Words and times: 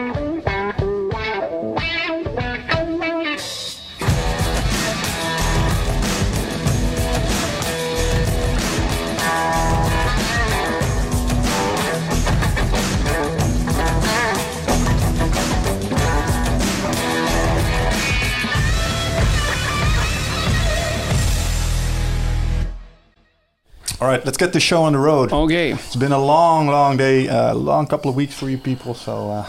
All 24.03 24.09
right, 24.09 24.25
let's 24.25 24.37
get 24.37 24.51
the 24.51 24.59
show 24.59 24.83
on 24.83 24.91
the 24.91 24.99
road. 24.99 25.31
Okay. 25.31 25.71
It's 25.71 25.95
been 25.95 26.11
a 26.11 26.21
long, 26.21 26.67
long 26.67 26.97
day, 26.97 27.27
a 27.27 27.51
uh, 27.51 27.53
long 27.53 27.87
couple 27.87 28.09
of 28.09 28.17
weeks 28.17 28.37
for 28.37 28.49
you 28.49 28.57
people, 28.57 28.93
so 28.95 29.31
uh, 29.31 29.47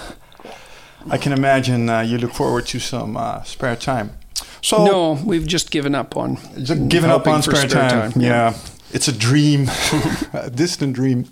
I 1.10 1.18
can 1.18 1.32
imagine 1.32 1.88
uh, 1.90 2.02
you 2.02 2.18
look 2.18 2.32
forward 2.34 2.64
to 2.66 2.78
some 2.78 3.16
uh, 3.16 3.42
spare 3.42 3.74
time. 3.74 4.16
So 4.62 4.84
no, 4.84 5.12
we've 5.24 5.44
just 5.44 5.72
given 5.72 5.96
up 5.96 6.16
on 6.16 6.36
just 6.62 6.88
given 6.88 7.10
up 7.10 7.26
on 7.26 7.42
spare, 7.42 7.68
spare 7.68 7.90
time. 7.90 8.12
time. 8.12 8.22
Yeah. 8.22 8.28
yeah. 8.28 8.58
it's 8.92 9.08
a 9.08 9.12
dream, 9.12 9.66
a 10.32 10.50
distant 10.50 10.94
dream. 10.94 11.26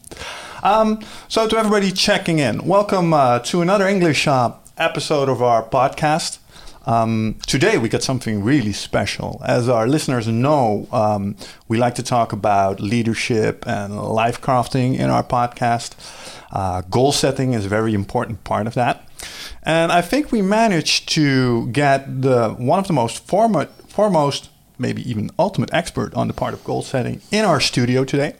Um, 0.64 0.98
so 1.28 1.46
to 1.46 1.56
everybody 1.56 1.92
checking 1.92 2.40
in, 2.40 2.66
welcome 2.66 3.14
uh, 3.14 3.38
to 3.38 3.62
another 3.62 3.86
English 3.86 4.26
uh, 4.26 4.54
episode 4.76 5.28
of 5.28 5.40
our 5.40 5.62
podcast. 5.62 6.38
Um, 6.84 7.36
today 7.46 7.78
we 7.78 7.88
got 7.88 8.02
something 8.02 8.42
really 8.42 8.72
special. 8.72 9.40
As 9.44 9.68
our 9.68 9.86
listeners 9.86 10.26
know, 10.26 10.88
um, 10.92 11.36
we 11.68 11.78
like 11.78 11.94
to 11.96 12.02
talk 12.02 12.32
about 12.32 12.80
leadership 12.80 13.66
and 13.66 14.00
life 14.00 14.40
crafting 14.40 14.98
in 14.98 15.08
our 15.08 15.22
podcast. 15.22 15.94
Uh, 16.50 16.82
goal 16.82 17.12
setting 17.12 17.52
is 17.52 17.66
a 17.66 17.68
very 17.68 17.94
important 17.94 18.44
part 18.44 18.66
of 18.66 18.74
that. 18.74 19.08
And 19.62 19.92
I 19.92 20.02
think 20.02 20.32
we 20.32 20.42
managed 20.42 21.08
to 21.10 21.68
get 21.68 22.22
the 22.22 22.50
one 22.50 22.80
of 22.80 22.88
the 22.88 22.92
most 22.92 23.24
foremost, 23.26 24.50
maybe 24.78 25.08
even 25.08 25.30
ultimate 25.38 25.72
expert 25.72 26.12
on 26.14 26.26
the 26.26 26.34
part 26.34 26.52
of 26.52 26.64
goal 26.64 26.82
setting 26.82 27.20
in 27.30 27.44
our 27.44 27.60
studio 27.60 28.04
today. 28.04 28.34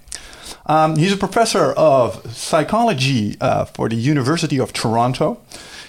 Um, 0.66 0.96
he's 0.96 1.12
a 1.12 1.16
professor 1.16 1.72
of 1.72 2.34
psychology 2.34 3.36
uh, 3.40 3.64
for 3.64 3.88
the 3.88 3.96
University 3.96 4.58
of 4.58 4.72
Toronto. 4.72 5.40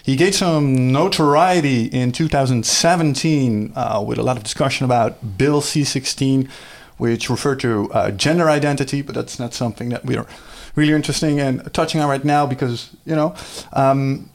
He 0.03 0.17
gained 0.17 0.35
some 0.35 0.91
notoriety 0.91 1.85
in 1.85 2.11
2017 2.11 3.71
uh, 3.73 4.03
with 4.05 4.17
a 4.17 4.23
lot 4.23 4.35
of 4.35 4.43
discussion 4.43 4.83
about 4.83 5.37
Bill 5.37 5.61
C16, 5.61 6.49
which 6.97 7.29
referred 7.29 7.61
to 7.61 7.89
uh, 7.93 8.11
gender 8.11 8.49
identity, 8.49 9.01
but 9.01 9.15
that's 9.15 9.39
not 9.39 9.53
something 9.53 9.87
that 9.89 10.03
we 10.03 10.17
are 10.17 10.27
really 10.75 10.91
interested 10.91 11.37
in 11.37 11.59
touching 11.71 12.01
on 12.01 12.09
right 12.09 12.25
now 12.25 12.45
because, 12.45 12.89
you 13.05 13.15
know, 13.15 13.33
um, 13.71 14.29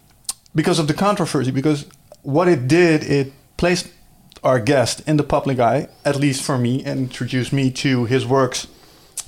because 0.55 0.78
of 0.78 0.89
the 0.89 0.94
controversy, 0.94 1.50
because 1.50 1.84
what 2.22 2.48
it 2.48 2.66
did, 2.66 3.05
it 3.05 3.34
placed 3.58 3.89
our 4.42 4.61
guest 4.61 5.02
in 5.06 5.19
the 5.19 5.22
public 5.22 5.58
eye, 5.58 5.89
at 6.02 6.16
least 6.16 6.42
for 6.42 6.56
me, 6.56 6.83
and 6.83 7.01
introduced 7.01 7.52
me 7.52 7.70
to 7.73 8.07
his 8.07 8.27
works, 8.27 8.68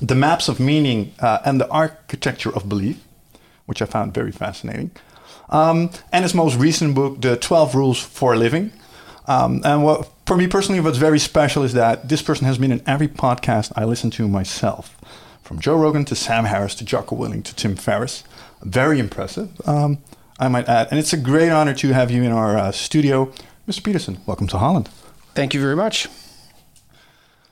The 0.01 0.15
Maps 0.15 0.49
of 0.49 0.59
Meaning 0.59 1.13
uh, 1.21 1.41
and 1.45 1.61
the 1.61 1.69
Architecture 1.69 2.55
of 2.55 2.67
Belief, 2.67 3.05
which 3.67 3.83
I 3.83 3.85
found 3.85 4.15
very 4.15 4.33
fascinating. 4.33 4.91
Um, 5.51 5.91
and 6.13 6.23
his 6.23 6.35
most 6.35 6.57
recent 6.57 6.95
book, 6.95 7.21
The 7.21 7.37
12 7.37 7.75
Rules 7.75 8.01
for 8.01 8.37
Living. 8.37 8.73
Um, 9.27 9.61
and 9.65 9.85
what, 9.85 10.09
for 10.27 10.37
me 10.37 10.47
personally, 10.47 10.81
what's 10.81 10.99
very 10.99 11.19
special 11.19 11.63
is 11.63 11.73
that 11.75 12.09
this 12.09 12.23
person 12.23 12.47
has 12.47 12.59
been 12.59 12.73
in 12.73 12.83
every 12.87 13.09
podcast 13.09 13.73
I 13.77 13.85
listen 13.85 14.11
to 14.13 14.29
myself, 14.29 14.97
from 15.43 15.61
Joe 15.61 15.77
Rogan 15.77 16.05
to 16.07 16.15
Sam 16.15 16.45
Harris 16.45 16.75
to 16.77 16.85
Jocko 16.85 17.17
Willink 17.17 17.45
to 17.45 17.55
Tim 17.55 17.77
Ferriss. 17.77 18.25
Very 18.63 18.99
impressive, 18.99 19.51
um, 19.69 19.99
I 20.39 20.49
might 20.49 20.69
add. 20.69 20.89
And 20.91 20.99
it's 20.99 21.13
a 21.13 21.17
great 21.17 21.51
honor 21.51 21.75
to 21.75 21.93
have 21.93 22.11
you 22.11 22.23
in 22.23 22.33
our 22.33 22.57
uh, 22.57 22.73
studio. 22.73 23.33
Mr. 23.69 23.83
Peterson, 23.83 24.19
welcome 24.27 24.47
to 24.49 24.59
Holland. 24.59 24.89
Thank 25.35 25.55
you 25.55 25.61
very 25.61 25.77
much. 25.77 26.09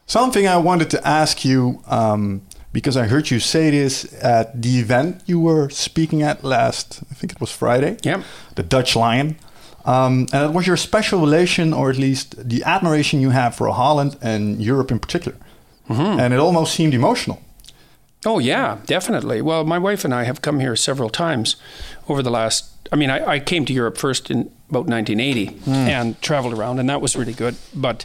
Something 0.07 0.49
I 0.49 0.57
wanted 0.57 0.91
to 0.91 1.07
ask 1.07 1.45
you 1.45 1.83
um, 1.87 2.43
because 2.73 2.97
I 2.97 3.07
heard 3.07 3.31
you 3.31 3.41
say 3.41 3.71
this 3.71 4.15
at 4.23 4.61
the 4.61 4.79
event 4.79 5.23
you 5.27 5.41
were 5.41 5.71
speaking 5.71 6.23
at 6.23 6.45
last, 6.45 7.03
I 7.11 7.15
think 7.15 7.33
it 7.33 7.41
was 7.41 7.51
Friday. 7.51 7.97
Yeah. 8.03 8.23
The 8.55 8.63
Dutch 8.63 8.95
Lion. 8.95 9.37
Um, 9.85 10.27
and 10.33 10.51
it 10.51 10.55
was 10.55 10.67
your 10.67 10.77
special 10.77 11.21
relation, 11.21 11.73
or 11.73 11.89
at 11.89 11.97
least 11.97 12.49
the 12.49 12.63
admiration 12.65 13.21
you 13.21 13.31
have 13.31 13.55
for 13.55 13.69
Holland 13.69 14.17
and 14.21 14.63
Europe 14.63 14.91
in 14.91 14.99
particular. 14.99 15.37
Mm-hmm. 15.89 16.21
And 16.21 16.35
it 16.35 16.39
almost 16.39 16.75
seemed 16.75 16.93
emotional. 16.93 17.43
Oh, 18.27 18.39
yeah, 18.39 18.79
definitely. 18.85 19.41
Well, 19.41 19.65
my 19.65 19.79
wife 19.79 20.05
and 20.05 20.13
I 20.13 20.25
have 20.25 20.43
come 20.43 20.61
here 20.61 20.77
several 20.77 21.09
times 21.09 21.57
over 22.09 22.23
the 22.23 22.31
last. 22.31 22.71
I 22.93 22.97
mean, 22.97 23.11
I, 23.11 23.25
I 23.27 23.41
came 23.41 23.65
to 23.65 23.73
Europe 23.73 23.97
first 23.97 24.31
in 24.31 24.51
about 24.69 24.87
1980 24.87 25.47
mm. 25.47 25.69
and 25.69 26.21
traveled 26.21 26.53
around, 26.53 26.79
and 26.79 26.89
that 26.91 27.01
was 27.01 27.17
really 27.17 27.33
good. 27.33 27.57
But 27.75 28.05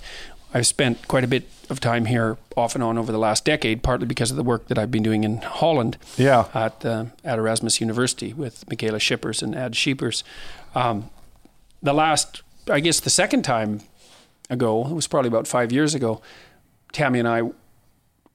I've 0.53 0.68
spent 0.68 1.08
quite 1.08 1.24
a 1.24 1.28
bit 1.28 1.50
of 1.69 1.80
time 1.80 2.06
here 2.06 2.38
off 2.56 2.75
and 2.75 2.84
on 2.84 2.97
over 2.97 3.12
the 3.12 3.18
last 3.18 3.44
decade, 3.44 3.81
partly 3.81 4.06
because 4.06 4.30
of 4.30 4.38
the 4.38 4.44
work 4.44 4.68
that 4.68 4.78
I've 4.78 4.91
been 4.91 5.03
doing 5.03 5.24
in 5.24 5.38
Holland 5.38 5.97
yeah. 6.16 6.47
at, 6.53 6.86
uh, 6.86 7.06
at 7.24 7.40
Erasmus 7.40 7.81
University 7.81 8.34
with 8.34 8.69
Michaela 8.69 9.00
Schippers 9.00 9.41
and 9.41 9.56
Ad 9.56 9.74
Scheepers. 9.74 10.24
Um, 10.75 11.09
the 11.81 11.94
last, 11.94 12.44
I 12.69 12.80
guess 12.80 13.00
the 13.00 13.09
second 13.09 13.44
time 13.44 13.81
ago, 14.50 14.86
it 14.86 14.94
was 14.94 15.08
probably 15.08 15.30
about 15.30 15.47
five 15.47 15.72
years 15.72 15.96
ago, 15.96 16.22
Tammy 16.91 17.18
and 17.20 17.28
I 17.28 17.50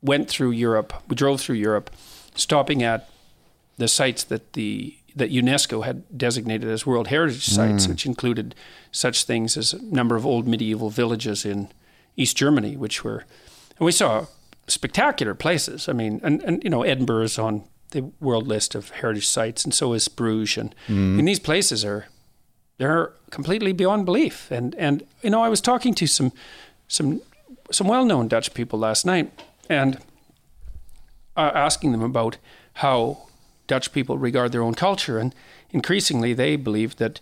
went 0.03 0.29
through 0.29 0.51
Europe. 0.51 0.93
We 1.09 1.15
drove 1.15 1.41
through 1.41 1.57
Europe, 1.57 1.91
stopping 2.35 2.83
at 2.83 3.09
the 3.77 3.89
sites 3.89 4.25
that 4.25 4.55
the 4.55 4.95
that 5.17 5.33
UNESCO 5.33 5.85
had 5.85 6.17
designated 6.17 6.69
as 6.69 6.87
World 6.87 7.09
Heritage 7.09 7.45
Sites, 7.45 7.87
mm. 7.87 7.91
which 7.91 8.07
included 8.07 8.55
such 8.93 9.25
things 9.25 9.57
as 9.57 9.73
a 9.73 9.83
number 9.83 10.15
of 10.15 10.25
old 10.25 10.47
medieval 10.47 10.91
villages 10.91 11.45
in 11.45 11.69
East 12.19 12.37
Germany, 12.37 12.77
which 12.77 13.05
were, 13.05 13.25
and 13.79 13.87
we 13.87 13.93
saw 13.93 14.27
spectacular 14.67 15.35
places. 15.35 15.89
I 15.89 15.93
mean, 15.93 16.21
and, 16.23 16.43
and 16.43 16.63
you 16.65 16.69
know, 16.69 16.83
Edinburgh 16.83 17.25
is 17.25 17.39
on 17.39 17.63
the 17.93 18.11
world 18.21 18.47
list 18.47 18.75
of 18.75 18.91
heritage 18.91 19.27
sites, 19.27 19.65
and 19.65 19.73
so 19.73 19.95
is 19.95 20.09
Bruges. 20.09 20.59
And, 20.59 20.75
mm. 20.89 21.19
and 21.19 21.29
these 21.29 21.41
places 21.41 21.85
are, 21.85 22.07
they're 22.77 23.13
completely 23.31 23.73
beyond 23.73 24.05
belief. 24.05 24.51
And, 24.51 24.75
and, 24.75 25.05
you 25.23 25.31
know, 25.31 25.43
I 25.43 25.49
was 25.49 25.61
talking 25.61 25.95
to 25.95 26.07
some, 26.07 26.33
some, 26.89 27.23
some 27.71 27.89
well-known 27.89 28.29
Dutch 28.29 28.53
people 28.53 28.79
last 28.79 29.07
night 29.07 29.33
and 29.71 29.97
uh, 31.37 31.53
asking 31.55 31.93
them 31.93 32.03
about 32.03 32.37
how 32.75 33.29
Dutch 33.69 33.93
people 33.93 34.19
regard 34.19 34.53
their 34.53 34.63
own 34.63 34.75
culture. 34.75 35.19
And 35.19 35.35
increasingly, 35.71 36.35
they 36.35 36.57
believe 36.57 36.97
that 36.97 37.21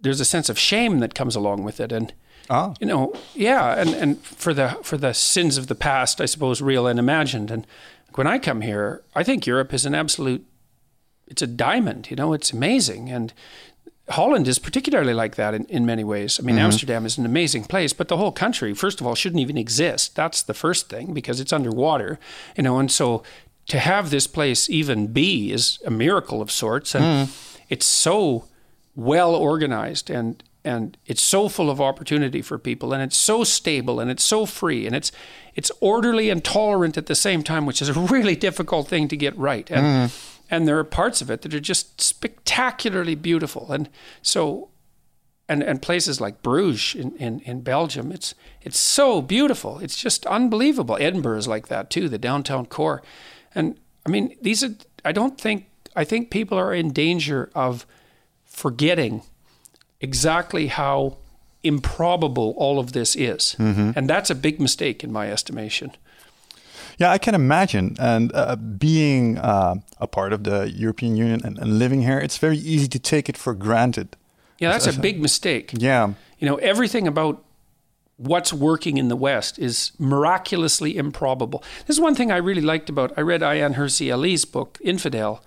there's 0.00 0.20
a 0.20 0.24
sense 0.24 0.50
of 0.50 0.58
shame 0.58 0.98
that 0.98 1.14
comes 1.14 1.36
along 1.36 1.64
with 1.64 1.80
it. 1.80 1.92
And, 1.92 2.12
Oh. 2.50 2.74
You 2.80 2.86
know, 2.86 3.14
yeah, 3.34 3.80
and, 3.80 3.90
and 3.90 4.20
for 4.22 4.52
the 4.52 4.78
for 4.82 4.96
the 4.96 5.14
sins 5.14 5.56
of 5.56 5.66
the 5.66 5.74
past, 5.74 6.20
I 6.20 6.26
suppose, 6.26 6.60
real 6.60 6.86
and 6.86 6.98
imagined. 6.98 7.50
And 7.50 7.66
when 8.14 8.26
I 8.26 8.38
come 8.38 8.60
here, 8.60 9.02
I 9.14 9.22
think 9.22 9.46
Europe 9.46 9.72
is 9.72 9.86
an 9.86 9.94
absolute 9.94 10.44
it's 11.26 11.42
a 11.42 11.46
diamond, 11.46 12.10
you 12.10 12.16
know, 12.16 12.32
it's 12.32 12.52
amazing. 12.52 13.10
And 13.10 13.32
Holland 14.10 14.46
is 14.46 14.58
particularly 14.58 15.14
like 15.14 15.36
that 15.36 15.54
in, 15.54 15.64
in 15.66 15.86
many 15.86 16.04
ways. 16.04 16.38
I 16.38 16.42
mean, 16.42 16.56
mm-hmm. 16.56 16.66
Amsterdam 16.66 17.06
is 17.06 17.16
an 17.16 17.24
amazing 17.24 17.64
place, 17.64 17.92
but 17.92 18.08
the 18.08 18.18
whole 18.18 18.32
country, 18.32 18.74
first 18.74 19.00
of 19.00 19.06
all, 19.06 19.14
shouldn't 19.14 19.40
even 19.40 19.56
exist. 19.56 20.14
That's 20.14 20.42
the 20.42 20.54
first 20.54 20.90
thing 20.90 21.14
because 21.14 21.40
it's 21.40 21.52
underwater, 21.52 22.18
you 22.56 22.62
know, 22.62 22.78
and 22.78 22.90
so 22.90 23.22
to 23.68 23.78
have 23.78 24.10
this 24.10 24.26
place 24.26 24.68
even 24.68 25.06
be 25.06 25.52
is 25.52 25.78
a 25.86 25.90
miracle 25.90 26.42
of 26.42 26.50
sorts. 26.50 26.94
And 26.94 27.28
mm. 27.28 27.54
it's 27.70 27.86
so 27.86 28.44
well 28.94 29.34
organized 29.34 30.10
and 30.10 30.42
and 30.64 30.96
it's 31.04 31.22
so 31.22 31.48
full 31.48 31.70
of 31.70 31.80
opportunity 31.80 32.40
for 32.40 32.58
people 32.58 32.92
and 32.92 33.02
it's 33.02 33.16
so 33.16 33.44
stable 33.44 34.00
and 34.00 34.10
it's 34.10 34.24
so 34.24 34.46
free 34.46 34.86
and 34.86 34.96
it's 34.96 35.12
it's 35.54 35.70
orderly 35.80 36.30
and 36.30 36.42
tolerant 36.42 36.96
at 36.96 37.06
the 37.06 37.14
same 37.14 37.42
time 37.42 37.66
which 37.66 37.82
is 37.82 37.90
a 37.90 37.92
really 37.92 38.34
difficult 38.34 38.88
thing 38.88 39.06
to 39.08 39.16
get 39.16 39.36
right. 39.36 39.70
And 39.70 40.10
mm. 40.10 40.34
and 40.50 40.66
there 40.66 40.78
are 40.78 40.84
parts 40.84 41.20
of 41.20 41.30
it 41.30 41.42
that 41.42 41.54
are 41.54 41.60
just 41.60 42.00
spectacularly 42.00 43.14
beautiful. 43.14 43.70
And 43.70 43.90
so 44.22 44.70
and 45.48 45.62
and 45.62 45.82
places 45.82 46.20
like 46.20 46.42
Bruges 46.42 46.94
in, 46.94 47.14
in, 47.16 47.40
in 47.40 47.60
Belgium 47.60 48.10
it's 48.10 48.34
it's 48.62 48.78
so 48.78 49.20
beautiful. 49.20 49.78
It's 49.80 49.96
just 49.96 50.24
unbelievable. 50.26 50.96
Edinburgh 50.98 51.38
is 51.38 51.48
like 51.48 51.68
that 51.68 51.90
too 51.90 52.08
the 52.08 52.18
downtown 52.18 52.66
core. 52.66 53.02
And 53.54 53.78
I 54.06 54.08
mean 54.08 54.34
these 54.40 54.64
are 54.64 54.74
I 55.04 55.12
don't 55.12 55.38
think 55.38 55.66
I 55.94 56.04
think 56.04 56.30
people 56.30 56.58
are 56.58 56.72
in 56.72 56.92
danger 56.92 57.50
of 57.54 57.86
forgetting 58.44 59.22
exactly 60.04 60.66
how 60.68 61.16
improbable 61.62 62.54
all 62.56 62.78
of 62.78 62.92
this 62.92 63.16
is. 63.16 63.56
Mm-hmm. 63.58 63.90
And 63.96 64.08
that's 64.08 64.30
a 64.30 64.34
big 64.34 64.60
mistake 64.60 65.02
in 65.02 65.10
my 65.10 65.26
estimation. 65.32 65.90
Yeah, 66.98 67.10
I 67.10 67.18
can 67.18 67.34
imagine. 67.34 67.96
And 67.98 68.30
uh, 68.34 68.56
being 68.56 69.38
uh, 69.38 69.74
a 69.98 70.06
part 70.06 70.32
of 70.32 70.44
the 70.44 70.70
European 70.70 71.16
Union 71.16 71.40
and, 71.46 71.58
and, 71.58 71.78
living 71.78 72.02
here, 72.02 72.20
it's 72.20 72.38
very 72.38 72.58
easy 72.58 72.86
to 72.88 72.98
take 72.98 73.28
it 73.28 73.36
for 73.36 73.54
granted. 73.54 74.08
Yeah, 74.60 74.70
that's 74.70 74.86
a 74.86 75.00
big 75.00 75.20
mistake. 75.20 75.72
Yeah. 75.76 76.12
You 76.38 76.46
know, 76.48 76.56
everything 76.56 77.08
about 77.08 77.42
what's 78.16 78.52
working 78.52 78.96
in 78.98 79.08
the 79.08 79.16
West 79.16 79.58
is 79.58 79.92
miraculously 79.98 80.96
improbable. 80.96 81.64
This 81.86 81.96
is 81.96 82.00
one 82.00 82.14
thing 82.14 82.30
I 82.30 82.36
really 82.36 82.66
liked 82.72 82.88
about. 82.88 83.12
I 83.16 83.22
read 83.22 83.40
Ayaan 83.40 83.74
Hirsi 83.74 84.12
Ali's 84.12 84.44
book, 84.44 84.78
Infidel, 84.80 85.42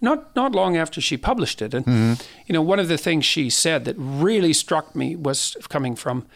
not 0.00 0.34
not 0.36 0.52
long 0.52 0.76
after 0.76 1.00
she 1.00 1.16
published 1.16 1.60
it, 1.62 1.74
and 1.74 1.86
mm-hmm. 1.86 2.22
you 2.46 2.52
know, 2.52 2.62
one 2.62 2.78
of 2.78 2.88
the 2.88 2.98
things 2.98 3.24
she 3.24 3.50
said 3.50 3.84
that 3.84 3.96
really 3.98 4.52
struck 4.52 4.94
me 4.94 5.16
was 5.16 5.56
coming 5.68 5.96
from 5.96 6.26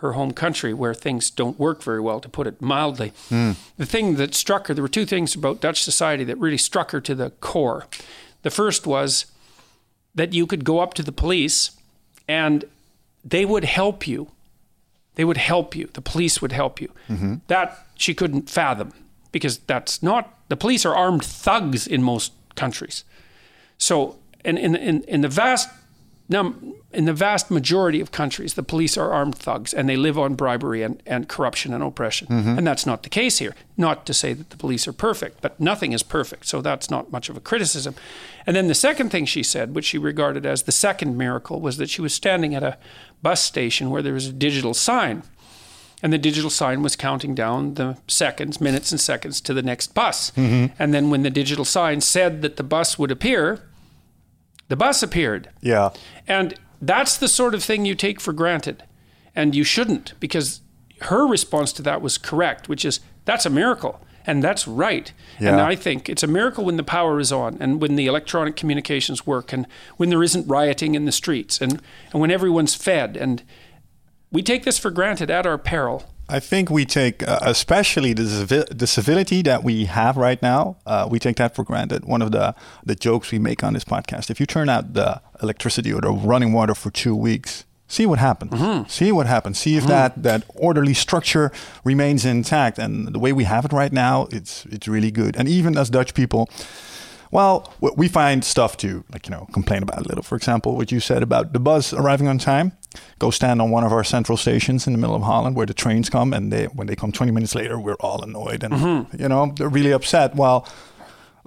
her 0.00 0.12
home 0.12 0.32
country 0.32 0.72
where 0.72 0.94
things 0.94 1.30
don't 1.30 1.58
work 1.58 1.82
very 1.82 2.00
well, 2.00 2.20
to 2.20 2.28
put 2.28 2.46
it 2.46 2.62
mildly. 2.62 3.12
Mm. 3.30 3.56
The 3.76 3.86
thing 3.86 4.14
that 4.14 4.34
struck 4.34 4.68
her, 4.68 4.74
there 4.74 4.82
were 4.82 4.88
two 4.88 5.06
things 5.06 5.34
about 5.34 5.60
Dutch 5.60 5.82
society 5.82 6.22
that 6.24 6.38
really 6.38 6.58
struck 6.58 6.92
her 6.92 7.00
to 7.00 7.14
the 7.16 7.30
core. 7.30 7.86
The 8.42 8.50
first 8.50 8.86
was 8.86 9.26
that 10.14 10.32
you 10.32 10.46
could 10.46 10.64
go 10.64 10.78
up 10.78 10.94
to 10.94 11.02
the 11.02 11.12
police 11.12 11.72
and 12.28 12.64
they 13.24 13.44
would 13.44 13.64
help 13.64 14.06
you. 14.06 14.30
They 15.16 15.24
would 15.24 15.36
help 15.36 15.74
you. 15.74 15.90
The 15.92 16.00
police 16.00 16.40
would 16.40 16.52
help 16.52 16.80
you. 16.80 16.92
Mm-hmm. 17.08 17.34
That 17.48 17.86
she 17.96 18.14
couldn't 18.14 18.48
fathom 18.48 18.92
because 19.32 19.58
that's 19.58 20.00
not, 20.00 20.32
the 20.48 20.56
police 20.56 20.86
are 20.86 20.94
armed 20.94 21.24
thugs 21.24 21.88
in 21.88 22.04
most 22.04 22.32
countries. 22.58 23.04
So, 23.78 24.16
in, 24.44 24.58
in, 24.58 24.74
in, 24.76 25.02
in 25.02 25.20
the 25.20 25.28
vast 25.28 25.68
now, 26.30 26.54
in 26.92 27.06
the 27.06 27.14
vast 27.14 27.50
majority 27.50 28.00
of 28.00 28.12
countries, 28.12 28.52
the 28.52 28.62
police 28.62 28.98
are 28.98 29.10
armed 29.10 29.34
thugs 29.34 29.72
and 29.72 29.88
they 29.88 29.96
live 29.96 30.18
on 30.18 30.34
bribery 30.34 30.82
and, 30.82 31.02
and 31.06 31.26
corruption 31.26 31.72
and 31.72 31.82
oppression. 31.82 32.26
Mm-hmm. 32.28 32.58
And 32.58 32.66
that's 32.66 32.84
not 32.84 33.02
the 33.02 33.08
case 33.08 33.38
here. 33.38 33.54
Not 33.78 34.04
to 34.06 34.12
say 34.12 34.34
that 34.34 34.50
the 34.50 34.58
police 34.58 34.86
are 34.86 34.92
perfect, 34.92 35.40
but 35.40 35.58
nothing 35.58 35.92
is 35.92 36.02
perfect. 36.02 36.46
So 36.46 36.60
that's 36.60 36.90
not 36.90 37.10
much 37.10 37.30
of 37.30 37.36
a 37.38 37.40
criticism. 37.40 37.94
And 38.46 38.54
then 38.54 38.68
the 38.68 38.74
second 38.74 39.08
thing 39.08 39.24
she 39.24 39.42
said, 39.42 39.74
which 39.74 39.86
she 39.86 39.96
regarded 39.96 40.44
as 40.44 40.64
the 40.64 40.72
second 40.72 41.16
miracle, 41.16 41.60
was 41.60 41.78
that 41.78 41.88
she 41.88 42.02
was 42.02 42.12
standing 42.12 42.54
at 42.54 42.62
a 42.62 42.76
bus 43.22 43.42
station 43.42 43.88
where 43.88 44.02
there 44.02 44.14
was 44.14 44.26
a 44.26 44.32
digital 44.32 44.74
sign. 44.74 45.22
And 46.02 46.12
the 46.12 46.18
digital 46.18 46.50
sign 46.50 46.82
was 46.82 46.94
counting 46.94 47.34
down 47.34 47.74
the 47.74 47.96
seconds, 48.06 48.60
minutes, 48.60 48.92
and 48.92 49.00
seconds 49.00 49.40
to 49.40 49.52
the 49.52 49.62
next 49.62 49.94
bus. 49.94 50.30
Mm-hmm. 50.32 50.72
And 50.78 50.94
then 50.94 51.10
when 51.10 51.22
the 51.22 51.30
digital 51.30 51.64
sign 51.64 52.00
said 52.00 52.40
that 52.42 52.56
the 52.56 52.62
bus 52.62 52.98
would 52.98 53.10
appear, 53.10 53.62
the 54.68 54.76
bus 54.76 55.02
appeared. 55.02 55.50
Yeah. 55.60 55.90
And 56.28 56.54
that's 56.80 57.16
the 57.16 57.26
sort 57.26 57.54
of 57.54 57.64
thing 57.64 57.84
you 57.84 57.96
take 57.96 58.20
for 58.20 58.32
granted. 58.32 58.84
And 59.34 59.54
you 59.56 59.64
shouldn't, 59.64 60.14
because 60.20 60.60
her 61.02 61.26
response 61.26 61.72
to 61.74 61.82
that 61.82 62.00
was 62.00 62.16
correct, 62.18 62.68
which 62.68 62.84
is 62.84 63.00
that's 63.24 63.46
a 63.46 63.50
miracle. 63.50 64.00
And 64.26 64.44
that's 64.44 64.68
right. 64.68 65.10
Yeah. 65.40 65.52
And 65.52 65.60
I 65.60 65.74
think 65.74 66.08
it's 66.08 66.22
a 66.22 66.26
miracle 66.26 66.64
when 66.64 66.76
the 66.76 66.82
power 66.82 67.18
is 67.18 67.32
on 67.32 67.56
and 67.60 67.80
when 67.80 67.96
the 67.96 68.06
electronic 68.06 68.56
communications 68.56 69.26
work 69.26 69.54
and 69.54 69.66
when 69.96 70.10
there 70.10 70.22
isn't 70.22 70.46
rioting 70.46 70.94
in 70.94 71.06
the 71.06 71.12
streets 71.12 71.62
and, 71.62 71.80
and 72.12 72.20
when 72.20 72.30
everyone's 72.30 72.74
fed. 72.74 73.16
And 73.16 73.42
we 74.30 74.42
take 74.42 74.64
this 74.64 74.78
for 74.78 74.90
granted 74.90 75.30
at 75.30 75.46
our 75.46 75.58
peril. 75.58 76.04
I 76.30 76.40
think 76.40 76.68
we 76.68 76.84
take, 76.84 77.26
uh, 77.26 77.38
especially 77.42 78.12
the, 78.12 78.66
the 78.70 78.86
civility 78.86 79.40
that 79.42 79.64
we 79.64 79.86
have 79.86 80.18
right 80.18 80.40
now, 80.42 80.76
uh, 80.84 81.08
we 81.10 81.18
take 81.18 81.36
that 81.36 81.54
for 81.54 81.64
granted. 81.64 82.04
One 82.04 82.20
of 82.20 82.32
the, 82.32 82.54
the 82.84 82.94
jokes 82.94 83.32
we 83.32 83.38
make 83.38 83.64
on 83.64 83.72
this 83.72 83.84
podcast 83.84 84.28
if 84.30 84.38
you 84.38 84.44
turn 84.44 84.68
out 84.68 84.92
the 84.92 85.22
electricity 85.42 85.90
or 85.90 86.02
the 86.02 86.10
running 86.10 86.52
water 86.52 86.74
for 86.74 86.90
two 86.90 87.16
weeks, 87.16 87.64
see 87.86 88.04
what 88.04 88.18
happens. 88.18 88.52
Mm-hmm. 88.52 88.88
See 88.88 89.10
what 89.10 89.26
happens. 89.26 89.58
See 89.58 89.76
if 89.76 89.84
mm-hmm. 89.84 89.92
that, 89.92 90.22
that 90.22 90.44
orderly 90.54 90.92
structure 90.92 91.50
remains 91.82 92.26
intact. 92.26 92.78
And 92.78 93.08
the 93.08 93.18
way 93.18 93.32
we 93.32 93.44
have 93.44 93.64
it 93.64 93.72
right 93.72 93.92
now, 93.92 94.28
it's, 94.30 94.66
it's 94.66 94.86
really 94.86 95.10
good. 95.10 95.34
And 95.34 95.48
even 95.48 95.78
as 95.78 95.88
Dutch 95.88 96.12
people, 96.12 96.50
well, 97.30 97.74
we 97.80 98.08
find 98.08 98.44
stuff 98.44 98.76
to 98.78 99.04
like 99.12 99.26
you 99.26 99.30
know 99.30 99.46
complain 99.52 99.82
about 99.82 99.98
a 99.98 100.08
little. 100.08 100.22
For 100.22 100.36
example, 100.36 100.76
what 100.76 100.90
you 100.90 101.00
said 101.00 101.22
about 101.22 101.52
the 101.52 101.60
bus 101.60 101.92
arriving 101.92 102.28
on 102.28 102.38
time. 102.38 102.72
Go 103.18 103.30
stand 103.30 103.60
on 103.60 103.70
one 103.70 103.84
of 103.84 103.92
our 103.92 104.02
central 104.02 104.38
stations 104.38 104.86
in 104.86 104.94
the 104.94 104.98
middle 104.98 105.14
of 105.14 105.22
Holland 105.22 105.54
where 105.56 105.66
the 105.66 105.74
trains 105.74 106.08
come, 106.08 106.32
and 106.32 106.50
they 106.50 106.64
when 106.66 106.86
they 106.86 106.96
come 106.96 107.12
20 107.12 107.30
minutes 107.32 107.54
later, 107.54 107.78
we're 107.78 107.94
all 108.00 108.22
annoyed 108.22 108.64
and 108.64 108.72
mm-hmm. 108.72 109.20
you 109.20 109.28
know 109.28 109.52
they're 109.56 109.68
really 109.68 109.92
upset. 109.92 110.34
Well, 110.34 110.66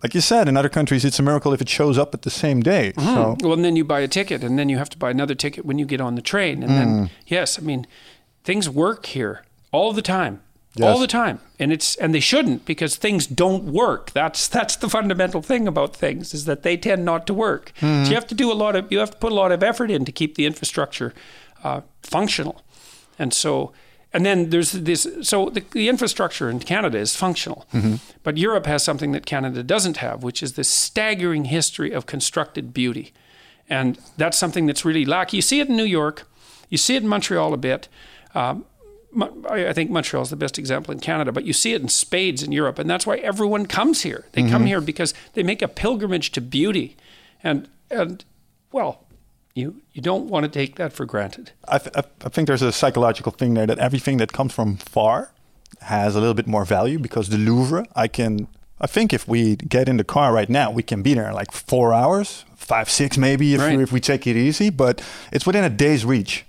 like 0.03 0.15
you 0.15 0.21
said, 0.21 0.47
in 0.47 0.57
other 0.57 0.69
countries, 0.69 1.05
it's 1.05 1.19
a 1.19 1.23
miracle 1.23 1.53
if 1.53 1.61
it 1.61 1.69
shows 1.69 1.97
up 1.97 2.13
at 2.13 2.23
the 2.23 2.29
same 2.29 2.61
day. 2.61 2.93
Mm-hmm. 2.93 3.15
So. 3.15 3.37
Well, 3.41 3.53
and 3.53 3.65
then 3.65 3.75
you 3.75 3.85
buy 3.85 3.99
a 4.01 4.07
ticket, 4.07 4.43
and 4.43 4.57
then 4.57 4.69
you 4.69 4.77
have 4.77 4.89
to 4.89 4.97
buy 4.97 5.11
another 5.11 5.35
ticket 5.35 5.65
when 5.65 5.77
you 5.79 5.85
get 5.85 6.01
on 6.01 6.15
the 6.15 6.21
train, 6.21 6.63
and 6.63 6.71
mm. 6.71 6.75
then 6.75 7.09
yes, 7.27 7.59
I 7.59 7.61
mean, 7.61 7.85
things 8.43 8.69
work 8.69 9.07
here 9.07 9.43
all 9.71 9.93
the 9.93 10.01
time. 10.01 10.41
Yes. 10.75 10.87
all 10.87 10.99
the 10.99 11.07
time. 11.07 11.39
And 11.59 11.73
it's 11.73 11.95
and 11.95 12.15
they 12.15 12.21
shouldn't 12.21 12.65
because 12.65 12.95
things 12.95 13.27
don't 13.27 13.65
work. 13.65 14.11
That's 14.11 14.47
that's 14.47 14.77
the 14.77 14.89
fundamental 14.89 15.41
thing 15.41 15.67
about 15.67 15.95
things 15.95 16.33
is 16.33 16.45
that 16.45 16.63
they 16.63 16.77
tend 16.77 17.03
not 17.03 17.27
to 17.27 17.33
work. 17.33 17.73
Mm-hmm. 17.81 18.05
so 18.05 18.09
you 18.09 18.15
have 18.15 18.27
to 18.27 18.35
do 18.35 18.51
a 18.51 18.53
lot 18.55 18.75
of 18.75 18.89
you 18.91 18.99
have 18.99 19.11
to 19.11 19.17
put 19.17 19.31
a 19.33 19.35
lot 19.35 19.51
of 19.51 19.63
effort 19.63 19.91
in 19.91 20.05
to 20.05 20.11
keep 20.11 20.35
the 20.35 20.45
infrastructure 20.45 21.13
uh, 21.63 21.81
functional. 22.03 22.61
And 23.19 23.33
so 23.33 23.73
and 24.13 24.25
then 24.25 24.49
there's 24.49 24.71
this 24.71 25.07
so 25.21 25.49
the, 25.49 25.63
the 25.71 25.89
infrastructure 25.89 26.49
in 26.49 26.59
canada 26.59 26.97
is 26.97 27.15
functional. 27.17 27.65
Mm-hmm. 27.73 27.95
but 28.23 28.37
europe 28.37 28.65
has 28.65 28.81
something 28.81 29.11
that 29.11 29.25
canada 29.25 29.63
doesn't 29.63 29.97
have 29.97 30.23
which 30.23 30.41
is 30.41 30.53
this 30.53 30.69
staggering 30.69 31.45
history 31.45 31.91
of 31.91 32.05
constructed 32.05 32.73
beauty. 32.73 33.11
And 33.69 33.97
that's 34.17 34.37
something 34.37 34.65
that's 34.67 34.83
really 34.83 35.05
lacking. 35.05 35.37
You 35.37 35.41
see 35.41 35.59
it 35.59 35.69
in 35.69 35.75
new 35.75 35.83
york. 35.85 36.23
You 36.69 36.77
see 36.77 36.95
it 36.95 37.03
in 37.03 37.09
montreal 37.09 37.53
a 37.53 37.57
bit. 37.57 37.89
Um, 38.33 38.65
I 39.49 39.73
think 39.73 39.91
Montreal 39.91 40.23
is 40.23 40.29
the 40.29 40.35
best 40.35 40.57
example 40.57 40.93
in 40.93 40.99
Canada, 40.99 41.31
but 41.31 41.43
you 41.43 41.53
see 41.53 41.73
it 41.73 41.81
in 41.81 41.89
spades 41.89 42.43
in 42.43 42.51
Europe, 42.51 42.79
and 42.79 42.89
that's 42.89 43.05
why 43.05 43.17
everyone 43.17 43.65
comes 43.65 44.03
here. 44.03 44.25
They 44.31 44.41
mm-hmm. 44.41 44.51
come 44.51 44.65
here 44.65 44.79
because 44.79 45.13
they 45.33 45.43
make 45.43 45.61
a 45.61 45.67
pilgrimage 45.67 46.31
to 46.31 46.41
beauty, 46.41 46.95
and 47.43 47.67
and 47.89 48.23
well, 48.71 49.03
you 49.53 49.81
you 49.93 50.01
don't 50.01 50.27
want 50.27 50.45
to 50.45 50.49
take 50.49 50.75
that 50.75 50.93
for 50.93 51.05
granted. 51.05 51.51
I, 51.67 51.77
th- 51.77 51.95
I 51.97 52.29
think 52.29 52.47
there's 52.47 52.61
a 52.61 52.71
psychological 52.71 53.31
thing 53.31 53.53
there 53.53 53.67
that 53.67 53.79
everything 53.79 54.17
that 54.17 54.31
comes 54.31 54.53
from 54.53 54.77
far 54.77 55.31
has 55.81 56.15
a 56.15 56.19
little 56.19 56.33
bit 56.33 56.47
more 56.47 56.65
value 56.65 56.99
because 56.99 57.29
the 57.29 57.37
Louvre, 57.37 57.85
I 57.95 58.07
can. 58.07 58.47
I 58.79 58.87
think 58.87 59.13
if 59.13 59.27
we 59.27 59.57
get 59.57 59.87
in 59.87 59.97
the 59.97 60.03
car 60.03 60.33
right 60.33 60.49
now, 60.49 60.71
we 60.71 60.81
can 60.81 61.03
be 61.03 61.13
there 61.13 61.27
in 61.27 61.33
like 61.33 61.51
four 61.51 61.93
hours, 61.93 62.45
five, 62.55 62.89
six 62.89 63.15
maybe 63.15 63.53
if, 63.53 63.59
right. 63.59 63.79
if 63.79 63.91
we 63.91 63.99
take 63.99 64.25
it 64.25 64.35
easy. 64.35 64.71
But 64.71 65.03
it's 65.31 65.45
within 65.45 65.63
a 65.63 65.69
day's 65.69 66.03
reach. 66.03 66.45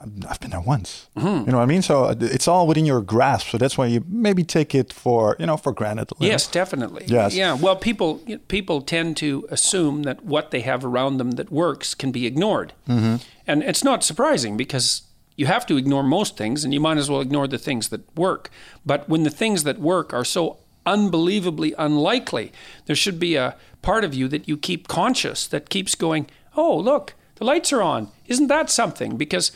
I've 0.00 0.38
been 0.38 0.50
there 0.50 0.60
once. 0.60 1.08
Mm-hmm. 1.16 1.46
You 1.46 1.52
know 1.52 1.58
what 1.58 1.64
I 1.64 1.66
mean? 1.66 1.82
So 1.82 2.04
uh, 2.04 2.14
it's 2.20 2.46
all 2.46 2.68
within 2.68 2.86
your 2.86 3.00
grasp. 3.00 3.48
So 3.48 3.58
that's 3.58 3.76
why 3.76 3.86
you 3.86 4.04
maybe 4.06 4.44
take 4.44 4.72
it 4.72 4.92
for 4.92 5.34
you 5.40 5.46
know 5.46 5.56
for 5.56 5.72
granted. 5.72 6.10
Yes, 6.20 6.46
definitely. 6.46 7.04
Yes. 7.06 7.34
Yeah. 7.34 7.54
Well, 7.54 7.74
people 7.74 8.22
people 8.46 8.80
tend 8.80 9.16
to 9.18 9.48
assume 9.50 10.04
that 10.04 10.24
what 10.24 10.52
they 10.52 10.60
have 10.60 10.84
around 10.84 11.16
them 11.16 11.32
that 11.32 11.50
works 11.50 11.94
can 11.94 12.12
be 12.12 12.26
ignored, 12.26 12.74
mm-hmm. 12.88 13.16
and 13.46 13.62
it's 13.64 13.82
not 13.82 14.04
surprising 14.04 14.56
because 14.56 15.02
you 15.34 15.46
have 15.46 15.66
to 15.66 15.76
ignore 15.76 16.04
most 16.04 16.36
things, 16.36 16.64
and 16.64 16.72
you 16.72 16.80
might 16.80 16.98
as 16.98 17.10
well 17.10 17.20
ignore 17.20 17.48
the 17.48 17.58
things 17.58 17.88
that 17.88 18.16
work. 18.16 18.50
But 18.86 19.08
when 19.08 19.24
the 19.24 19.30
things 19.30 19.64
that 19.64 19.80
work 19.80 20.14
are 20.14 20.24
so 20.24 20.58
unbelievably 20.86 21.74
unlikely, 21.76 22.52
there 22.86 22.96
should 22.96 23.18
be 23.18 23.34
a 23.34 23.56
part 23.82 24.04
of 24.04 24.14
you 24.14 24.28
that 24.28 24.48
you 24.48 24.56
keep 24.56 24.86
conscious 24.86 25.48
that 25.48 25.70
keeps 25.70 25.96
going. 25.96 26.28
Oh, 26.56 26.76
look, 26.76 27.14
the 27.36 27.44
lights 27.44 27.72
are 27.72 27.82
on. 27.82 28.10
Isn't 28.26 28.48
that 28.48 28.70
something? 28.70 29.16
Because 29.16 29.52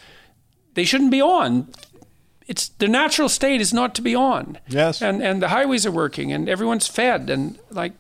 they 0.75 0.85
shouldn't 0.85 1.11
be 1.11 1.23
on. 1.23 1.69
It's 2.47 2.69
the 2.79 2.88
natural 2.88 3.29
state 3.29 3.61
is 3.61 3.73
not 3.73 3.95
to 3.95 4.02
be 4.02 4.14
on. 4.14 4.59
Yes. 4.69 5.02
And 5.02 5.23
and 5.23 5.43
the 5.43 5.49
highways 5.49 5.87
are 5.87 5.93
working 5.93 6.33
and 6.33 6.49
everyone's 6.49 6.88
fed 6.88 7.31
and 7.31 7.59
like. 7.71 7.93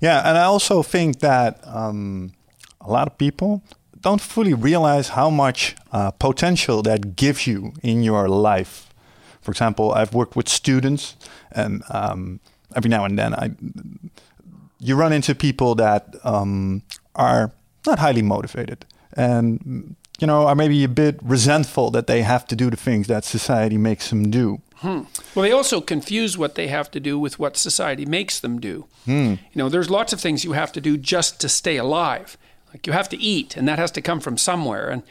Yeah, 0.00 0.28
and 0.28 0.36
I 0.36 0.42
also 0.42 0.82
think 0.82 1.20
that 1.20 1.60
um, 1.64 2.32
a 2.80 2.90
lot 2.90 3.06
of 3.06 3.16
people 3.18 3.62
don't 4.00 4.20
fully 4.20 4.52
realize 4.54 5.10
how 5.10 5.30
much 5.30 5.76
uh, 5.92 6.10
potential 6.10 6.82
that 6.82 7.14
gives 7.14 7.46
you 7.46 7.72
in 7.82 8.02
your 8.02 8.28
life. 8.28 8.92
For 9.42 9.52
example, 9.52 9.92
I've 9.92 10.12
worked 10.12 10.34
with 10.34 10.48
students, 10.48 11.14
and 11.52 11.82
um, 11.88 12.40
every 12.74 12.88
now 12.88 13.04
and 13.04 13.16
then 13.16 13.34
I 13.34 13.50
you 14.82 14.96
run 14.96 15.12
into 15.12 15.34
people 15.34 15.76
that 15.76 16.16
um, 16.24 16.82
are 17.14 17.52
not 17.86 18.00
highly 18.00 18.22
motivated 18.22 18.84
and 19.12 19.94
you 20.22 20.26
know, 20.26 20.46
are 20.46 20.54
maybe 20.54 20.84
a 20.84 20.88
bit 20.88 21.18
resentful 21.20 21.90
that 21.90 22.06
they 22.06 22.22
have 22.22 22.46
to 22.46 22.56
do 22.56 22.70
the 22.70 22.76
things 22.76 23.08
that 23.08 23.24
society 23.24 23.76
makes 23.76 24.08
them 24.08 24.30
do. 24.30 24.62
Hmm. 24.76 25.02
Well, 25.34 25.42
they 25.42 25.52
also 25.52 25.80
confuse 25.80 26.38
what 26.38 26.54
they 26.54 26.68
have 26.68 26.90
to 26.92 27.00
do 27.00 27.18
with 27.18 27.40
what 27.40 27.56
society 27.56 28.06
makes 28.06 28.38
them 28.38 28.60
do. 28.60 28.86
Hmm. 29.04 29.34
You 29.52 29.56
know, 29.56 29.68
there's 29.68 29.90
lots 29.90 30.12
of 30.12 30.20
things 30.20 30.44
you 30.44 30.52
have 30.52 30.72
to 30.72 30.80
do 30.80 30.96
just 30.96 31.40
to 31.40 31.48
stay 31.48 31.76
alive. 31.76 32.38
Like 32.72 32.86
you 32.86 32.92
have 32.92 33.08
to 33.10 33.16
eat, 33.16 33.56
and 33.56 33.66
that 33.66 33.78
has 33.80 33.90
to 33.92 34.00
come 34.00 34.20
from 34.20 34.38
somewhere. 34.38 34.88
And 34.88 35.02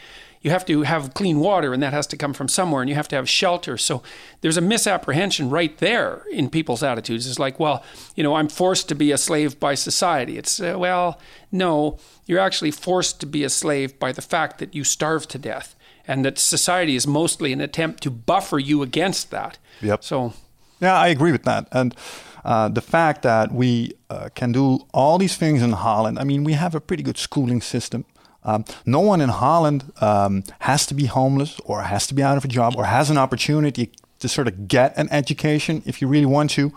you 0.42 0.50
have 0.50 0.66
to 0.66 0.82
have 0.82 1.14
clean 1.14 1.40
water 1.40 1.74
and 1.74 1.84
that 1.84 1.94
has 1.94 2.08
to 2.08 2.18
come 2.18 2.34
from 2.34 2.48
somewhere 2.48 2.82
and 2.82 2.90
you 2.90 2.96
have 2.96 3.08
to 3.10 3.16
have 3.16 3.30
shelter. 3.30 3.78
So 3.78 4.02
there's 4.42 4.58
a 4.58 4.62
misapprehension 4.62 5.50
right 5.50 5.78
there 5.78 6.24
in 6.32 6.50
people's 6.50 6.82
attitudes. 6.84 7.28
It's 7.28 7.40
like, 7.40 7.60
well, 7.60 7.84
you 8.16 8.24
know, 8.24 8.36
I'm 8.36 8.48
forced 8.48 8.90
to 8.90 8.96
be 8.96 9.12
a 9.12 9.18
slave 9.18 9.60
by 9.60 9.76
society. 9.76 10.38
It's, 10.38 10.60
uh, 10.60 10.76
well, 10.78 11.20
no, 11.52 12.00
you're 12.26 12.40
actually 12.40 12.72
forced 12.72 13.20
to 13.20 13.26
be 13.26 13.44
a 13.44 13.50
slave 13.50 14.00
by 14.00 14.12
the 14.12 14.22
fact 14.22 14.58
that 14.60 14.74
you 14.74 14.84
starve 14.84 15.28
to 15.30 15.38
death 15.38 15.76
and 16.08 16.26
that 16.26 16.40
society 16.40 16.96
is 16.96 17.06
mostly 17.06 17.54
an 17.54 17.62
attempt 17.62 18.02
to 18.04 18.10
buffer 18.10 18.58
you 18.58 18.82
against 18.82 19.30
that. 19.30 19.60
Yep. 19.82 20.04
So, 20.04 20.34
yeah, 20.80 20.96
I 20.96 21.10
agree 21.10 21.32
with 21.32 21.44
that. 21.44 21.68
And 21.72 21.96
uh, 22.44 22.70
the 22.70 22.82
fact 22.82 23.22
that 23.22 23.52
we 23.52 23.94
uh, 24.10 24.30
can 24.34 24.52
do 24.52 24.80
all 24.94 25.20
these 25.20 25.38
things 25.38 25.62
in 25.62 25.74
Holland, 25.74 26.18
I 26.18 26.24
mean, 26.24 26.44
we 26.44 26.54
have 26.54 26.74
a 26.74 26.82
pretty 26.82 27.04
good 27.04 27.18
schooling 27.18 27.62
system. 27.62 28.06
Um, 28.44 28.66
no 28.86 29.00
one 29.00 29.22
in 29.22 29.30
Holland 29.30 29.92
um, 30.02 30.44
has 30.60 30.86
to 30.88 30.94
be 30.94 31.06
homeless 31.06 31.60
or 31.66 31.84
has 31.84 32.08
to 32.08 32.14
be 32.14 32.24
out 32.24 32.38
of 32.38 32.46
a 32.46 32.48
job 32.48 32.76
or 32.76 32.86
has 32.86 33.10
an 33.10 33.18
opportunity 33.18 33.92
to 34.20 34.28
sort 34.28 34.48
of 34.48 34.68
get 34.68 34.98
an 34.98 35.10
education 35.12 35.84
if 35.86 36.02
you 36.02 36.08
really 36.08 36.26
want 36.26 36.50
to. 36.52 36.72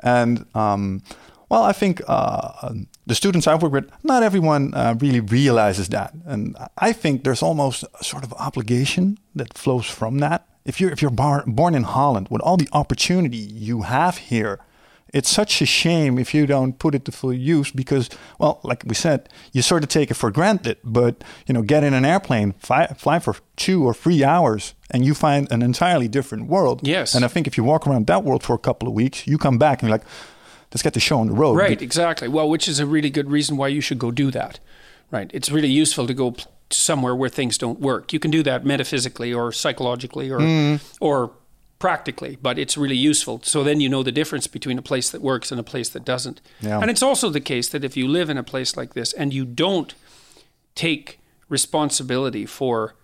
And 0.00 0.46
um, 0.54 1.02
well, 1.48 1.62
I 1.62 1.72
think 1.72 2.00
uh, 2.06 2.74
the 3.06 3.14
students 3.14 3.46
I've 3.46 3.62
worked 3.62 3.72
with, 3.72 3.90
not 4.02 4.22
everyone 4.22 4.74
uh, 4.74 4.96
really 4.98 5.20
realizes 5.20 5.88
that. 5.90 6.14
And 6.24 6.56
I 6.78 6.92
think 6.92 7.24
there's 7.24 7.42
almost 7.42 7.84
a 8.00 8.04
sort 8.04 8.24
of 8.24 8.32
obligation 8.34 9.18
that 9.34 9.56
flows 9.56 9.86
from 9.86 10.18
that. 10.18 10.46
If 10.64 10.80
you're, 10.80 10.90
if 10.90 11.02
you're 11.02 11.10
bar- 11.10 11.44
born 11.46 11.74
in 11.74 11.82
Holland 11.82 12.28
with 12.30 12.40
all 12.42 12.56
the 12.56 12.68
opportunity 12.72 13.36
you 13.36 13.82
have 13.82 14.16
here, 14.16 14.60
it's 15.14 15.30
such 15.30 15.62
a 15.62 15.66
shame 15.66 16.18
if 16.18 16.34
you 16.34 16.44
don't 16.44 16.76
put 16.78 16.92
it 16.94 17.04
to 17.04 17.12
full 17.12 17.32
use 17.32 17.70
because, 17.70 18.10
well, 18.40 18.58
like 18.64 18.82
we 18.84 18.96
said, 18.96 19.28
you 19.52 19.62
sort 19.62 19.84
of 19.84 19.88
take 19.88 20.10
it 20.10 20.14
for 20.14 20.32
granted. 20.32 20.76
But 20.82 21.22
you 21.46 21.54
know, 21.54 21.62
get 21.62 21.84
in 21.84 21.94
an 21.94 22.04
airplane, 22.04 22.52
fly, 22.54 22.88
fly 22.88 23.20
for 23.20 23.36
two 23.54 23.84
or 23.84 23.94
three 23.94 24.24
hours, 24.24 24.74
and 24.90 25.04
you 25.04 25.14
find 25.14 25.50
an 25.52 25.62
entirely 25.62 26.08
different 26.08 26.48
world. 26.48 26.80
Yes. 26.82 27.14
And 27.14 27.24
I 27.24 27.28
think 27.28 27.46
if 27.46 27.56
you 27.56 27.62
walk 27.62 27.86
around 27.86 28.08
that 28.08 28.24
world 28.24 28.42
for 28.42 28.54
a 28.54 28.58
couple 28.58 28.88
of 28.88 28.94
weeks, 28.94 29.24
you 29.24 29.38
come 29.38 29.56
back 29.56 29.80
and 29.80 29.88
you're 29.88 29.96
like, 29.96 30.06
let's 30.72 30.82
get 30.82 30.94
the 30.94 31.00
show 31.00 31.20
on 31.20 31.28
the 31.28 31.32
road. 31.32 31.54
Right. 31.56 31.80
Exactly. 31.80 32.26
Well, 32.26 32.50
which 32.50 32.66
is 32.66 32.80
a 32.80 32.86
really 32.86 33.10
good 33.10 33.30
reason 33.30 33.56
why 33.56 33.68
you 33.68 33.80
should 33.80 34.00
go 34.00 34.10
do 34.10 34.32
that. 34.32 34.58
Right. 35.12 35.30
It's 35.32 35.48
really 35.48 35.70
useful 35.70 36.08
to 36.08 36.14
go 36.14 36.34
somewhere 36.70 37.14
where 37.14 37.30
things 37.30 37.56
don't 37.56 37.78
work. 37.78 38.12
You 38.12 38.18
can 38.18 38.32
do 38.32 38.42
that 38.42 38.64
metaphysically 38.64 39.32
or 39.32 39.52
psychologically 39.52 40.28
or 40.28 40.40
mm. 40.40 40.80
or 41.00 41.30
practically, 41.84 42.38
but 42.40 42.58
it's 42.58 42.78
really 42.78 42.96
useful. 42.96 43.40
So 43.42 43.62
then 43.62 43.78
you 43.78 43.90
know 43.90 44.02
the 44.02 44.10
difference 44.10 44.46
between 44.46 44.78
a 44.78 44.82
place 44.90 45.10
that 45.10 45.20
works 45.20 45.50
and 45.50 45.60
a 45.60 45.62
place 45.62 45.90
that 45.90 46.02
doesn't. 46.02 46.40
Yeah. 46.62 46.80
And 46.80 46.90
it's 46.90 47.02
also 47.02 47.28
the 47.28 47.42
case 47.42 47.68
that 47.68 47.84
if 47.84 47.94
you 47.94 48.08
live 48.08 48.30
in 48.30 48.38
a 48.38 48.42
place 48.42 48.74
like 48.74 48.94
this 48.94 49.12
and 49.12 49.34
you 49.34 49.44
don't 49.44 49.94
take 50.74 51.18
responsibility 51.50 52.46
for 52.46 52.94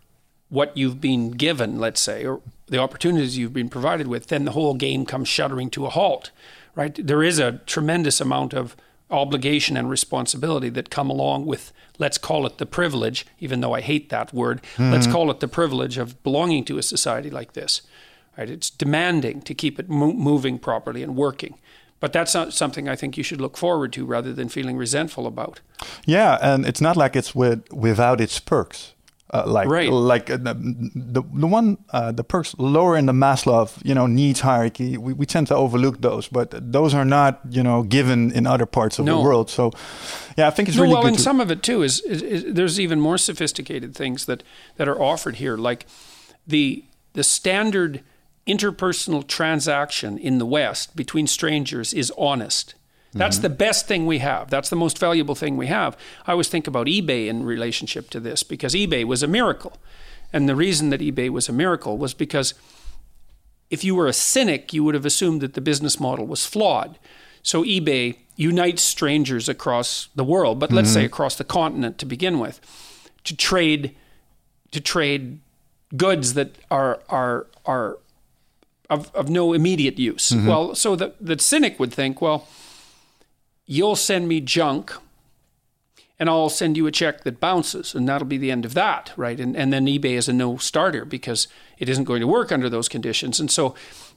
what 0.48 0.74
you've 0.78 0.98
been 0.98 1.32
given, 1.32 1.78
let's 1.78 2.00
say, 2.00 2.24
or 2.24 2.40
the 2.68 2.78
opportunities 2.78 3.36
you've 3.36 3.52
been 3.52 3.68
provided 3.68 4.06
with, 4.06 4.28
then 4.28 4.46
the 4.46 4.52
whole 4.52 4.72
game 4.72 5.04
comes 5.04 5.28
shuddering 5.28 5.68
to 5.68 5.84
a 5.84 5.90
halt, 5.90 6.30
right? 6.74 7.06
There 7.06 7.22
is 7.22 7.38
a 7.38 7.60
tremendous 7.66 8.18
amount 8.18 8.54
of 8.54 8.74
obligation 9.10 9.76
and 9.76 9.90
responsibility 9.90 10.70
that 10.70 10.88
come 10.88 11.10
along 11.10 11.44
with, 11.44 11.70
let's 11.98 12.16
call 12.16 12.46
it 12.46 12.56
the 12.56 12.64
privilege, 12.64 13.26
even 13.40 13.60
though 13.60 13.74
I 13.74 13.82
hate 13.82 14.08
that 14.08 14.32
word, 14.32 14.62
mm-hmm. 14.76 14.90
let's 14.90 15.06
call 15.06 15.30
it 15.30 15.40
the 15.40 15.48
privilege 15.48 15.98
of 15.98 16.22
belonging 16.22 16.64
to 16.64 16.78
a 16.78 16.82
society 16.82 17.28
like 17.28 17.52
this. 17.52 17.82
Right? 18.40 18.48
It's 18.48 18.70
demanding 18.70 19.42
to 19.42 19.54
keep 19.54 19.78
it 19.78 19.90
mo- 19.90 20.14
moving 20.14 20.58
properly 20.58 21.02
and 21.02 21.14
working. 21.14 21.58
But 22.00 22.14
that's 22.14 22.32
not 22.32 22.54
something 22.54 22.88
I 22.88 22.96
think 22.96 23.18
you 23.18 23.22
should 23.22 23.38
look 23.38 23.58
forward 23.58 23.92
to 23.92 24.06
rather 24.06 24.32
than 24.32 24.48
feeling 24.48 24.78
resentful 24.78 25.26
about. 25.26 25.60
Yeah, 26.06 26.38
and 26.40 26.64
it's 26.64 26.80
not 26.80 26.96
like 26.96 27.14
it's 27.14 27.34
with 27.34 27.70
without 27.70 28.18
its 28.18 28.40
perks. 28.40 28.94
Uh, 29.32 29.44
like 29.46 29.68
right. 29.68 29.90
like 29.92 30.28
uh, 30.30 30.38
the, 30.38 31.22
the, 31.32 31.46
one 31.46 31.76
uh, 31.90 32.10
the 32.10 32.24
perks 32.24 32.54
lower 32.58 32.96
in 32.96 33.06
the 33.06 33.12
Maslow 33.12 33.70
you 33.84 33.94
know 33.94 34.08
needs 34.08 34.40
hierarchy 34.40 34.96
we, 34.96 35.12
we 35.12 35.24
tend 35.24 35.46
to 35.46 35.54
overlook 35.54 36.00
those 36.00 36.26
but 36.26 36.50
those 36.72 36.94
are 36.94 37.04
not 37.04 37.38
you 37.48 37.62
know 37.62 37.84
given 37.84 38.32
in 38.32 38.44
other 38.44 38.66
parts 38.66 38.98
of 38.98 39.04
no. 39.04 39.18
the 39.18 39.22
world 39.22 39.48
so 39.48 39.70
yeah 40.36 40.48
I 40.48 40.50
think 40.50 40.68
it's 40.68 40.76
no, 40.76 40.82
really 40.82 40.94
well 40.94 41.02
good 41.02 41.12
and 41.12 41.20
some 41.20 41.40
of 41.40 41.48
it 41.48 41.62
too 41.62 41.84
is, 41.84 42.00
is, 42.00 42.22
is, 42.22 42.54
there's 42.54 42.80
even 42.80 42.98
more 42.98 43.18
sophisticated 43.18 43.94
things 43.94 44.26
that 44.26 44.42
that 44.78 44.88
are 44.88 45.00
offered 45.00 45.36
here 45.36 45.56
like 45.56 45.86
the 46.44 46.84
the 47.12 47.22
standard 47.22 48.02
interpersonal 48.46 49.26
transaction 49.26 50.18
in 50.18 50.38
the 50.38 50.46
West 50.46 50.96
between 50.96 51.26
strangers 51.26 51.92
is 51.92 52.12
honest. 52.16 52.74
That's 53.12 53.36
mm-hmm. 53.36 53.42
the 53.42 53.50
best 53.50 53.86
thing 53.88 54.06
we 54.06 54.18
have. 54.18 54.50
That's 54.50 54.70
the 54.70 54.76
most 54.76 54.98
valuable 54.98 55.34
thing 55.34 55.56
we 55.56 55.66
have. 55.66 55.96
I 56.26 56.32
always 56.32 56.48
think 56.48 56.66
about 56.66 56.86
eBay 56.86 57.26
in 57.26 57.42
relationship 57.42 58.08
to 58.10 58.20
this 58.20 58.42
because 58.42 58.74
eBay 58.74 59.04
was 59.04 59.22
a 59.22 59.26
miracle. 59.26 59.78
And 60.32 60.48
the 60.48 60.54
reason 60.54 60.90
that 60.90 61.00
eBay 61.00 61.28
was 61.28 61.48
a 61.48 61.52
miracle 61.52 61.98
was 61.98 62.14
because 62.14 62.54
if 63.68 63.82
you 63.82 63.94
were 63.94 64.06
a 64.06 64.12
cynic, 64.12 64.72
you 64.72 64.84
would 64.84 64.94
have 64.94 65.06
assumed 65.06 65.40
that 65.40 65.54
the 65.54 65.60
business 65.60 65.98
model 65.98 66.26
was 66.26 66.46
flawed. 66.46 66.98
So 67.42 67.64
eBay 67.64 68.16
unites 68.36 68.82
strangers 68.82 69.48
across 69.48 70.08
the 70.14 70.24
world, 70.24 70.58
but 70.58 70.72
let's 70.72 70.90
mm-hmm. 70.90 71.00
say 71.00 71.04
across 71.04 71.36
the 71.36 71.44
continent 71.44 71.98
to 71.98 72.06
begin 72.06 72.38
with, 72.38 72.60
to 73.24 73.36
trade 73.36 73.94
to 74.70 74.80
trade 74.80 75.40
goods 75.96 76.34
that 76.34 76.56
are 76.70 77.00
are 77.08 77.46
are 77.66 77.98
of, 78.90 79.14
of 79.14 79.30
no 79.30 79.52
immediate 79.52 79.98
use. 79.98 80.30
Mm-hmm. 80.30 80.46
Well, 80.46 80.74
so 80.74 80.96
the, 80.96 81.14
the 81.20 81.38
cynic 81.38 81.78
would 81.78 81.92
think, 81.92 82.20
well, 82.20 82.46
you'll 83.66 83.96
send 83.96 84.28
me 84.28 84.40
junk 84.40 84.92
and 86.18 86.28
I'll 86.28 86.50
send 86.50 86.76
you 86.76 86.86
a 86.86 86.92
check 86.92 87.24
that 87.24 87.40
bounces, 87.40 87.94
and 87.94 88.06
that'll 88.06 88.28
be 88.28 88.36
the 88.36 88.50
end 88.50 88.66
of 88.66 88.74
that, 88.74 89.10
right? 89.16 89.40
And, 89.40 89.56
and 89.56 89.72
then 89.72 89.86
eBay 89.86 90.16
is 90.18 90.28
a 90.28 90.34
no 90.34 90.58
starter 90.58 91.06
because 91.06 91.48
it 91.78 91.88
isn't 91.88 92.04
going 92.04 92.20
to 92.20 92.26
work 92.26 92.52
under 92.52 92.68
those 92.68 92.90
conditions. 92.90 93.40
And 93.40 93.50
so 93.50 93.74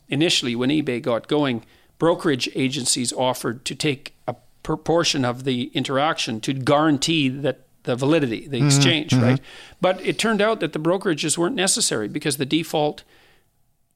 initially, 0.10 0.54
when 0.54 0.70
eBay 0.70 1.02
got 1.02 1.30
going, 1.30 1.64
brokerage 2.00 2.50
agencies 2.56 3.14
offered 3.14 3.64
to 3.64 3.74
take 3.74 4.14
a 4.28 4.36
proportion 4.64 5.24
of 5.24 5.46
the 5.46 5.72
interaction 5.74 6.42
to 6.42 6.52
guarantee 6.52 7.30
that 7.30 7.62
the 7.84 7.96
validity, 7.96 8.50
the 8.50 8.58
mm-hmm. 8.58 8.66
exchange, 8.66 9.12
mm-hmm. 9.12 9.24
right? 9.24 9.40
But 9.80 10.06
it 10.06 10.20
turned 10.20 10.42
out 10.42 10.60
that 10.60 10.74
the 10.74 10.80
brokerages 10.80 11.38
weren't 11.38 11.56
necessary 11.56 12.10
because 12.10 12.36
the 12.36 12.46
default 12.46 13.04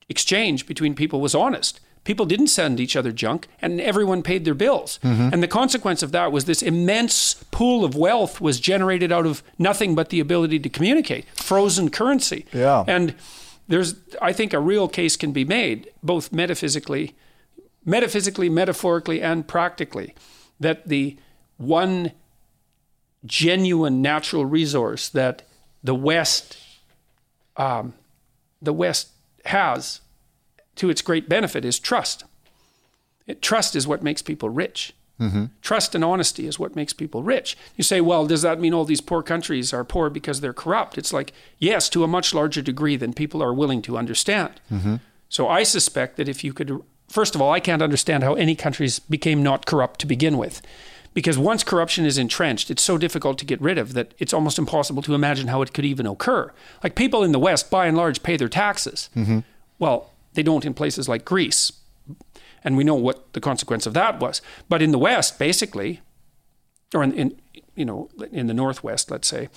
exchange 0.10 0.66
between 0.66 0.96
people 0.96 1.22
was 1.22 1.36
honest. 1.36 1.80
People 2.04 2.26
didn't 2.26 2.48
send 2.48 2.80
each 2.80 2.96
other 2.96 3.12
junk, 3.12 3.50
and 3.62 3.82
everyone 3.82 4.24
paid 4.24 4.46
their 4.46 4.54
bills. 4.54 4.98
Mm-hmm. 5.04 5.30
And 5.34 5.44
the 5.44 5.48
consequence 5.48 6.02
of 6.02 6.14
that 6.14 6.32
was 6.32 6.46
this 6.46 6.62
immense 6.62 7.34
pool 7.52 7.84
of 7.84 7.96
wealth 7.96 8.40
was 8.40 8.62
generated 8.62 9.12
out 9.12 9.26
of 9.26 9.44
nothing 9.60 9.94
but 9.94 10.10
the 10.10 10.22
ability 10.22 10.60
to 10.60 10.70
communicate, 10.70 11.26
frozen 11.36 11.90
currency. 11.90 12.46
Yeah. 12.54 12.86
And 12.88 13.14
there's, 13.68 13.96
I 14.22 14.32
think, 14.32 14.54
a 14.54 14.60
real 14.60 14.88
case 14.88 15.18
can 15.18 15.34
be 15.34 15.44
made, 15.44 15.92
both 16.02 16.32
metaphysically, 16.32 17.14
metaphysically, 17.84 18.48
metaphorically, 18.48 19.22
and 19.22 19.46
practically, 19.46 20.16
that 20.62 20.88
the 20.88 21.18
one 21.58 22.14
genuine 23.26 24.02
natural 24.02 24.46
resource 24.46 25.10
that 25.10 25.42
the 25.84 25.96
West, 25.96 26.58
um, 27.58 27.94
the 28.62 28.72
West 28.72 29.10
has 29.48 30.02
to 30.76 30.90
its 30.90 31.02
great 31.02 31.28
benefit 31.28 31.66
is 31.66 31.80
trust. 31.80 32.24
It, 33.26 33.42
trust 33.42 33.76
is 33.76 33.88
what 33.88 34.04
makes 34.04 34.22
people 34.22 34.50
rich. 34.50 34.94
Mm-hmm. 35.20 35.46
Trust 35.62 35.96
and 35.96 36.04
honesty 36.04 36.48
is 36.48 36.60
what 36.60 36.76
makes 36.76 36.94
people 36.94 37.24
rich. 37.24 37.58
You 37.76 37.84
say, 37.84 38.02
well, 38.02 38.28
does 38.28 38.44
that 38.44 38.60
mean 38.60 38.74
all 38.74 38.86
these 38.86 39.02
poor 39.02 39.24
countries 39.24 39.74
are 39.74 39.84
poor 39.84 40.10
because 40.10 40.42
they're 40.42 40.54
corrupt? 40.54 40.98
It's 40.98 41.12
like, 41.12 41.34
yes, 41.58 41.90
to 41.90 42.04
a 42.04 42.08
much 42.08 42.34
larger 42.34 42.62
degree 42.62 42.96
than 42.96 43.14
people 43.14 43.42
are 43.42 43.54
willing 43.54 43.82
to 43.84 43.98
understand. 43.98 44.62
Mm-hmm. 44.72 44.98
So 45.30 45.48
I 45.48 45.64
suspect 45.64 46.18
that 46.18 46.30
if 46.30 46.44
you 46.44 46.54
could, 46.54 46.82
first 47.10 47.34
of 47.34 47.42
all, 47.42 47.52
I 47.52 47.60
can't 47.60 47.82
understand 47.82 48.24
how 48.24 48.36
any 48.36 48.56
countries 48.56 49.00
became 49.00 49.42
not 49.42 49.66
corrupt 49.66 50.00
to 50.02 50.08
begin 50.08 50.38
with. 50.38 50.62
Because 51.18 51.36
once 51.36 51.64
corruption 51.64 52.06
is 52.06 52.20
entrenched, 52.20 52.70
it's 52.70 52.84
so 52.84 52.96
difficult 52.96 53.40
to 53.40 53.46
get 53.46 53.60
rid 53.60 53.80
of 53.80 53.96
that 53.96 54.14
it's 54.20 54.36
almost 54.36 54.60
impossible 54.60 55.02
to 55.02 55.16
imagine 55.16 55.48
how 55.48 55.64
it 55.64 55.74
could 55.74 55.84
even 55.84 56.06
occur. 56.06 56.54
Like 56.84 56.94
people 56.94 57.24
in 57.24 57.32
the 57.32 57.40
West, 57.40 57.72
by 57.72 57.88
and 57.88 57.98
large, 57.98 58.22
pay 58.22 58.38
their 58.38 58.48
taxes. 58.48 59.10
Mm-hmm. 59.16 59.40
Well, 59.80 60.12
they 60.36 60.44
don't 60.44 60.64
in 60.64 60.76
places 60.76 61.10
like 61.10 61.26
Greece. 61.26 61.72
And 62.64 62.78
we 62.78 62.84
know 62.84 62.94
what 62.94 63.34
the 63.34 63.42
consequence 63.42 63.88
of 63.88 63.96
that 63.96 64.20
was. 64.20 64.44
But 64.70 64.84
in 64.84 64.92
the 64.92 65.00
West, 65.00 65.40
basically, 65.40 66.02
or 66.94 67.02
in, 67.04 67.14
in 67.14 67.36
you 67.74 67.86
know, 67.86 68.10
in 68.32 68.46
the 68.46 68.54
Northwest, 68.54 69.10
let's 69.10 69.28
say, 69.28 69.50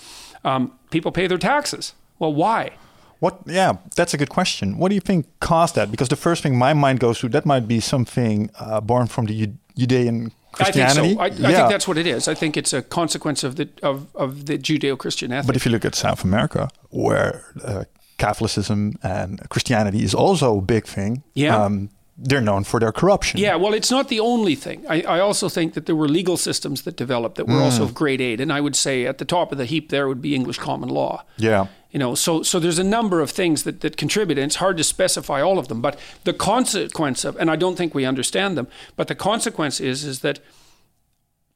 um, 0.43 0.71
people 0.89 1.11
pay 1.11 1.27
their 1.27 1.37
taxes. 1.37 1.93
Well, 2.17 2.33
why? 2.33 2.71
What? 3.19 3.41
Yeah, 3.45 3.73
that's 3.95 4.15
a 4.15 4.17
good 4.17 4.31
question. 4.31 4.79
What 4.79 4.89
do 4.89 4.95
you 4.95 5.01
think 5.01 5.27
caused 5.39 5.75
that? 5.75 5.91
Because 5.91 6.09
the 6.09 6.15
first 6.15 6.41
thing 6.41 6.57
my 6.57 6.73
mind 6.73 6.99
goes 6.99 7.19
to 7.19 7.29
that 7.29 7.45
might 7.45 7.67
be 7.67 7.79
something 7.79 8.49
uh, 8.59 8.81
born 8.81 9.05
from 9.05 9.27
the 9.27 9.51
Judean 9.77 10.31
Christianity. 10.51 10.99
I 11.19 11.29
think 11.29 11.37
so. 11.37 11.45
I, 11.45 11.49
I 11.49 11.53
think 11.53 11.69
that's 11.69 11.87
what 11.87 11.97
it 11.97 12.07
is. 12.07 12.27
I 12.27 12.33
think 12.35 12.57
it's 12.57 12.73
a 12.73 12.81
consequence 12.81 13.43
of 13.43 13.55
the 13.55 13.69
of, 13.81 14.07
of 14.15 14.45
the 14.45 14.57
Judeo-Christian 14.57 15.31
ethic. 15.31 15.47
But 15.47 15.55
if 15.55 15.65
you 15.65 15.71
look 15.71 15.85
at 15.85 15.95
South 15.95 16.23
America, 16.23 16.69
where 16.89 17.45
uh, 17.63 17.83
Catholicism 18.17 18.95
and 19.01 19.39
Christianity 19.49 20.03
is 20.03 20.13
also 20.13 20.57
a 20.57 20.61
big 20.61 20.85
thing, 20.85 21.23
yeah. 21.33 21.65
Um, 21.65 21.89
they're 22.23 22.41
known 22.41 22.63
for 22.63 22.79
their 22.79 22.91
corruption. 22.91 23.39
Yeah, 23.39 23.55
well, 23.55 23.73
it's 23.73 23.89
not 23.89 24.07
the 24.07 24.19
only 24.19 24.53
thing. 24.53 24.85
I, 24.87 25.01
I 25.01 25.19
also 25.19 25.49
think 25.49 25.73
that 25.73 25.87
there 25.87 25.95
were 25.95 26.07
legal 26.07 26.37
systems 26.37 26.83
that 26.83 26.95
developed 26.95 27.35
that 27.37 27.47
were 27.47 27.55
mm. 27.55 27.63
also 27.63 27.83
of 27.83 27.95
great 27.95 28.21
aid, 28.21 28.39
and 28.39 28.53
I 28.53 28.61
would 28.61 28.75
say 28.75 29.07
at 29.07 29.17
the 29.17 29.25
top 29.25 29.51
of 29.51 29.57
the 29.57 29.65
heap 29.65 29.89
there 29.89 30.07
would 30.07 30.21
be 30.21 30.35
English 30.35 30.59
common 30.59 30.89
law. 30.89 31.23
Yeah. 31.37 31.67
You 31.91 31.99
know, 31.99 32.15
so 32.15 32.41
so 32.41 32.59
there's 32.59 32.79
a 32.79 32.83
number 32.83 33.19
of 33.19 33.31
things 33.31 33.63
that, 33.63 33.81
that 33.81 33.97
contribute, 33.97 34.37
and 34.37 34.45
it's 34.45 34.55
hard 34.55 34.77
to 34.77 34.83
specify 34.83 35.41
all 35.41 35.59
of 35.59 35.67
them. 35.67 35.81
But 35.81 35.99
the 36.23 36.33
consequence 36.33 37.25
of, 37.25 37.35
and 37.37 37.51
I 37.51 37.57
don't 37.57 37.75
think 37.75 37.93
we 37.93 38.05
understand 38.05 38.57
them, 38.57 38.67
but 38.95 39.07
the 39.07 39.15
consequence 39.15 39.79
is 39.79 40.05
is 40.05 40.21
that 40.21 40.39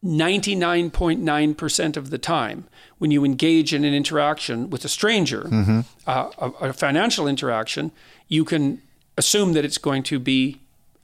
99.9% 0.06 1.98
of 1.98 2.10
the 2.12 2.18
time, 2.18 2.66
when 3.00 3.12
you 3.12 3.26
engage 3.26 3.74
in 3.74 3.84
an 3.84 3.94
interaction 3.94 4.70
with 4.70 4.86
a 4.86 4.90
stranger, 4.90 5.44
mm-hmm. 5.44 5.80
uh, 6.06 6.30
a, 6.38 6.68
a, 6.68 6.74
financial 6.74 7.28
interaction, 7.28 7.92
you 8.28 8.46
can 8.46 8.82
assume 9.18 9.54
that 9.54 9.66
it's 9.66 9.80
going 9.80 10.04
to 10.04 10.20
be 10.20 10.62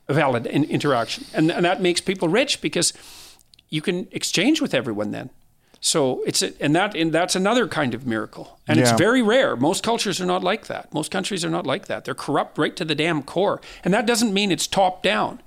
a 0.08 0.14
valid 0.14 0.46
in- 0.46 0.66
interaction. 0.66 1.26
And, 1.34 1.52
and 1.52 1.66
that 1.66 1.82
makes 1.82 2.00
people 2.00 2.30
rich 2.30 2.62
because 2.62 2.94
you 3.70 3.82
can 3.82 4.08
exchange 4.12 4.62
with 4.62 4.74
everyone 4.74 5.12
then. 5.12 5.32
So 5.84 6.22
it's 6.28 6.44
a, 6.44 6.54
and 6.64 6.76
that 6.76 6.96
and 6.96 7.12
that's 7.12 7.36
another 7.36 7.68
kind 7.68 7.96
of 7.96 8.06
miracle, 8.06 8.60
and 8.68 8.78
yeah. 8.78 8.84
it's 8.84 8.92
very 8.92 9.24
rare. 9.24 9.56
Most 9.56 9.82
cultures 9.84 10.22
are 10.22 10.28
not 10.28 10.44
like 10.44 10.68
that. 10.68 10.94
Most 10.94 11.10
countries 11.10 11.44
are 11.44 11.50
not 11.50 11.66
like 11.66 11.88
that. 11.88 12.06
They're 12.06 12.14
corrupt 12.14 12.60
right 12.60 12.76
to 12.76 12.86
the 12.86 12.94
damn 12.94 13.24
core, 13.24 13.60
and 13.84 13.92
that 13.92 14.06
doesn't 14.06 14.32
mean 14.32 14.52
it's 14.52 14.68
top 14.68 15.02
down. 15.02 15.42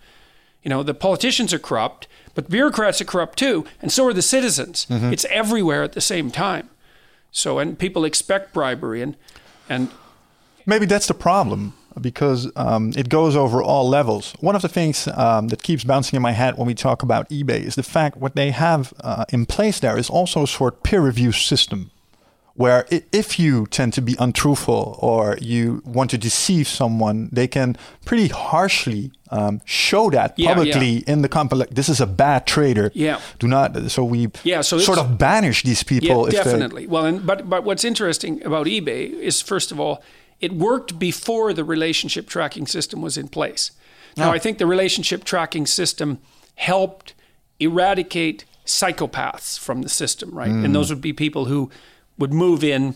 You 0.64 0.70
know, 0.70 0.82
the 0.82 0.92
politicians 0.92 1.54
are 1.54 1.60
corrupt, 1.60 2.08
but 2.34 2.50
bureaucrats 2.50 3.00
are 3.00 3.04
corrupt 3.04 3.38
too, 3.38 3.64
and 3.80 3.92
so 3.92 4.08
are 4.08 4.12
the 4.12 4.22
citizens. 4.22 4.86
Mm-hmm. 4.90 5.12
It's 5.12 5.24
everywhere 5.26 5.84
at 5.84 5.92
the 5.92 6.00
same 6.00 6.32
time. 6.32 6.68
So, 7.30 7.60
and 7.60 7.78
people 7.78 8.04
expect 8.04 8.52
bribery, 8.52 9.02
and 9.02 9.16
and 9.68 9.88
maybe 10.66 10.84
that's 10.84 11.06
the 11.06 11.14
problem 11.14 11.74
because 12.00 12.50
um, 12.56 12.92
it 12.96 13.08
goes 13.08 13.36
over 13.36 13.62
all 13.62 13.88
levels. 13.88 14.34
One 14.40 14.56
of 14.56 14.62
the 14.62 14.68
things 14.68 15.08
um, 15.08 15.48
that 15.48 15.62
keeps 15.62 15.84
bouncing 15.84 16.16
in 16.16 16.22
my 16.22 16.32
head 16.32 16.56
when 16.56 16.66
we 16.66 16.74
talk 16.74 17.02
about 17.02 17.28
eBay 17.28 17.62
is 17.62 17.74
the 17.74 17.82
fact 17.82 18.16
what 18.16 18.34
they 18.34 18.50
have 18.50 18.92
uh, 19.00 19.24
in 19.30 19.46
place 19.46 19.80
there 19.80 19.98
is 19.98 20.10
also 20.10 20.42
a 20.42 20.46
sort 20.46 20.74
of 20.74 20.82
peer 20.82 21.00
review 21.00 21.32
system 21.32 21.90
where 22.54 22.86
if 22.90 23.38
you 23.38 23.66
tend 23.66 23.92
to 23.92 24.00
be 24.00 24.16
untruthful 24.18 24.96
or 25.00 25.36
you 25.40 25.82
want 25.84 26.10
to 26.10 26.18
deceive 26.18 26.68
someone, 26.68 27.28
they 27.32 27.48
can 27.48 27.76
pretty 28.04 28.28
harshly 28.28 29.10
um, 29.30 29.60
show 29.64 30.08
that 30.10 30.34
yeah, 30.36 30.54
publicly 30.54 30.98
yeah. 30.98 31.12
in 31.12 31.22
the 31.22 31.28
company. 31.28 31.60
Like, 31.60 31.70
this 31.70 31.88
is 31.88 32.00
a 32.00 32.06
bad 32.06 32.46
trader. 32.46 32.92
Yeah. 32.94 33.20
Do 33.40 33.48
not. 33.48 33.90
So 33.90 34.04
we 34.04 34.28
yeah, 34.44 34.60
so 34.60 34.78
sort 34.78 34.98
of 34.98 35.18
banish 35.18 35.64
these 35.64 35.82
people. 35.82 36.30
Yeah, 36.32 36.44
definitely. 36.44 36.86
well, 36.86 37.06
and, 37.06 37.26
but 37.26 37.50
but 37.50 37.64
what's 37.64 37.84
interesting 37.84 38.44
about 38.44 38.66
eBay 38.66 39.12
is 39.12 39.42
first 39.42 39.72
of 39.72 39.80
all, 39.80 40.02
it 40.40 40.52
worked 40.52 40.98
before 40.98 41.52
the 41.52 41.64
relationship 41.64 42.28
tracking 42.28 42.66
system 42.66 43.00
was 43.00 43.16
in 43.16 43.28
place. 43.28 43.70
Now. 44.16 44.30
I 44.30 44.38
think 44.38 44.58
the 44.58 44.66
relationship 44.66 45.24
tracking 45.24 45.66
system 45.66 46.18
helped 46.54 47.14
eradicate 47.58 48.44
psychopaths 48.64 49.58
from 49.58 49.82
the 49.82 49.88
system, 49.88 50.30
right? 50.30 50.50
Mm. 50.50 50.66
And 50.66 50.74
those 50.74 50.90
would 50.90 51.00
be 51.00 51.12
people 51.12 51.46
who 51.46 51.70
would 52.18 52.32
move 52.32 52.62
in, 52.62 52.94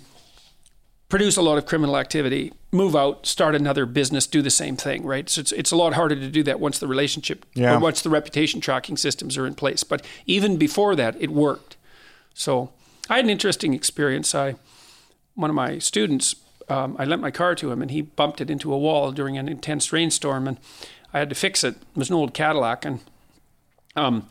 produce 1.09 1.37
a 1.37 1.43
lot 1.43 1.59
of 1.59 1.67
criminal 1.67 1.97
activity, 1.97 2.53
move 2.71 2.95
out, 2.95 3.27
start 3.27 3.55
another 3.55 3.87
business, 3.87 4.27
do 4.27 4.43
the 4.43 4.51
same 4.51 4.77
thing, 4.77 5.05
right? 5.05 5.29
So 5.29 5.41
it's, 5.41 5.53
it's 5.53 5.73
a 5.73 5.77
lot 5.77 5.95
harder 5.95 6.15
to 6.15 6.29
do 6.29 6.43
that 6.45 6.61
once 6.61 6.79
the 6.79 6.87
relationship 6.87 7.45
yeah. 7.55 7.75
or 7.75 7.81
once 7.81 8.03
the 8.03 8.11
reputation 8.11 8.61
tracking 8.61 8.97
systems 8.97 9.37
are 9.37 9.47
in 9.47 9.55
place. 9.55 9.85
But 9.85 10.05
even 10.27 10.57
before 10.57 10.95
that, 10.97 11.17
it 11.21 11.31
worked. 11.31 11.77
So 12.35 12.71
I 13.11 13.17
had 13.17 13.25
an 13.25 13.31
interesting 13.31 13.75
experience. 13.75 14.35
I 14.35 14.57
one 15.35 15.51
of 15.51 15.57
my 15.57 15.79
students, 15.79 16.35
um, 16.69 16.97
I 16.99 17.05
lent 17.05 17.23
my 17.23 17.31
car 17.31 17.55
to 17.57 17.71
him, 17.71 17.83
and 17.83 17.91
he 17.91 18.03
bumped 18.03 18.41
it 18.41 18.51
into 18.51 18.73
a 18.73 18.79
wall 18.79 19.13
during 19.13 19.39
an 19.39 19.49
intense 19.49 19.93
rainstorm, 19.93 20.47
and 20.47 20.59
I 21.13 21.19
had 21.19 21.29
to 21.31 21.35
fix 21.35 21.65
it. 21.65 21.77
It 21.77 21.97
was 21.97 22.11
an 22.11 22.17
old 22.17 22.35
Cadillac, 22.35 22.85
and 22.85 23.01
um, 23.97 24.29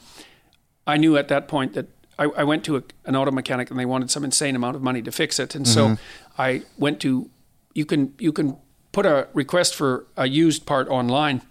I 0.86 0.98
knew 0.98 1.18
at 1.18 1.28
that 1.30 1.48
point 1.48 1.74
that 1.74 1.88
I, 2.20 2.26
I 2.26 2.44
went 2.44 2.64
to 2.66 2.78
a, 2.78 2.84
an 3.06 3.16
auto 3.16 3.32
mechanic 3.32 3.70
and 3.70 3.80
they 3.80 3.86
wanted 3.86 4.10
some 4.12 4.24
insane 4.24 4.56
amount 4.56 4.76
of 4.76 4.82
money 4.82 5.02
to 5.02 5.12
fix 5.12 5.40
it, 5.40 5.56
and 5.56 5.66
mm-hmm. 5.66 5.96
so 5.96 6.02
I 6.38 6.64
went 6.78 7.00
to 7.02 7.30
you 7.74 7.86
can 7.86 8.14
you 8.20 8.32
can 8.32 8.58
put 8.92 9.06
a 9.06 9.28
request 9.34 9.76
for 9.76 10.08
a 10.16 10.28
used 10.28 10.66
part 10.66 10.88
online, 10.90 11.42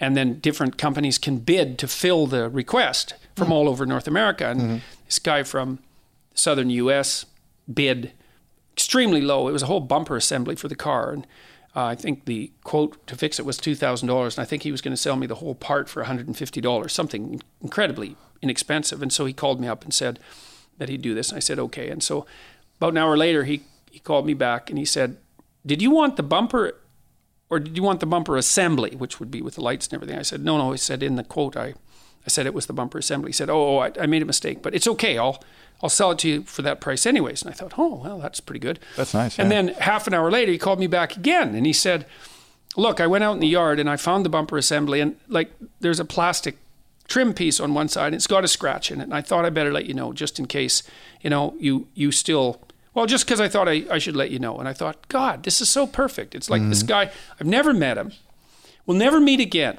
and 0.00 0.16
then 0.16 0.40
different 0.40 0.78
companies 0.78 1.18
can 1.18 1.38
bid 1.38 1.78
to 1.78 1.88
fill 1.88 2.26
the 2.26 2.48
request 2.48 3.14
from 3.36 3.46
mm-hmm. 3.46 3.52
all 3.52 3.68
over 3.68 3.86
North 3.86 4.08
America. 4.08 4.48
And 4.48 4.60
mm-hmm. 4.60 4.76
this 5.06 5.18
guy 5.18 5.42
from 5.42 5.78
southern 6.34 6.70
U.S. 6.70 7.26
bid 7.72 8.12
extremely 8.78 9.20
low. 9.20 9.48
It 9.48 9.52
was 9.52 9.64
a 9.64 9.66
whole 9.66 9.80
bumper 9.80 10.16
assembly 10.16 10.56
for 10.56 10.68
the 10.68 10.76
car, 10.76 11.12
and 11.12 11.26
uh, 11.74 11.86
I 11.92 11.96
think 11.96 12.24
the 12.24 12.52
quote 12.62 12.92
to 13.08 13.16
fix 13.16 13.38
it 13.40 13.46
was 13.46 13.58
two 13.58 13.74
thousand 13.74 14.08
dollars, 14.08 14.38
and 14.38 14.42
I 14.44 14.48
think 14.48 14.62
he 14.62 14.72
was 14.72 14.80
going 14.80 14.96
to 14.96 15.02
sell 15.02 15.16
me 15.16 15.26
the 15.26 15.40
whole 15.42 15.54
part 15.54 15.88
for 15.88 16.00
one 16.00 16.06
hundred 16.06 16.26
and 16.28 16.36
fifty 16.36 16.60
dollars, 16.60 16.92
something 16.92 17.40
incredibly 17.60 18.16
inexpensive. 18.40 19.02
And 19.02 19.12
so 19.12 19.24
he 19.24 19.32
called 19.32 19.60
me 19.60 19.66
up 19.66 19.82
and 19.84 19.92
said 19.92 20.20
that 20.78 20.88
he'd 20.88 21.02
do 21.02 21.14
this. 21.14 21.30
And 21.30 21.36
I 21.36 21.40
said, 21.40 21.58
okay. 21.58 21.90
And 21.90 22.02
so 22.02 22.24
about 22.76 22.92
an 22.92 22.98
hour 22.98 23.16
later, 23.16 23.42
he, 23.42 23.62
he 23.90 23.98
called 23.98 24.26
me 24.26 24.34
back 24.34 24.70
and 24.70 24.78
he 24.78 24.84
said, 24.84 25.16
did 25.66 25.82
you 25.82 25.90
want 25.90 26.14
the 26.16 26.22
bumper 26.22 26.78
or 27.50 27.58
did 27.58 27.76
you 27.76 27.82
want 27.82 27.98
the 27.98 28.06
bumper 28.06 28.36
assembly, 28.36 28.94
which 28.94 29.18
would 29.18 29.30
be 29.30 29.42
with 29.42 29.56
the 29.56 29.60
lights 29.60 29.88
and 29.88 29.94
everything? 29.94 30.16
I 30.16 30.22
said, 30.22 30.44
no, 30.44 30.56
no. 30.56 30.70
He 30.70 30.78
said, 30.78 31.02
in 31.02 31.16
the 31.16 31.24
quote, 31.24 31.56
I, 31.56 31.74
I 32.26 32.28
said 32.28 32.46
it 32.46 32.54
was 32.54 32.66
the 32.66 32.72
bumper 32.72 32.98
assembly. 32.98 33.30
He 33.30 33.32
said, 33.32 33.50
oh, 33.50 33.76
oh 33.76 33.78
I, 33.78 33.90
I 34.00 34.06
made 34.06 34.22
a 34.22 34.26
mistake, 34.26 34.62
but 34.62 34.72
it's 34.72 34.86
okay. 34.86 35.18
I'll, 35.18 35.42
I'll 35.82 35.88
sell 35.88 36.10
it 36.10 36.18
to 36.20 36.28
you 36.28 36.42
for 36.42 36.62
that 36.62 36.80
price 36.80 37.06
anyways. 37.06 37.42
And 37.42 37.50
I 37.50 37.54
thought, 37.54 37.74
oh, 37.78 38.02
well, 38.04 38.18
that's 38.18 38.40
pretty 38.40 38.60
good. 38.60 38.80
That's 38.96 39.14
nice. 39.14 39.38
And 39.38 39.50
yeah. 39.50 39.62
then 39.62 39.74
half 39.74 40.06
an 40.06 40.14
hour 40.14 40.30
later, 40.30 40.50
he 40.50 40.58
called 40.58 40.80
me 40.80 40.86
back 40.86 41.16
again 41.16 41.54
and 41.54 41.66
he 41.66 41.72
said, 41.72 42.04
look, 42.76 43.00
I 43.00 43.06
went 43.06 43.24
out 43.24 43.34
in 43.34 43.40
the 43.40 43.48
yard 43.48 43.78
and 43.78 43.88
I 43.88 43.96
found 43.96 44.24
the 44.24 44.28
bumper 44.28 44.56
assembly 44.56 45.00
and 45.00 45.16
like 45.28 45.52
there's 45.80 46.00
a 46.00 46.04
plastic 46.04 46.58
trim 47.08 47.34
piece 47.34 47.58
on 47.58 47.74
one 47.74 47.88
side. 47.88 48.08
and 48.08 48.14
It's 48.14 48.26
got 48.26 48.44
a 48.44 48.48
scratch 48.48 48.90
in 48.92 49.00
it, 49.00 49.04
and 49.04 49.14
I 49.14 49.22
thought 49.22 49.44
I 49.44 49.50
better 49.50 49.72
let 49.72 49.86
you 49.86 49.94
know 49.94 50.12
just 50.12 50.38
in 50.38 50.46
case 50.46 50.82
you 51.22 51.30
know 51.30 51.54
you 51.58 51.88
you 51.94 52.12
still. 52.12 52.60
Well, 52.94 53.06
just 53.06 53.26
because 53.26 53.40
I 53.40 53.48
thought 53.48 53.68
I, 53.68 53.84
I 53.90 53.98
should 53.98 54.16
let 54.16 54.30
you 54.30 54.38
know, 54.38 54.58
and 54.58 54.68
I 54.68 54.72
thought, 54.72 55.08
God, 55.08 55.44
this 55.44 55.60
is 55.60 55.68
so 55.68 55.86
perfect. 55.86 56.34
It's 56.34 56.50
like 56.50 56.60
mm-hmm. 56.60 56.70
this 56.70 56.82
guy. 56.82 57.10
I've 57.40 57.46
never 57.46 57.72
met 57.72 57.98
him. 57.98 58.12
We'll 58.86 58.96
never 58.96 59.20
meet 59.20 59.40
again. 59.40 59.78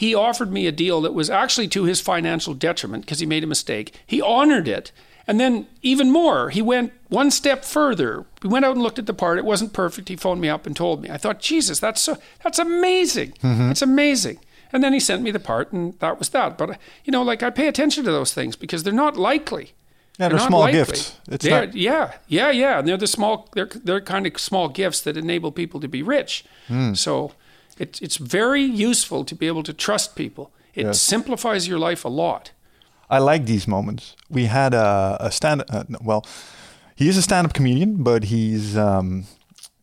He 0.00 0.14
offered 0.14 0.50
me 0.50 0.66
a 0.66 0.72
deal 0.72 1.02
that 1.02 1.12
was 1.12 1.28
actually 1.28 1.68
to 1.68 1.84
his 1.84 2.00
financial 2.00 2.54
detriment 2.54 3.04
because 3.04 3.20
he 3.20 3.26
made 3.26 3.44
a 3.44 3.46
mistake. 3.46 4.00
He 4.06 4.22
honored 4.22 4.66
it. 4.66 4.92
And 5.26 5.38
then, 5.38 5.66
even 5.82 6.10
more, 6.10 6.48
he 6.48 6.62
went 6.62 6.94
one 7.08 7.30
step 7.30 7.66
further. 7.66 8.24
We 8.42 8.48
went 8.48 8.64
out 8.64 8.76
and 8.76 8.82
looked 8.82 8.98
at 8.98 9.04
the 9.04 9.12
part. 9.12 9.36
It 9.36 9.44
wasn't 9.44 9.74
perfect. 9.74 10.08
He 10.08 10.16
phoned 10.16 10.40
me 10.40 10.48
up 10.48 10.64
and 10.64 10.74
told 10.74 11.02
me. 11.02 11.10
I 11.10 11.18
thought, 11.18 11.38
Jesus, 11.38 11.80
that's 11.80 12.00
so, 12.00 12.16
that's 12.42 12.58
amazing. 12.58 13.32
Mm-hmm. 13.42 13.72
It's 13.72 13.82
amazing. 13.82 14.38
And 14.72 14.82
then 14.82 14.94
he 14.94 15.00
sent 15.00 15.20
me 15.20 15.32
the 15.32 15.38
part, 15.38 15.70
and 15.70 15.92
that 15.98 16.18
was 16.18 16.30
that. 16.30 16.56
But 16.56 16.78
you 17.04 17.12
know, 17.12 17.22
like 17.22 17.42
I 17.42 17.50
pay 17.50 17.68
attention 17.68 18.02
to 18.04 18.10
those 18.10 18.32
things 18.32 18.56
because 18.56 18.84
they're 18.84 18.94
not 18.94 19.18
likely. 19.18 19.74
Yeah, 20.18 20.30
they're, 20.30 20.38
they're 20.38 20.48
small 20.48 20.60
likely. 20.60 20.78
gifts. 20.78 21.18
It's 21.28 21.44
they're, 21.44 21.66
not... 21.66 21.76
Yeah, 21.76 22.14
yeah, 22.26 22.50
yeah. 22.50 22.78
And 22.78 22.88
they're 22.88 22.96
the 22.96 23.06
small. 23.06 23.50
They're 23.52 23.68
they're 23.84 24.00
kind 24.00 24.26
of 24.26 24.40
small 24.40 24.70
gifts 24.70 25.02
that 25.02 25.18
enable 25.18 25.52
people 25.52 25.78
to 25.80 25.88
be 25.88 26.02
rich. 26.02 26.46
Mm. 26.70 26.96
So, 26.96 27.32
it's 27.80 28.00
it's 28.00 28.16
very 28.16 28.62
useful 28.62 29.24
to 29.24 29.34
be 29.34 29.46
able 29.46 29.62
to 29.62 29.72
trust 29.72 30.14
people. 30.14 30.50
It 30.74 30.86
yes. 30.86 31.00
simplifies 31.00 31.66
your 31.66 31.78
life 31.78 32.04
a 32.04 32.08
lot. 32.08 32.52
I 33.08 33.18
like 33.18 33.46
these 33.46 33.66
moments. 33.66 34.14
We 34.28 34.44
had 34.46 34.74
a, 34.74 35.16
a 35.20 35.30
stand. 35.30 35.64
Uh, 35.68 35.84
well, 36.00 36.24
he 36.94 37.08
is 37.08 37.16
a 37.16 37.22
stand-up 37.22 37.54
comedian, 37.54 38.02
but 38.02 38.24
he's 38.24 38.76
um, 38.76 39.24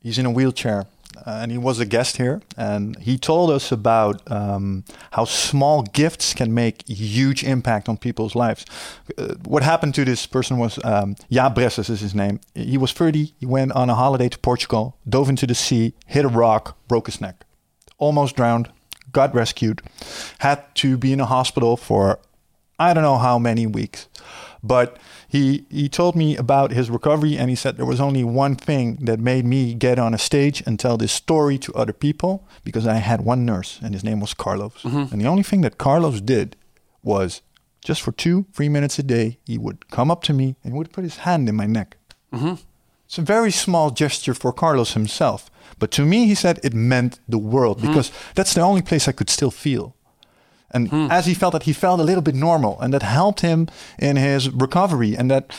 he's 0.02 0.18
in 0.18 0.26
a 0.26 0.32
wheelchair 0.32 0.86
uh, 1.26 1.40
and 1.42 1.52
he 1.52 1.58
was 1.58 1.80
a 1.80 1.86
guest 1.86 2.18
here, 2.18 2.42
and 2.56 2.98
he 3.00 3.18
told 3.18 3.50
us 3.50 3.72
about 3.72 4.22
um, 4.32 4.84
how 5.12 5.26
small 5.26 5.82
gifts 5.82 6.34
can 6.34 6.54
make 6.54 6.88
huge 6.88 7.44
impact 7.44 7.90
on 7.90 7.98
people's 7.98 8.36
lives. 8.36 8.66
Uh, 9.18 9.36
what 9.46 9.64
happened 9.64 9.96
to 9.96 10.06
this 10.06 10.26
person 10.26 10.58
was 10.58 10.80
um, 10.84 11.16
Ja 11.30 11.50
Bresses 11.50 11.90
is 11.90 12.02
his 12.02 12.14
name. 12.14 12.40
He 12.54 12.78
was 12.78 12.92
30. 12.92 13.34
He 13.40 13.46
went 13.46 13.72
on 13.72 13.90
a 13.90 13.96
holiday 13.96 14.30
to 14.30 14.38
Portugal, 14.40 14.98
dove 15.08 15.30
into 15.30 15.48
the 15.48 15.56
sea, 15.56 15.94
hit 16.06 16.26
a 16.26 16.30
rock, 16.30 16.78
broke 16.88 17.08
his 17.08 17.20
neck, 17.20 17.46
almost 17.98 18.36
drowned, 18.36 18.70
got 19.12 19.34
rescued, 19.34 19.82
had 20.40 20.64
to 20.76 20.98
be 20.98 21.14
in 21.14 21.20
a 21.20 21.26
hospital 21.26 21.78
for 21.78 22.20
I 22.80 22.94
don't 22.94 23.04
know 23.04 23.18
how 23.18 23.40
many 23.40 23.66
weeks, 23.66 24.08
but 24.62 24.98
he 25.28 25.66
he 25.70 25.90
told 25.90 26.16
me 26.16 26.38
about 26.38 26.72
his 26.72 26.90
recovery 26.90 27.38
and 27.38 27.50
he 27.50 27.56
said 27.56 27.76
there 27.76 27.86
was 27.86 28.00
only 28.00 28.24
one 28.24 28.56
thing 28.56 28.98
that 29.02 29.20
made 29.20 29.46
me 29.46 29.74
get 29.74 29.98
on 30.00 30.14
a 30.14 30.18
stage 30.18 30.64
and 30.66 30.80
tell 30.80 30.98
this 30.98 31.12
story 31.12 31.58
to 31.60 31.74
other 31.74 31.94
people 31.94 32.48
because 32.64 32.86
I 32.88 32.96
had 32.96 33.22
one 33.22 33.46
nurse 33.46 33.80
and 33.82 33.94
his 33.94 34.04
name 34.04 34.20
was 34.20 34.34
Carlos. 34.34 34.84
Mm-hmm. 34.84 35.12
And 35.14 35.22
the 35.22 35.28
only 35.28 35.44
thing 35.44 35.62
that 35.62 35.78
Carlos 35.78 36.22
did 36.22 36.56
was 37.04 37.42
just 37.84 38.02
for 38.02 38.12
two, 38.12 38.46
three 38.54 38.70
minutes 38.70 39.00
a 39.00 39.04
day, 39.04 39.40
he 39.46 39.58
would 39.58 39.90
come 39.90 40.12
up 40.12 40.22
to 40.24 40.34
me 40.34 40.56
and 40.64 40.74
he 40.74 40.78
would 40.78 40.92
put 40.92 41.04
his 41.04 41.18
hand 41.18 41.50
in 41.50 41.56
my 41.56 41.66
neck. 41.66 41.98
Mm-hmm. 42.34 42.56
It's 43.08 43.18
a 43.18 43.22
very 43.22 43.52
small 43.52 43.90
gesture 43.90 44.34
for 44.34 44.52
Carlos 44.52 44.94
himself. 44.94 45.50
But 45.80 45.92
to 45.92 46.06
me, 46.06 46.28
he 46.28 46.36
said 46.36 46.60
it 46.64 46.74
meant 46.74 47.20
the 47.28 47.38
world 47.38 47.78
mm-hmm. 47.78 47.88
because 47.88 48.12
that's 48.36 48.54
the 48.54 48.62
only 48.62 48.82
place 48.82 49.08
I 49.08 49.14
could 49.14 49.30
still 49.30 49.52
feel. 49.52 49.96
And 50.72 50.90
hmm. 50.90 51.08
as 51.10 51.26
he 51.26 51.34
felt 51.34 51.54
that, 51.54 51.64
he 51.64 51.74
felt 51.74 52.02
a 52.02 52.04
little 52.04 52.22
bit 52.22 52.36
normal, 52.36 52.78
and 52.82 52.94
that 52.94 53.02
helped 53.02 53.40
him 53.40 53.70
in 53.98 54.18
his 54.18 54.50
recovery. 54.50 55.16
And 55.16 55.32
that 55.32 55.58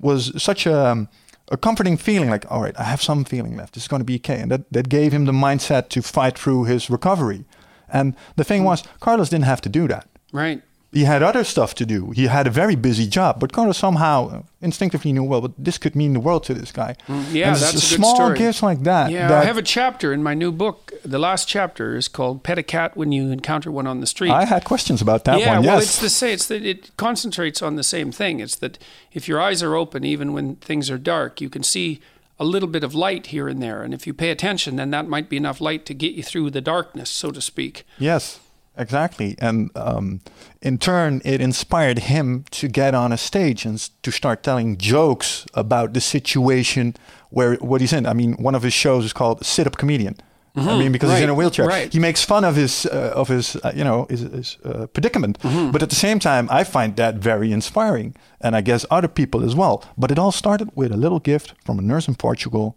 was 0.00 0.32
such 0.42 0.66
a, 0.66 1.08
a 1.50 1.56
comforting 1.56 1.96
feeling 1.96 2.28
like, 2.28 2.44
all 2.50 2.62
right, 2.62 2.78
I 2.78 2.82
have 2.82 3.00
some 3.00 3.24
feeling 3.24 3.56
left. 3.56 3.76
It's 3.76 3.86
going 3.86 4.00
to 4.00 4.04
be 4.04 4.16
okay. 4.16 4.40
And 4.40 4.50
that, 4.50 4.72
that 4.72 4.88
gave 4.88 5.12
him 5.12 5.26
the 5.26 5.32
mindset 5.32 5.88
to 5.90 6.02
fight 6.02 6.36
through 6.36 6.64
his 6.64 6.90
recovery. 6.90 7.44
And 7.88 8.16
the 8.34 8.44
thing 8.44 8.64
was, 8.64 8.82
Carlos 8.98 9.28
didn't 9.28 9.44
have 9.44 9.60
to 9.60 9.68
do 9.68 9.86
that. 9.88 10.08
Right. 10.32 10.62
He 10.90 11.04
had 11.04 11.22
other 11.22 11.44
stuff 11.44 11.74
to 11.74 11.84
do. 11.84 12.12
He 12.12 12.28
had 12.28 12.46
a 12.46 12.50
very 12.50 12.74
busy 12.74 13.06
job, 13.06 13.38
but 13.40 13.52
Carlos 13.52 13.76
somehow 13.76 14.44
instinctively 14.62 15.12
knew, 15.12 15.22
well, 15.22 15.42
but 15.42 15.52
this 15.58 15.76
could 15.76 15.94
mean 15.94 16.14
the 16.14 16.20
world 16.20 16.44
to 16.44 16.54
this 16.54 16.72
guy. 16.72 16.96
Mm, 17.06 17.34
yeah, 17.34 17.48
and 17.48 17.56
that's 17.56 17.74
a 17.74 17.80
small 17.80 18.12
good 18.12 18.16
story. 18.16 18.38
gifts 18.38 18.62
like 18.62 18.82
that. 18.84 19.10
Yeah, 19.10 19.28
that 19.28 19.42
I 19.42 19.44
have 19.44 19.58
a 19.58 19.62
chapter 19.62 20.14
in 20.14 20.22
my 20.22 20.32
new 20.32 20.50
book. 20.50 20.92
The 21.04 21.18
last 21.18 21.46
chapter 21.46 21.94
is 21.94 22.08
called 22.08 22.42
"Pet 22.42 22.56
a 22.56 22.62
Cat 22.62 22.96
When 22.96 23.12
You 23.12 23.30
Encounter 23.30 23.70
One 23.70 23.86
on 23.86 24.00
the 24.00 24.06
Street." 24.06 24.30
I 24.30 24.46
had 24.46 24.64
questions 24.64 25.02
about 25.02 25.24
that 25.24 25.38
yeah, 25.40 25.56
one. 25.56 25.66
well, 25.66 25.78
yes. 25.78 25.84
it's 25.84 26.00
the 26.00 26.10
same. 26.10 26.32
It's 26.32 26.46
that 26.48 26.64
it 26.64 26.96
concentrates 26.96 27.60
on 27.60 27.76
the 27.76 27.84
same 27.84 28.10
thing. 28.10 28.40
It's 28.40 28.56
that 28.56 28.78
if 29.12 29.28
your 29.28 29.42
eyes 29.42 29.62
are 29.62 29.76
open, 29.76 30.04
even 30.04 30.32
when 30.32 30.56
things 30.56 30.90
are 30.90 30.98
dark, 30.98 31.42
you 31.42 31.50
can 31.50 31.62
see 31.62 32.00
a 32.38 32.44
little 32.44 32.68
bit 32.68 32.84
of 32.84 32.94
light 32.94 33.26
here 33.26 33.48
and 33.48 33.62
there. 33.62 33.82
And 33.82 33.92
if 33.92 34.06
you 34.06 34.14
pay 34.14 34.30
attention, 34.30 34.76
then 34.76 34.90
that 34.92 35.08
might 35.08 35.28
be 35.28 35.36
enough 35.36 35.60
light 35.60 35.84
to 35.86 35.94
get 35.94 36.14
you 36.14 36.22
through 36.22 36.50
the 36.50 36.60
darkness, 36.60 37.10
so 37.10 37.30
to 37.30 37.40
speak. 37.40 37.84
Yes, 37.98 38.40
exactly. 38.78 39.36
And 39.38 39.70
um, 39.74 40.20
in 40.62 40.78
turn, 40.78 41.20
it 41.24 41.40
inspired 41.40 41.98
him 41.98 42.44
to 42.52 42.68
get 42.68 42.94
on 42.94 43.12
a 43.12 43.16
stage 43.16 43.64
and 43.64 43.78
to 44.02 44.10
start 44.10 44.42
telling 44.42 44.76
jokes 44.78 45.46
about 45.54 45.92
the 45.92 46.00
situation 46.00 46.94
where 47.30 47.56
what 47.56 47.80
he's 47.80 47.92
in. 47.92 48.06
I 48.06 48.14
mean, 48.14 48.34
one 48.34 48.54
of 48.54 48.62
his 48.62 48.74
shows 48.74 49.04
is 49.04 49.12
called 49.12 49.44
Sit 49.44 49.66
Up 49.66 49.76
Comedian. 49.76 50.16
I 50.56 50.76
mean, 50.76 50.90
because 50.92 51.12
he's 51.12 51.20
in 51.20 51.28
a 51.28 51.34
wheelchair, 51.34 51.66
right. 51.66 51.92
he 51.92 52.00
makes 52.00 52.24
fun 52.24 52.42
of 52.42 52.56
his 52.56 52.84
uh, 52.86 53.12
of 53.14 53.28
his 53.28 53.54
uh, 53.56 53.72
you 53.76 53.84
know 53.84 54.06
his, 54.10 54.20
his 54.20 54.56
uh, 54.64 54.86
predicament. 54.88 55.38
Mm-hmm. 55.38 55.70
But 55.70 55.82
at 55.82 55.88
the 55.88 55.94
same 55.94 56.18
time, 56.18 56.48
I 56.50 56.64
find 56.64 56.96
that 56.96 57.14
very 57.16 57.52
inspiring, 57.52 58.16
and 58.40 58.56
I 58.56 58.60
guess 58.60 58.84
other 58.90 59.08
people 59.08 59.44
as 59.44 59.54
well. 59.54 59.84
But 59.96 60.10
it 60.10 60.18
all 60.18 60.32
started 60.32 60.70
with 60.74 60.90
a 60.90 60.96
little 60.96 61.20
gift 61.20 61.54
from 61.64 61.78
a 61.78 61.82
nurse 61.82 62.08
in 62.08 62.16
Portugal 62.16 62.76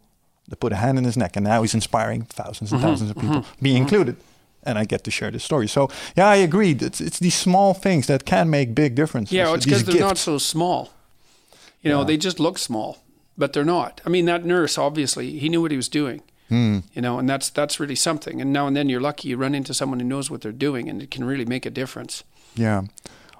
that 0.49 0.59
put 0.59 0.73
a 0.73 0.75
hand 0.75 0.97
in 0.97 1.05
his 1.05 1.17
neck, 1.17 1.35
and 1.35 1.43
now 1.43 1.61
he's 1.61 1.73
inspiring 1.73 2.23
thousands 2.23 2.71
and 2.71 2.81
Mm-hmm. 2.81 2.89
thousands 2.89 3.09
of 3.09 3.17
people, 3.17 3.45
me 3.59 3.75
included. 3.75 4.15
And 4.63 4.77
I 4.77 4.85
get 4.85 5.03
to 5.03 5.11
share 5.11 5.31
this 5.31 5.43
story. 5.43 5.67
So 5.67 5.89
yeah, 6.15 6.27
I 6.27 6.35
agree. 6.35 6.71
It's 6.79 7.01
it's 7.01 7.19
these 7.19 7.35
small 7.35 7.73
things 7.73 8.05
that 8.07 8.23
can 8.25 8.49
make 8.49 8.73
big 8.75 8.95
differences. 8.95 9.33
Yeah, 9.33 9.45
well, 9.45 9.55
it's 9.55 9.65
because 9.65 9.83
they're 9.83 9.99
not 9.99 10.17
so 10.17 10.37
small. 10.37 10.89
You 11.81 11.89
know, 11.89 12.01
Yeah. 12.01 12.07
they 12.07 12.17
just 12.17 12.39
look 12.39 12.57
small, 12.59 12.97
but 13.37 13.53
they're 13.53 13.65
not. 13.65 14.01
I 14.05 14.09
mean, 14.09 14.25
that 14.25 14.45
nurse 14.45 14.77
obviously 14.77 15.39
he 15.39 15.49
knew 15.49 15.61
what 15.61 15.71
he 15.71 15.77
was 15.77 15.89
doing. 15.89 16.21
Hmm. 16.49 16.79
You 16.93 17.01
know, 17.01 17.17
and 17.19 17.29
that's 17.29 17.49
that's 17.49 17.79
really 17.79 17.95
something. 17.95 18.41
And 18.41 18.51
now 18.53 18.67
and 18.67 18.75
then 18.75 18.89
you're 18.89 19.01
lucky 19.01 19.29
you 19.29 19.37
run 19.37 19.55
into 19.55 19.73
someone 19.73 19.99
who 20.01 20.07
knows 20.07 20.29
what 20.29 20.41
they're 20.41 20.51
doing, 20.57 20.89
and 20.89 21.01
it 21.01 21.09
can 21.09 21.23
really 21.23 21.45
make 21.45 21.65
a 21.65 21.71
difference. 21.71 22.23
Yeah. 22.55 22.81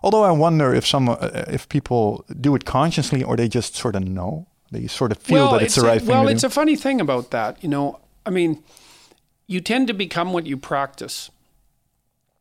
Although 0.01 0.23
I 0.23 0.31
wonder 0.31 0.73
if 0.73 0.85
some 0.87 1.09
uh, 1.09 1.17
if 1.47 1.67
people 1.67 2.23
do 2.39 2.55
it 2.55 2.63
consciously 2.65 3.23
or 3.23 3.35
they 3.37 3.47
just 3.47 3.75
sort 3.75 3.95
of 3.95 4.03
know. 4.03 4.45
They 4.71 4.87
sort 4.87 5.11
of 5.11 5.17
feel 5.17 5.51
that 5.51 5.61
it's, 5.61 5.75
the 5.75 5.81
right 5.81 5.97
a, 5.97 5.99
thing 5.99 6.07
well, 6.07 6.29
it's 6.29 6.41
do. 6.41 6.47
a 6.47 6.49
funny 6.49 6.77
thing 6.77 7.01
about 7.01 7.29
that. 7.31 7.61
You 7.61 7.69
know, 7.69 7.99
I 8.25 8.29
mean, 8.29 8.63
you 9.51 9.61
tend 9.61 9.87
to 9.87 9.93
become 9.93 10.33
what 10.33 10.45
you 10.45 10.57
practice, 10.57 11.29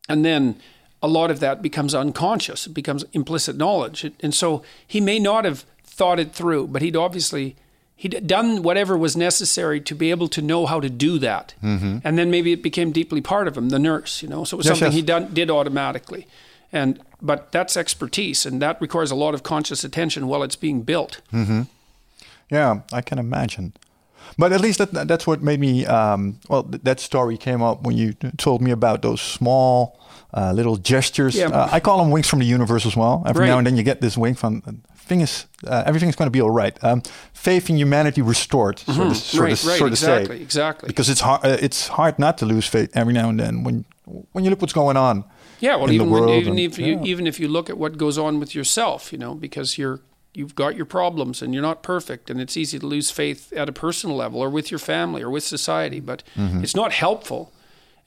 and 0.07 0.23
then 0.23 0.55
a 1.01 1.07
lot 1.07 1.31
of 1.31 1.39
that 1.39 1.61
becomes 1.61 1.93
unconscious. 1.95 2.67
It 2.67 2.73
becomes 2.73 3.03
implicit 3.13 3.57
knowledge, 3.57 4.09
and 4.21 4.33
so 4.33 4.63
he 4.87 5.01
may 5.01 5.19
not 5.19 5.45
have 5.45 5.65
thought 5.83 6.19
it 6.19 6.33
through, 6.33 6.67
but 6.67 6.81
he'd 6.81 6.95
obviously 6.95 7.55
he'd 7.95 8.25
done 8.25 8.63
whatever 8.63 8.97
was 8.97 9.15
necessary 9.15 9.79
to 9.81 9.93
be 9.95 10.09
able 10.09 10.27
to 10.29 10.41
know 10.41 10.65
how 10.65 10.79
to 10.79 10.89
do 10.89 11.19
that, 11.19 11.53
and 11.61 12.17
then 12.17 12.31
maybe 12.31 12.51
it 12.51 12.63
became 12.63 12.91
deeply 12.91 13.21
part 13.21 13.47
of 13.47 13.57
him, 13.57 13.69
the 13.69 13.79
nurse. 13.79 14.23
You 14.23 14.29
know, 14.29 14.43
so 14.43 14.55
it 14.55 14.59
was 14.59 14.65
Mm-hmm. 14.65 14.71
Yes, 14.71 14.79
something 14.79 14.85
yes. 14.87 14.95
he 14.95 15.01
done, 15.01 15.33
did 15.33 15.49
automatically. 15.51 16.27
And 16.73 16.99
but 17.21 17.51
that's 17.51 17.75
expertise, 17.75 18.45
and 18.45 18.61
that 18.61 18.81
requires 18.81 19.11
a 19.11 19.15
lot 19.15 19.33
of 19.33 19.43
conscious 19.43 19.83
attention 19.83 20.27
while 20.27 20.43
it's 20.43 20.55
being 20.55 20.83
built. 20.83 21.21
Yeah, 22.49 22.81
I 22.91 23.01
can 23.01 23.17
imagine. 23.19 23.73
But 24.41 24.51
at 24.53 24.61
least 24.61 24.77
that, 24.79 25.07
that's 25.07 25.25
what 25.27 25.41
made 25.41 25.59
me. 25.59 25.85
Um, 25.85 26.39
well, 26.49 26.63
th- 26.63 26.83
that 26.83 26.99
story 26.99 27.37
came 27.37 27.61
up 27.69 27.77
when 27.85 27.95
you 27.97 28.13
told 28.37 28.59
me 28.61 28.71
about 28.71 29.01
those 29.01 29.21
small 29.21 29.99
uh, 30.33 30.51
little 30.55 30.77
gestures. 30.77 31.35
Yeah. 31.35 31.49
Uh, 31.57 31.77
I 31.77 31.79
call 31.79 31.97
them 31.97 32.09
winks 32.13 32.29
from 32.29 32.39
the 32.39 32.45
universe 32.55 32.85
as 32.87 32.95
well. 32.95 33.23
Every 33.25 33.45
now 33.45 33.57
and 33.59 33.65
then 33.67 33.75
you 33.77 33.83
get 33.83 33.99
this 34.01 34.17
wink 34.17 34.37
from. 34.37 34.61
Thing 35.09 35.21
is, 35.21 35.45
uh, 35.67 35.83
everything's 35.85 36.15
going 36.15 36.27
to 36.31 36.37
be 36.39 36.41
all 36.41 36.55
right. 36.63 36.75
Um, 36.83 37.01
faith 37.33 37.69
in 37.69 37.77
humanity 37.77 38.21
restored, 38.21 38.79
so 38.79 38.85
to, 38.93 39.15
so 39.15 39.37
Mm-hmm. 39.37 39.43
right, 39.43 39.57
to, 39.57 39.67
right, 39.67 39.79
so 39.79 39.85
to 39.85 39.91
exactly, 39.91 40.37
say. 40.37 40.43
exactly. 40.43 40.87
Because 40.87 41.09
it's 41.11 41.21
hard. 41.21 41.41
Uh, 41.45 41.57
it's 41.61 41.87
hard 41.89 42.17
not 42.17 42.37
to 42.37 42.45
lose 42.45 42.65
faith 42.69 42.89
every 42.93 43.13
now 43.13 43.29
and 43.29 43.39
then 43.39 43.63
when 43.65 43.85
when 44.33 44.43
you 44.43 44.49
look 44.49 44.61
what's 44.61 44.73
going 44.73 44.97
on. 44.97 45.23
Yeah, 45.59 45.75
well, 45.79 45.91
even 45.91 46.09
when, 46.09 46.29
even 46.29 46.51
and- 46.53 46.59
if 46.59 46.77
you 46.79 46.93
yeah. 46.95 47.11
even 47.11 47.27
if 47.27 47.39
you 47.39 47.47
look 47.51 47.69
at 47.69 47.77
what 47.77 47.97
goes 47.97 48.17
on 48.17 48.39
with 48.39 48.55
yourself, 48.55 49.11
you 49.13 49.19
know, 49.19 49.35
because 49.35 49.77
you're 49.81 49.99
you've 50.33 50.55
got 50.55 50.75
your 50.75 50.85
problems 50.85 51.41
and 51.41 51.53
you're 51.53 51.61
not 51.61 51.83
perfect, 51.83 52.29
and 52.29 52.39
it's 52.41 52.55
easy 52.57 52.79
to 52.79 52.85
lose 52.87 53.11
faith 53.11 53.51
at 53.53 53.69
a 53.69 53.73
personal 53.73 54.15
level 54.15 54.39
or 54.41 54.49
with 54.49 54.71
your 54.71 54.79
family 54.79 55.21
or 55.21 55.29
with 55.29 55.43
society, 55.43 55.99
but 55.99 56.23
Mm-hmm. 56.35 56.63
it's 56.63 56.75
not 56.75 56.91
helpful, 56.93 57.51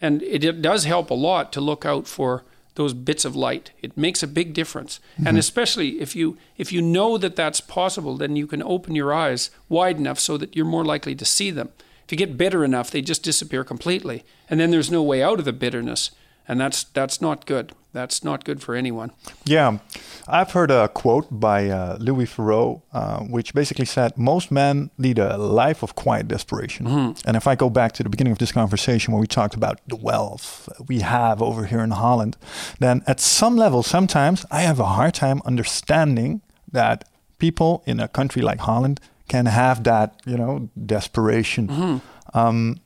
and 0.00 0.22
it, 0.22 0.44
it 0.44 0.62
does 0.62 0.84
help 0.84 1.10
a 1.10 1.14
lot 1.14 1.52
to 1.52 1.60
look 1.60 1.84
out 1.84 2.06
for 2.06 2.44
those 2.76 2.92
bits 2.94 3.24
of 3.24 3.36
light. 3.36 3.70
It 3.82 3.96
makes 3.96 4.22
a 4.22 4.26
big 4.26 4.52
difference, 4.54 5.00
Mm-hmm. 5.16 5.26
and 5.28 5.38
especially 5.38 6.00
if 6.00 6.16
you 6.16 6.36
if 6.56 6.72
you 6.72 6.80
know 6.82 7.18
that 7.18 7.36
that's 7.36 7.60
possible, 7.60 8.16
then 8.16 8.36
you 8.36 8.46
can 8.46 8.62
open 8.62 8.94
your 8.96 9.12
eyes 9.12 9.50
wide 9.68 9.98
enough 9.98 10.18
so 10.18 10.36
that 10.38 10.56
you're 10.56 10.64
more 10.64 10.84
likely 10.84 11.14
to 11.14 11.24
see 11.24 11.50
them. 11.52 11.68
If 12.04 12.12
you 12.12 12.18
get 12.18 12.36
bitter 12.36 12.64
enough, 12.64 12.90
they 12.90 13.00
just 13.02 13.22
disappear 13.22 13.64
completely, 13.64 14.24
and 14.50 14.58
then 14.60 14.70
there's 14.70 14.90
no 14.90 15.02
way 15.02 15.22
out 15.22 15.38
of 15.38 15.44
the 15.44 15.52
bitterness 15.52 16.10
and 16.48 16.60
that's 16.60 16.84
that's 16.84 17.20
not 17.20 17.46
good. 17.46 17.72
That's 17.92 18.24
not 18.24 18.44
good 18.44 18.60
for 18.60 18.74
anyone. 18.74 19.12
Yeah, 19.44 19.78
I've 20.26 20.50
heard 20.50 20.72
a 20.72 20.88
quote 20.88 21.28
by 21.30 21.68
uh, 21.68 21.96
Louis 22.00 22.26
Theroux, 22.26 22.82
uh, 22.92 23.20
which 23.20 23.54
basically 23.54 23.84
said, 23.84 24.18
"Most 24.18 24.50
men 24.50 24.90
lead 24.98 25.18
a 25.18 25.36
life 25.36 25.82
of 25.82 25.94
quiet 25.94 26.26
desperation." 26.26 26.86
And 27.24 27.36
if 27.36 27.46
I 27.46 27.54
go 27.54 27.70
back 27.70 27.92
to 27.92 28.02
the 28.02 28.08
beginning 28.08 28.32
of 28.32 28.38
this 28.38 28.52
conversation 28.52 29.12
where 29.12 29.20
we 29.20 29.28
talked 29.28 29.54
about 29.54 29.80
the 29.86 29.96
wealth 29.96 30.68
we 30.88 31.00
have 31.00 31.40
over 31.40 31.66
here 31.66 31.84
in 31.84 31.92
Holland, 31.92 32.36
then 32.80 33.02
at 33.06 33.20
some 33.20 33.56
level, 33.56 33.82
sometimes 33.82 34.44
I 34.50 34.62
have 34.62 34.80
a 34.80 34.86
hard 34.86 35.14
time 35.14 35.40
understanding 35.46 36.42
that 36.72 37.04
people 37.38 37.82
in 37.86 38.00
a 38.00 38.08
country 38.08 38.42
like 38.42 38.58
Holland 38.60 39.00
can 39.28 39.46
have 39.46 39.84
that, 39.84 40.20
you 40.26 40.36
know, 40.36 40.68
desperation. 40.86 42.00
Um, 42.34 42.80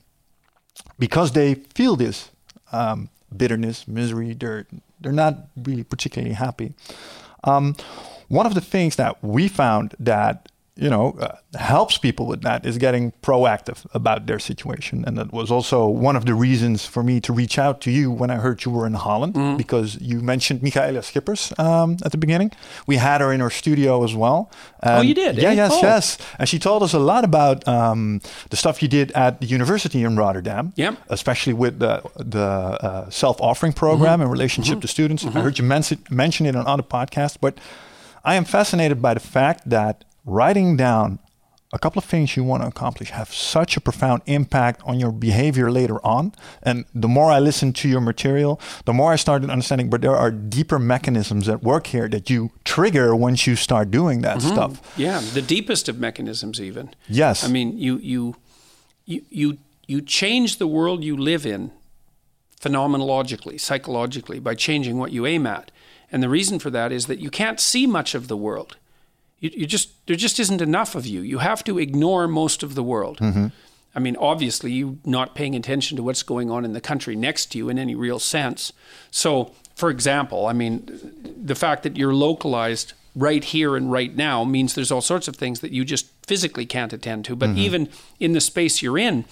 because 0.98 1.32
they 1.32 1.54
feel 1.74 1.96
this 1.96 2.30
um, 2.72 3.08
bitterness, 3.36 3.86
misery. 3.88 4.34
They're 4.34 4.66
they're 5.00 5.12
not 5.12 5.48
really 5.56 5.84
particularly 5.84 6.34
happy. 6.34 6.74
Um, 7.44 7.76
one 8.28 8.46
of 8.46 8.54
the 8.54 8.60
things 8.60 8.96
that 8.96 9.22
we 9.22 9.48
found 9.48 9.94
that 9.98 10.50
you 10.84 10.88
know 10.90 11.06
uh, 11.20 11.36
helps 11.58 11.98
people 11.98 12.24
with 12.30 12.42
that 12.42 12.64
is 12.64 12.78
getting 12.78 13.12
proactive 13.22 13.78
about 13.92 14.26
their 14.26 14.38
situation, 14.38 15.04
and 15.06 15.16
that 15.18 15.32
was 15.32 15.50
also 15.50 15.86
one 15.88 16.16
of 16.16 16.24
the 16.24 16.34
reasons 16.34 16.86
for 16.86 17.02
me 17.02 17.20
to 17.20 17.32
reach 17.32 17.58
out 17.58 17.80
to 17.80 17.90
you 17.90 18.10
when 18.20 18.30
I 18.30 18.36
heard 18.36 18.64
you 18.64 18.70
were 18.76 18.86
in 18.86 18.94
Holland 18.94 19.34
because 19.58 19.98
you 20.00 20.20
mentioned 20.20 20.62
Michaela 20.62 21.00
Schippers 21.02 21.52
um, 21.58 21.96
at 22.04 22.12
the 22.12 22.18
beginning. 22.18 22.50
We 22.86 22.96
had 22.96 23.20
her 23.20 23.32
in 23.32 23.40
our 23.40 23.50
studio 23.50 24.04
as 24.04 24.14
well. 24.14 24.50
Oh, 24.82 25.00
you 25.02 25.14
did, 25.14 25.36
Yeah, 25.36 25.50
eh? 25.50 25.54
yes, 25.62 25.72
Oh. 25.74 25.80
yes. 25.82 26.18
And 26.38 26.48
she 26.48 26.58
told 26.58 26.82
us 26.82 26.94
a 26.94 26.98
lot 27.12 27.24
about 27.24 27.66
um, 27.66 28.20
the 28.50 28.56
stuff 28.56 28.80
you 28.82 28.88
did 28.88 29.10
at 29.12 29.40
the 29.40 29.46
university 29.46 30.02
in 30.04 30.16
Rotterdam 30.16 30.72
Yep. 30.76 30.94
especially 31.08 31.54
with 31.54 31.78
the 31.80 32.02
the 32.16 32.46
uh, 32.88 33.10
self-authoring 33.10 33.74
program 33.74 34.20
in 34.22 34.28
relationship 34.28 34.80
to 34.80 34.86
students. 34.88 35.24
I 35.24 35.30
heard 35.40 35.58
you 35.58 35.64
mention 35.64 35.98
mention 36.10 36.46
it 36.46 36.54
on 36.56 36.64
other 36.66 36.84
podcasts, 36.98 37.36
but 37.40 37.54
I 38.24 38.34
am 38.36 38.44
fascinated 38.44 38.98
by 39.02 39.14
the 39.14 39.20
fact 39.38 39.60
that 39.70 40.04
writing 40.28 40.76
down 40.76 41.18
a 41.72 41.78
couple 41.78 41.98
of 41.98 42.04
things 42.04 42.36
you 42.36 42.42
want 42.44 42.62
to 42.62 42.68
accomplish 42.68 43.10
have 43.10 43.32
such 43.32 43.76
a 43.76 43.80
profound 43.80 44.22
impact 44.24 44.80
on 44.84 44.98
your 44.98 45.12
behavior 45.12 45.70
later 45.70 46.04
on. 46.04 46.32
And 46.62 46.86
the 46.94 47.08
more 47.08 47.30
I 47.30 47.40
listen 47.40 47.72
to 47.74 47.88
your 47.88 48.00
material, 48.00 48.58
the 48.86 48.94
more 48.94 49.12
I 49.12 49.16
started 49.16 49.50
understanding. 49.50 49.90
But 49.90 50.00
there 50.00 50.16
are 50.16 50.30
deeper 50.30 50.78
mechanisms 50.78 51.48
at 51.48 51.62
work 51.62 51.88
here 51.88 52.08
that 52.08 52.30
you 52.30 52.50
trigger 52.64 53.14
once 53.14 53.46
you 53.46 53.54
start 53.54 53.90
doing 53.90 54.22
that 54.22 54.38
mm-hmm. 54.38 54.48
stuff. 54.48 54.94
Yeah, 54.96 55.20
the 55.20 55.42
deepest 55.42 55.88
of 55.88 55.98
mechanisms, 55.98 56.60
even. 56.60 56.94
Yes. 57.06 57.44
I 57.44 57.48
mean, 57.48 57.76
you 57.76 57.98
you 57.98 58.36
you 59.04 59.22
you 59.28 59.58
you 59.86 60.00
change 60.00 60.56
the 60.56 60.66
world 60.66 61.04
you 61.04 61.16
live 61.16 61.44
in 61.44 61.70
phenomenologically, 62.58 63.60
psychologically, 63.60 64.38
by 64.40 64.54
changing 64.54 64.98
what 64.98 65.12
you 65.12 65.26
aim 65.26 65.46
at. 65.46 65.70
And 66.10 66.22
the 66.22 66.28
reason 66.28 66.58
for 66.58 66.70
that 66.70 66.92
is 66.92 67.06
that 67.06 67.18
you 67.18 67.30
can't 67.30 67.60
see 67.60 67.86
much 67.86 68.14
of 68.14 68.28
the 68.28 68.36
world. 68.36 68.78
You, 69.40 69.50
you 69.54 69.66
just 69.66 70.06
there 70.06 70.16
just 70.16 70.38
isn't 70.40 70.60
enough 70.60 70.94
of 70.94 71.06
you. 71.06 71.20
You 71.20 71.38
have 71.38 71.62
to 71.64 71.78
ignore 71.78 72.26
most 72.28 72.62
of 72.62 72.74
the 72.74 72.82
world. 72.82 73.18
Mm-hmm. 73.18 73.48
I 73.94 74.00
mean, 74.00 74.16
obviously, 74.16 74.72
you 74.72 74.98
not 75.04 75.34
paying 75.34 75.56
attention 75.56 75.96
to 75.96 76.02
what's 76.02 76.22
going 76.22 76.50
on 76.50 76.64
in 76.64 76.72
the 76.72 76.80
country 76.80 77.16
next 77.16 77.46
to 77.52 77.58
you 77.58 77.68
in 77.68 77.78
any 77.78 77.94
real 77.94 78.18
sense. 78.18 78.72
So, 79.10 79.52
for 79.74 79.90
example, 79.90 80.46
I 80.46 80.52
mean, 80.52 81.00
the 81.36 81.54
fact 81.54 81.82
that 81.82 81.96
you're 81.96 82.14
localized 82.14 82.92
right 83.16 83.42
here 83.42 83.74
and 83.74 83.90
right 83.90 84.14
now 84.14 84.44
means 84.44 84.74
there's 84.74 84.92
all 84.92 85.00
sorts 85.00 85.26
of 85.26 85.36
things 85.36 85.60
that 85.60 85.72
you 85.72 85.84
just 85.84 86.06
physically 86.26 86.66
can't 86.66 86.92
attend 86.92 87.24
to. 87.24 87.34
But 87.34 87.50
mm-hmm. 87.50 87.58
even 87.58 87.88
in 88.20 88.32
the 88.32 88.40
space 88.40 88.82
you're 88.82 88.98
in, 88.98 89.24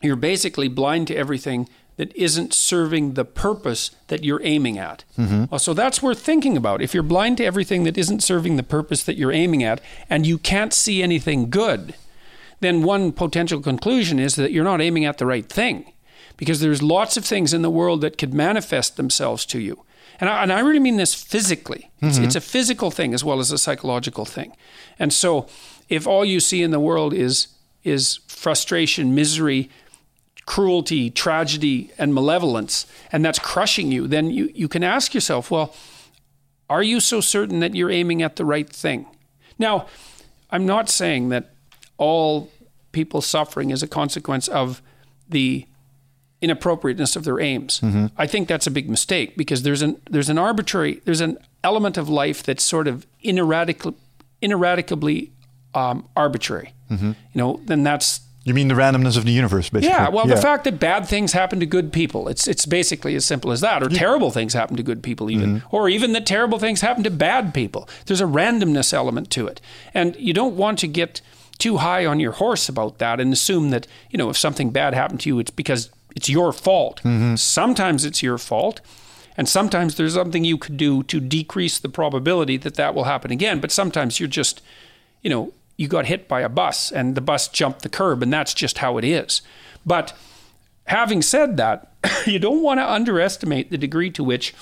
you're 0.00 0.16
basically 0.16 0.68
blind 0.68 1.08
to 1.08 1.16
everything 1.16 1.68
that 1.98 2.14
isn't 2.16 2.54
serving 2.54 3.12
the 3.14 3.24
purpose 3.24 3.90
that 4.06 4.24
you're 4.24 4.40
aiming 4.42 4.78
at. 4.78 5.04
Well, 5.18 5.58
so 5.58 5.74
that's 5.74 6.02
worth 6.02 6.20
thinking 6.20 6.56
about. 6.56 6.80
If 6.80 6.94
you're 6.94 7.02
blind 7.02 7.36
to 7.36 7.44
everything 7.44 7.84
that 7.84 7.98
isn't 7.98 8.22
serving 8.22 8.56
the 8.56 8.62
purpose 8.62 9.02
that 9.04 9.16
you're 9.18 9.32
aiming 9.32 9.62
at, 9.62 9.80
and 10.08 10.26
you 10.26 10.38
can't 10.38 10.72
see 10.72 11.02
anything 11.02 11.50
good, 11.50 11.94
then 12.60 12.82
one 12.82 13.12
potential 13.12 13.60
conclusion 13.60 14.18
is 14.18 14.34
that 14.36 14.50
you're 14.52 14.64
not 14.64 14.80
aiming 14.80 15.04
at 15.04 15.18
the 15.18 15.26
right 15.26 15.48
thing. 15.48 15.92
because 16.36 16.60
there's 16.60 16.82
lots 16.82 17.16
of 17.16 17.24
things 17.24 17.52
in 17.52 17.62
the 17.62 17.70
world 17.80 18.00
that 18.00 18.16
could 18.16 18.32
manifest 18.32 18.96
themselves 18.96 19.44
to 19.44 19.58
you. 19.58 19.84
And 20.20 20.30
I, 20.30 20.42
and 20.44 20.52
I 20.52 20.60
really 20.60 20.78
mean 20.78 20.96
this 20.96 21.12
physically. 21.14 21.90
It's, 22.00 22.16
Mm-hmm. 22.16 22.24
it's 22.26 22.36
a 22.36 22.40
physical 22.40 22.90
thing 22.92 23.12
as 23.12 23.24
well 23.24 23.40
as 23.40 23.50
a 23.50 23.58
psychological 23.58 24.24
thing. 24.24 24.52
And 25.00 25.12
so 25.12 25.48
if 25.88 26.06
all 26.06 26.24
you 26.24 26.38
see 26.40 26.62
in 26.62 26.70
the 26.70 26.78
world 26.80 27.12
is 27.12 27.48
is 27.82 28.20
frustration, 28.28 29.14
misery, 29.16 29.68
cruelty, 30.48 31.10
tragedy, 31.10 31.90
and 31.98 32.14
malevolence, 32.14 32.86
and 33.12 33.22
that's 33.22 33.38
crushing 33.38 33.92
you, 33.92 34.06
then 34.08 34.30
you, 34.30 34.50
you 34.54 34.66
can 34.66 34.82
ask 34.82 35.12
yourself, 35.12 35.50
well, 35.50 35.74
are 36.70 36.82
you 36.82 37.00
so 37.00 37.20
certain 37.20 37.60
that 37.60 37.74
you're 37.74 37.90
aiming 37.90 38.22
at 38.22 38.36
the 38.36 38.46
right 38.46 38.70
thing? 38.70 39.04
Now, 39.58 39.88
I'm 40.50 40.64
not 40.64 40.88
saying 40.88 41.28
that 41.28 41.50
all 41.98 42.50
people 42.92 43.20
suffering 43.20 43.68
is 43.70 43.82
a 43.82 43.86
consequence 43.86 44.48
of 44.48 44.80
the 45.28 45.66
inappropriateness 46.40 47.14
of 47.14 47.24
their 47.24 47.40
aims. 47.40 47.82
I 48.16 48.26
think 48.26 48.48
that's 48.48 48.66
a 48.66 48.70
big 48.70 48.88
mistake 48.88 49.36
because 49.36 49.64
there's 49.64 49.82
an 49.82 50.00
there's 50.08 50.30
an 50.30 50.38
arbitrary 50.38 51.02
there's 51.04 51.20
an 51.20 51.36
element 51.62 51.98
of 51.98 52.08
life 52.08 52.42
that's 52.42 52.64
sort 52.64 52.88
of 52.88 53.06
ineradicably 53.20 53.98
ineradicably 54.40 55.30
um, 55.74 56.08
arbitrary. 56.16 56.72
You 56.90 57.14
know, 57.34 57.60
then 57.66 57.82
that's 57.82 58.20
You 58.48 58.54
mean 58.54 58.68
the 58.68 58.74
randomness 58.74 59.16
of 59.16 59.24
the 59.24 59.32
universe, 59.32 59.68
basically? 59.68 59.94
yeah, 59.94 60.08
well, 60.08 60.26
the 60.26 60.36
fact 60.36 60.64
that 60.64 60.80
bad 60.80 61.06
things 61.06 61.32
happen 61.32 61.60
to 61.60 61.66
good 61.66 61.92
people, 61.92 62.28
it's 62.28 62.48
it's 62.48 62.66
basically 62.66 63.14
as 63.14 63.24
simple 63.24 63.52
as 63.52 63.60
that. 63.60 63.82
Or 63.82 63.88
terrible 63.88 64.30
things 64.30 64.54
happen 64.54 64.76
to 64.76 64.82
good 64.82 65.02
people, 65.02 65.30
even, 65.30 65.60
mm-hmm. 65.60 65.76
or 65.76 65.88
even 65.88 66.12
that 66.12 66.26
terrible 66.26 66.58
things 66.58 66.80
happen 66.80 67.04
to 67.04 67.10
bad 67.10 67.54
people. 67.54 67.88
There's 68.06 68.20
a 68.20 68.24
randomness 68.24 68.92
element 68.92 69.30
to 69.32 69.46
it, 69.46 69.60
and 69.94 70.16
you 70.16 70.32
don't 70.32 70.56
want 70.56 70.78
to 70.80 70.88
get 70.88 71.20
too 71.58 71.78
high 71.78 72.06
on 72.06 72.20
your 72.20 72.32
horse 72.32 72.68
about 72.68 72.98
that 72.98 73.20
and 73.20 73.32
assume 73.32 73.70
that 73.70 73.86
you 74.10 74.16
know 74.18 74.30
if 74.30 74.36
something 74.36 74.70
bad 74.70 74.94
happened 74.94 75.20
to 75.20 75.28
you, 75.28 75.38
it's 75.38 75.50
because 75.50 75.90
it's 76.16 76.28
your 76.28 76.52
fault. 76.52 76.98
Mm-hmm. 76.98 77.36
Sometimes 77.36 78.04
it's 78.04 78.22
your 78.22 78.38
fault. 78.38 78.80
And 79.36 79.48
sometimes 79.48 79.94
there's 79.94 80.14
something 80.14 80.44
you 80.44 80.58
could 80.58 80.76
do 80.76 81.04
to 81.04 81.20
decrease 81.20 81.78
the 81.78 81.88
probability 81.88 82.56
that 82.56 82.74
that 82.74 82.92
will 82.92 83.04
happen 83.04 83.30
again. 83.30 83.60
But 83.60 83.70
sometimes 83.70 84.18
you're 84.18 84.28
just, 84.28 84.60
you 85.22 85.30
know, 85.30 85.52
you 85.78 85.88
got 85.88 86.06
hit 86.06 86.28
by 86.28 86.42
a 86.42 86.48
bus 86.50 86.92
and 86.92 87.14
the 87.14 87.22
bus 87.22 87.48
jumped 87.48 87.80
the 87.80 87.88
curb, 87.88 88.22
and 88.22 88.30
that's 88.30 88.52
just 88.52 88.78
how 88.78 88.98
it 88.98 89.04
is. 89.04 89.40
But 89.86 90.12
having 90.86 91.22
said 91.22 91.56
that, 91.56 91.90
you 92.26 92.38
don't 92.38 92.62
want 92.62 92.80
to 92.80 92.92
underestimate 92.92 93.70
the 93.70 93.78
degree 93.78 94.10
to 94.10 94.22
which 94.22 94.54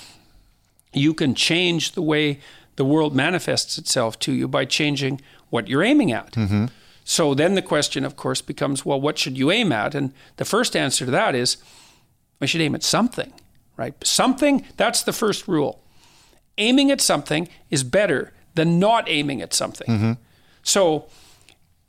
you 0.93 1.13
can 1.13 1.35
change 1.35 1.91
the 1.91 2.01
way 2.01 2.39
the 2.77 2.85
world 2.85 3.15
manifests 3.15 3.77
itself 3.77 4.17
to 4.19 4.31
you 4.31 4.47
by 4.47 4.63
changing 4.63 5.19
what 5.49 5.67
you're 5.67 5.83
aiming 5.83 6.11
at. 6.11 6.33
Mm-hmm. 6.33 6.65
So 7.03 7.33
then 7.33 7.55
the 7.55 7.61
question, 7.61 8.05
of 8.05 8.15
course, 8.15 8.41
becomes 8.41 8.85
well, 8.85 9.01
what 9.01 9.17
should 9.17 9.37
you 9.37 9.49
aim 9.49 9.71
at? 9.71 9.95
And 9.95 10.13
the 10.35 10.45
first 10.45 10.75
answer 10.75 11.05
to 11.05 11.11
that 11.11 11.33
is 11.33 11.57
I 12.39 12.45
should 12.45 12.61
aim 12.61 12.75
at 12.75 12.83
something, 12.83 13.33
right? 13.75 13.95
Something, 14.05 14.65
that's 14.77 15.01
the 15.01 15.13
first 15.13 15.47
rule. 15.47 15.81
Aiming 16.59 16.91
at 16.91 17.01
something 17.01 17.49
is 17.71 17.83
better 17.83 18.33
than 18.53 18.77
not 18.77 19.09
aiming 19.09 19.41
at 19.41 19.53
something. 19.53 19.87
Mm-hmm. 19.87 20.11
So 20.67 21.05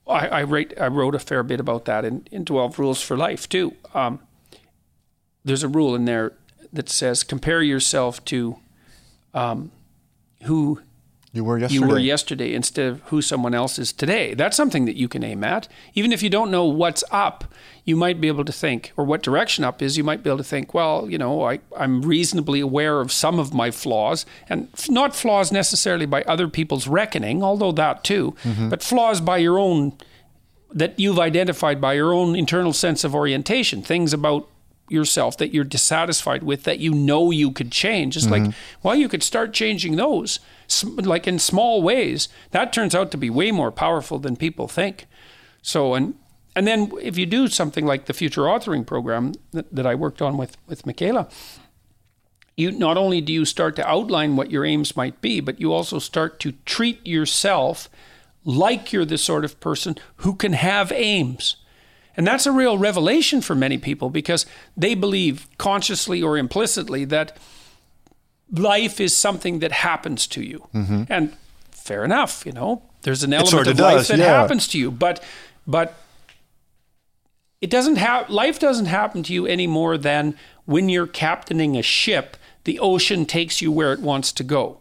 I, 0.06 0.28
I, 0.28 0.42
write, 0.44 0.72
I 0.80 0.86
wrote 0.86 1.16
a 1.16 1.18
fair 1.18 1.42
bit 1.42 1.58
about 1.58 1.84
that 1.86 2.04
in, 2.04 2.28
in 2.30 2.44
12 2.44 2.78
Rules 2.78 3.02
for 3.02 3.16
Life, 3.16 3.48
too. 3.48 3.74
Um, 3.92 4.20
there's 5.44 5.64
a 5.64 5.68
rule 5.68 5.96
in 5.96 6.04
there 6.04 6.34
that 6.72 6.88
says 6.88 7.24
compare 7.24 7.60
yourself 7.60 8.24
to 8.26 8.56
um, 9.34 9.72
who 10.44 10.80
you 11.38 11.44
were 11.44 11.56
yesterday. 11.56 11.80
you 11.80 11.88
were 11.88 11.98
yesterday 11.98 12.52
instead 12.52 12.88
of 12.88 13.00
who 13.02 13.22
someone 13.22 13.54
else 13.54 13.78
is 13.78 13.92
today. 13.92 14.34
That's 14.34 14.56
something 14.56 14.86
that 14.86 14.96
you 14.96 15.06
can 15.06 15.22
aim 15.22 15.44
at. 15.44 15.68
Even 15.94 16.12
if 16.12 16.20
you 16.22 16.28
don't 16.28 16.50
know 16.50 16.64
what's 16.64 17.04
up, 17.12 17.44
you 17.84 17.96
might 17.96 18.20
be 18.20 18.26
able 18.26 18.44
to 18.44 18.52
think, 18.52 18.92
or 18.96 19.04
what 19.04 19.22
direction 19.22 19.62
up 19.62 19.80
is, 19.80 19.96
you 19.96 20.02
might 20.02 20.22
be 20.24 20.28
able 20.28 20.38
to 20.38 20.44
think, 20.44 20.74
well, 20.74 21.08
you 21.08 21.16
know, 21.16 21.44
I, 21.44 21.60
I'm 21.76 22.02
reasonably 22.02 22.60
aware 22.60 23.00
of 23.00 23.12
some 23.12 23.38
of 23.38 23.54
my 23.54 23.70
flaws, 23.70 24.26
and 24.48 24.68
f- 24.74 24.90
not 24.90 25.14
flaws 25.14 25.52
necessarily 25.52 26.04
by 26.04 26.22
other 26.24 26.48
people's 26.48 26.88
reckoning, 26.88 27.42
although 27.42 27.72
that 27.72 28.02
too, 28.02 28.34
mm-hmm. 28.42 28.68
but 28.68 28.82
flaws 28.82 29.20
by 29.20 29.38
your 29.38 29.58
own, 29.58 29.96
that 30.72 30.98
you've 30.98 31.20
identified 31.20 31.80
by 31.80 31.94
your 31.94 32.12
own 32.12 32.34
internal 32.34 32.72
sense 32.72 33.04
of 33.04 33.14
orientation, 33.14 33.80
things 33.82 34.12
about 34.12 34.48
yourself 34.90 35.36
that 35.36 35.54
you're 35.54 35.64
dissatisfied 35.64 36.42
with 36.42 36.64
that 36.64 36.78
you 36.80 36.92
know 36.92 37.30
you 37.30 37.50
could 37.50 37.70
change. 37.70 38.16
It's 38.16 38.28
like, 38.28 38.42
mm-hmm. 38.42 38.78
well, 38.82 38.96
you 38.96 39.08
could 39.08 39.22
start 39.22 39.52
changing 39.52 39.96
those, 39.96 40.40
like 40.84 41.26
in 41.26 41.38
small 41.38 41.82
ways. 41.82 42.28
That 42.50 42.72
turns 42.72 42.94
out 42.94 43.10
to 43.10 43.16
be 43.16 43.30
way 43.30 43.50
more 43.50 43.72
powerful 43.72 44.18
than 44.18 44.36
people 44.36 44.68
think. 44.68 45.06
So, 45.62 45.94
and 45.94 46.14
and 46.54 46.66
then 46.66 46.92
if 47.00 47.16
you 47.16 47.26
do 47.26 47.48
something 47.48 47.86
like 47.86 48.06
the 48.06 48.12
future 48.12 48.42
authoring 48.42 48.86
program 48.86 49.32
that, 49.52 49.74
that 49.74 49.86
I 49.86 49.94
worked 49.94 50.22
on 50.22 50.36
with 50.36 50.56
with 50.66 50.86
Michaela, 50.86 51.28
you 52.56 52.72
not 52.72 52.96
only 52.96 53.20
do 53.20 53.32
you 53.32 53.44
start 53.44 53.76
to 53.76 53.88
outline 53.88 54.36
what 54.36 54.50
your 54.50 54.64
aims 54.64 54.96
might 54.96 55.20
be, 55.20 55.40
but 55.40 55.60
you 55.60 55.72
also 55.72 55.98
start 55.98 56.40
to 56.40 56.52
treat 56.64 57.06
yourself 57.06 57.88
like 58.44 58.92
you're 58.92 59.04
the 59.04 59.18
sort 59.18 59.44
of 59.44 59.60
person 59.60 59.96
who 60.16 60.34
can 60.34 60.54
have 60.54 60.90
aims. 60.90 61.56
And 62.16 62.26
that's 62.26 62.46
a 62.46 62.52
real 62.52 62.76
revelation 62.76 63.40
for 63.40 63.54
many 63.54 63.78
people 63.78 64.10
because 64.10 64.44
they 64.76 64.94
believe 64.94 65.46
consciously 65.56 66.20
or 66.20 66.36
implicitly 66.36 67.04
that 67.04 67.36
life 68.52 69.00
is 69.00 69.16
something 69.16 69.58
that 69.60 69.72
happens 69.72 70.26
to 70.28 70.42
you. 70.42 70.68
And 71.08 71.36
fair 71.70 72.04
enough, 72.04 72.44
you 72.46 72.52
know, 72.52 72.82
there's 73.02 73.22
an 73.22 73.32
element 73.32 73.50
sorta 73.50 73.70
of 73.70 73.78
life 73.78 73.98
does, 73.98 74.08
that 74.08 74.18
yeah. 74.18 74.40
happens 74.40 74.68
to 74.68 74.78
you, 74.78 74.90
but 74.90 75.22
but 75.66 75.94
it 77.60 77.70
doesn't 77.70 77.96
have 77.96 78.30
life 78.30 78.58
doesn't 78.58 78.86
happen 78.86 79.22
to 79.24 79.32
you 79.32 79.46
any 79.46 79.66
more 79.66 79.98
than 79.98 80.34
when 80.64 80.88
you're 80.88 81.06
captaining 81.06 81.76
a 81.76 81.82
ship, 81.82 82.36
the 82.64 82.78
ocean 82.78 83.24
takes 83.24 83.62
you 83.62 83.72
where 83.72 83.92
it 83.92 84.00
wants 84.00 84.32
to 84.32 84.44
go. 84.44 84.80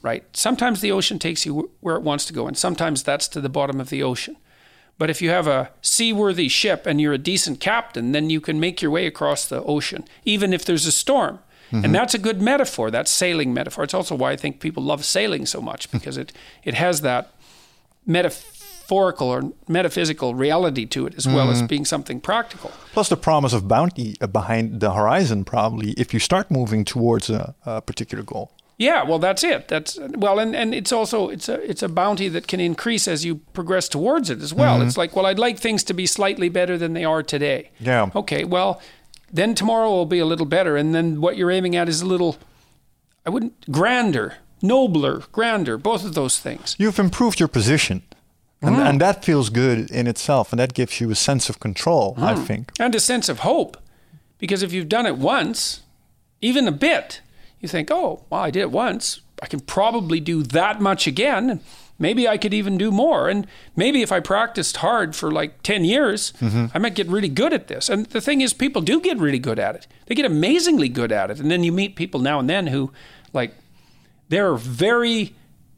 Right? 0.00 0.24
Sometimes 0.32 0.80
the 0.80 0.92
ocean 0.92 1.18
takes 1.18 1.44
you 1.44 1.70
where 1.80 1.96
it 1.96 2.02
wants 2.02 2.24
to 2.26 2.32
go, 2.32 2.46
and 2.46 2.56
sometimes 2.56 3.02
that's 3.02 3.28
to 3.28 3.40
the 3.40 3.48
bottom 3.48 3.80
of 3.80 3.90
the 3.90 4.02
ocean. 4.02 4.36
But 4.96 5.10
if 5.10 5.22
you 5.22 5.30
have 5.30 5.46
a 5.46 5.70
seaworthy 5.80 6.48
ship 6.48 6.86
and 6.86 7.00
you're 7.00 7.12
a 7.12 7.18
decent 7.18 7.60
captain, 7.60 8.12
then 8.12 8.30
you 8.30 8.40
can 8.40 8.58
make 8.58 8.82
your 8.82 8.90
way 8.90 9.06
across 9.06 9.46
the 9.46 9.62
ocean, 9.62 10.04
even 10.24 10.52
if 10.52 10.64
there's 10.64 10.86
a 10.86 10.92
storm. 10.92 11.38
Mm-hmm. 11.72 11.84
And 11.84 11.94
that's 11.94 12.14
a 12.14 12.18
good 12.18 12.40
metaphor, 12.40 12.90
that 12.90 13.08
sailing 13.08 13.52
metaphor. 13.52 13.84
It's 13.84 13.94
also 13.94 14.14
why 14.14 14.32
I 14.32 14.36
think 14.36 14.60
people 14.60 14.82
love 14.82 15.04
sailing 15.04 15.46
so 15.46 15.60
much, 15.60 15.88
mm-hmm. 15.88 15.98
because 15.98 16.16
it, 16.16 16.32
it 16.64 16.74
has 16.74 17.00
that 17.02 17.32
metaphorical 18.06 19.28
or 19.28 19.52
metaphysical 19.68 20.34
reality 20.34 20.86
to 20.86 21.06
it, 21.06 21.14
as 21.16 21.26
well 21.26 21.50
as 21.50 21.58
mm-hmm. 21.58 21.66
being 21.66 21.84
something 21.84 22.20
practical. 22.20 22.70
Plus 22.92 23.08
the 23.08 23.16
promise 23.16 23.52
of 23.52 23.68
bounty 23.68 24.16
uh, 24.20 24.26
behind 24.26 24.80
the 24.80 24.92
horizon, 24.92 25.44
probably, 25.44 25.90
if 25.92 26.14
you 26.14 26.20
start 26.20 26.50
moving 26.50 26.84
towards 26.84 27.28
a, 27.28 27.54
a 27.66 27.82
particular 27.82 28.24
goal. 28.24 28.50
Yeah, 28.78 29.02
well, 29.02 29.18
that's 29.18 29.42
it. 29.42 29.66
That's 29.66 29.98
well, 30.16 30.38
and, 30.38 30.54
and 30.54 30.72
it's 30.72 30.92
also 30.92 31.28
it's 31.30 31.48
a 31.48 31.60
it's 31.68 31.82
a 31.82 31.88
bounty 31.88 32.28
that 32.28 32.46
can 32.46 32.60
increase 32.60 33.08
as 33.08 33.24
you 33.24 33.40
progress 33.52 33.88
towards 33.88 34.30
it 34.30 34.40
as 34.40 34.54
well. 34.54 34.80
It's 34.82 34.96
like, 34.96 35.16
well, 35.16 35.26
I'd 35.26 35.38
like 35.38 35.58
things 35.58 35.82
to 35.84 35.94
be 35.94 36.06
slightly 36.06 36.48
better 36.48 36.78
than 36.78 36.92
they 36.92 37.04
are 37.04 37.24
today. 37.24 37.70
Yeah. 37.80 38.08
Okay, 38.14 38.44
well, 38.44 38.80
then 39.32 39.54
tomorrow 39.54 39.90
will 39.90 40.06
be 40.06 40.18
a 40.18 40.26
little 40.26 40.46
better, 40.46 40.76
and 40.76 40.94
then 40.94 41.20
what 41.20 41.36
you're 41.36 41.50
aiming 41.50 41.76
at 41.76 41.88
is 41.88 42.00
a 42.00 42.06
little, 42.06 42.36
I 43.26 43.30
wouldn't 43.30 43.70
grander, 43.70 44.38
nobler, 44.62 45.22
grander. 45.32 45.78
Both 45.78 46.04
of 46.04 46.14
those 46.14 46.38
things. 46.38 46.76
You've 46.78 46.98
improved 46.98 47.40
your 47.40 47.48
position. 47.48 48.02
And, 48.60 48.76
mm. 48.76 48.90
and 48.90 49.00
that 49.00 49.24
feels 49.24 49.50
good 49.50 49.90
in 49.90 50.06
itself. 50.06 50.52
And 50.52 50.58
that 50.58 50.74
gives 50.74 51.00
you 51.00 51.10
a 51.10 51.14
sense 51.14 51.48
of 51.48 51.60
control, 51.60 52.14
I 52.18 52.34
mm. 52.34 52.44
think. 52.44 52.72
and 52.80 52.94
a 52.94 53.00
sense 53.00 53.28
of 53.28 53.40
hope. 53.40 53.76
Because 54.38 54.62
if 54.62 54.72
you've 54.72 54.88
done 54.88 55.06
it 55.06 55.16
once, 55.16 55.82
even 56.40 56.66
a 56.66 56.72
bit, 56.72 57.20
you 57.60 57.68
think, 57.68 57.90
oh, 57.90 58.24
well, 58.30 58.42
I 58.42 58.50
did 58.50 58.60
it 58.60 58.70
once. 58.70 59.20
I 59.42 59.46
can 59.46 59.60
probably 59.60 60.20
do 60.20 60.42
that 60.42 60.80
much 60.80 61.06
again. 61.06 61.60
Maybe 61.98 62.28
I 62.28 62.36
could 62.38 62.54
even 62.54 62.78
do 62.78 62.90
more. 62.92 63.28
And 63.28 63.46
maybe 63.74 64.02
if 64.02 64.12
I 64.12 64.20
practiced 64.20 64.76
hard 64.78 65.16
for 65.16 65.32
like 65.32 65.62
10 65.62 65.84
years, 65.84 66.32
mm-hmm. 66.40 66.66
I 66.72 66.78
might 66.78 66.94
get 66.94 67.08
really 67.08 67.28
good 67.28 67.52
at 67.52 67.66
this. 67.66 67.88
And 67.88 68.06
the 68.06 68.20
thing 68.20 68.40
is, 68.40 68.52
people 68.54 68.82
do 68.82 69.00
get 69.00 69.18
really 69.18 69.40
good 69.40 69.58
at 69.58 69.74
it. 69.74 69.86
They 70.06 70.14
get 70.14 70.24
amazingly 70.24 70.88
good 70.88 71.10
at 71.10 71.30
it. 71.30 71.40
And 71.40 71.50
then 71.50 71.64
you 71.64 71.72
meet 71.72 71.96
people 71.96 72.20
now 72.20 72.38
and 72.38 72.48
then 72.48 72.68
who, 72.68 72.92
like, 73.32 73.52
they're 74.28 74.54
very 74.54 75.34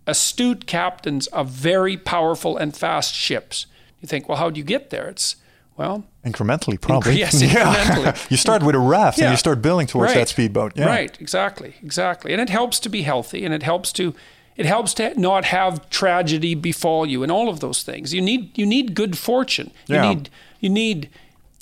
astute 0.06 0.66
captains 0.66 1.26
of 1.28 1.48
very 1.48 1.96
powerful 1.96 2.56
and 2.56 2.76
fast 2.76 3.14
ships. 3.14 3.66
You 4.00 4.08
think, 4.08 4.28
well, 4.28 4.38
how 4.38 4.50
do 4.50 4.58
you 4.58 4.64
get 4.64 4.90
there? 4.90 5.08
It's, 5.08 5.36
well, 5.76 6.04
Incrementally, 6.24 6.78
probably. 6.78 7.16
yes, 7.18 7.40
Yeah. 7.40 7.74
incrementally. 7.74 8.30
you 8.30 8.36
start 8.36 8.62
with 8.62 8.74
a 8.74 8.78
raft 8.78 9.18
and 9.18 9.30
you 9.30 9.36
start 9.38 9.62
building 9.62 9.86
towards 9.86 10.10
Right. 10.12 10.18
that 10.18 10.28
speedboat. 10.28 10.72
Yeah. 10.76 10.86
Right, 10.86 11.16
exactly, 11.18 11.76
exactly. 11.82 12.32
And 12.32 12.42
it 12.42 12.50
helps 12.50 12.78
to 12.80 12.90
be 12.90 13.02
healthy 13.02 13.44
and 13.44 13.54
it 13.54 13.62
helps 13.62 13.90
to 13.94 14.14
it 14.56 14.66
helps 14.66 14.94
to 14.94 15.18
not 15.20 15.44
have 15.46 15.88
tragedy 15.90 16.54
befall 16.54 17.06
you 17.06 17.22
and 17.22 17.32
all 17.32 17.48
of 17.48 17.60
those 17.60 17.82
things. 17.82 18.12
You 18.14 18.20
need 18.22 18.56
you 18.58 18.66
need 18.66 18.94
good 18.94 19.16
fortune. 19.18 19.70
You 19.86 19.96
Yeah. 19.96 20.08
need 20.08 20.28
you 20.60 20.70
need 20.70 21.08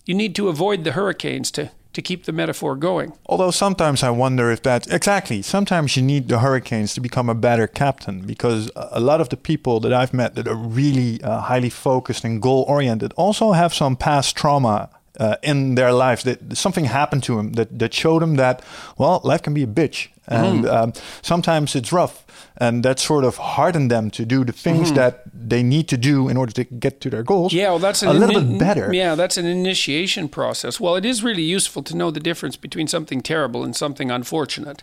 you 0.06 0.14
need 0.14 0.34
to 0.34 0.48
avoid 0.48 0.84
the 0.84 0.92
hurricanes 0.92 1.50
to 1.52 1.70
to 1.94 2.02
keep 2.02 2.24
the 2.24 2.32
metaphor 2.32 2.76
going. 2.76 3.12
Although 3.26 3.50
sometimes 3.50 4.02
I 4.02 4.10
wonder 4.10 4.52
if 4.52 4.62
that 4.62 4.86
exactly. 4.92 5.42
Sometimes 5.42 5.96
you 5.96 6.02
need 6.02 6.28
the 6.28 6.38
hurricanes 6.38 6.94
to 6.94 7.00
become 7.00 7.28
a 7.30 7.34
better 7.34 7.66
captain 7.66 8.20
because 8.26 8.70
a 8.76 9.00
lot 9.00 9.20
of 9.20 9.28
the 9.28 9.36
people 9.36 9.80
that 9.80 9.92
I've 9.92 10.14
met 10.14 10.34
that 10.34 10.46
are 10.46 10.54
really 10.54 11.20
uh, 11.22 11.40
highly 11.40 11.70
focused 11.70 12.24
and 12.24 12.40
goal 12.42 12.64
oriented 12.68 13.12
also 13.16 13.52
have 13.52 13.74
some 13.74 13.96
past 13.96 14.36
trauma 14.36 14.88
uh, 15.18 15.36
in 15.42 15.74
their 15.74 15.92
lives 15.92 16.22
that 16.24 16.56
something 16.56 16.86
happened 16.86 17.22
to 17.24 17.36
them 17.36 17.52
that, 17.52 17.78
that 17.78 17.94
showed 17.94 18.22
them 18.22 18.36
that 18.36 18.62
well 18.96 19.20
life 19.24 19.42
can 19.42 19.54
be 19.54 19.62
a 19.62 19.66
bitch. 19.66 20.08
And 20.30 20.64
mm-hmm. 20.64 20.76
um, 20.76 20.92
sometimes 21.22 21.74
it's 21.74 21.90
rough 21.92 22.26
and 22.58 22.84
that 22.84 22.98
sort 22.98 23.24
of 23.24 23.36
hardened 23.36 23.90
them 23.90 24.10
to 24.10 24.26
do 24.26 24.44
the 24.44 24.52
things 24.52 24.88
mm-hmm. 24.88 24.96
that 24.96 25.22
they 25.32 25.62
need 25.62 25.88
to 25.88 25.96
do 25.96 26.28
in 26.28 26.36
order 26.36 26.52
to 26.52 26.64
get 26.64 27.00
to 27.00 27.10
their 27.10 27.22
goals. 27.22 27.52
Yeah 27.52 27.70
well 27.70 27.78
that's 27.78 28.02
a 28.02 28.12
little 28.12 28.38
in, 28.38 28.52
bit 28.52 28.58
better. 28.58 28.92
yeah 28.92 29.14
that's 29.14 29.36
an 29.36 29.46
initiation 29.46 30.28
process. 30.28 30.78
Well 30.80 30.96
it 30.96 31.04
is 31.04 31.22
really 31.22 31.42
useful 31.42 31.82
to 31.84 31.96
know 31.96 32.10
the 32.10 32.20
difference 32.20 32.56
between 32.56 32.88
something 32.88 33.20
terrible 33.20 33.64
and 33.64 33.74
something 33.74 34.10
unfortunate 34.10 34.82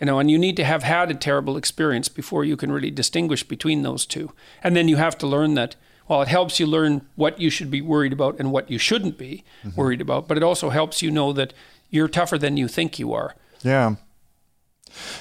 you 0.00 0.06
know 0.06 0.18
and 0.18 0.30
you 0.30 0.38
need 0.38 0.56
to 0.56 0.64
have 0.64 0.82
had 0.82 1.10
a 1.10 1.14
terrible 1.14 1.56
experience 1.56 2.08
before 2.08 2.44
you 2.44 2.56
can 2.56 2.72
really 2.72 2.90
distinguish 2.90 3.42
between 3.42 3.82
those 3.82 4.06
two. 4.06 4.32
And 4.62 4.74
then 4.74 4.88
you 4.88 4.96
have 4.96 5.18
to 5.18 5.26
learn 5.26 5.54
that 5.54 5.76
while 6.10 6.22
it 6.22 6.28
helps 6.28 6.58
you 6.58 6.66
learn 6.66 7.06
what 7.14 7.40
you 7.40 7.48
should 7.50 7.70
be 7.70 7.80
worried 7.80 8.12
about 8.12 8.36
and 8.40 8.50
what 8.50 8.68
you 8.68 8.78
shouldn't 8.78 9.16
be 9.16 9.44
mm-hmm. 9.62 9.80
worried 9.80 10.00
about, 10.00 10.26
but 10.26 10.36
it 10.36 10.42
also 10.42 10.70
helps 10.70 11.02
you 11.02 11.08
know 11.08 11.32
that 11.32 11.52
you're 11.88 12.08
tougher 12.08 12.36
than 12.36 12.56
you 12.56 12.66
think 12.66 12.98
you 12.98 13.12
are. 13.12 13.36
Yeah. 13.62 13.94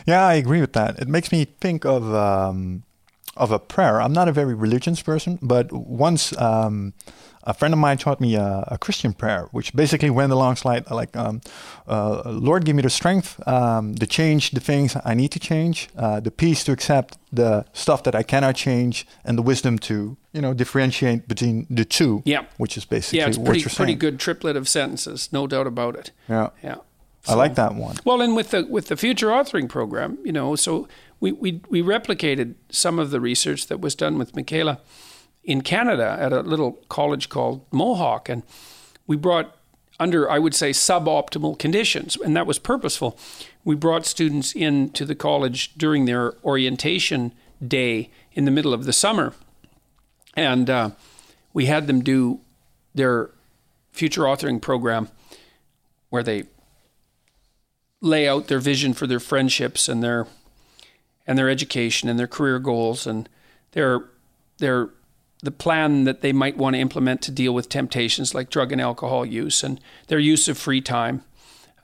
Yeah, 0.08 0.25
I 0.25 0.34
agree 0.34 0.62
with 0.62 0.73
that. 0.73 0.97
It 0.97 1.08
makes 1.08 1.32
me 1.32 1.45
think 1.45 1.86
of 1.86 2.12
um, 2.15 2.82
of 3.38 3.52
a 3.52 3.60
prayer. 3.60 4.02
I'm 4.02 4.13
not 4.13 4.28
a 4.28 4.32
very 4.32 4.56
religious 4.56 4.99
person, 5.04 5.38
but 5.43 5.71
once 5.71 6.36
um, 6.41 6.95
a 7.50 7.54
friend 7.54 7.74
of 7.74 7.80
mine 7.80 7.98
taught 7.98 8.22
me 8.22 8.36
a, 8.36 8.64
a, 8.68 8.78
Christian 8.78 9.12
prayer, 9.12 9.48
which 9.52 9.74
basically 9.74 10.12
went 10.12 10.32
along 10.32 10.58
like, 10.64 10.90
like 10.92 11.18
um, 11.18 11.42
uh, 11.88 12.22
Lord, 12.26 12.64
give 12.64 12.76
me 12.76 12.84
the 12.84 12.92
strength 12.92 13.30
um, 13.48 13.96
to 13.96 14.06
change 14.06 14.52
the 14.52 14.60
things 14.60 14.96
I 15.04 15.16
need 15.16 15.32
to 15.32 15.40
change, 15.40 15.90
uh, 15.98 16.20
the 16.20 16.30
peace 16.30 16.64
to 16.66 16.72
accept 16.72 17.18
the 17.34 17.66
stuff 17.74 18.04
that 18.04 18.14
I 18.14 18.22
cannot 18.22 18.56
change, 18.56 19.08
and 19.26 19.36
the 19.36 19.42
wisdom 19.42 19.80
to 19.80 20.16
you 20.32 20.42
know 20.42 20.54
differentiate 20.54 21.28
between 21.28 21.66
the 21.72 21.86
two. 21.86 22.22
Yeah, 22.24 22.46
which 22.58 22.78
is 22.78 22.86
basically 22.86 23.20
yeah, 23.20 23.28
it's 23.28 23.40
pretty, 23.40 23.64
pretty 23.64 23.96
good 23.96 24.20
triplet 24.20 24.56
of 24.56 24.70
sentences, 24.70 25.34
no 25.34 25.48
doubt 25.48 25.66
about 25.66 25.96
it. 25.96 26.12
Yeah, 26.28 26.50
yeah. 26.64 26.76
So, 27.24 27.34
I 27.34 27.36
like 27.36 27.56
that 27.56 27.74
one. 27.74 27.98
Well, 28.06 28.22
and 28.22 28.36
with 28.36 28.52
the 28.52 28.66
with 28.66 28.88
the 28.88 28.96
future 28.96 29.28
authoring 29.28 29.68
program, 29.68 30.20
you 30.24 30.32
know, 30.32 30.56
so 30.56 30.88
we 31.20 31.32
we 31.32 31.62
we 31.68 31.82
replicated 31.82 32.54
some 32.70 33.00
of 33.00 33.10
the 33.10 33.20
research 33.20 33.68
that 33.68 33.82
was 33.82 33.96
done 33.96 34.20
with 34.20 34.36
Michaela 34.36 34.80
in 35.50 35.62
Canada 35.62 36.16
at 36.20 36.32
a 36.32 36.42
little 36.42 36.74
college 36.90 37.28
called 37.28 37.66
Mohawk. 37.72 38.30
And 38.30 38.44
we 39.08 39.16
brought, 39.16 39.58
under, 40.00 40.30
I 40.30 40.38
would 40.38 40.54
say, 40.54 40.70
suboptimal 40.70 41.58
conditions, 41.58 42.16
and 42.16 42.38
that 42.38 42.46
was 42.46 42.60
purposeful. 42.60 43.18
We 43.64 43.74
brought 43.74 44.06
students 44.06 44.54
into 44.54 45.06
the 45.06 45.16
college 45.16 45.74
during 45.76 46.06
their 46.06 46.36
orientation 46.44 47.34
day 47.68 48.12
in 48.34 48.46
the 48.46 48.52
middle 48.52 48.76
of 48.76 48.86
the 48.86 48.94
summer. 48.94 49.34
And 50.36 50.70
uh, 50.70 50.92
we 51.52 51.66
had 51.66 51.88
them 51.88 52.02
do 52.02 52.42
their 52.94 53.32
future 53.92 54.22
authoring 54.22 54.62
program 54.62 55.10
where 56.12 56.22
they 56.22 56.44
lay 58.02 58.28
out 58.30 58.50
their 58.50 58.60
vision 58.60 58.94
for 58.94 59.08
their 59.08 59.20
friendships 59.20 59.90
and 59.90 60.04
their 60.04 60.28
and 61.26 61.38
their 61.38 61.50
education 61.50 62.08
and 62.08 62.18
their 62.18 62.28
career 62.28 62.60
goals 62.60 63.06
and 63.06 63.28
their 63.72 64.06
their 64.60 64.90
the 65.41 65.52
plan 65.52 66.04
that 66.04 66.21
they 66.21 66.34
might 66.34 66.58
want 66.58 66.75
to 66.75 66.80
implement 66.80 67.21
to 67.21 67.32
deal 67.32 67.54
with 67.54 67.69
temptations 67.69 68.36
like 68.36 68.49
drug 68.49 68.71
and 68.71 68.82
alcohol 68.82 69.25
use 69.25 69.63
and 69.63 69.80
their 70.08 70.19
use 70.19 70.47
of 70.47 70.58
free 70.58 70.82
time, 70.82 71.23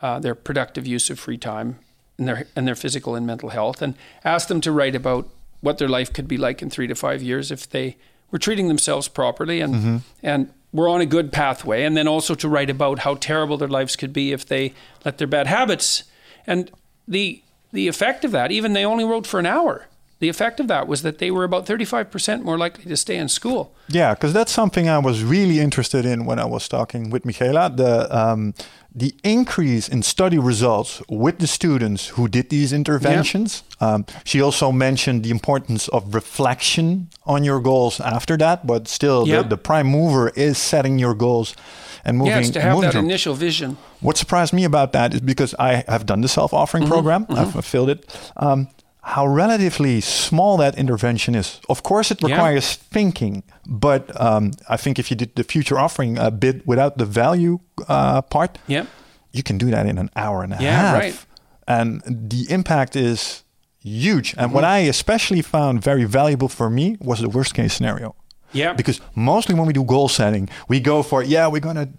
uh, 0.02 0.20
their 0.20 0.36
productive 0.36 0.86
use 0.86 1.10
of 1.10 1.20
free 1.20 1.38
time, 1.38 1.80
and 2.18 2.28
their 2.28 2.48
and 2.56 2.68
their 2.68 2.76
physical 2.76 3.16
and 3.16 3.26
mental 3.26 3.50
health, 3.50 3.82
and 3.82 3.96
ask 4.24 4.48
them 4.48 4.62
to 4.62 4.72
write 4.72 4.96
about 4.96 5.30
what 5.62 5.78
their 5.78 5.88
life 5.88 6.12
could 6.12 6.28
be 6.28 6.38
like 6.38 6.62
in 6.62 6.70
three 6.70 6.88
to 6.88 6.96
five 6.96 7.22
years 7.22 7.52
if 7.52 7.70
they 7.70 7.98
were 8.30 8.40
treating 8.40 8.68
themselves 8.68 9.08
properly 9.08 9.62
and 9.62 9.76
mm-hmm. 9.76 9.98
and 10.22 10.50
were 10.74 10.90
on 10.90 11.00
a 11.00 11.06
good 11.06 11.32
pathway, 11.32 11.84
and 11.84 11.96
then 11.96 12.08
also 12.08 12.36
to 12.36 12.50
write 12.50 12.70
about 12.70 13.00
how 13.00 13.16
terrible 13.16 13.58
their 13.58 13.70
lives 13.70 13.96
could 13.96 14.12
be 14.12 14.34
if 14.34 14.46
they 14.46 14.74
let 15.06 15.18
their 15.18 15.28
bad 15.28 15.48
habits 15.48 16.04
and 16.46 16.70
the 17.08 17.42
the 17.72 17.88
effect 17.88 18.26
of 18.26 18.32
that. 18.32 18.52
Even 18.52 18.74
they 18.74 18.84
only 18.84 19.06
wrote 19.06 19.26
for 19.26 19.40
an 19.40 19.46
hour 19.46 19.88
the 20.20 20.30
effect 20.30 20.60
of 20.60 20.68
that 20.68 20.88
was 20.88 21.02
that 21.02 21.18
they 21.18 21.30
were 21.30 21.44
about 21.44 21.66
35% 21.66 22.44
more 22.44 22.58
likely 22.58 22.86
to 22.86 22.96
stay 22.96 23.18
in 23.18 23.28
school. 23.28 23.76
Yeah, 23.90 24.14
because 24.14 24.32
that's 24.32 24.52
something 24.52 24.88
I 24.88 24.98
was 24.98 25.24
really 25.24 25.60
interested 25.60 26.06
in 26.06 26.26
when 26.26 26.40
I 26.40 26.46
was 26.46 26.70
talking 26.70 27.10
with 27.10 27.26
Michaela. 27.26 27.70
The, 27.70 28.16
um, 28.16 28.54
the 28.94 29.14
increase 29.26 29.90
in 29.90 30.04
study 30.04 30.40
results 30.40 31.02
with 31.10 31.40
the 31.40 31.48
students 31.48 32.08
who 32.10 32.30
did 32.30 32.50
these 32.50 32.72
interventions. 32.72 33.64
Yeah. 33.82 33.88
Um, 33.88 34.06
she 34.24 34.42
also 34.42 34.72
mentioned 34.72 35.24
the 35.24 35.32
importance 35.32 35.90
of 35.90 36.16
reflection 36.16 37.10
on 37.26 37.44
your 37.44 37.60
goals 37.60 38.00
after 38.00 38.38
that, 38.38 38.66
but 38.66 38.88
still, 38.88 39.28
yeah. 39.28 39.42
the, 39.42 39.50
the 39.50 39.58
prime 39.58 39.88
mover 39.88 40.30
is 40.30 40.58
setting 40.58 40.98
your 40.98 41.14
goals 41.14 41.58
and 42.06 42.18
moving. 42.18 42.34
Yes, 42.34 42.52
to 42.52 42.62
have 42.62 42.80
that 42.82 42.96
initial 42.96 43.34
vision. 43.34 43.78
What 44.00 44.16
surprised 44.16 44.54
me 44.54 44.64
about 44.64 44.94
that 44.94 45.14
is 45.14 45.20
because 45.20 45.54
I 45.60 45.84
have 45.90 46.06
done 46.06 46.22
the 46.22 46.30
self-authoring 46.30 46.84
mm-hmm, 46.84 46.92
program, 46.92 47.26
mm-hmm. 47.26 47.36
I've 47.36 47.52
fulfilled 47.52 47.90
it. 47.90 48.32
Um, 48.38 48.70
how 49.06 49.28
relatively 49.28 50.02
small 50.02 50.58
that 50.58 50.76
intervention 50.80 51.36
is. 51.36 51.60
Of 51.70 51.84
course, 51.84 52.10
it 52.10 52.24
requires 52.24 52.76
yeah. 52.76 52.84
thinking, 52.90 53.44
but 53.68 54.20
um, 54.20 54.52
I 54.68 54.78
think 54.78 54.98
if 54.98 55.12
you 55.12 55.16
did 55.16 55.36
the 55.36 55.44
future 55.44 55.76
authoring 55.76 56.18
a 56.20 56.32
bit 56.32 56.66
without 56.66 56.98
the 56.98 57.06
value 57.06 57.60
uh, 57.88 58.24
part, 58.24 58.58
yeah. 58.66 58.88
you 59.32 59.44
can 59.44 59.60
do 59.60 59.70
that 59.70 59.86
in 59.86 60.00
an 60.00 60.10
hour 60.16 60.42
and 60.42 60.54
a 60.54 60.58
yeah, 60.60 60.72
half. 60.72 61.00
Right. 61.00 61.26
And 61.68 62.02
the 62.08 62.48
impact 62.50 62.96
is 62.96 63.44
huge. 63.80 64.34
And 64.34 64.48
mm-hmm. 64.48 64.56
what 64.56 64.64
I 64.64 64.80
especially 64.80 65.44
found 65.44 65.84
very 65.84 66.06
valuable 66.06 66.50
for 66.50 66.72
me 66.72 66.98
was 67.00 67.20
the 67.20 67.30
worst 67.30 67.54
case 67.54 67.76
scenario. 67.76 68.16
Yeah. 68.54 68.74
Because 68.74 69.02
mostly 69.14 69.54
when 69.54 69.68
we 69.68 69.74
do 69.74 69.84
goal 69.84 70.10
setting, 70.10 70.50
we 70.68 70.80
go 70.80 71.04
for, 71.04 71.22
yeah, 71.24 71.46
we're 71.46 71.60
going 71.60 71.76
to 71.76 71.90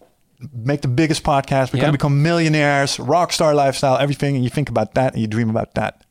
make 0.53 0.83
the 0.83 0.89
biggest 0.89 1.23
podcast, 1.23 1.73
we're 1.73 1.81
going 1.81 1.93
to 1.93 1.99
become 1.99 2.21
millionaires, 2.21 2.99
rock 2.99 3.33
star 3.33 3.55
lifestyle, 3.55 3.97
everything. 3.97 4.35
And 4.35 4.43
you 4.43 4.51
think 4.51 4.69
about 4.69 4.95
that 4.95 5.13
and 5.13 5.23
you 5.23 5.29
dream 5.29 5.51
about 5.51 5.75
that. 5.75 6.03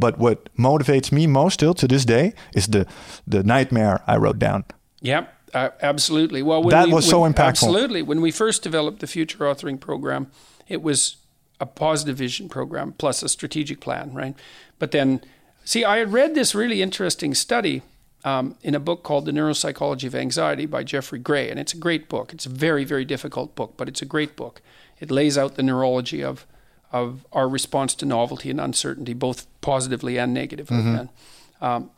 But 0.00 0.18
what 0.18 0.48
motivates 0.56 1.12
me 1.12 1.26
most 1.26 1.54
still 1.54 1.74
to 1.74 1.86
this 1.86 2.04
day 2.04 2.32
is 2.54 2.66
the 2.66 2.86
the 3.26 3.42
nightmare 3.42 4.02
I 4.06 4.16
wrote 4.16 4.38
down. 4.38 4.64
Yeah, 5.00 5.26
uh, 5.54 5.70
absolutely. 5.82 6.42
Well, 6.42 6.62
that 6.64 6.86
we, 6.86 6.94
was 6.94 7.08
so 7.08 7.20
impactful. 7.22 7.68
Absolutely. 7.68 8.02
When 8.02 8.20
we 8.20 8.30
first 8.30 8.62
developed 8.62 9.00
the 9.00 9.06
future 9.06 9.38
authoring 9.38 9.78
program, 9.78 10.30
it 10.68 10.82
was 10.82 11.16
a 11.60 11.66
positive 11.66 12.16
vision 12.16 12.48
program 12.48 12.92
plus 12.92 13.22
a 13.22 13.28
strategic 13.28 13.80
plan, 13.80 14.14
right? 14.14 14.34
But 14.78 14.90
then, 14.92 15.20
see, 15.64 15.84
I 15.84 15.98
had 15.98 16.12
read 16.12 16.34
this 16.34 16.54
really 16.54 16.80
interesting 16.80 17.34
study 17.34 17.82
um, 18.24 18.56
in 18.62 18.74
a 18.74 18.80
book 18.80 19.02
called 19.02 19.26
The 19.26 19.32
Neuropsychology 19.32 20.06
of 20.06 20.14
Anxiety 20.14 20.66
by 20.66 20.84
Jeffrey 20.84 21.18
Gray, 21.18 21.50
and 21.50 21.60
it's 21.60 21.74
a 21.74 21.78
great 21.78 22.08
book. 22.08 22.32
It's 22.32 22.46
a 22.46 22.50
very, 22.50 22.84
very 22.84 23.04
difficult 23.04 23.54
book, 23.54 23.74
but 23.76 23.88
it's 23.88 24.02
a 24.02 24.06
great 24.06 24.36
book. 24.36 24.62
It 24.98 25.10
lays 25.10 25.36
out 25.36 25.56
the 25.56 25.62
neurology 25.62 26.22
of 26.22 26.46
of 26.92 27.24
our 27.32 27.48
response 27.48 27.94
to 27.96 28.06
novelty 28.06 28.50
and 28.50 28.60
uncertainty, 28.60 29.14
both 29.14 29.46
positively 29.60 30.18
and 30.18 30.34
negatively. 30.34 30.76
Mm-hmm. 30.76 31.64
Um, 31.64 31.90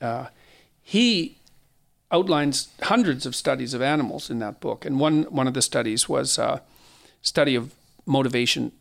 uh, 0.00 0.26
he 0.82 1.38
outlines 2.10 2.68
hundreds 2.82 3.26
of 3.26 3.34
studies 3.34 3.74
of 3.74 3.82
animals 3.82 4.30
in 4.30 4.38
that 4.38 4.60
book, 4.60 4.84
and 4.84 5.00
one 5.00 5.24
one 5.24 5.46
of 5.46 5.54
the 5.54 5.62
studies 5.62 6.08
was 6.08 6.38
a 6.38 6.44
uh, 6.44 6.58
study 7.20 7.54
of 7.54 7.74
motivation, 8.06 8.72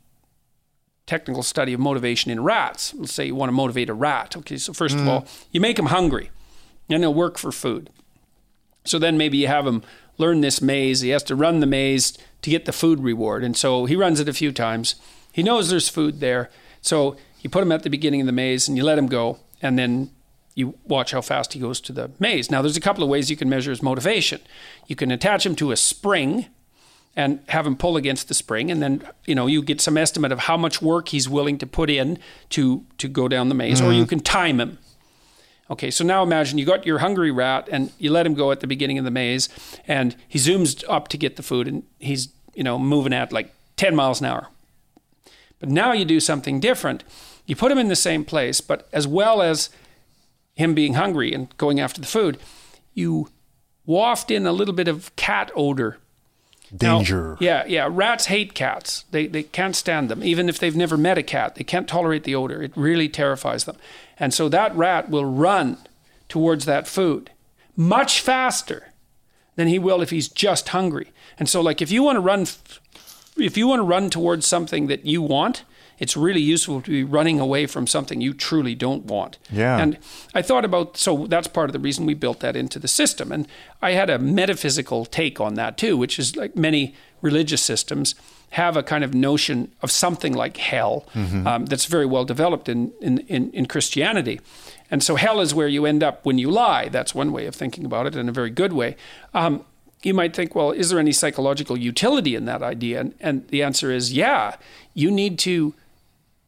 technical 1.06 1.44
study 1.44 1.74
of 1.74 1.80
motivation 1.80 2.32
in 2.32 2.44
rats. 2.44 2.94
Let's 2.94 3.14
say 3.14 3.26
you 3.26 3.36
want 3.36 3.50
to 3.50 3.54
motivate 3.54 3.90
a 3.90 3.94
rat. 3.94 4.38
Okay, 4.38 4.58
so 4.58 4.72
1st 4.74 4.90
mm-hmm. 4.90 5.00
of 5.02 5.08
all, 5.08 5.28
you 5.52 5.60
make 5.60 5.78
them 5.78 5.88
hungry, 5.88 6.30
and 6.90 7.04
they'll 7.04 7.14
work 7.14 7.38
for 7.38 7.52
food. 7.52 7.90
So 8.86 9.00
then 9.00 9.18
maybe 9.18 9.38
you 9.38 9.48
have 9.48 9.68
him 9.68 9.84
learn 10.18 10.42
this 10.42 10.62
maze. 10.62 11.02
He 11.02 11.10
has 11.10 11.24
to 11.24 11.36
run 11.36 11.60
the 11.60 11.68
maze 11.68 12.18
to 12.44 12.50
get 12.50 12.66
the 12.66 12.72
food 12.72 13.00
reward, 13.00 13.44
and 13.44 13.58
so 13.58 13.86
he 13.86 13.96
runs 13.96 14.20
it 14.20 14.30
a 14.30 14.34
few 14.34 14.52
times 14.52 14.96
he 15.38 15.44
knows 15.44 15.70
there's 15.70 15.88
food 15.88 16.20
there. 16.20 16.50
So 16.82 17.16
you 17.42 17.50
put 17.52 17.62
him 17.62 17.72
at 17.72 17.84
the 17.84 17.92
beginning 17.92 18.22
of 18.22 18.26
the 18.26 18.34
maze 18.34 18.68
and 18.68 18.76
you 18.76 18.84
let 18.84 18.98
him 18.98 19.06
go, 19.06 19.38
and 19.62 19.78
then 19.78 20.10
you 20.56 20.74
watch 20.88 21.12
how 21.12 21.22
fast 21.22 21.54
he 21.54 21.60
goes 21.60 21.80
to 21.82 21.94
the 21.94 22.10
maze. 22.18 22.50
Now, 22.50 22.64
there's 22.64 22.76
a 22.76 22.82
couple 22.82 23.04
of 23.04 23.10
ways 23.10 23.30
you 23.30 23.38
can 23.38 23.48
measure 23.48 23.70
his 23.70 23.84
motivation. 23.84 24.42
You 24.88 24.96
can 24.96 25.12
attach 25.12 25.46
him 25.46 25.56
to 25.58 25.72
a 25.72 25.78
spring 25.78 26.48
and 27.16 27.40
have 27.50 27.68
him 27.68 27.76
pull 27.76 27.98
against 27.98 28.30
the 28.30 28.34
spring, 28.34 28.72
and 28.72 28.82
then 28.82 29.04
you 29.26 29.36
know 29.36 29.46
you 29.46 29.62
get 29.62 29.80
some 29.80 29.96
estimate 29.96 30.32
of 30.32 30.40
how 30.40 30.58
much 30.58 30.82
work 30.82 31.10
he's 31.10 31.30
willing 31.30 31.60
to 31.60 31.68
put 31.68 31.92
in 31.92 32.18
to 32.50 32.84
to 32.98 33.08
go 33.08 33.28
down 33.28 33.48
the 33.48 33.56
maze, 33.56 33.78
mm-hmm. 33.78 33.90
or 33.90 33.94
you 33.94 34.02
mm-hmm. 34.02 34.10
can 34.10 34.20
time 34.22 34.60
him. 34.60 34.80
Okay, 35.70 35.92
so 35.92 36.04
now 36.04 36.24
imagine 36.24 36.58
you 36.58 36.66
got 36.66 36.84
your 36.84 36.98
hungry 36.98 37.30
rat 37.30 37.70
and 37.72 37.92
you 38.00 38.12
let 38.12 38.26
him 38.26 38.34
go 38.34 38.52
at 38.52 38.62
the 38.62 38.68
beginning 38.68 38.98
of 38.98 39.06
the 39.06 39.12
maze, 39.12 39.50
and 39.88 40.16
he 40.28 40.40
zooms 40.40 40.84
up 40.90 41.10
to 41.10 41.18
get 41.18 41.36
the 41.36 41.44
food, 41.44 41.68
and 41.68 41.84
he's 42.00 42.30
you 42.56 42.64
know 42.64 42.80
moving 42.80 43.14
at 43.14 43.32
like 43.32 43.54
10 43.76 43.96
miles 43.96 44.20
an 44.20 44.26
hour. 44.26 44.48
But 45.60 45.70
now 45.70 45.92
you 45.92 46.06
do 46.06 46.20
something 46.20 46.60
different. 46.60 47.04
You 47.46 47.56
put 47.56 47.72
him 47.72 47.78
in 47.78 47.88
the 47.88 47.96
same 47.96 48.26
place, 48.26 48.62
but 48.62 48.88
as 48.92 49.08
well 49.08 49.42
as 49.42 49.70
him 50.56 50.74
being 50.74 50.96
hungry 50.96 51.34
and 51.34 51.56
going 51.58 51.80
after 51.80 52.02
the 52.02 52.08
food, 52.08 52.38
you 52.94 53.30
waft 53.86 54.30
in 54.32 54.46
a 54.46 54.52
little 54.52 54.74
bit 54.74 54.88
of 54.88 55.16
cat 55.16 55.52
odor. 55.56 55.98
Danger. 56.76 57.32
Now, 57.32 57.38
yeah, 57.40 57.64
yeah. 57.66 57.88
Rats 57.90 58.26
hate 58.26 58.54
cats. 58.54 59.06
They, 59.12 59.28
they 59.28 59.44
can't 59.44 59.76
stand 59.76 60.10
them. 60.10 60.22
Even 60.24 60.50
if 60.50 60.60
they've 60.60 60.76
never 60.76 60.98
met 60.98 61.18
a 61.18 61.24
cat, 61.24 61.56
they 61.56 61.64
can't 61.64 61.88
tolerate 61.88 62.26
the 62.26 62.36
odor. 62.36 62.62
It 62.62 62.74
really 62.76 63.08
terrifies 63.08 63.64
them. 63.64 63.78
And 64.20 64.34
so 64.34 64.50
that 64.50 64.76
rat 64.76 65.10
will 65.10 65.26
run 65.26 65.78
towards 66.28 66.66
that 66.66 66.88
food 66.88 67.32
much 67.78 68.20
faster 68.20 68.92
than 69.56 69.68
he 69.68 69.80
will 69.80 70.02
if 70.02 70.10
he's 70.10 70.28
just 70.28 70.70
hungry. 70.70 71.12
And 71.40 71.48
so, 71.48 71.62
like, 71.62 71.82
if 71.82 71.92
you 71.92 72.04
want 72.04 72.18
to 72.18 72.22
run, 72.22 72.48
if 73.40 73.58
you 73.58 73.68
want 73.68 73.80
to 73.80 73.84
run 73.84 74.10
towards 74.10 74.46
something 74.48 74.88
that 74.88 75.06
you 75.06 75.22
want, 75.22 75.64
it's 76.00 76.16
really 76.16 76.42
useful 76.42 76.82
to 76.82 76.92
be 76.92 77.04
running 77.04 77.40
away 77.40 77.66
from 77.66 77.88
something 77.88 78.22
you 78.22 78.34
truly 78.34 78.76
don't 78.76 79.06
want. 79.06 79.38
Yeah. 79.52 79.80
And 79.80 79.98
I 80.36 80.42
thought 80.44 80.64
about 80.64 80.96
so 80.98 81.26
that's 81.28 81.48
part 81.48 81.70
of 81.70 81.74
the 81.74 81.80
reason 81.80 82.06
we 82.06 82.14
built 82.14 82.40
that 82.42 82.56
into 82.56 82.78
the 82.80 82.88
system. 82.88 83.32
And 83.32 83.48
I 83.82 83.92
had 83.92 84.10
a 84.10 84.20
metaphysical 84.20 85.06
take 85.06 85.40
on 85.42 85.56
that 85.56 85.78
too, 85.78 85.98
which 85.98 86.20
is 86.20 86.36
like 86.36 86.56
many 86.56 86.94
religious 87.22 87.64
systems 87.64 88.14
have 88.52 88.78
a 88.78 88.84
kind 88.84 89.04
of 89.04 89.14
notion 89.14 89.72
of 89.82 89.92
something 89.92 90.34
like 90.34 90.58
hell 90.58 91.06
Mm-hmm. 91.16 91.48
um, 91.48 91.66
that's 91.66 91.86
very 91.86 92.06
well 92.06 92.26
developed 92.26 92.70
in, 92.70 92.94
in, 93.02 93.18
in, 93.28 93.52
in 93.52 93.66
Christianity. 93.66 94.40
And 94.92 95.04
so 95.04 95.16
hell 95.16 95.42
is 95.42 95.54
where 95.54 95.68
you 95.68 95.86
end 95.86 96.04
up 96.04 96.26
when 96.26 96.38
you 96.38 96.50
lie. 96.52 96.88
That's 96.90 97.14
one 97.16 97.32
way 97.34 97.46
of 97.48 97.56
thinking 97.56 97.86
about 97.86 98.06
it, 98.06 98.16
in 98.16 98.30
a 98.30 98.32
very 98.32 98.50
good 98.52 98.72
way. 98.72 98.96
Um, 99.34 99.66
you 100.04 100.14
might 100.14 100.36
think, 100.36 100.56
well, 100.56 100.72
is 100.72 100.90
there 100.90 101.00
any 101.00 101.12
psychological 101.12 101.78
utility 101.78 102.36
in 102.36 102.46
that 102.46 102.62
idea? 102.62 103.00
And, 103.00 103.14
and 103.20 103.48
the 103.48 103.64
answer 103.64 103.92
is, 103.92 104.14
yeah. 104.14 104.58
You 104.94 105.12
need 105.12 105.40
to 105.40 105.74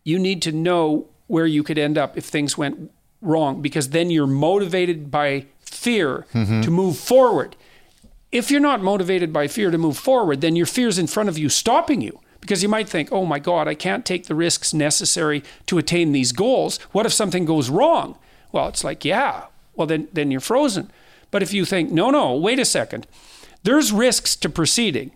you 0.04 0.18
need 0.18 0.42
to 0.42 0.52
know 0.52 1.08
where 1.28 1.46
you 1.46 1.62
could 1.62 1.78
end 1.78 1.98
up 1.98 2.18
if 2.18 2.26
things 2.26 2.58
went 2.58 2.92
wrong 3.22 3.62
because 3.62 3.90
then 3.90 4.10
you're 4.10 4.26
motivated 4.26 5.12
by 5.12 5.46
fear 5.60 6.26
mm-hmm. 6.34 6.62
to 6.62 6.72
move 6.72 6.98
forward. 6.98 7.56
If 8.32 8.50
you're 8.50 8.62
not 8.62 8.82
motivated 8.82 9.32
by 9.32 9.48
fear 9.48 9.70
to 9.72 9.78
move 9.78 9.98
forward, 9.98 10.42
then 10.42 10.56
your 10.56 10.66
fear's 10.66 10.98
in 10.98 11.08
front 11.08 11.30
of 11.30 11.38
you 11.38 11.50
stopping 11.50 12.02
you 12.02 12.20
because 12.42 12.64
you 12.64 12.70
might 12.70 12.90
think, 12.90 13.12
"Oh 13.12 13.26
my 13.26 13.40
god, 13.40 13.68
I 13.68 13.76
can't 13.76 14.06
take 14.06 14.26
the 14.26 14.36
risks 14.36 14.74
necessary 14.74 15.44
to 15.66 15.78
attain 15.78 16.12
these 16.12 16.32
goals. 16.32 16.78
What 16.92 17.06
if 17.06 17.14
something 17.14 17.46
goes 17.46 17.70
wrong?" 17.70 18.18
Well, 18.52 18.68
it's 18.68 18.84
like, 18.84 19.04
"Yeah." 19.04 19.46
Well, 19.76 19.88
then 19.88 20.08
then 20.14 20.32
you're 20.32 20.42
frozen. 20.42 20.92
But 21.32 21.44
if 21.44 21.54
you 21.54 21.66
think, 21.66 21.92
"No, 21.92 22.10
no, 22.10 22.36
wait 22.36 22.60
a 22.60 22.66
second. 22.66 23.06
There's 23.64 23.92
risks 23.92 24.36
to 24.38 24.50
proceeding 24.50 25.12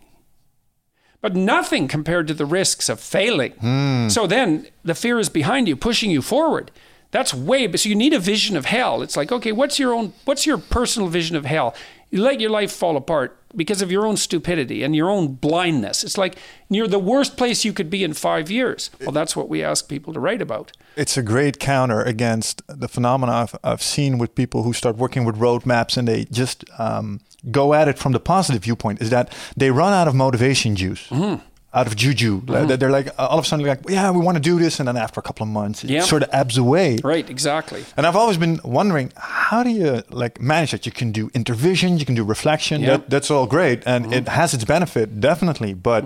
but 1.23 1.37
nothing 1.37 1.87
compared 1.87 2.27
to 2.27 2.33
the 2.33 2.45
risks 2.45 2.89
of 2.89 2.99
failing. 2.99 4.09
So 4.09 4.27
then 4.27 4.67
the 4.83 4.93
fear 4.93 5.19
is 5.19 5.29
behind 5.29 5.69
you, 5.69 5.77
pushing 5.77 6.11
you 6.11 6.21
forward. 6.21 6.69
That's 7.11 7.33
way, 7.33 7.65
but 7.65 7.79
so 7.79 7.87
you 7.87 7.95
need 7.95 8.11
a 8.11 8.19
vision 8.19 8.57
of 8.57 8.65
hell. 8.65 9.01
It's 9.01 9.15
like, 9.15 9.31
okay, 9.31 9.53
what's 9.53 9.79
your 9.79 9.93
own, 9.93 10.11
what's 10.25 10.45
your 10.45 10.57
personal 10.57 11.07
vision 11.07 11.37
of 11.37 11.45
hell? 11.45 11.75
You 12.09 12.21
let 12.21 12.41
your 12.41 12.49
life 12.49 12.73
fall 12.73 12.97
apart 12.97 13.37
because 13.55 13.81
of 13.81 13.89
your 13.89 14.05
own 14.05 14.17
stupidity 14.17 14.83
and 14.83 14.93
your 14.95 15.09
own 15.09 15.35
blindness. 15.35 16.03
It's 16.03 16.17
like 16.17 16.35
you're 16.69 16.89
the 16.89 16.99
worst 16.99 17.37
place 17.37 17.63
you 17.63 17.71
could 17.71 17.89
be 17.89 18.03
in 18.03 18.13
five 18.13 18.51
years. 18.51 18.89
Well, 18.99 19.11
that's 19.11 19.33
what 19.33 19.47
we 19.47 19.63
ask 19.63 19.87
people 19.87 20.11
to 20.11 20.19
write 20.19 20.41
about. 20.41 20.73
It's 20.97 21.15
a 21.15 21.23
great 21.23 21.57
counter 21.57 22.01
against 22.01 22.61
the 22.67 22.89
phenomena 22.89 23.31
I've, 23.31 23.55
I've 23.63 23.81
seen 23.81 24.17
with 24.17 24.35
people 24.35 24.63
who 24.63 24.73
start 24.73 24.97
working 24.97 25.23
with 25.23 25.37
roadmaps 25.37 25.95
and 25.95 26.05
they 26.05 26.25
just 26.25 26.65
um, 26.77 27.21
go 27.51 27.73
at 27.73 27.87
it 27.87 27.97
from 27.97 28.11
the 28.11 28.19
positive 28.19 28.63
viewpoint. 28.63 29.01
Is 29.01 29.09
that 29.09 29.33
they 29.57 29.71
run 29.71 29.93
out 29.93 30.07
of 30.07 30.15
motivation 30.15 30.75
juice, 30.75 31.07
mm-hmm. 31.09 31.43
out 31.73 31.87
of 31.87 31.95
juju. 31.95 32.41
Like, 32.45 32.67
mm-hmm. 32.67 32.75
They're 32.75 32.91
like 32.91 33.07
uh, 33.07 33.27
all 33.27 33.39
of 33.39 33.45
a 33.45 33.47
sudden 33.47 33.65
like, 33.65 33.89
yeah, 33.89 34.11
we 34.11 34.19
want 34.19 34.35
to 34.37 34.41
do 34.41 34.59
this, 34.59 34.79
and 34.79 34.87
then 34.87 34.97
after 34.97 35.19
a 35.19 35.23
couple 35.23 35.43
of 35.43 35.49
months, 35.49 35.83
it 35.83 35.89
Yeah. 35.89 36.01
sort 36.03 36.23
of 36.23 36.29
ebbs 36.31 36.57
away. 36.57 36.99
Right, 37.03 37.29
exactly. 37.29 37.83
And 37.97 38.05
I've 38.05 38.15
always 38.15 38.37
been 38.37 38.59
wondering, 38.63 39.11
how 39.17 39.63
do 39.63 39.69
you 39.69 40.03
like 40.09 40.39
manage 40.41 40.71
that? 40.71 40.85
You 40.85 40.91
can 40.91 41.11
do 41.11 41.29
intervision, 41.31 41.99
you 41.99 42.05
can 42.05 42.15
do 42.15 42.23
reflection. 42.23 42.81
Yeah. 42.81 42.97
That, 42.97 43.09
that's 43.09 43.31
all 43.31 43.47
great, 43.47 43.83
and 43.85 44.05
mm-hmm. 44.05 44.13
it 44.13 44.27
has 44.27 44.53
its 44.53 44.65
benefit 44.65 45.19
definitely. 45.19 45.73
But 45.73 46.05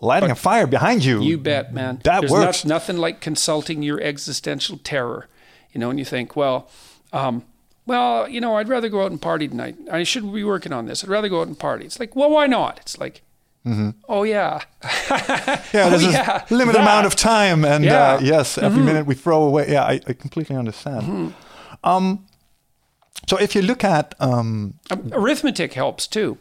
lighting 0.00 0.30
a 0.30 0.34
fire 0.36 0.66
behind 0.66 1.04
you, 1.04 1.20
You 1.20 1.38
bet, 1.38 1.74
man. 1.74 2.00
That 2.04 2.20
There's 2.20 2.30
works. 2.30 2.64
Not, 2.64 2.68
nothing 2.74 2.96
like 2.98 3.20
consulting 3.20 3.82
your 3.82 4.00
existential 4.00 4.78
terror. 4.78 5.26
You 5.72 5.80
know, 5.80 5.90
and 5.90 5.98
you 5.98 6.04
think, 6.04 6.34
well, 6.34 6.70
um, 7.12 7.44
well, 7.88 8.28
you 8.28 8.40
know, 8.40 8.54
I'd 8.56 8.68
rather 8.68 8.88
go 8.88 9.02
out 9.04 9.10
and 9.10 9.20
party 9.20 9.48
tonight. 9.48 9.76
I 9.90 10.02
shouldn't 10.04 10.32
be 10.34 10.44
working 10.44 10.72
on 10.72 10.86
this. 10.86 11.02
I'd 11.02 11.10
rather 11.10 11.28
go 11.28 11.40
out 11.40 11.48
and 11.48 11.58
party. 11.58 11.84
It's 11.86 11.98
like, 11.98 12.14
well, 12.14 12.30
why 12.30 12.46
not? 12.46 12.78
It's 12.82 12.96
like, 12.98 13.22
oh 14.08 14.22
yeah, 14.22 14.60
Yeah, 14.82 15.62
Oh, 15.74 15.90
there's 15.90 16.04
yeah, 16.04 16.44
a 16.50 16.54
limited 16.54 16.78
that. 16.78 16.82
amount 16.88 17.06
of 17.06 17.14
time, 17.16 17.64
and 17.64 17.84
Yeah. 17.84 18.16
Mm-hmm. 18.16 18.24
uh, 18.24 18.26
yes, 18.28 18.56
every 18.58 18.82
minute 18.82 19.04
we 19.06 19.14
throw 19.14 19.42
away. 19.42 19.66
Yeah, 19.68 19.82
I, 19.84 20.00
I 20.06 20.12
completely 20.14 20.56
understand. 20.56 21.34
Um, 21.84 22.24
so 23.28 23.36
if 23.36 23.54
you 23.54 23.62
look 23.62 23.84
at 23.84 24.14
um, 24.20 24.74
Um, 24.90 25.10
arithmetic 25.12 25.74
helps 25.74 26.06
too. 26.06 26.38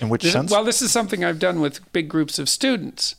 in 0.00 0.08
which 0.10 0.22
This- 0.22 0.32
sense, 0.32 0.50
Well, 0.50 0.64
this 0.64 0.82
is 0.82 0.90
something 0.92 1.24
I've 1.24 1.38
done 1.38 1.60
with 1.60 1.80
big 1.92 2.08
groups 2.08 2.38
of 2.38 2.48
students 2.48 3.14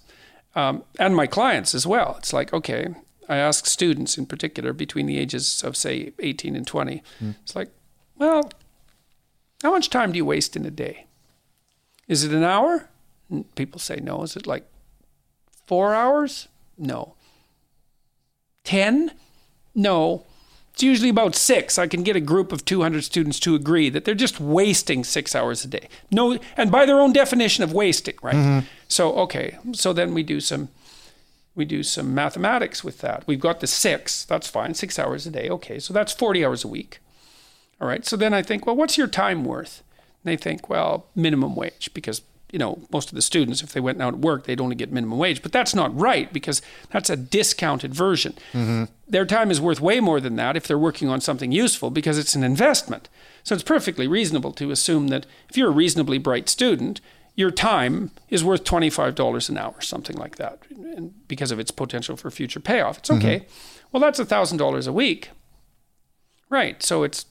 um, 0.55 0.83
and 0.99 1.15
my 1.15 1.25
clients 1.27 1.73
as 1.73 1.85
well. 1.87 2.15
It's 2.19 2.33
like, 2.33 2.53
okay, 2.53 2.93
I 3.29 3.37
ask 3.37 3.65
students 3.65 4.17
in 4.17 4.25
particular 4.25 4.73
between 4.73 5.05
the 5.05 5.17
ages 5.17 5.63
of, 5.63 5.75
say, 5.75 6.13
18 6.19 6.55
and 6.55 6.65
20. 6.65 7.03
Hmm. 7.19 7.31
It's 7.43 7.55
like, 7.55 7.69
well, 8.17 8.49
how 9.63 9.71
much 9.71 9.89
time 9.89 10.11
do 10.11 10.17
you 10.17 10.25
waste 10.25 10.55
in 10.55 10.65
a 10.65 10.71
day? 10.71 11.07
Is 12.07 12.23
it 12.23 12.31
an 12.31 12.43
hour? 12.43 12.89
And 13.29 13.53
people 13.55 13.79
say 13.79 13.97
no. 13.97 14.23
Is 14.23 14.35
it 14.35 14.47
like 14.47 14.65
four 15.65 15.93
hours? 15.93 16.47
No. 16.77 17.15
10? 18.63 19.11
No. 19.75 20.25
It's 20.73 20.83
usually 20.83 21.09
about 21.09 21.33
six. 21.33 21.79
I 21.79 21.87
can 21.87 22.03
get 22.03 22.15
a 22.15 22.21
group 22.21 22.51
of 22.51 22.63
200 22.63 23.03
students 23.03 23.39
to 23.39 23.55
agree 23.55 23.89
that 23.89 24.05
they're 24.05 24.13
just 24.13 24.39
wasting 24.39 25.03
six 25.03 25.35
hours 25.35 25.65
a 25.65 25.67
day. 25.67 25.89
No, 26.11 26.37
and 26.55 26.71
by 26.71 26.85
their 26.85 26.99
own 26.99 27.13
definition 27.13 27.63
of 27.63 27.73
wasting, 27.73 28.15
right? 28.21 28.35
Mm-hmm. 28.35 28.67
So, 28.87 29.13
okay, 29.15 29.57
so 29.71 29.91
then 29.91 30.13
we 30.13 30.21
do 30.21 30.39
some 30.39 30.69
we 31.57 31.65
do 31.65 31.83
some 31.83 32.13
mathematics 32.13 32.83
with 32.83 32.99
that. 32.99 33.23
We've 33.27 33.39
got 33.39 33.59
the 33.59 33.67
six. 33.67 34.23
That's 34.23 34.47
fine. 34.47 34.75
Six 34.75 34.97
hours 34.97 35.25
a 35.25 35.31
day. 35.31 35.49
Okay, 35.49 35.79
so 35.79 35.93
that's 35.93 36.13
40 36.13 36.45
hours 36.45 36.63
a 36.63 36.67
week. 36.67 36.99
All 37.81 37.87
right. 37.87 38.05
So 38.05 38.15
then 38.15 38.33
I 38.33 38.41
think, 38.41 38.65
well, 38.65 38.75
what's 38.75 38.97
your 38.97 39.07
time 39.07 39.43
worth? 39.43 39.83
And 40.23 40.31
they 40.31 40.37
think, 40.37 40.69
well, 40.69 41.07
minimum 41.15 41.55
wage, 41.55 41.89
because 41.93 42.21
you 42.51 42.59
know 42.59 42.79
most 42.93 43.09
of 43.09 43.15
the 43.15 43.21
students, 43.21 43.61
if 43.61 43.73
they 43.73 43.79
went 43.79 44.01
out 44.01 44.13
and 44.13 44.23
worked, 44.23 44.45
they'd 44.45 44.61
only 44.61 44.75
get 44.75 44.91
minimum 44.91 45.17
wage. 45.17 45.41
But 45.41 45.51
that's 45.51 45.75
not 45.75 45.97
right 45.97 46.31
because 46.31 46.61
that's 46.91 47.09
a 47.09 47.17
discounted 47.17 47.93
version. 47.93 48.33
Mm-hmm. 48.53 48.85
Their 49.07 49.25
time 49.25 49.51
is 49.51 49.59
worth 49.59 49.81
way 49.81 49.99
more 49.99 50.19
than 50.19 50.35
that 50.37 50.55
if 50.55 50.67
they're 50.67 50.77
working 50.77 51.09
on 51.09 51.21
something 51.21 51.51
useful 51.51 51.89
because 51.89 52.17
it's 52.17 52.35
an 52.35 52.43
investment. 52.43 53.09
So 53.43 53.55
it's 53.55 53.63
perfectly 53.63 54.07
reasonable 54.07 54.53
to 54.53 54.71
assume 54.71 55.07
that 55.07 55.25
if 55.49 55.57
you're 55.57 55.69
a 55.69 55.71
reasonably 55.71 56.17
bright 56.17 56.49
student, 56.49 57.01
your 57.37 57.51
time 57.51 58.09
is 58.29 58.43
worth 58.43 58.63
$25 58.63 59.49
an 59.49 59.57
hour, 59.57 59.79
something 59.79 60.17
like 60.17 60.35
that, 60.37 60.59
and 60.71 61.13
because 61.27 61.51
of 61.51 61.59
its 61.59 61.69
potential 61.69 62.17
for 62.17 62.31
future 62.31 62.59
payoff. 62.59 62.97
It's 62.97 63.09
mm-hmm. 63.09 63.25
okay. 63.25 63.45
Well, 63.91 64.01
that's 64.01 64.19
$1,000 64.19 64.87
a 64.87 64.91
week. 64.91 65.29
Right. 66.49 66.81
So 66.81 67.03
it's 67.03 67.27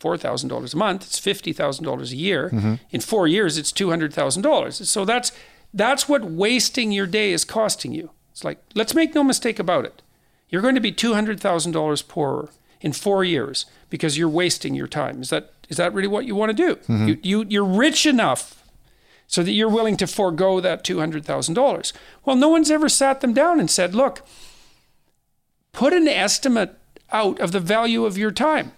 $4,000 0.00 0.74
a 0.74 0.76
month. 0.76 1.04
It's 1.04 1.20
$50,000 1.20 2.12
a 2.12 2.16
year. 2.16 2.50
Mm-hmm. 2.50 2.74
In 2.90 3.00
four 3.00 3.28
years, 3.28 3.56
it's 3.56 3.72
$200,000. 3.72 4.86
So 4.86 5.04
that's, 5.04 5.30
that's 5.72 6.08
what 6.08 6.24
wasting 6.24 6.90
your 6.90 7.06
day 7.06 7.32
is 7.32 7.44
costing 7.44 7.94
you. 7.94 8.10
It's 8.32 8.42
like, 8.42 8.58
let's 8.74 8.94
make 8.94 9.14
no 9.14 9.22
mistake 9.22 9.60
about 9.60 9.84
it. 9.84 10.02
You're 10.48 10.62
going 10.62 10.74
to 10.74 10.80
be 10.80 10.92
$200,000 10.92 12.08
poorer 12.08 12.50
in 12.80 12.92
four 12.92 13.22
years 13.22 13.66
because 13.88 14.18
you're 14.18 14.28
wasting 14.28 14.74
your 14.74 14.88
time. 14.88 15.22
Is 15.22 15.30
that, 15.30 15.52
is 15.68 15.76
that 15.76 15.94
really 15.94 16.08
what 16.08 16.26
you 16.26 16.34
want 16.34 16.50
to 16.50 16.56
do? 16.56 16.74
Mm-hmm. 16.74 17.08
You, 17.08 17.18
you, 17.22 17.46
you're 17.48 17.64
rich 17.64 18.04
enough 18.04 18.63
so 19.26 19.42
that 19.42 19.52
you're 19.52 19.68
willing 19.68 19.96
to 19.96 20.06
forego 20.06 20.60
that 20.60 20.84
$200,000. 20.84 21.92
Well, 22.24 22.36
no 22.36 22.48
one's 22.48 22.70
ever 22.70 22.88
sat 22.88 23.20
them 23.20 23.32
down 23.32 23.58
and 23.60 23.70
said, 23.70 23.94
look, 23.94 24.22
put 25.72 25.92
an 25.92 26.08
estimate 26.08 26.78
out 27.12 27.40
of 27.40 27.52
the 27.52 27.60
value 27.60 28.04
of 28.04 28.18
your 28.18 28.30
time. 28.30 28.72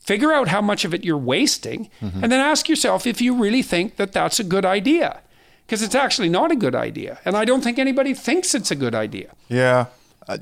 Figure 0.00 0.32
out 0.32 0.48
how 0.48 0.60
much 0.60 0.84
of 0.84 0.92
it 0.92 1.04
you're 1.04 1.16
wasting, 1.16 1.88
and 2.00 2.32
then 2.32 2.40
ask 2.40 2.68
yourself 2.68 3.06
if 3.06 3.20
you 3.20 3.34
really 3.34 3.62
think 3.62 3.96
that 3.96 4.12
that's 4.12 4.40
a 4.40 4.44
good 4.44 4.64
idea. 4.64 5.20
Because 5.64 5.80
it's 5.80 5.94
actually 5.94 6.28
not 6.28 6.50
a 6.50 6.56
good 6.56 6.74
idea. 6.74 7.20
And 7.24 7.36
I 7.36 7.44
don't 7.44 7.62
think 7.62 7.78
anybody 7.78 8.12
thinks 8.12 8.52
it's 8.54 8.70
a 8.72 8.74
good 8.74 8.94
idea. 8.96 9.30
yeah, 9.48 9.86
uh, 10.28 10.38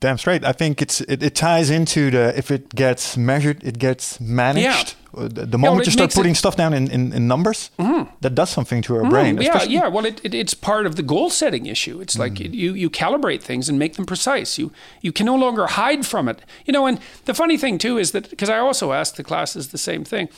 damn 0.00 0.16
straight. 0.18 0.42
I 0.44 0.52
think 0.52 0.80
it's 0.80 1.02
it, 1.02 1.22
it 1.22 1.34
ties 1.34 1.68
into 1.70 2.10
the 2.10 2.36
if 2.36 2.50
it 2.50 2.74
gets 2.74 3.16
measured, 3.16 3.62
it 3.62 3.78
gets 3.78 4.18
managed. 4.20 4.94
Uh, 5.04 5.05
The, 5.16 5.56
moment 5.58 5.86
you 5.86 5.92
start 5.92 6.08
makes 6.08 6.14
it- 6.14 6.18
putting 6.18 6.34
stuff 6.34 6.56
down 6.56 6.74
in, 6.74 6.90
in, 6.90 7.12
in 7.12 7.26
numbers, 7.26 7.70
that 8.20 8.34
does 8.34 8.50
something 8.50 8.82
to 8.82 8.96
our 8.96 9.08
brain. 9.08 9.36
Mm, 9.36 9.42
yeah, 9.42 9.48
especially- 9.54 9.74
yeah. 9.74 9.88
Well, 9.88 10.04
it, 10.04 10.20
it, 10.22 10.34
it's 10.34 10.52
part 10.54 10.84
of 10.86 10.96
the 10.96 11.02
goal 11.02 11.30
setting 11.30 11.64
issue. 11.66 12.00
It's 12.00 12.18
like 12.18 12.38
you 12.40 12.74
you 12.74 12.90
calibrate 12.90 13.42
things 13.42 13.68
and 13.70 13.78
make 13.78 13.94
them 13.94 14.04
precise. 14.06 14.58
You 14.58 14.72
you 15.00 15.12
can 15.12 15.26
no 15.26 15.34
longer 15.36 15.66
hide 15.66 16.04
from 16.06 16.28
it. 16.28 16.42
You 16.66 16.72
know, 16.72 16.86
and 16.86 16.98
the 17.24 17.34
funny 17.34 17.56
thing 17.56 17.78
too 17.78 17.96
is 17.98 18.12
that 18.12 18.28
because 18.30 18.50
I 18.50 18.58
also 18.58 18.92
asked 18.92 19.16
the 19.16 19.24
classes 19.24 19.68
the 19.68 19.78
same 19.78 20.04
thing. 20.04 20.28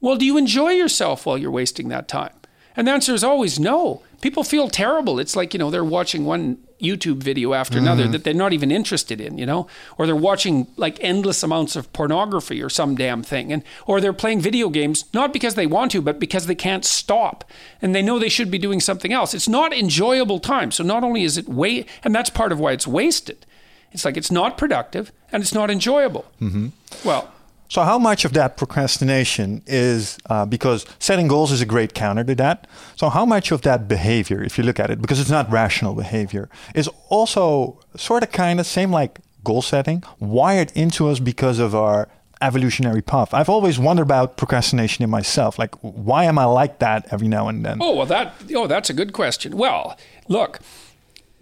Well, 0.00 0.16
do 0.16 0.24
you 0.24 0.36
enjoy 0.36 0.70
yourself 0.72 1.26
while 1.26 1.38
you're 1.38 1.50
wasting 1.50 1.88
that 1.88 2.06
time? 2.06 2.34
And 2.76 2.86
the 2.86 2.92
answer 2.92 3.14
is 3.14 3.24
always 3.24 3.58
no. 3.58 4.02
People 4.20 4.44
feel 4.44 4.68
terrible. 4.68 5.18
It's 5.18 5.34
like, 5.34 5.54
you 5.54 5.58
know, 5.58 5.70
they're 5.70 5.82
watching 5.98 6.26
one 6.26 6.58
YouTube 6.80 7.16
video 7.16 7.54
after 7.54 7.78
another 7.78 8.04
mm-hmm. 8.04 8.12
that 8.12 8.24
they're 8.24 8.34
not 8.34 8.52
even 8.52 8.70
interested 8.70 9.20
in, 9.20 9.38
you 9.38 9.46
know, 9.46 9.66
or 9.96 10.06
they're 10.06 10.14
watching 10.14 10.66
like 10.76 10.98
endless 11.00 11.42
amounts 11.42 11.76
of 11.76 11.92
pornography 11.92 12.62
or 12.62 12.68
some 12.68 12.94
damn 12.94 13.22
thing. 13.22 13.52
And, 13.52 13.62
or 13.86 14.00
they're 14.00 14.12
playing 14.12 14.40
video 14.40 14.68
games, 14.68 15.04
not 15.14 15.32
because 15.32 15.54
they 15.54 15.66
want 15.66 15.92
to, 15.92 16.02
but 16.02 16.18
because 16.18 16.46
they 16.46 16.54
can't 16.54 16.84
stop 16.84 17.44
and 17.80 17.94
they 17.94 18.02
know 18.02 18.18
they 18.18 18.28
should 18.28 18.50
be 18.50 18.58
doing 18.58 18.80
something 18.80 19.12
else. 19.12 19.34
It's 19.34 19.48
not 19.48 19.72
enjoyable 19.72 20.40
time. 20.40 20.70
So 20.70 20.84
not 20.84 21.02
only 21.02 21.22
is 21.22 21.38
it 21.38 21.48
wait, 21.48 21.88
and 22.04 22.14
that's 22.14 22.30
part 22.30 22.52
of 22.52 22.60
why 22.60 22.72
it's 22.72 22.86
wasted. 22.86 23.46
It's 23.92 24.04
like 24.04 24.16
it's 24.16 24.30
not 24.30 24.58
productive 24.58 25.12
and 25.32 25.42
it's 25.42 25.54
not 25.54 25.70
enjoyable. 25.70 26.26
Mm-hmm. 26.40 26.68
Well, 27.04 27.32
So, 27.68 27.82
how 27.82 27.98
much 27.98 28.24
of 28.24 28.32
that 28.34 28.56
procrastination 28.56 29.62
is 29.66 30.18
uh, 30.30 30.46
because 30.46 30.86
setting 30.98 31.26
goals 31.26 31.50
is 31.50 31.60
a 31.60 31.66
great 31.66 31.94
counter 31.94 32.24
to 32.24 32.34
that? 32.36 32.66
So, 32.94 33.08
how 33.08 33.24
much 33.24 33.50
of 33.50 33.62
that 33.62 33.88
behavior, 33.88 34.42
if 34.42 34.56
you 34.56 34.64
look 34.64 34.78
at 34.78 34.90
it, 34.90 35.00
because 35.00 35.20
it's 35.20 35.30
not 35.30 35.50
rational 35.50 35.94
behavior, 35.94 36.48
is 36.74 36.88
also 37.08 37.80
sort 37.96 38.22
of 38.22 38.30
kind 38.30 38.60
of 38.60 38.66
same 38.66 38.90
like 38.90 39.18
goal 39.42 39.62
setting, 39.62 40.02
wired 40.20 40.72
into 40.74 41.08
us 41.08 41.18
because 41.18 41.58
of 41.58 41.74
our 41.74 42.08
evolutionary 42.40 43.02
path? 43.02 43.34
I've 43.34 43.48
always 43.48 43.78
wondered 43.78 44.02
about 44.02 44.36
procrastination 44.36 45.02
in 45.02 45.10
myself. 45.10 45.58
Like, 45.58 45.74
why 45.80 46.24
am 46.24 46.38
I 46.38 46.44
like 46.44 46.78
that 46.78 47.06
every 47.10 47.28
now 47.28 47.48
and 47.48 47.64
then? 47.64 47.78
Oh, 47.80 47.96
well, 47.96 48.06
that, 48.06 48.34
oh, 48.54 48.66
that's 48.68 48.90
a 48.90 48.94
good 48.94 49.12
question. 49.12 49.56
Well, 49.56 49.98
look, 50.28 50.60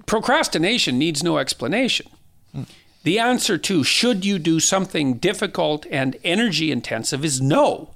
procrastination 0.07 0.99
needs 0.99 1.23
no 1.23 1.37
explanation. 1.37 2.07
Mm. 2.57 2.67
The 3.05 3.19
answer 3.19 3.59
to 3.59 3.85
should 3.85 4.25
you 4.25 4.39
do 4.39 4.59
something 4.61 5.15
difficult 5.15 5.87
and 5.91 6.17
energy 6.25 6.73
intensive 6.73 7.25
is 7.25 7.41
no, 7.41 7.91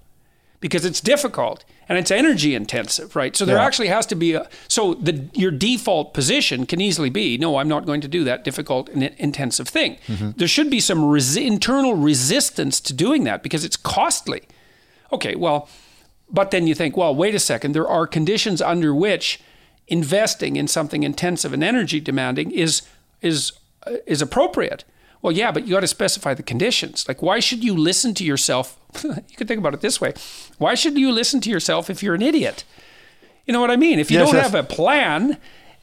because 0.60 0.84
it's 0.84 1.00
difficult 1.00 1.64
and 1.88 1.96
it's 1.96 2.10
energy 2.10 2.54
intensive, 2.54 3.16
right? 3.16 3.34
So 3.34 3.46
there 3.46 3.56
yeah. 3.56 3.64
actually 3.64 3.88
has 3.88 4.04
to 4.06 4.14
be 4.14 4.34
a 4.34 4.46
so 4.68 4.92
the 4.94 5.28
your 5.32 5.50
default 5.50 6.12
position 6.12 6.66
can 6.66 6.80
easily 6.80 7.08
be 7.08 7.38
no, 7.38 7.56
I'm 7.56 7.68
not 7.68 7.86
going 7.86 8.02
to 8.02 8.08
do 8.08 8.22
that 8.24 8.44
difficult 8.44 8.90
and 8.90 9.02
intensive 9.16 9.66
thing. 9.66 9.96
Mm-hmm. 10.06 10.32
There 10.36 10.48
should 10.48 10.70
be 10.70 10.80
some 10.80 11.08
res- 11.08 11.36
internal 11.36 11.94
resistance 11.94 12.78
to 12.82 12.92
doing 12.92 13.24
that 13.24 13.42
because 13.42 13.64
it's 13.64 13.78
costly. 13.78 14.42
Okay, 15.10 15.34
well, 15.34 15.70
but 16.30 16.50
then 16.50 16.66
you 16.66 16.74
think, 16.74 16.98
well, 16.98 17.14
wait 17.14 17.34
a 17.34 17.38
second, 17.38 17.72
there 17.72 17.88
are 17.88 18.06
conditions 18.06 18.60
under 18.60 18.94
which 18.94 19.40
investing 19.86 20.56
in 20.56 20.68
something 20.68 21.02
intensive 21.02 21.54
and 21.54 21.64
energy 21.64 21.98
demanding 21.98 22.50
is 22.50 22.82
is 23.22 23.52
uh, 23.86 23.92
is 24.06 24.20
appropriate. 24.20 24.84
Well, 25.20 25.32
yeah, 25.32 25.50
but 25.50 25.66
you 25.66 25.74
got 25.74 25.80
to 25.80 25.88
specify 25.88 26.34
the 26.34 26.42
conditions. 26.42 27.06
Like, 27.08 27.22
why 27.22 27.40
should 27.40 27.64
you 27.64 27.76
listen 27.76 28.14
to 28.14 28.24
yourself? 28.24 28.78
you 29.02 29.36
could 29.36 29.48
think 29.48 29.58
about 29.58 29.74
it 29.74 29.80
this 29.80 30.00
way 30.00 30.14
why 30.56 30.74
should 30.74 30.96
you 30.96 31.12
listen 31.12 31.40
to 31.42 31.50
yourself 31.50 31.90
if 31.90 32.02
you're 32.02 32.14
an 32.14 32.22
idiot? 32.22 32.64
You 33.46 33.52
know 33.52 33.60
what 33.60 33.70
I 33.70 33.76
mean? 33.76 33.98
If 33.98 34.10
you 34.10 34.18
yes, 34.18 34.28
don't 34.28 34.36
yes. 34.36 34.50
have 34.50 34.54
a 34.54 34.62
plan, 34.62 35.38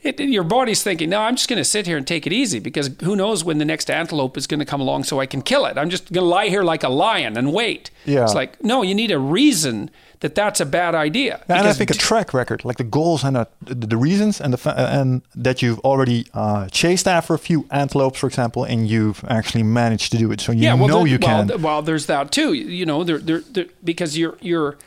it, 0.05 0.19
your 0.19 0.43
body's 0.43 0.83
thinking, 0.83 1.09
no, 1.09 1.21
I'm 1.21 1.35
just 1.35 1.49
going 1.49 1.57
to 1.57 1.65
sit 1.65 1.87
here 1.87 1.97
and 1.97 2.05
take 2.05 2.27
it 2.27 2.33
easy 2.33 2.59
because 2.59 2.89
who 3.03 3.15
knows 3.15 3.43
when 3.43 3.57
the 3.57 3.65
next 3.65 3.89
antelope 3.89 4.37
is 4.37 4.47
going 4.47 4.59
to 4.59 4.65
come 4.65 4.81
along 4.81 5.03
so 5.05 5.19
I 5.19 5.25
can 5.25 5.41
kill 5.41 5.65
it. 5.65 5.77
I'm 5.77 5.89
just 5.89 6.11
going 6.11 6.23
to 6.23 6.29
lie 6.29 6.47
here 6.47 6.63
like 6.63 6.83
a 6.83 6.89
lion 6.89 7.37
and 7.37 7.53
wait. 7.53 7.91
Yeah. 8.05 8.23
It's 8.23 8.35
like, 8.35 8.63
no, 8.63 8.81
you 8.81 8.95
need 8.95 9.11
a 9.11 9.19
reason 9.19 9.89
that 10.19 10.35
that's 10.35 10.59
a 10.59 10.65
bad 10.65 10.95
idea. 10.95 11.43
Yeah, 11.49 11.59
and 11.59 11.67
I 11.67 11.73
think 11.73 11.89
a 11.89 11.93
track 11.93 12.33
record, 12.33 12.65
like 12.65 12.77
the 12.77 12.83
goals 12.83 13.23
and 13.23 13.37
uh, 13.37 13.45
the, 13.61 13.87
the 13.87 13.97
reasons, 13.97 14.41
and 14.41 14.53
the 14.53 14.73
and 14.75 15.21
that 15.35 15.61
you've 15.61 15.79
already 15.79 16.25
uh, 16.33 16.67
chased 16.69 17.07
after 17.07 17.33
a 17.33 17.39
few 17.39 17.67
antelopes, 17.69 18.19
for 18.19 18.27
example, 18.27 18.63
and 18.63 18.87
you've 18.87 19.23
actually 19.27 19.63
managed 19.63 20.11
to 20.13 20.17
do 20.17 20.31
it. 20.31 20.41
So 20.41 20.51
you 20.51 20.63
yeah, 20.63 20.73
well, 20.73 20.87
know 20.87 21.05
you 21.05 21.19
well, 21.21 21.47
can. 21.47 21.61
Well, 21.61 21.81
there's 21.81 22.05
that 22.07 22.31
too. 22.31 22.53
You 22.53 22.85
know, 22.85 23.03
there, 23.03 23.19
there, 23.19 23.41
there, 23.41 23.65
because 23.83 24.17
your 24.17 24.37
your 24.41 24.77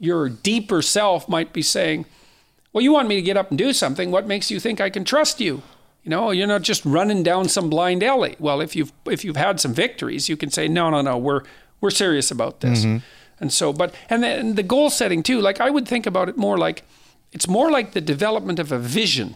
your 0.00 0.28
deeper 0.28 0.82
self 0.82 1.28
might 1.28 1.52
be 1.52 1.62
saying 1.62 2.06
well, 2.78 2.84
you 2.84 2.92
want 2.92 3.08
me 3.08 3.16
to 3.16 3.22
get 3.22 3.36
up 3.36 3.50
and 3.50 3.58
do 3.58 3.72
something. 3.72 4.12
What 4.12 4.28
makes 4.28 4.52
you 4.52 4.60
think 4.60 4.80
I 4.80 4.88
can 4.88 5.02
trust 5.02 5.40
you? 5.40 5.62
You 6.04 6.10
know, 6.10 6.30
you're 6.30 6.46
not 6.46 6.62
just 6.62 6.84
running 6.84 7.24
down 7.24 7.48
some 7.48 7.68
blind 7.68 8.04
alley. 8.04 8.36
Well, 8.38 8.60
if 8.60 8.76
you've 8.76 8.92
if 9.04 9.24
you've 9.24 9.34
had 9.34 9.58
some 9.58 9.74
victories, 9.74 10.28
you 10.28 10.36
can 10.36 10.48
say, 10.48 10.68
no, 10.68 10.88
no, 10.88 11.00
no, 11.00 11.18
we're 11.18 11.42
we're 11.80 11.90
serious 11.90 12.30
about 12.30 12.60
this. 12.60 12.84
Mm-hmm. 12.84 12.98
And 13.40 13.52
so, 13.52 13.72
but 13.72 13.92
and 14.08 14.22
then 14.22 14.54
the 14.54 14.62
goal 14.62 14.90
setting 14.90 15.24
too. 15.24 15.40
Like 15.40 15.60
I 15.60 15.70
would 15.70 15.88
think 15.88 16.06
about 16.06 16.28
it 16.28 16.36
more 16.36 16.56
like 16.56 16.84
it's 17.32 17.48
more 17.48 17.68
like 17.68 17.94
the 17.94 18.00
development 18.00 18.60
of 18.60 18.70
a 18.70 18.78
vision. 18.78 19.34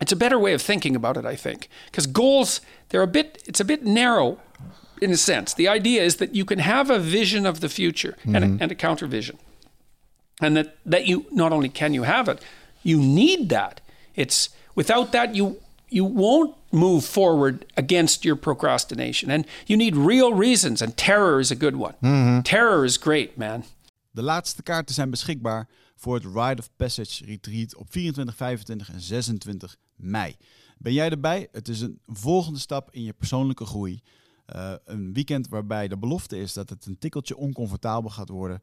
It's 0.00 0.12
a 0.12 0.16
better 0.16 0.38
way 0.38 0.54
of 0.54 0.62
thinking 0.62 0.96
about 0.96 1.18
it, 1.18 1.26
I 1.26 1.36
think, 1.36 1.68
because 1.90 2.06
goals 2.06 2.62
they're 2.88 3.02
a 3.02 3.06
bit 3.06 3.42
it's 3.44 3.60
a 3.60 3.66
bit 3.66 3.84
narrow 3.84 4.40
in 5.02 5.10
a 5.10 5.18
sense. 5.18 5.52
The 5.52 5.68
idea 5.68 6.02
is 6.02 6.16
that 6.16 6.34
you 6.34 6.46
can 6.46 6.60
have 6.60 6.88
a 6.88 6.98
vision 6.98 7.44
of 7.44 7.60
the 7.60 7.68
future 7.68 8.16
mm-hmm. 8.20 8.34
and, 8.34 8.44
a, 8.44 8.62
and 8.62 8.72
a 8.72 8.74
counter 8.74 9.06
vision 9.06 9.38
and 10.40 10.56
that 10.56 10.76
that 10.86 11.06
you 11.06 11.26
not 11.30 11.52
only 11.52 11.68
can 11.68 11.94
you 11.94 12.04
have 12.04 12.28
it, 12.28 12.42
you 12.82 12.98
need 12.98 13.48
that. 13.48 13.80
It's 14.14 14.50
without 14.74 15.12
that 15.12 15.34
you 15.34 15.56
you 15.88 16.04
won't 16.04 16.54
move 16.70 17.04
forward 17.04 17.64
against 17.76 18.24
your 18.24 18.36
procrastination, 18.36 19.30
and 19.30 19.46
you 19.66 19.76
need 19.76 19.96
real 19.96 20.34
reasons. 20.34 20.82
And 20.82 20.96
terror 20.96 21.40
is 21.40 21.50
a 21.50 21.56
good 21.56 21.76
one. 21.76 21.94
Mm-hmm. 22.00 22.40
Terror 22.40 22.84
is 22.84 22.96
great, 22.96 23.36
man. 23.36 23.64
De 24.10 24.22
laatste 24.22 24.62
kaarten 24.62 24.94
zijn 24.94 25.10
beschikbaar 25.10 25.68
voor 25.96 26.14
het 26.14 26.24
Ride 26.24 26.62
of 26.62 26.68
Passage 26.76 27.24
Retreat 27.24 27.76
op 27.76 27.86
24, 27.90 28.36
25 28.36 28.92
en 28.92 29.00
26 29.00 29.76
mei. 29.96 30.36
Ben 30.78 30.92
jij 30.92 31.10
erbij? 31.10 31.48
Het 31.52 31.68
is 31.68 31.80
een 31.80 32.00
volgende 32.06 32.58
stap 32.58 32.88
in 32.90 33.02
je 33.02 33.12
persoonlijke 33.12 33.64
groei. 33.64 34.00
Uh, 34.54 34.72
een 34.84 35.12
weekend 35.12 35.48
waarbij 35.48 35.88
de 35.88 35.96
belofte 35.96 36.38
is 36.38 36.52
dat 36.52 36.70
het 36.70 36.86
een 36.86 36.98
tikkeltje 36.98 37.36
oncomfortabel 37.36 38.10
gaat 38.10 38.28
worden. 38.28 38.62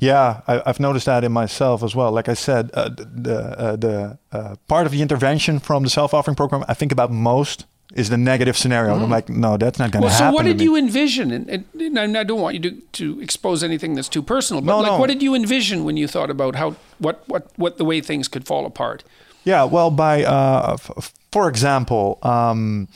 Yeah, 0.00 0.40
I, 0.46 0.62
have 0.66 0.80
noticed 0.80 1.06
that 1.06 1.24
in 1.24 1.32
myself 1.32 1.82
as 1.82 1.94
well. 1.94 2.12
Like 2.12 2.28
I 2.28 2.34
said, 2.34 2.70
uh, 2.74 2.88
the 2.88 3.38
uh, 3.58 3.76
the 3.76 4.18
uh, 4.32 4.56
part 4.68 4.86
of 4.86 4.92
the 4.92 5.02
intervention 5.02 5.58
from 5.58 5.82
the 5.84 5.90
self-authoring 5.90 6.36
program 6.36 6.64
I 6.68 6.74
think 6.74 6.92
about 6.92 7.10
most 7.10 7.66
is 7.94 8.10
the 8.10 8.16
negative 8.16 8.56
scenario. 8.56 8.94
Mm. 8.96 9.04
I'm 9.04 9.10
like, 9.10 9.28
no, 9.28 9.56
that's 9.56 9.78
not 9.78 9.92
going 9.92 10.02
to 10.02 10.06
well, 10.06 10.14
happen. 10.14 10.32
So, 10.32 10.34
what 10.34 10.44
did 10.44 10.60
you 10.60 10.76
envision? 10.76 11.30
And, 11.30 11.48
and, 11.48 11.96
and, 11.96 12.18
I 12.18 12.24
don't 12.24 12.40
want 12.40 12.54
you 12.54 12.70
to, 12.70 12.80
to 12.92 13.20
expose 13.20 13.62
anything 13.62 13.94
that's 13.94 14.08
too 14.08 14.22
personal, 14.22 14.60
but 14.60 14.72
no, 14.72 14.78
like, 14.80 14.92
no. 14.92 14.98
what 14.98 15.08
did 15.08 15.22
you 15.22 15.34
envision 15.34 15.84
when 15.84 15.96
you 15.96 16.08
thought 16.08 16.30
about 16.30 16.56
how 16.56 16.76
what 16.98 17.22
what 17.28 17.50
what 17.56 17.78
the 17.78 17.84
way 17.84 18.00
things 18.00 18.28
could 18.28 18.46
fall 18.46 18.66
apart? 18.66 19.04
Yeah, 19.44 19.64
well, 19.64 19.90
by 19.90 20.24
uh, 20.24 20.72
f- 20.74 21.14
for 21.30 21.48
example, 21.48 22.18
um, 22.22 22.88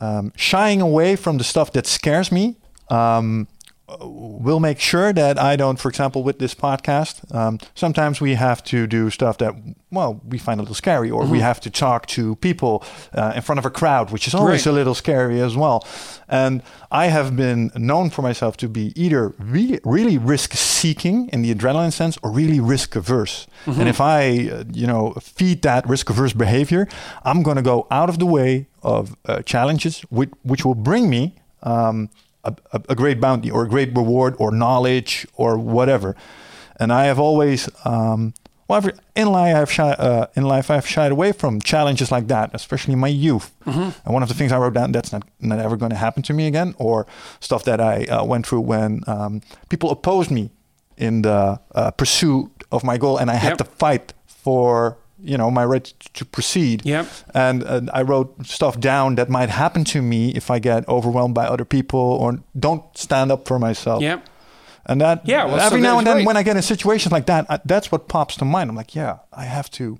um, 0.00 0.32
shying 0.34 0.80
away 0.80 1.14
from 1.14 1.38
the 1.38 1.44
stuff 1.44 1.72
that 1.72 1.86
scares 1.86 2.32
me. 2.32 2.56
Um, 2.90 3.46
we'll 4.00 4.60
make 4.60 4.80
sure 4.80 5.12
that 5.12 5.38
I 5.38 5.56
don't, 5.56 5.78
for 5.78 5.88
example, 5.88 6.22
with 6.22 6.38
this 6.38 6.54
podcast, 6.54 7.34
um, 7.34 7.58
sometimes 7.74 8.20
we 8.20 8.34
have 8.34 8.64
to 8.64 8.86
do 8.86 9.10
stuff 9.10 9.36
that, 9.38 9.54
well, 9.90 10.22
we 10.26 10.38
find 10.38 10.58
a 10.58 10.62
little 10.62 10.74
scary, 10.74 11.10
or 11.10 11.22
mm-hmm. 11.22 11.32
we 11.32 11.40
have 11.40 11.60
to 11.60 11.70
talk 11.70 12.06
to 12.06 12.36
people 12.36 12.82
uh, 13.12 13.34
in 13.36 13.42
front 13.42 13.58
of 13.58 13.66
a 13.66 13.70
crowd, 13.70 14.10
which 14.10 14.26
is 14.26 14.34
always 14.34 14.66
right. 14.66 14.72
a 14.72 14.74
little 14.74 14.94
scary 14.94 15.40
as 15.40 15.54
well. 15.54 15.86
And 16.28 16.62
I 16.90 17.06
have 17.06 17.36
been 17.36 17.70
known 17.76 18.08
for 18.08 18.22
myself 18.22 18.56
to 18.58 18.68
be 18.68 18.92
either 18.96 19.34
really, 19.38 19.80
really 19.84 20.16
risk 20.16 20.54
seeking 20.54 21.28
in 21.28 21.42
the 21.42 21.54
adrenaline 21.54 21.92
sense 21.92 22.16
or 22.22 22.30
really 22.30 22.60
risk 22.60 22.96
averse. 22.96 23.46
Mm-hmm. 23.66 23.80
And 23.80 23.88
if 23.88 24.00
I, 24.00 24.48
uh, 24.48 24.64
you 24.72 24.86
know, 24.86 25.12
feed 25.20 25.60
that 25.62 25.86
risk 25.86 26.08
averse 26.08 26.32
behavior, 26.32 26.88
I'm 27.22 27.42
going 27.42 27.56
to 27.56 27.62
go 27.62 27.86
out 27.90 28.08
of 28.08 28.18
the 28.18 28.26
way 28.26 28.66
of 28.82 29.14
uh, 29.26 29.42
challenges, 29.42 30.00
which, 30.08 30.30
which 30.42 30.64
will 30.64 30.74
bring 30.74 31.10
me. 31.10 31.34
Um, 31.62 32.08
a, 32.44 32.80
a, 32.88 32.94
great 32.94 33.20
bounty 33.20 33.50
or 33.50 33.64
a 33.64 33.68
great 33.68 33.94
reward 33.96 34.34
or 34.38 34.50
knowledge 34.50 35.26
or 35.34 35.58
whatever. 35.58 36.14
And 36.76 36.92
I 36.92 37.04
have 37.04 37.18
always, 37.18 37.68
um, 37.84 38.34
well, 38.68 38.82
in 39.14 39.28
life, 39.28 39.56
I've 39.56 39.70
shy, 39.70 39.90
uh, 39.90 40.26
in 40.34 40.44
life 40.44 40.70
I've 40.70 40.86
shied 40.86 41.12
away 41.12 41.32
from 41.32 41.60
challenges 41.60 42.10
like 42.10 42.28
that, 42.28 42.50
especially 42.54 42.94
in 42.94 42.98
my 42.98 43.08
youth. 43.08 43.52
Mm-hmm. 43.66 43.90
And 44.04 44.14
one 44.14 44.22
of 44.22 44.28
the 44.28 44.34
things 44.34 44.52
I 44.52 44.58
wrote 44.58 44.74
down 44.74 44.92
that's 44.92 45.12
not, 45.12 45.28
not 45.40 45.58
ever 45.58 45.76
going 45.76 45.90
to 45.90 45.96
happen 45.96 46.22
to 46.24 46.32
me 46.32 46.46
again, 46.46 46.74
or 46.78 47.06
stuff 47.40 47.64
that 47.64 47.80
I 47.80 48.04
uh, 48.04 48.24
went 48.24 48.46
through 48.46 48.62
when 48.62 49.02
um, 49.06 49.42
people 49.68 49.90
opposed 49.90 50.30
me 50.30 50.50
in 50.96 51.22
the 51.22 51.60
uh, 51.74 51.90
pursuit 51.92 52.50
of 52.72 52.84
my 52.84 52.96
goal, 52.98 53.18
and 53.18 53.30
I 53.30 53.34
had 53.34 53.50
yep. 53.50 53.58
to 53.58 53.64
fight 53.64 54.12
for 54.26 54.98
you 55.22 55.36
know 55.36 55.50
my 55.50 55.64
right 55.64 55.84
to 56.14 56.24
proceed. 56.24 56.82
Yeah 56.84 57.06
and 57.34 57.64
uh, 57.64 57.80
i 57.92 58.02
wrote 58.02 58.46
stuff 58.46 58.78
down 58.78 59.14
that 59.16 59.28
might 59.28 59.50
happen 59.50 59.84
to 59.84 60.02
me 60.02 60.30
if 60.30 60.50
i 60.50 60.58
get 60.58 60.88
overwhelmed 60.88 61.34
by 61.34 61.46
other 61.46 61.64
people 61.64 62.00
or 62.00 62.40
don't 62.58 62.84
stand 62.96 63.32
up 63.32 63.46
for 63.46 63.58
myself. 63.58 64.02
Yeah 64.02 64.20
and 64.86 65.00
that 65.00 65.26
yeah 65.26 65.44
well, 65.44 65.60
every 65.60 65.80
so 65.80 65.82
now 65.82 65.98
and 65.98 66.06
then 66.06 66.16
right. 66.18 66.26
when 66.26 66.36
i 66.36 66.42
get 66.42 66.56
in 66.56 66.62
situations 66.62 67.12
like 67.12 67.26
that 67.26 67.46
I, 67.48 67.60
that's 67.64 67.90
what 67.90 68.08
pops 68.08 68.36
to 68.36 68.44
mind. 68.44 68.70
I'm 68.70 68.76
like 68.76 68.94
yeah 68.94 69.18
i 69.32 69.44
have 69.44 69.70
to 69.72 69.98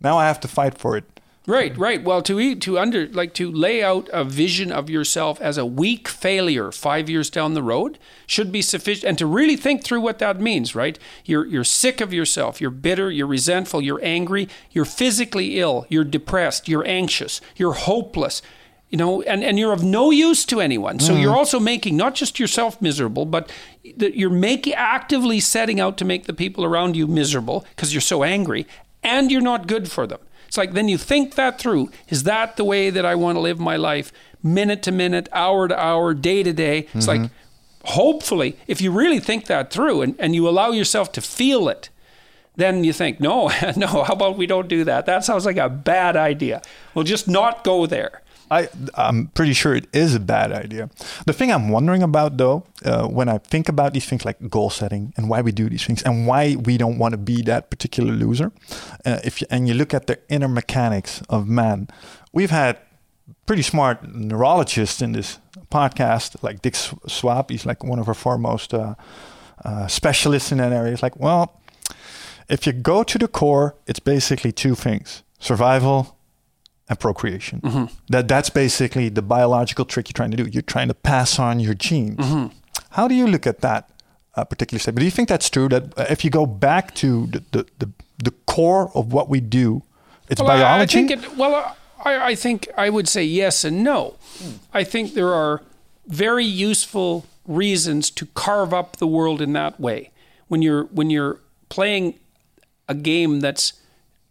now 0.00 0.18
i 0.18 0.26
have 0.26 0.40
to 0.40 0.48
fight 0.48 0.76
for 0.76 0.96
it 0.96 1.15
Right, 1.48 1.78
right. 1.78 2.02
Well, 2.02 2.22
to 2.22 2.40
eat, 2.40 2.60
to 2.62 2.76
under 2.76 3.06
like 3.06 3.32
to 3.34 3.52
lay 3.52 3.80
out 3.80 4.08
a 4.12 4.24
vision 4.24 4.72
of 4.72 4.90
yourself 4.90 5.40
as 5.40 5.56
a 5.56 5.64
weak 5.64 6.08
failure 6.08 6.72
five 6.72 7.08
years 7.08 7.30
down 7.30 7.54
the 7.54 7.62
road 7.62 8.00
should 8.26 8.50
be 8.50 8.62
sufficient, 8.62 9.08
and 9.08 9.18
to 9.18 9.26
really 9.26 9.56
think 9.56 9.84
through 9.84 10.00
what 10.00 10.18
that 10.18 10.40
means. 10.40 10.74
Right, 10.74 10.98
you're 11.24 11.46
you're 11.46 11.62
sick 11.62 12.00
of 12.00 12.12
yourself. 12.12 12.60
You're 12.60 12.72
bitter. 12.72 13.12
You're 13.12 13.28
resentful. 13.28 13.80
You're 13.80 14.02
angry. 14.02 14.48
You're 14.72 14.84
physically 14.84 15.60
ill. 15.60 15.86
You're 15.88 16.02
depressed. 16.02 16.66
You're 16.66 16.86
anxious. 16.86 17.40
You're 17.54 17.74
hopeless. 17.74 18.42
you 18.88 18.98
know, 18.98 19.22
and, 19.22 19.42
and 19.42 19.58
you're 19.58 19.72
of 19.72 19.82
no 19.82 20.10
use 20.10 20.44
to 20.46 20.60
anyone. 20.60 21.00
So 21.00 21.12
mm. 21.12 21.20
you're 21.20 21.34
also 21.34 21.58
making 21.58 21.96
not 21.96 22.14
just 22.14 22.38
yourself 22.38 22.80
miserable, 22.80 23.24
but 23.24 23.50
that 23.96 24.16
you're 24.16 24.30
making 24.30 24.74
actively 24.74 25.40
setting 25.40 25.80
out 25.80 25.96
to 25.98 26.04
make 26.04 26.26
the 26.26 26.32
people 26.32 26.64
around 26.64 26.96
you 26.96 27.06
miserable 27.06 27.66
because 27.70 27.92
you're 27.92 28.00
so 28.00 28.22
angry, 28.22 28.66
and 29.02 29.30
you're 29.30 29.40
not 29.40 29.66
good 29.66 29.90
for 29.90 30.06
them. 30.06 30.20
It's 30.46 30.56
like 30.56 30.72
then 30.72 30.88
you 30.88 30.98
think 30.98 31.34
that 31.34 31.58
through. 31.58 31.90
Is 32.08 32.22
that 32.24 32.56
the 32.56 32.64
way 32.64 32.90
that 32.90 33.04
I 33.04 33.14
want 33.14 33.36
to 33.36 33.40
live 33.40 33.58
my 33.58 33.76
life, 33.76 34.12
minute 34.42 34.82
to 34.84 34.92
minute, 34.92 35.28
hour 35.32 35.68
to 35.68 35.78
hour, 35.78 36.14
day 36.14 36.42
to 36.42 36.52
day? 36.52 36.86
It's 36.94 37.06
mm-hmm. 37.06 37.22
like 37.22 37.30
hopefully, 37.84 38.56
if 38.66 38.80
you 38.80 38.90
really 38.90 39.20
think 39.20 39.46
that 39.46 39.70
through 39.70 40.02
and, 40.02 40.14
and 40.18 40.34
you 40.34 40.48
allow 40.48 40.70
yourself 40.70 41.12
to 41.12 41.20
feel 41.20 41.68
it, 41.68 41.88
then 42.56 42.84
you 42.84 42.92
think, 42.92 43.20
no, 43.20 43.48
no, 43.76 43.86
how 43.86 44.14
about 44.14 44.36
we 44.36 44.46
don't 44.46 44.68
do 44.68 44.84
that? 44.84 45.06
That 45.06 45.24
sounds 45.24 45.46
like 45.46 45.56
a 45.56 45.68
bad 45.68 46.16
idea. 46.16 46.62
We'll 46.94 47.04
just 47.04 47.28
not 47.28 47.64
go 47.64 47.86
there. 47.86 48.22
I, 48.50 48.68
I'm 48.94 49.28
pretty 49.28 49.52
sure 49.52 49.74
it 49.74 49.88
is 49.92 50.14
a 50.14 50.20
bad 50.20 50.52
idea. 50.52 50.88
The 51.26 51.32
thing 51.32 51.50
I'm 51.50 51.68
wondering 51.68 52.02
about, 52.02 52.36
though, 52.36 52.64
uh, 52.84 53.06
when 53.06 53.28
I 53.28 53.38
think 53.38 53.68
about 53.68 53.92
these 53.92 54.06
things 54.06 54.24
like 54.24 54.48
goal 54.48 54.70
setting 54.70 55.12
and 55.16 55.28
why 55.28 55.40
we 55.40 55.52
do 55.52 55.68
these 55.68 55.84
things 55.84 56.02
and 56.02 56.26
why 56.26 56.56
we 56.56 56.78
don't 56.78 56.98
want 56.98 57.12
to 57.12 57.18
be 57.18 57.42
that 57.42 57.70
particular 57.70 58.12
loser, 58.12 58.52
uh, 59.04 59.20
if 59.24 59.40
you, 59.40 59.46
and 59.50 59.66
you 59.66 59.74
look 59.74 59.92
at 59.92 60.06
the 60.06 60.18
inner 60.28 60.48
mechanics 60.48 61.22
of 61.28 61.48
man, 61.48 61.88
we've 62.32 62.50
had 62.50 62.78
pretty 63.46 63.62
smart 63.62 64.14
neurologists 64.14 65.02
in 65.02 65.12
this 65.12 65.38
podcast, 65.70 66.40
like 66.42 66.62
Dick 66.62 66.74
Swaab. 66.74 67.50
He's 67.50 67.66
like 67.66 67.82
one 67.82 67.98
of 67.98 68.08
our 68.08 68.14
foremost 68.14 68.72
uh, 68.72 68.94
uh 69.64 69.86
specialists 69.88 70.52
in 70.52 70.58
that 70.58 70.72
area. 70.72 70.90
He's 70.90 71.02
like, 71.02 71.16
well, 71.16 71.60
if 72.48 72.66
you 72.66 72.72
go 72.72 73.02
to 73.02 73.18
the 73.18 73.28
core, 73.28 73.74
it's 73.86 73.98
basically 74.00 74.52
two 74.52 74.76
things: 74.76 75.24
survival 75.40 76.15
and 76.88 76.98
procreation. 76.98 77.60
Mm-hmm. 77.60 77.94
That 78.08 78.28
that's 78.28 78.50
basically 78.50 79.08
the 79.08 79.22
biological 79.22 79.84
trick 79.84 80.08
you're 80.08 80.14
trying 80.14 80.30
to 80.30 80.36
do. 80.36 80.48
You're 80.48 80.62
trying 80.62 80.88
to 80.88 80.94
pass 80.94 81.38
on 81.38 81.60
your 81.60 81.74
genes. 81.74 82.18
Mm-hmm. 82.18 82.56
How 82.90 83.08
do 83.08 83.14
you 83.14 83.26
look 83.26 83.46
at 83.46 83.60
that 83.60 83.90
uh, 84.34 84.44
particular 84.44 84.78
statement? 84.78 85.00
Do 85.00 85.04
you 85.04 85.10
think 85.10 85.28
that's 85.28 85.50
true? 85.50 85.68
That 85.68 85.98
uh, 85.98 86.06
if 86.10 86.24
you 86.24 86.30
go 86.30 86.46
back 86.46 86.94
to 86.96 87.26
the 87.26 87.42
the, 87.52 87.66
the, 87.78 87.90
the 88.24 88.30
core 88.46 88.90
of 88.94 89.12
what 89.12 89.28
we 89.28 89.40
do, 89.40 89.82
it's 90.28 90.40
well, 90.40 90.48
biology. 90.48 90.98
I, 90.98 91.02
I 91.02 91.06
think 91.06 91.10
it, 91.10 91.36
well, 91.36 91.76
I, 92.04 92.30
I 92.30 92.34
think 92.34 92.68
I 92.76 92.90
would 92.90 93.08
say 93.08 93.24
yes 93.24 93.64
and 93.64 93.82
no. 93.82 94.16
Mm. 94.38 94.58
I 94.72 94.84
think 94.84 95.14
there 95.14 95.34
are 95.34 95.62
very 96.06 96.44
useful 96.44 97.26
reasons 97.46 98.10
to 98.10 98.26
carve 98.26 98.72
up 98.72 98.96
the 98.96 99.06
world 99.06 99.40
in 99.40 99.52
that 99.54 99.80
way. 99.80 100.10
When 100.48 100.62
you're 100.62 100.84
when 100.84 101.10
you're 101.10 101.40
playing 101.68 102.18
a 102.88 102.94
game 102.94 103.40
that's 103.40 103.72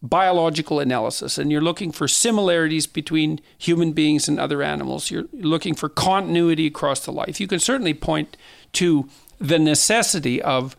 biological 0.10 0.80
analysis 0.80 1.38
and 1.38 1.52
you're 1.52 1.62
looking 1.62 1.92
for 1.92 2.08
similarities 2.08 2.88
between 2.88 3.40
human 3.58 3.92
beings 3.92 4.28
and 4.28 4.40
other 4.40 4.62
animals, 4.62 5.12
you're 5.12 5.26
looking 5.34 5.76
for 5.76 5.90
continuity 5.90 6.68
across 6.68 7.06
the 7.06 7.12
life, 7.12 7.40
you 7.40 7.48
can 7.48 7.60
certainly 7.60 7.94
point 7.94 8.38
to 8.74 9.10
the 9.40 9.60
necessity 9.60 10.42
of 10.42 10.76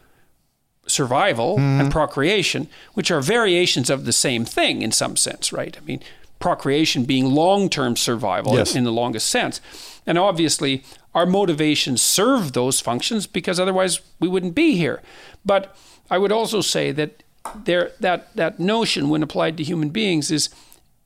survival 0.86 1.56
mm. 1.56 1.80
and 1.80 1.90
procreation, 1.90 2.68
which 2.94 3.10
are 3.10 3.20
variations 3.20 3.90
of 3.90 4.04
the 4.04 4.12
same 4.12 4.44
thing 4.44 4.82
in 4.82 4.92
some 4.92 5.16
sense, 5.16 5.52
right? 5.52 5.76
I 5.76 5.80
mean, 5.84 6.00
procreation 6.38 7.04
being 7.04 7.26
long 7.26 7.68
term 7.68 7.96
survival 7.96 8.54
yes. 8.54 8.74
in 8.74 8.84
the 8.84 8.92
longest 8.92 9.28
sense. 9.28 9.60
And 10.06 10.18
obviously, 10.18 10.84
our 11.14 11.26
motivations 11.26 12.02
serve 12.02 12.52
those 12.52 12.80
functions 12.80 13.26
because 13.26 13.58
otherwise 13.58 14.00
we 14.20 14.28
wouldn't 14.28 14.54
be 14.54 14.76
here. 14.76 15.02
But 15.44 15.76
I 16.10 16.18
would 16.18 16.32
also 16.32 16.60
say 16.60 16.92
that 16.92 17.22
there 17.64 17.92
that 18.00 18.34
that 18.36 18.58
notion 18.58 19.08
when 19.08 19.22
applied 19.22 19.56
to 19.56 19.64
human 19.64 19.90
beings 19.90 20.30
is 20.30 20.48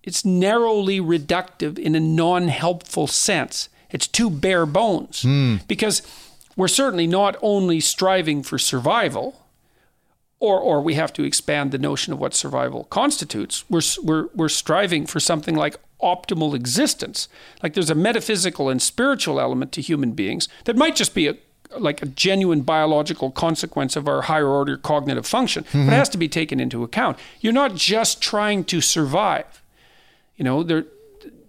it's 0.03 0.25
narrowly 0.25 1.01
reductive 1.01 1.79
in 1.79 1.95
a 1.95 2.01
non-helpful 2.01 3.07
sense. 3.07 3.69
It's 3.91 4.07
too 4.07 4.31
bare 4.31 4.67
bones 4.67 5.23
mm. 5.23 5.67
because 5.67 6.03
we're 6.57 6.69
certainly 6.69 7.07
not 7.07 7.37
only 7.43 7.81
striving 7.81 8.43
for 8.43 8.59
survival, 8.59 9.47
or 10.39 10.59
or 10.59 10.81
we 10.81 10.95
have 10.95 11.13
to 11.15 11.25
expand 11.25 11.71
the 11.71 11.79
notion 11.79 12.13
of 12.13 12.19
what 12.19 12.35
survival 12.35 12.85
constitutes. 12.85 13.65
We're 13.69 13.83
we're 14.03 14.29
we're 14.35 14.49
striving 14.49 15.07
for 15.07 15.21
something 15.21 15.55
like 15.55 15.77
optimal 16.03 16.55
existence. 16.55 17.29
Like 17.63 17.75
there's 17.75 17.91
a 17.91 17.95
metaphysical 17.95 18.69
and 18.69 18.81
spiritual 18.81 19.39
element 19.39 19.73
to 19.73 19.81
human 19.83 20.13
beings 20.13 20.49
that 20.65 20.77
might 20.77 20.97
just 20.97 21.15
be 21.15 21.29
a 21.29 21.37
like 21.79 22.03
a 22.03 22.07
genuine 22.07 22.63
biological 22.63 23.31
consequence 23.31 23.97
of 23.97 24.09
our 24.09 24.23
higher 24.23 24.49
order 24.49 24.77
cognitive 24.77 25.27
function, 25.27 25.65
mm-hmm. 25.65 25.87
but 25.87 25.93
it 25.93 25.97
has 25.97 26.09
to 26.11 26.19
be 26.19 26.29
taken 26.29 26.61
into 26.61 26.83
account. 26.83 27.19
You're 27.41 27.53
not 27.53 27.75
just 27.75 28.21
trying 28.21 28.65
to 28.65 28.81
survive. 28.81 29.63
You 30.37 30.45
know, 30.45 30.63
there, 30.63 30.87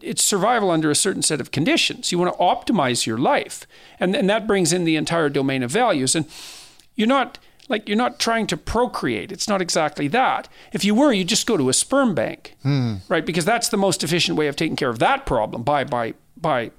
it's 0.01 0.23
survival 0.23 0.69
under 0.71 0.91
a 0.91 0.95
certain 0.95 1.21
set 1.21 1.41
of 1.41 1.51
conditions. 1.51 2.11
You 2.11 2.19
want 2.19 2.33
to 2.33 2.39
optimize 2.39 3.05
your 3.05 3.17
life, 3.17 3.65
and 3.99 4.15
and 4.15 4.29
that 4.29 4.47
brings 4.47 4.73
in 4.73 4.83
the 4.83 4.95
entire 4.95 5.29
domain 5.29 5.63
of 5.63 5.71
values. 5.71 6.15
And 6.15 6.25
you're 6.95 7.07
not 7.07 7.39
like 7.69 7.87
you're 7.87 7.97
not 7.97 8.19
trying 8.19 8.47
to 8.47 8.57
procreate. 8.57 9.31
It's 9.31 9.47
not 9.47 9.61
exactly 9.61 10.07
that. 10.09 10.47
If 10.73 10.83
you 10.83 10.93
were, 10.93 11.11
you'd 11.11 11.29
just 11.29 11.47
go 11.47 11.57
to 11.57 11.69
a 11.69 11.73
sperm 11.73 12.13
bank, 12.13 12.55
hmm. 12.63 12.95
right? 13.07 13.25
Because 13.25 13.45
that's 13.45 13.69
the 13.69 13.77
most 13.77 14.03
efficient 14.03 14.37
way 14.37 14.47
of 14.47 14.55
taking 14.55 14.75
care 14.75 14.89
of 14.89 14.99
that 14.99 15.25
problem 15.25 15.63
by 15.63 15.83
by 15.83 16.13
by 16.35 16.71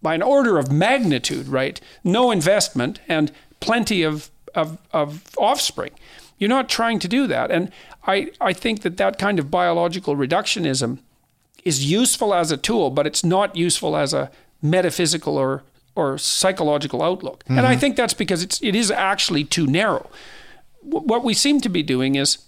by 0.00 0.14
an 0.14 0.22
order 0.22 0.58
of 0.58 0.70
magnitude, 0.70 1.48
right? 1.48 1.80
No 2.04 2.30
investment 2.30 3.00
and 3.08 3.32
plenty 3.60 4.02
of, 4.02 4.30
of, 4.54 4.78
of 4.92 5.24
offspring. 5.36 5.90
You're 6.38 6.48
not 6.48 6.68
trying 6.68 6.98
to 7.00 7.08
do 7.08 7.26
that. 7.26 7.50
And 7.50 7.72
I, 8.06 8.30
I 8.40 8.52
think 8.52 8.82
that 8.82 8.96
that 8.96 9.18
kind 9.18 9.38
of 9.38 9.50
biological 9.50 10.16
reductionism 10.16 10.98
is 11.64 11.90
useful 11.90 12.32
as 12.32 12.52
a 12.52 12.56
tool, 12.56 12.90
but 12.90 13.06
it's 13.06 13.24
not 13.24 13.56
useful 13.56 13.96
as 13.96 14.14
a 14.14 14.30
metaphysical 14.62 15.36
or, 15.36 15.64
or 15.94 16.16
psychological 16.16 17.02
outlook. 17.02 17.44
Mm-hmm. 17.44 17.58
And 17.58 17.66
I 17.66 17.72
mm-hmm. 17.72 17.80
think 17.80 17.96
that's 17.96 18.14
because 18.14 18.42
it's, 18.42 18.62
it 18.62 18.76
is 18.76 18.90
actually 18.90 19.44
too 19.44 19.66
narrow. 19.66 20.08
what 20.82 21.24
we 21.24 21.34
seem 21.34 21.60
to 21.60 21.68
be 21.68 21.82
doing 21.82 22.14
is 22.14 22.38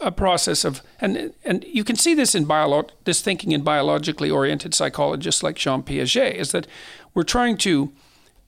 a 0.00 0.12
process 0.12 0.64
of 0.64 0.82
and 1.00 1.32
and 1.44 1.64
you 1.64 1.82
can 1.82 1.96
see 1.96 2.14
this 2.14 2.34
in 2.34 2.44
bio 2.44 2.86
this 3.04 3.20
thinking 3.20 3.52
in 3.52 3.62
biologically 3.62 4.30
oriented 4.30 4.74
psychologists 4.74 5.42
like 5.42 5.56
Jean 5.56 5.82
Piaget 5.82 6.34
is 6.34 6.52
that 6.52 6.66
we're 7.14 7.24
trying 7.24 7.56
to 7.58 7.92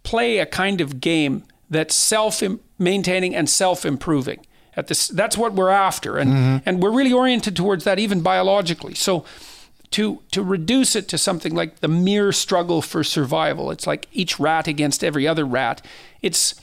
play 0.03 0.39
a 0.39 0.47
kind 0.47 0.81
of 0.81 1.01
game 1.01 1.45
that's 1.71 1.95
self 1.95 2.43
maintaining 2.79 3.35
and 3.35 3.49
self 3.49 3.85
improving 3.85 4.47
at 4.77 4.87
this 4.87 5.09
that's 5.09 5.37
what 5.37 5.55
we're 5.55 5.71
after 5.71 6.17
and 6.17 6.31
mm-hmm. 6.31 6.57
and 6.69 6.83
we're 6.83 6.93
really 6.93 7.13
oriented 7.13 7.57
towards 7.57 7.85
that 7.85 7.99
even 7.99 8.21
biologically 8.21 8.95
so 8.95 9.25
to 9.91 10.23
to 10.31 10.43
reduce 10.43 10.95
it 10.95 11.09
to 11.09 11.19
something 11.19 11.55
like 11.55 11.81
the 11.81 11.89
mere 11.89 12.31
struggle 12.31 12.81
for 12.81 13.03
survival 13.03 13.71
it's 13.71 13.87
like 13.87 14.07
each 14.13 14.39
rat 14.39 14.69
against 14.69 15.03
every 15.03 15.27
other 15.27 15.45
rat 15.45 15.85
it's 16.23 16.55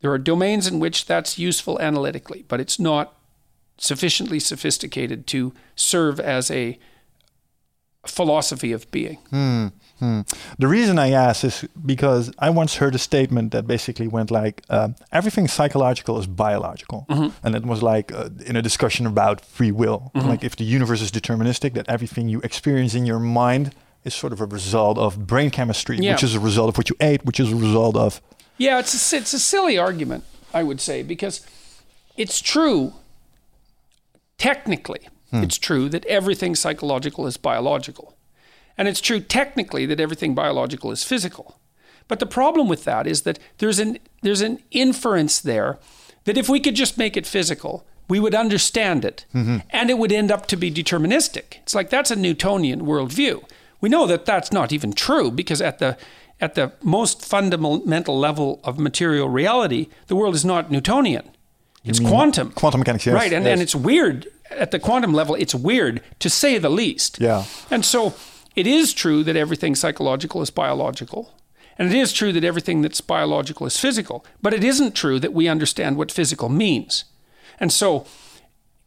there 0.00 0.12
are 0.12 0.18
domains 0.18 0.66
in 0.66 0.80
which 0.80 1.06
that's 1.06 1.38
useful 1.38 1.78
analytically, 1.80 2.44
but 2.48 2.60
it's 2.60 2.78
not 2.78 3.14
sufficiently 3.78 4.40
sophisticated 4.40 5.26
to 5.26 5.52
serve 5.74 6.20
as 6.20 6.50
a 6.50 6.78
philosophy 8.06 8.72
of 8.72 8.90
being. 8.90 9.18
Hmm, 9.28 9.66
hmm. 9.98 10.20
The 10.58 10.68
reason 10.68 10.98
I 10.98 11.10
ask 11.10 11.44
is 11.44 11.66
because 11.84 12.32
I 12.38 12.50
once 12.50 12.76
heard 12.76 12.94
a 12.94 12.98
statement 12.98 13.52
that 13.52 13.66
basically 13.66 14.08
went 14.08 14.30
like, 14.30 14.62
uh, 14.70 14.90
everything 15.12 15.48
psychological 15.48 16.18
is 16.18 16.26
biological. 16.26 17.06
Mm-hmm. 17.10 17.46
And 17.46 17.54
it 17.54 17.64
was 17.64 17.82
like 17.82 18.12
uh, 18.12 18.30
in 18.46 18.56
a 18.56 18.62
discussion 18.62 19.06
about 19.06 19.42
free 19.42 19.72
will. 19.72 20.10
Mm-hmm. 20.14 20.28
Like 20.28 20.44
if 20.44 20.56
the 20.56 20.64
universe 20.64 21.02
is 21.02 21.10
deterministic, 21.10 21.74
that 21.74 21.88
everything 21.88 22.28
you 22.28 22.40
experience 22.40 22.94
in 22.94 23.04
your 23.04 23.18
mind 23.18 23.74
is 24.04 24.14
sort 24.14 24.32
of 24.32 24.40
a 24.40 24.46
result 24.46 24.96
of 24.96 25.26
brain 25.26 25.50
chemistry, 25.50 25.98
yeah. 25.98 26.12
which 26.12 26.22
is 26.22 26.34
a 26.34 26.40
result 26.40 26.70
of 26.70 26.78
what 26.78 26.88
you 26.88 26.96
ate, 27.00 27.24
which 27.24 27.38
is 27.38 27.52
a 27.52 27.56
result 27.56 27.96
of 27.96 28.22
yeah, 28.60 28.78
it's 28.78 29.12
a, 29.12 29.16
it's 29.16 29.32
a 29.32 29.38
silly 29.38 29.78
argument, 29.78 30.22
I 30.52 30.62
would 30.62 30.82
say, 30.82 31.02
because 31.02 31.46
it's 32.18 32.42
true. 32.42 32.92
Technically, 34.36 35.08
hmm. 35.30 35.42
it's 35.42 35.56
true 35.56 35.88
that 35.88 36.04
everything 36.04 36.54
psychological 36.54 37.26
is 37.26 37.38
biological. 37.38 38.18
And 38.76 38.86
it's 38.86 39.00
true 39.00 39.20
technically 39.20 39.86
that 39.86 39.98
everything 39.98 40.34
biological 40.34 40.92
is 40.92 41.04
physical. 41.04 41.58
But 42.06 42.18
the 42.18 42.26
problem 42.26 42.68
with 42.68 42.84
that 42.84 43.06
is 43.06 43.22
that 43.22 43.38
there's 43.58 43.78
an, 43.78 43.98
there's 44.20 44.42
an 44.42 44.58
inference 44.70 45.40
there 45.40 45.78
that 46.24 46.36
if 46.36 46.50
we 46.50 46.60
could 46.60 46.74
just 46.74 46.98
make 46.98 47.16
it 47.16 47.26
physical, 47.26 47.86
we 48.08 48.20
would 48.20 48.34
understand 48.34 49.06
it 49.06 49.24
mm-hmm. 49.34 49.58
and 49.70 49.88
it 49.88 49.96
would 49.96 50.12
end 50.12 50.30
up 50.30 50.46
to 50.48 50.56
be 50.56 50.70
deterministic. 50.70 51.60
It's 51.62 51.74
like 51.74 51.88
that's 51.88 52.10
a 52.10 52.16
Newtonian 52.16 52.82
worldview. 52.82 53.42
We 53.80 53.88
know 53.88 54.06
that 54.06 54.26
that's 54.26 54.52
not 54.52 54.70
even 54.70 54.92
true 54.92 55.30
because 55.30 55.62
at 55.62 55.78
the 55.78 55.96
at 56.40 56.54
the 56.54 56.72
most 56.82 57.24
fundamental 57.24 58.18
level 58.18 58.60
of 58.64 58.78
material 58.78 59.28
reality, 59.28 59.88
the 60.06 60.16
world 60.16 60.34
is 60.34 60.44
not 60.44 60.70
Newtonian. 60.70 61.30
It's 61.84 62.00
quantum. 62.00 62.52
Quantum 62.52 62.80
mechanics, 62.80 63.06
yes. 63.06 63.14
Right, 63.14 63.32
and, 63.32 63.44
yes. 63.44 63.52
and 63.52 63.62
it's 63.62 63.74
weird. 63.74 64.26
At 64.50 64.70
the 64.70 64.78
quantum 64.78 65.14
level, 65.14 65.34
it's 65.34 65.54
weird 65.54 66.02
to 66.18 66.28
say 66.28 66.58
the 66.58 66.68
least. 66.68 67.18
Yeah. 67.20 67.44
And 67.70 67.84
so 67.84 68.14
it 68.54 68.66
is 68.66 68.92
true 68.92 69.22
that 69.24 69.36
everything 69.36 69.74
psychological 69.74 70.42
is 70.42 70.50
biological. 70.50 71.32
And 71.78 71.90
it 71.90 71.96
is 71.96 72.12
true 72.12 72.32
that 72.32 72.44
everything 72.44 72.82
that's 72.82 73.00
biological 73.00 73.66
is 73.66 73.78
physical. 73.78 74.24
But 74.42 74.52
it 74.52 74.62
isn't 74.62 74.94
true 74.94 75.18
that 75.20 75.32
we 75.32 75.48
understand 75.48 75.96
what 75.96 76.12
physical 76.12 76.50
means. 76.50 77.04
And 77.58 77.72
so 77.72 78.06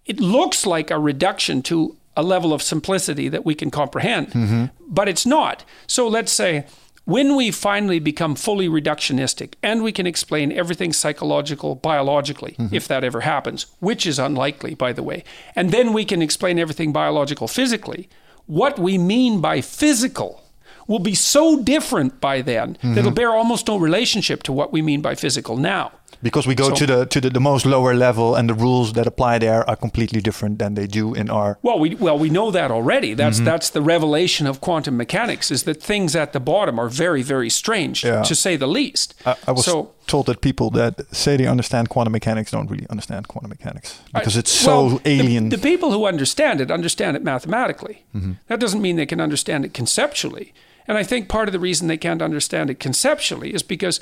it 0.05 0.19
looks 0.19 0.65
like 0.65 0.91
a 0.91 0.99
reduction 0.99 1.63
to 1.63 1.97
a 2.15 2.21
level 2.21 2.53
of 2.53 2.61
simplicity 2.61 3.29
that 3.29 3.45
we 3.45 3.55
can 3.55 3.71
comprehend. 3.71 4.27
Mm-hmm. 4.27 4.65
But 4.87 5.09
it's 5.09 5.25
not. 5.25 5.63
So 5.87 6.07
let's 6.07 6.31
say 6.31 6.65
when 7.05 7.35
we 7.35 7.51
finally 7.51 7.99
become 7.99 8.35
fully 8.35 8.69
reductionistic 8.69 9.53
and 9.61 9.83
we 9.83 9.91
can 9.91 10.07
explain 10.07 10.51
everything 10.51 10.93
psychological 10.93 11.75
biologically, 11.75 12.55
mm-hmm. 12.57 12.73
if 12.73 12.87
that 12.87 13.03
ever 13.03 13.21
happens, 13.21 13.65
which 13.79 14.05
is 14.05 14.19
unlikely, 14.19 14.73
by 14.73 14.93
the 14.93 15.03
way, 15.03 15.23
and 15.55 15.71
then 15.71 15.91
we 15.91 16.05
can 16.05 16.21
explain 16.21 16.57
everything 16.57 16.93
biological 16.93 17.47
physically, 17.47 18.07
what 18.45 18.79
we 18.79 18.97
mean 18.97 19.41
by 19.41 19.59
physical 19.59 20.43
will 20.87 20.99
be 20.99 21.15
so 21.15 21.61
different 21.61 22.19
by 22.19 22.41
then 22.41 22.75
mm-hmm. 22.75 22.93
that 22.93 23.01
it'll 23.01 23.11
bear 23.11 23.31
almost 23.31 23.67
no 23.67 23.77
relationship 23.77 24.43
to 24.43 24.53
what 24.53 24.71
we 24.71 24.81
mean 24.81 25.01
by 25.01 25.15
physical 25.15 25.57
now 25.57 25.91
because 26.21 26.47
we 26.47 26.55
go 26.55 26.69
so, 26.69 26.75
to 26.75 26.85
the 26.85 27.05
to 27.05 27.21
the, 27.21 27.29
the 27.29 27.39
most 27.39 27.65
lower 27.65 27.93
level 27.93 28.35
and 28.35 28.49
the 28.49 28.53
rules 28.53 28.93
that 28.93 29.07
apply 29.07 29.39
there 29.39 29.67
are 29.69 29.75
completely 29.75 30.21
different 30.21 30.59
than 30.59 30.75
they 30.75 30.87
do 30.87 31.13
in 31.13 31.29
our 31.29 31.57
well 31.61 31.79
we 31.79 31.95
well 31.95 32.17
we 32.17 32.29
know 32.29 32.51
that 32.51 32.71
already 32.71 33.13
that's 33.13 33.37
mm-hmm. 33.37 33.45
that's 33.45 33.69
the 33.69 33.81
revelation 33.81 34.47
of 34.47 34.61
quantum 34.61 34.97
mechanics 34.97 35.51
is 35.51 35.63
that 35.63 35.81
things 35.81 36.15
at 36.15 36.33
the 36.33 36.39
bottom 36.39 36.79
are 36.79 36.89
very 36.89 37.21
very 37.21 37.49
strange 37.49 38.03
yeah. 38.03 38.21
to 38.23 38.35
say 38.35 38.55
the 38.55 38.67
least 38.67 39.13
I, 39.25 39.35
I 39.47 39.51
was 39.51 39.65
so, 39.65 39.93
told 40.07 40.25
that 40.27 40.41
people 40.41 40.69
that 40.71 41.01
say 41.15 41.37
they 41.37 41.47
understand 41.47 41.89
quantum 41.89 42.11
mechanics 42.11 42.51
don't 42.51 42.69
really 42.69 42.87
understand 42.89 43.27
quantum 43.27 43.49
mechanics 43.49 44.01
because 44.13 44.35
I, 44.35 44.39
it's 44.39 44.51
so 44.51 44.85
well, 44.85 45.01
alien 45.05 45.49
the, 45.49 45.57
the, 45.57 45.63
people 45.63 45.91
who 45.91 46.05
understand 46.05 46.61
it 46.61 46.71
understand 46.71 47.17
it 47.17 47.23
mathematically 47.23 48.03
mm-hmm. 48.15 48.33
that 48.47 48.59
doesn't 48.59 48.81
mean 48.81 48.95
they 48.95 49.05
can 49.05 49.21
understand 49.21 49.65
it 49.65 49.73
conceptually 49.73 50.53
and 50.87 50.97
i 50.97 51.03
think 51.03 51.29
part 51.29 51.47
of 51.47 51.53
the 51.53 51.59
reason 51.59 51.87
they 51.87 51.97
can't 51.97 52.21
understand 52.21 52.69
it 52.69 52.79
conceptually 52.79 53.53
is 53.53 53.63
because 53.63 53.99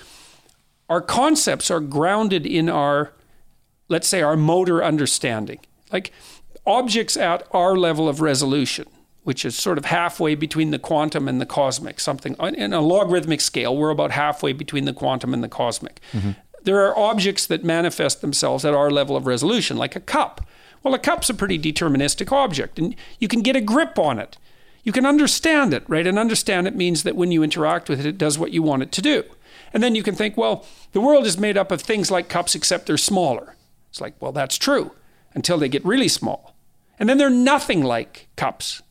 our 0.91 0.99
concepts 0.99 1.71
are 1.71 1.79
grounded 1.79 2.45
in 2.45 2.67
our, 2.67 3.13
let's 3.87 4.09
say, 4.09 4.21
our 4.21 4.35
motor 4.35 4.83
understanding. 4.83 5.61
Like 5.89 6.11
objects 6.65 7.15
at 7.15 7.47
our 7.51 7.77
level 7.77 8.09
of 8.09 8.19
resolution, 8.19 8.87
which 9.23 9.45
is 9.45 9.55
sort 9.55 9.77
of 9.77 9.85
halfway 9.85 10.35
between 10.35 10.71
the 10.71 10.79
quantum 10.79 11.29
and 11.29 11.39
the 11.39 11.45
cosmic, 11.45 12.01
something 12.01 12.35
in 12.35 12.73
a 12.73 12.81
logarithmic 12.81 13.39
scale, 13.39 13.77
we're 13.77 13.89
about 13.89 14.11
halfway 14.11 14.51
between 14.51 14.83
the 14.83 14.91
quantum 14.91 15.33
and 15.33 15.41
the 15.41 15.47
cosmic. 15.47 16.01
Mm-hmm. 16.11 16.31
There 16.61 16.85
are 16.85 16.97
objects 16.97 17.47
that 17.47 17.63
manifest 17.63 18.19
themselves 18.19 18.65
at 18.65 18.73
our 18.73 18.91
level 18.91 19.15
of 19.15 19.25
resolution, 19.25 19.77
like 19.77 19.95
a 19.95 20.01
cup. 20.01 20.45
Well, 20.83 20.93
a 20.93 20.99
cup's 20.99 21.29
a 21.29 21.33
pretty 21.33 21.57
deterministic 21.57 22.33
object, 22.33 22.77
and 22.77 22.97
you 23.17 23.29
can 23.29 23.41
get 23.41 23.55
a 23.55 23.61
grip 23.61 23.97
on 23.97 24.19
it. 24.19 24.35
You 24.83 24.91
can 24.91 25.05
understand 25.05 25.73
it, 25.73 25.83
right? 25.87 26.05
And 26.05 26.19
understand 26.19 26.67
it 26.67 26.75
means 26.75 27.03
that 27.03 27.15
when 27.15 27.31
you 27.31 27.43
interact 27.43 27.87
with 27.87 28.01
it, 28.01 28.05
it 28.05 28.17
does 28.17 28.37
what 28.37 28.51
you 28.51 28.61
want 28.61 28.83
it 28.83 28.91
to 28.91 29.01
do. 29.01 29.23
And 29.73 29.81
then 29.81 29.95
you 29.95 30.03
can 30.03 30.15
think, 30.15 30.37
well, 30.37 30.65
the 30.91 31.01
world 31.01 31.25
is 31.25 31.37
made 31.37 31.57
up 31.57 31.71
of 31.71 31.81
things 31.81 32.11
like 32.11 32.27
cups, 32.29 32.55
except 32.55 32.87
they're 32.87 32.97
smaller. 32.97 33.55
It's 33.89 34.01
like, 34.01 34.15
well, 34.19 34.31
that's 34.31 34.57
true 34.57 34.91
until 35.33 35.57
they 35.57 35.69
get 35.69 35.85
really 35.85 36.07
small. 36.07 36.55
And 36.99 37.09
then 37.09 37.17
they're 37.17 37.29
nothing 37.29 37.83
like 37.83 38.27
cups. 38.35 38.81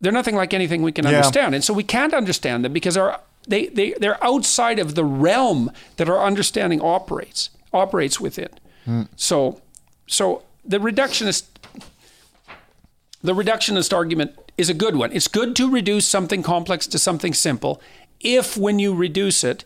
They're 0.00 0.12
nothing 0.12 0.36
like 0.36 0.54
anything 0.54 0.82
we 0.82 0.92
can 0.92 1.04
yeah. 1.04 1.16
understand. 1.16 1.54
And 1.54 1.64
so 1.64 1.74
we 1.74 1.82
can't 1.82 2.14
understand 2.14 2.64
them 2.64 2.72
because 2.72 2.96
our, 2.96 3.20
they, 3.46 3.66
they, 3.66 3.94
they're 3.94 4.22
outside 4.22 4.78
of 4.78 4.94
the 4.94 5.04
realm 5.04 5.70
that 5.96 6.08
our 6.08 6.20
understanding 6.20 6.80
operates, 6.80 7.50
operates 7.72 8.20
within. 8.20 8.48
Mm. 8.86 9.08
So, 9.16 9.60
so 10.06 10.44
the 10.64 10.78
reductionist, 10.78 11.46
the 13.22 13.34
reductionist 13.34 13.92
argument 13.92 14.32
is 14.56 14.68
a 14.68 14.74
good 14.74 14.96
one. 14.96 15.12
It's 15.12 15.28
good 15.28 15.54
to 15.56 15.70
reduce 15.70 16.06
something 16.06 16.42
complex 16.42 16.86
to 16.88 16.98
something 16.98 17.32
simple 17.32 17.80
if 18.20 18.56
when 18.56 18.78
you 18.78 18.94
reduce 18.94 19.44
it 19.44 19.64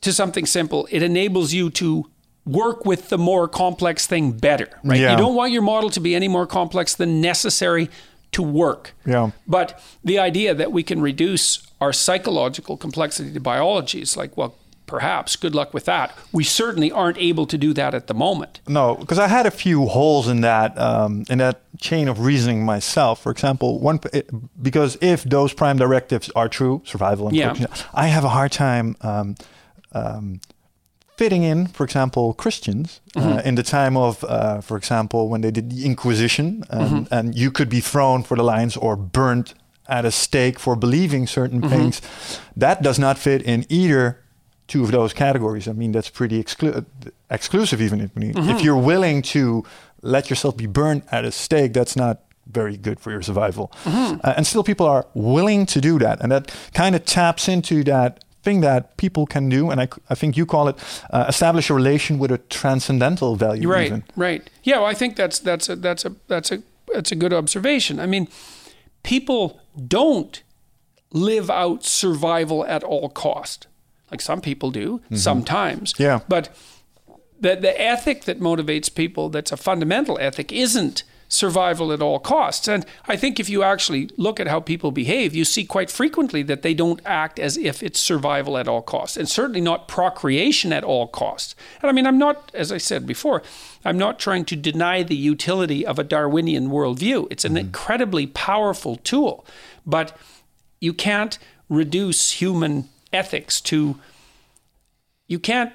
to 0.00 0.12
something 0.12 0.46
simple, 0.46 0.88
it 0.90 1.02
enables 1.02 1.52
you 1.52 1.70
to 1.70 2.10
work 2.44 2.84
with 2.84 3.08
the 3.08 3.18
more 3.18 3.46
complex 3.46 4.06
thing 4.06 4.32
better, 4.32 4.68
right? 4.82 4.98
Yeah. 4.98 5.12
You 5.12 5.16
don't 5.16 5.34
want 5.34 5.52
your 5.52 5.62
model 5.62 5.90
to 5.90 6.00
be 6.00 6.14
any 6.14 6.28
more 6.28 6.46
complex 6.46 6.94
than 6.94 7.20
necessary 7.20 7.88
to 8.32 8.42
work. 8.42 8.94
Yeah. 9.06 9.30
But 9.46 9.80
the 10.02 10.18
idea 10.18 10.54
that 10.54 10.72
we 10.72 10.82
can 10.82 11.00
reduce 11.00 11.64
our 11.80 11.92
psychological 11.92 12.76
complexity 12.76 13.32
to 13.32 13.40
biology 13.40 14.00
is 14.00 14.16
like, 14.16 14.36
well, 14.36 14.56
perhaps 14.92 15.36
good 15.36 15.54
luck 15.54 15.72
with 15.72 15.86
that. 15.86 16.14
We 16.32 16.44
certainly 16.44 16.92
aren't 16.92 17.16
able 17.16 17.46
to 17.46 17.56
do 17.56 17.72
that 17.72 17.94
at 17.94 18.08
the 18.08 18.14
moment. 18.14 18.60
No, 18.68 18.94
because 18.94 19.18
I 19.18 19.26
had 19.26 19.46
a 19.46 19.50
few 19.50 19.86
holes 19.86 20.28
in 20.28 20.42
that 20.42 20.78
um, 20.78 21.24
in 21.30 21.38
that 21.38 21.62
chain 21.80 22.08
of 22.08 22.20
reasoning 22.20 22.62
myself. 22.66 23.22
For 23.22 23.32
example, 23.32 23.80
one 23.80 23.98
because 24.60 24.98
if 25.00 25.24
those 25.24 25.54
prime 25.54 25.78
directives 25.78 26.30
are 26.36 26.46
true, 26.46 26.82
survival 26.84 27.28
and 27.28 27.36
yeah. 27.36 27.66
I 27.94 28.08
have 28.08 28.24
a 28.24 28.28
hard 28.28 28.52
time. 28.52 28.96
Um, 29.00 29.36
um, 29.94 30.40
fitting 31.16 31.42
in, 31.42 31.68
for 31.68 31.84
example, 31.84 32.34
Christians 32.34 33.00
uh, 33.16 33.20
mm-hmm. 33.20 33.32
uh, 33.38 33.48
in 33.48 33.54
the 33.54 33.62
time 33.62 33.96
of, 33.96 34.24
uh, 34.24 34.60
for 34.60 34.76
example, 34.76 35.28
when 35.28 35.40
they 35.42 35.50
did 35.50 35.70
the 35.70 35.84
Inquisition, 35.84 36.64
and, 36.70 36.88
mm-hmm. 36.88 37.14
and, 37.14 37.34
you 37.34 37.50
could 37.50 37.68
be 37.68 37.80
thrown 37.80 38.22
for 38.22 38.36
the 38.36 38.42
lions 38.42 38.76
or 38.76 38.96
burnt 38.96 39.54
at 39.86 40.04
a 40.04 40.10
stake 40.10 40.58
for 40.58 40.74
believing 40.74 41.26
certain 41.26 41.60
mm-hmm. 41.60 41.74
things. 41.74 42.00
That 42.56 42.82
does 42.82 42.98
not 42.98 43.18
fit 43.18 43.42
in 43.42 43.66
either 43.68 44.22
two 44.66 44.82
of 44.84 44.90
those 44.90 45.12
categories. 45.12 45.68
I 45.68 45.72
mean, 45.72 45.92
that's 45.92 46.10
pretty 46.10 46.42
exclu- 46.42 46.84
exclusive, 47.30 47.80
even 47.80 48.00
if, 48.00 48.10
if 48.16 48.34
mm-hmm. 48.34 48.58
you're 48.58 48.76
willing 48.76 49.22
to 49.22 49.64
let 50.02 50.30
yourself 50.30 50.56
be 50.56 50.66
burned 50.66 51.02
at 51.10 51.24
a 51.24 51.32
stake, 51.32 51.72
that's 51.72 51.96
not 51.96 52.20
very 52.46 52.76
good 52.76 52.98
for 53.00 53.10
your 53.10 53.22
survival. 53.22 53.72
Mm-hmm. 53.84 54.20
Uh, 54.24 54.34
and 54.36 54.46
still, 54.46 54.64
people 54.64 54.86
are 54.86 55.06
willing 55.14 55.66
to 55.66 55.80
do 55.80 55.98
that. 55.98 56.20
And 56.20 56.32
that 56.32 56.54
kind 56.74 56.94
of 56.94 57.04
taps 57.04 57.48
into 57.48 57.84
that 57.84 58.24
thing 58.42 58.60
that 58.60 58.96
people 58.96 59.26
can 59.26 59.48
do, 59.48 59.70
and 59.70 59.80
I, 59.80 59.88
I 60.10 60.14
think 60.14 60.36
you 60.36 60.44
call 60.46 60.68
it 60.68 60.76
uh, 61.10 61.26
establish 61.28 61.70
a 61.70 61.74
relation 61.74 62.18
with 62.18 62.32
a 62.32 62.38
transcendental 62.38 63.36
value. 63.36 63.68
Right, 63.68 63.86
even. 63.86 64.04
right. 64.16 64.48
Yeah, 64.64 64.78
well, 64.78 64.86
I 64.86 64.94
think 64.94 65.16
that's 65.16 65.38
that's 65.38 65.68
a 65.68 65.76
that's 65.76 66.04
a 66.04 66.16
that's 66.26 66.50
a 66.50 66.62
that's 66.92 67.12
a 67.12 67.16
good 67.16 67.32
observation. 67.32 68.00
I 68.00 68.06
mean, 68.06 68.28
people 69.02 69.60
don't 69.86 70.42
live 71.12 71.50
out 71.50 71.84
survival 71.84 72.66
at 72.66 72.82
all 72.82 73.08
cost, 73.08 73.66
like 74.12 74.20
some 74.20 74.40
people 74.40 74.70
do 74.70 74.98
mm-hmm. 74.98 75.16
sometimes. 75.16 75.94
Yeah, 75.98 76.20
but 76.28 76.54
the 77.40 77.56
the 77.56 77.80
ethic 77.80 78.24
that 78.24 78.38
motivates 78.38 78.94
people, 78.94 79.28
that's 79.28 79.50
a 79.50 79.56
fundamental 79.56 80.18
ethic, 80.20 80.52
isn't 80.52 81.02
survival 81.32 81.92
at 81.92 82.02
all 82.02 82.18
costs. 82.18 82.68
And 82.68 82.84
I 83.08 83.16
think 83.16 83.40
if 83.40 83.48
you 83.48 83.62
actually 83.62 84.10
look 84.18 84.38
at 84.38 84.48
how 84.48 84.60
people 84.60 84.90
behave, 84.90 85.34
you 85.34 85.46
see 85.46 85.64
quite 85.64 85.90
frequently 85.90 86.42
that 86.42 86.60
they 86.60 86.74
don't 86.74 87.00
act 87.06 87.38
as 87.38 87.56
if 87.56 87.82
it's 87.82 87.98
survival 87.98 88.58
at 88.58 88.68
all 88.68 88.82
costs, 88.82 89.16
and 89.16 89.26
certainly 89.26 89.62
not 89.62 89.88
procreation 89.88 90.74
at 90.74 90.84
all 90.84 91.08
costs. 91.08 91.54
And 91.80 91.88
I 91.88 91.92
mean, 91.92 92.06
I'm 92.06 92.18
not, 92.18 92.50
as 92.52 92.70
I 92.70 92.76
said 92.76 93.06
before, 93.06 93.42
I'm 93.82 93.96
not 93.96 94.18
trying 94.18 94.44
to 94.44 94.56
deny 94.56 95.02
the 95.02 95.16
utility 95.16 95.86
of 95.86 95.98
a 95.98 96.04
Darwinian 96.04 96.68
worldview. 96.68 97.28
It's 97.30 97.46
an 97.46 97.52
mm-hmm. 97.52 97.66
incredibly 97.66 98.26
powerful 98.26 98.96
tool, 98.96 99.46
but 99.86 100.14
you 100.80 100.92
can't 100.92 101.38
reduce 101.70 102.32
human 102.32 102.90
ethics 103.12 103.60
to 103.60 103.98
you 105.26 105.38
can't 105.38 105.72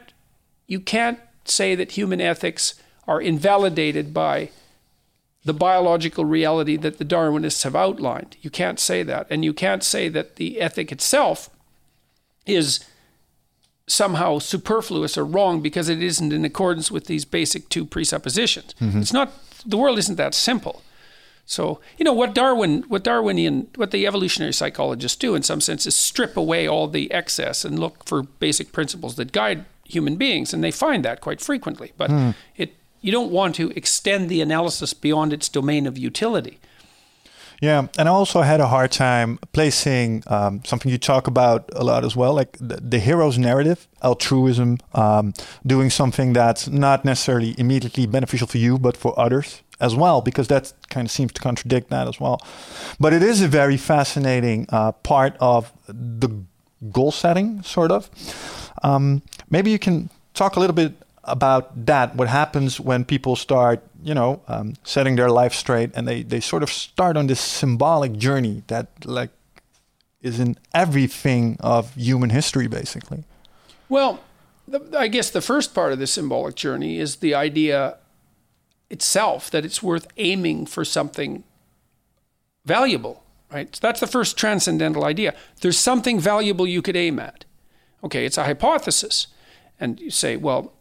you 0.68 0.80
can't 0.80 1.20
say 1.46 1.76
that 1.76 1.92
human 1.92 2.22
ethics 2.22 2.76
are 3.08 3.22
invalidated 3.22 4.14
by 4.14 4.50
the 5.46 5.54
biological 5.54 6.26
reality 6.26 6.76
that 6.76 6.98
the 6.98 7.06
Darwinists 7.06 7.64
have 7.64 7.76
outlined. 7.76 8.36
You 8.42 8.50
can't 8.50 8.80
say 8.80 9.02
that. 9.04 9.28
And 9.30 9.46
you 9.46 9.54
can't 9.54 9.82
say 9.82 10.10
that 10.10 10.36
the 10.36 10.60
ethic 10.60 10.92
itself 10.92 11.50
is 12.46 12.84
somehow 13.88 14.40
superfluous 14.40 15.18
or 15.18 15.24
wrong 15.24 15.62
because 15.62 15.88
it 15.88 16.04
isn't 16.04 16.34
in 16.34 16.44
accordance 16.44 16.92
with 16.92 17.06
these 17.06 17.24
basic 17.24 17.70
two 17.70 17.86
presuppositions. 17.86 18.76
Mm-hmm. 18.82 19.00
It's 19.00 19.14
not 19.14 19.32
the 19.66 19.78
world 19.78 19.98
isn't 19.98 20.18
that 20.18 20.34
simple. 20.34 20.82
So, 21.48 21.80
you 21.98 22.04
know, 22.04 22.14
what 22.14 22.36
Darwin 22.36 22.84
what 22.90 23.04
Darwinian 23.04 23.68
what 23.76 23.92
the 23.92 24.06
evolutionary 24.06 24.52
psychologists 24.52 25.18
do 25.18 25.34
in 25.34 25.44
some 25.44 25.62
sense 25.62 25.88
is 25.88 25.96
strip 25.96 26.36
away 26.36 26.68
all 26.68 26.90
the 26.90 27.10
excess 27.12 27.64
and 27.64 27.80
look 27.80 28.06
for 28.06 28.24
basic 28.24 28.74
principles 28.74 29.16
that 29.16 29.32
guide 29.32 29.64
human 29.86 30.18
beings 30.18 30.54
and 30.54 30.62
they 30.62 30.72
find 30.72 31.06
that 31.06 31.22
quite 31.22 31.40
frequently. 31.40 31.94
But 31.98 32.12
mm. 32.12 32.36
it 32.58 32.76
you 33.00 33.14
don't 33.14 33.32
want 33.32 33.56
to 33.56 33.70
extend 33.78 34.28
the 34.28 34.42
analysis 34.42 34.94
beyond 34.94 35.32
its 35.32 35.48
domain 35.48 35.88
of 35.88 35.98
utility. 35.98 36.60
Yeah, 37.62 37.88
and 37.98 38.08
I 38.08 38.12
also 38.12 38.42
had 38.42 38.60
a 38.60 38.68
hard 38.68 38.92
time 38.92 39.40
placing 39.52 40.24
um, 40.28 40.62
something 40.64 40.92
you 40.92 41.00
talk 41.00 41.26
about 41.26 41.68
a 41.74 41.84
lot 41.84 42.06
as 42.06 42.16
well, 42.16 42.34
like 42.36 42.56
the, 42.60 42.76
the 42.76 43.00
hero's 43.00 43.40
narrative, 43.40 43.88
altruism, 44.04 44.78
um, 44.94 45.34
doing 45.66 45.90
something 45.90 46.34
that's 46.34 46.68
not 46.68 47.04
necessarily 47.04 47.56
immediately 47.58 48.06
beneficial 48.06 48.46
for 48.46 48.60
you, 48.60 48.78
but 48.78 48.96
for 48.96 49.18
others 49.18 49.64
as 49.80 49.96
well, 49.96 50.22
because 50.22 50.48
that 50.48 50.74
kind 50.90 51.06
of 51.06 51.12
seems 51.12 51.34
to 51.34 51.42
contradict 51.42 51.90
that 51.90 52.08
as 52.08 52.20
well. 52.20 52.42
But 53.00 53.14
it 53.14 53.24
is 53.24 53.42
a 53.42 53.48
very 53.48 53.78
fascinating 53.78 54.66
uh, 54.70 54.92
part 54.92 55.36
of 55.40 55.72
the 55.88 56.30
goal 56.92 57.12
setting, 57.12 57.62
sort 57.64 57.92
of. 57.92 58.10
Um, 58.84 59.22
maybe 59.50 59.72
you 59.72 59.80
can 59.80 60.10
talk 60.34 60.56
a 60.56 60.60
little 60.60 60.76
bit 60.76 60.94
about 61.24 61.86
that. 61.86 62.16
What 62.16 62.28
happens 62.28 62.80
when 62.80 63.06
people 63.06 63.36
start, 63.36 63.84
you 64.04 64.14
know, 64.14 64.42
um, 64.48 64.76
setting 64.84 65.16
their 65.16 65.30
life 65.30 65.54
straight, 65.54 65.92
and 65.94 66.08
they 66.08 66.24
they 66.24 66.40
sort 66.40 66.64
of 66.64 66.70
start 66.70 67.18
on 67.18 67.28
this 67.28 67.40
symbolic 67.40 68.14
journey 68.14 68.64
that 68.68 68.88
like 69.06 69.32
is 70.22 70.40
in 70.40 70.58
everything 70.74 71.58
of 71.60 71.94
human 71.96 72.30
history, 72.30 72.68
basically. 72.68 73.24
Well, 73.90 74.20
the, 74.68 74.82
I 74.98 75.08
guess 75.08 75.30
the 75.30 75.42
first 75.42 75.74
part 75.74 75.94
of 75.94 76.00
the 76.00 76.08
symbolic 76.08 76.56
journey 76.56 77.00
is 77.00 77.18
the 77.18 77.36
idea 77.36 77.98
itself 78.90 79.52
that 79.52 79.66
it's 79.66 79.84
worth 79.84 80.08
aiming 80.18 80.66
for 80.66 80.86
something 80.86 81.44
valuable, 82.66 83.24
right? 83.52 83.76
So 83.76 83.80
that's 83.82 84.00
the 84.00 84.08
first 84.08 84.38
transcendental 84.38 85.04
idea. 85.04 85.34
There's 85.62 85.78
something 85.78 86.20
valuable 86.20 86.68
you 86.68 86.82
could 86.82 86.96
aim 86.96 87.20
at. 87.20 87.46
Okay, 88.04 88.26
it's 88.26 88.38
a 88.38 88.44
hypothesis. 88.44 89.28
And 89.80 90.00
you 90.00 90.12
say, 90.12 90.38
well, 90.38 90.74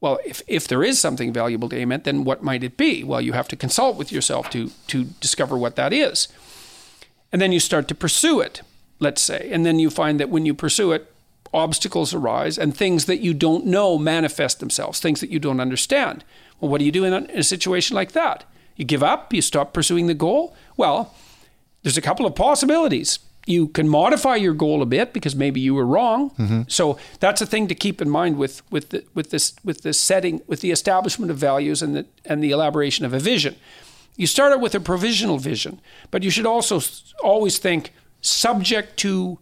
well, 0.00 0.18
if, 0.24 0.42
if 0.46 0.66
there 0.66 0.82
is 0.82 0.98
something 0.98 1.32
valuable 1.32 1.68
to 1.68 1.76
aim 1.76 1.92
at, 1.92 2.04
then 2.04 2.24
what 2.24 2.42
might 2.42 2.64
it 2.64 2.76
be? 2.76 3.04
Well, 3.04 3.20
you 3.20 3.32
have 3.32 3.48
to 3.48 3.56
consult 3.56 3.96
with 3.96 4.10
yourself 4.10 4.48
to, 4.50 4.70
to 4.86 5.04
discover 5.04 5.58
what 5.58 5.76
that 5.76 5.92
is. 5.92 6.28
And 7.32 7.40
then 7.40 7.52
you 7.52 7.60
start 7.60 7.86
to 7.88 7.94
pursue 7.94 8.40
it, 8.40 8.62
let's 8.98 9.20
say. 9.20 9.50
And 9.52 9.66
then 9.66 9.78
you 9.78 9.90
find 9.90 10.18
that 10.18 10.30
when 10.30 10.46
you 10.46 10.54
pursue 10.54 10.92
it, 10.92 11.12
obstacles 11.52 12.14
arise 12.14 12.56
and 12.56 12.74
things 12.74 13.04
that 13.06 13.20
you 13.20 13.34
don't 13.34 13.66
know 13.66 13.98
manifest 13.98 14.60
themselves, 14.60 15.00
things 15.00 15.20
that 15.20 15.30
you 15.30 15.38
don't 15.38 15.60
understand. 15.60 16.24
Well, 16.60 16.70
what 16.70 16.78
do 16.78 16.84
you 16.84 16.92
do 16.92 17.04
in 17.04 17.12
a, 17.12 17.42
situation 17.42 17.94
like 17.94 18.12
that? 18.12 18.44
You 18.76 18.84
give 18.84 19.02
up? 19.02 19.32
You 19.32 19.42
stop 19.42 19.72
pursuing 19.72 20.06
the 20.06 20.14
goal? 20.14 20.54
Well, 20.76 21.14
there's 21.82 21.96
a 21.96 22.02
couple 22.02 22.26
of 22.26 22.34
possibilities 22.34 23.18
you 23.46 23.68
can 23.68 23.88
modify 23.88 24.36
your 24.36 24.54
goal 24.54 24.82
a 24.82 24.86
bit 24.86 25.12
because 25.12 25.34
maybe 25.34 25.60
you 25.60 25.74
were 25.74 25.86
wrong. 25.86 26.30
Mm-hmm. 26.30 26.62
So 26.68 26.98
that's 27.20 27.40
a 27.40 27.46
thing 27.46 27.68
to 27.68 27.74
keep 27.74 28.00
in 28.00 28.08
mind 28.08 28.36
with 28.36 28.62
with 28.70 28.90
the, 28.90 29.04
with 29.14 29.30
this 29.30 29.54
with 29.64 29.82
the 29.82 29.92
setting 29.92 30.42
with 30.46 30.60
the 30.60 30.70
establishment 30.70 31.30
of 31.30 31.38
values 31.38 31.82
and 31.82 31.96
the 31.96 32.06
and 32.24 32.42
the 32.42 32.50
elaboration 32.50 33.04
of 33.04 33.12
a 33.12 33.18
vision. 33.18 33.56
You 34.16 34.26
start 34.26 34.52
out 34.52 34.60
with 34.60 34.74
a 34.74 34.80
provisional 34.80 35.38
vision, 35.38 35.80
but 36.10 36.22
you 36.22 36.30
should 36.30 36.46
also 36.46 36.80
always 37.22 37.58
think 37.58 37.92
subject 38.20 38.98
to 38.98 39.38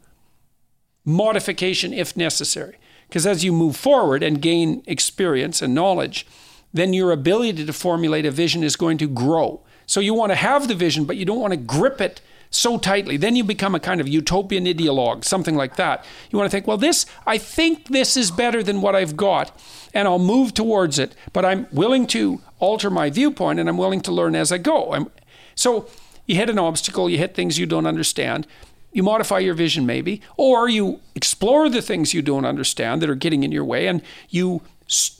modification 1.04 1.92
if 1.92 2.16
necessary. 2.16 2.76
Because 3.08 3.26
as 3.26 3.42
you 3.42 3.52
move 3.52 3.76
forward 3.76 4.22
and 4.22 4.40
gain 4.40 4.82
experience 4.86 5.62
and 5.62 5.74
knowledge, 5.74 6.26
then 6.72 6.92
your 6.92 7.12
ability 7.12 7.64
to 7.64 7.72
formulate 7.72 8.26
a 8.26 8.30
vision 8.30 8.62
is 8.62 8.76
going 8.76 8.98
to 8.98 9.08
grow. 9.08 9.60
So 9.86 10.00
you 10.00 10.14
want 10.14 10.32
to 10.32 10.36
have 10.36 10.68
the 10.68 10.74
vision, 10.74 11.04
but 11.04 11.16
you 11.16 11.24
don't 11.24 11.40
want 11.40 11.52
to 11.52 11.56
grip 11.56 12.00
it 12.00 12.20
so 12.50 12.78
tightly. 12.78 13.16
Then 13.16 13.36
you 13.36 13.44
become 13.44 13.74
a 13.74 13.80
kind 13.80 14.00
of 14.00 14.08
utopian 14.08 14.64
ideologue, 14.64 15.24
something 15.24 15.56
like 15.56 15.76
that. 15.76 16.04
You 16.30 16.38
want 16.38 16.50
to 16.50 16.54
think, 16.54 16.66
well, 16.66 16.76
this, 16.76 17.06
I 17.26 17.38
think 17.38 17.88
this 17.88 18.16
is 18.16 18.30
better 18.30 18.62
than 18.62 18.80
what 18.80 18.94
I've 18.94 19.16
got, 19.16 19.58
and 19.94 20.06
I'll 20.08 20.18
move 20.18 20.54
towards 20.54 20.98
it, 20.98 21.14
but 21.32 21.44
I'm 21.44 21.66
willing 21.72 22.06
to 22.08 22.40
alter 22.58 22.90
my 22.90 23.10
viewpoint 23.10 23.60
and 23.60 23.68
I'm 23.68 23.78
willing 23.78 24.00
to 24.02 24.12
learn 24.12 24.34
as 24.34 24.52
I 24.52 24.58
go. 24.58 24.92
I'm, 24.92 25.10
so 25.54 25.88
you 26.26 26.36
hit 26.36 26.50
an 26.50 26.58
obstacle, 26.58 27.08
you 27.08 27.18
hit 27.18 27.34
things 27.34 27.58
you 27.58 27.66
don't 27.66 27.86
understand. 27.86 28.46
You 28.92 29.02
modify 29.02 29.38
your 29.40 29.54
vision, 29.54 29.84
maybe, 29.86 30.22
or 30.36 30.68
you 30.68 31.00
explore 31.14 31.68
the 31.68 31.82
things 31.82 32.14
you 32.14 32.22
don't 32.22 32.46
understand 32.46 33.02
that 33.02 33.10
are 33.10 33.14
getting 33.14 33.42
in 33.42 33.52
your 33.52 33.64
way, 33.64 33.86
and 33.86 34.02
you 34.30 34.62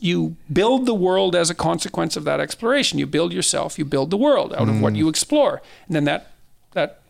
you 0.01 0.37
build 0.53 0.87
the 0.87 0.95
world 0.95 1.35
as 1.37 1.51
a 1.51 1.55
consequence 1.55 2.17
of 2.17 2.25
that 2.25 2.41
exploration. 2.41 2.99
You 2.99 3.07
build 3.07 3.33
yourself, 3.33 3.79
you 3.79 3.85
build 3.85 4.11
the 4.11 4.17
world 4.17 4.53
out 4.55 4.69
mm. 4.69 4.71
of 4.71 4.81
what 4.81 4.95
mm. 4.95 4.97
you 4.97 5.09
explore, 5.09 5.61
and 5.87 5.95
then 5.95 6.05
that 6.05 6.33
that 6.73 7.01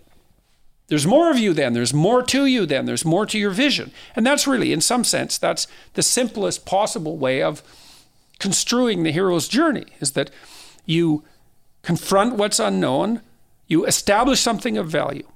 there's 0.89 1.07
more 1.07 1.31
of 1.31 1.39
you 1.39 1.53
then. 1.53 1.75
There's 1.75 1.93
more 1.93 2.23
to 2.23 2.47
you 2.47 2.65
then. 2.67 2.87
There's 2.87 3.05
more 3.05 3.27
to 3.27 3.39
your 3.39 3.51
vision. 3.51 3.93
And 4.17 4.27
that's 4.27 4.47
really, 4.47 4.73
in 4.73 4.81
some 4.81 5.05
sense, 5.05 5.37
that's 5.37 5.67
the 5.95 6.03
simplest 6.03 6.65
possible 6.65 7.19
way 7.19 7.43
of 7.43 7.63
construing 8.39 9.03
the 9.03 9.13
hero's 9.13 9.49
journey 9.49 9.85
is 10.01 10.13
that 10.13 10.31
you 10.87 11.25
confront 11.83 12.37
what's 12.37 12.59
unknown, 12.59 13.21
you 13.67 13.85
establish 13.85 14.41
something 14.41 14.79
of 14.79 14.89
value, 14.89 15.27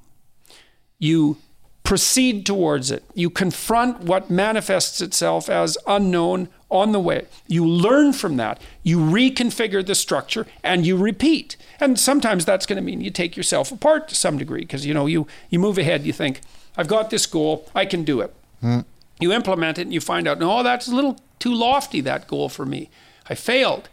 you 0.99 1.37
proceed 1.85 2.47
towards 2.47 2.91
it, 2.91 3.05
you 3.13 3.29
confront 3.29 4.01
what 4.01 4.31
manifests 4.31 5.03
itself 5.03 5.51
as 5.51 5.77
unknown 5.87 6.49
on 6.73 6.93
the 6.93 6.99
way. 6.99 7.27
You 7.47 7.67
learn 7.67 8.15
from 8.15 8.37
that, 8.39 8.61
you 8.83 8.99
reconfigure 8.99 9.85
the 9.85 9.95
structure, 9.95 10.47
and 10.65 10.87
you 10.87 10.97
repeat. 10.97 11.57
And 11.79 11.99
sometimes 11.99 12.45
that's 12.45 12.67
going 12.67 12.79
to 12.79 12.83
mean 12.83 13.03
you 13.03 13.11
take 13.11 13.37
yourself 13.37 13.71
apart 13.71 14.09
to 14.09 14.15
some 14.15 14.39
degree 14.39 14.63
because 14.63 14.87
you 14.87 14.95
know 14.95 15.07
you 15.07 15.27
you 15.51 15.59
move 15.59 15.79
ahead. 15.79 16.05
You 16.05 16.13
think, 16.13 16.41
I've 16.77 16.89
got 16.89 17.11
this 17.11 17.27
goal, 17.27 17.69
I 17.75 17.85
can 17.85 18.03
do 18.03 18.21
it. 18.23 18.35
Mm. 18.63 18.87
You 19.21 19.33
implement 19.33 19.79
it, 19.79 19.83
and 19.83 19.95
you 19.95 20.01
find 20.01 20.27
out, 20.27 20.41
no, 20.41 20.63
that's 20.63 20.89
a 20.89 20.95
little 20.95 21.21
too 21.39 21.55
lofty 21.55 22.01
that 22.01 22.27
goal 22.27 22.49
for 22.49 22.65
me. 22.65 22.89
I 23.29 23.35
failed. 23.35 23.89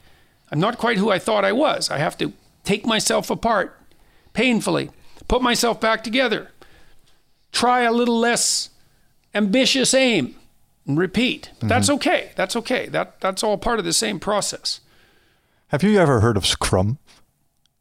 I'm 0.52 0.60
not 0.60 0.78
quite 0.80 0.98
who 0.98 1.12
I 1.12 1.20
thought 1.20 1.46
I 1.46 1.52
was. 1.52 1.92
I 1.92 1.98
have 1.98 2.18
to 2.20 2.34
take 2.64 2.86
myself 2.86 3.30
apart 3.30 3.78
painfully, 4.34 4.90
put 5.28 5.42
myself 5.42 5.82
back 5.82 6.04
together, 6.04 6.50
try 7.52 7.82
a 7.82 7.92
little 7.92 8.18
less 8.18 8.70
ambitious 9.36 9.94
aim 9.94 10.39
repeat. 10.96 11.52
Mm-hmm. 11.58 11.68
That's 11.68 11.90
okay. 11.90 12.32
That's 12.36 12.56
okay. 12.56 12.88
That 12.88 13.20
that's 13.22 13.44
all 13.44 13.58
part 13.58 13.80
of 13.80 13.86
the 13.86 13.94
same 13.94 14.20
process. 14.20 14.82
Have 15.68 15.84
you 15.84 16.00
ever 16.00 16.20
heard 16.20 16.38
of 16.38 16.46
Scrum? 16.46 16.98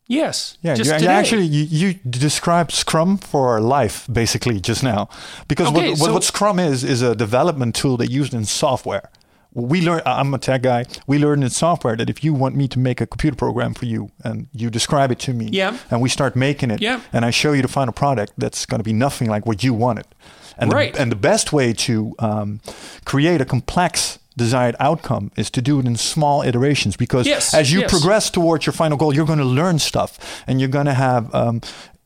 Yes. 0.06 0.56
Yeah. 0.62 0.74
You, 0.74 0.84
you 0.84 1.06
actually, 1.06 1.44
you, 1.44 1.64
you 1.64 1.94
described 2.08 2.72
Scrum 2.72 3.18
for 3.18 3.60
life 3.60 4.06
basically 4.10 4.58
just 4.58 4.82
now, 4.82 5.08
because 5.48 5.68
okay, 5.68 5.90
what, 5.90 5.98
so 5.98 6.12
what 6.14 6.24
Scrum 6.24 6.58
is 6.58 6.82
is 6.82 7.02
a 7.02 7.14
development 7.14 7.74
tool 7.74 7.98
they 7.98 8.06
used 8.06 8.32
in 8.32 8.44
software. 8.46 9.10
We 9.52 9.80
learn. 9.80 10.02
I'm 10.06 10.32
a 10.34 10.38
tech 10.38 10.62
guy. 10.62 10.84
We 11.06 11.18
learn 11.18 11.42
in 11.42 11.50
software 11.50 11.96
that 11.96 12.08
if 12.08 12.22
you 12.22 12.32
want 12.32 12.54
me 12.54 12.68
to 12.68 12.78
make 12.78 13.00
a 13.00 13.06
computer 13.06 13.36
program 13.36 13.74
for 13.74 13.86
you 13.86 14.10
and 14.22 14.46
you 14.52 14.70
describe 14.70 15.10
it 15.10 15.18
to 15.20 15.32
me, 15.32 15.48
yeah. 15.52 15.76
and 15.90 16.00
we 16.00 16.08
start 16.08 16.36
making 16.36 16.70
it, 16.70 16.80
yeah. 16.80 17.00
and 17.12 17.24
I 17.24 17.30
show 17.30 17.52
you 17.52 17.62
the 17.62 17.68
final 17.68 17.92
product 17.92 18.34
that's 18.36 18.66
going 18.66 18.78
to 18.78 18.84
be 18.84 18.92
nothing 18.92 19.28
like 19.28 19.46
what 19.46 19.64
you 19.64 19.74
wanted. 19.74 20.06
And 20.58 20.72
right. 20.72 20.92
The, 20.92 21.00
and 21.00 21.12
the 21.12 21.16
best 21.16 21.52
way 21.52 21.72
to 21.72 22.14
um, 22.18 22.60
create 23.04 23.40
a 23.40 23.44
complex 23.44 24.18
desired 24.36 24.76
outcome 24.80 25.30
is 25.36 25.50
to 25.50 25.60
do 25.60 25.80
it 25.80 25.86
in 25.86 25.96
small 25.96 26.42
iterations 26.42 26.96
because 26.96 27.26
yes, 27.26 27.52
as 27.54 27.70
you 27.72 27.80
yes. 27.80 27.90
progress 27.90 28.30
towards 28.30 28.64
your 28.64 28.72
final 28.72 28.96
goal, 28.96 29.14
you're 29.14 29.26
going 29.26 29.40
to 29.40 29.44
learn 29.62 29.78
stuff 29.78 30.42
and 30.46 30.60
you're 30.60 30.70
going 30.70 30.86
to 30.86 30.94
have. 30.94 31.34
Um, 31.34 31.60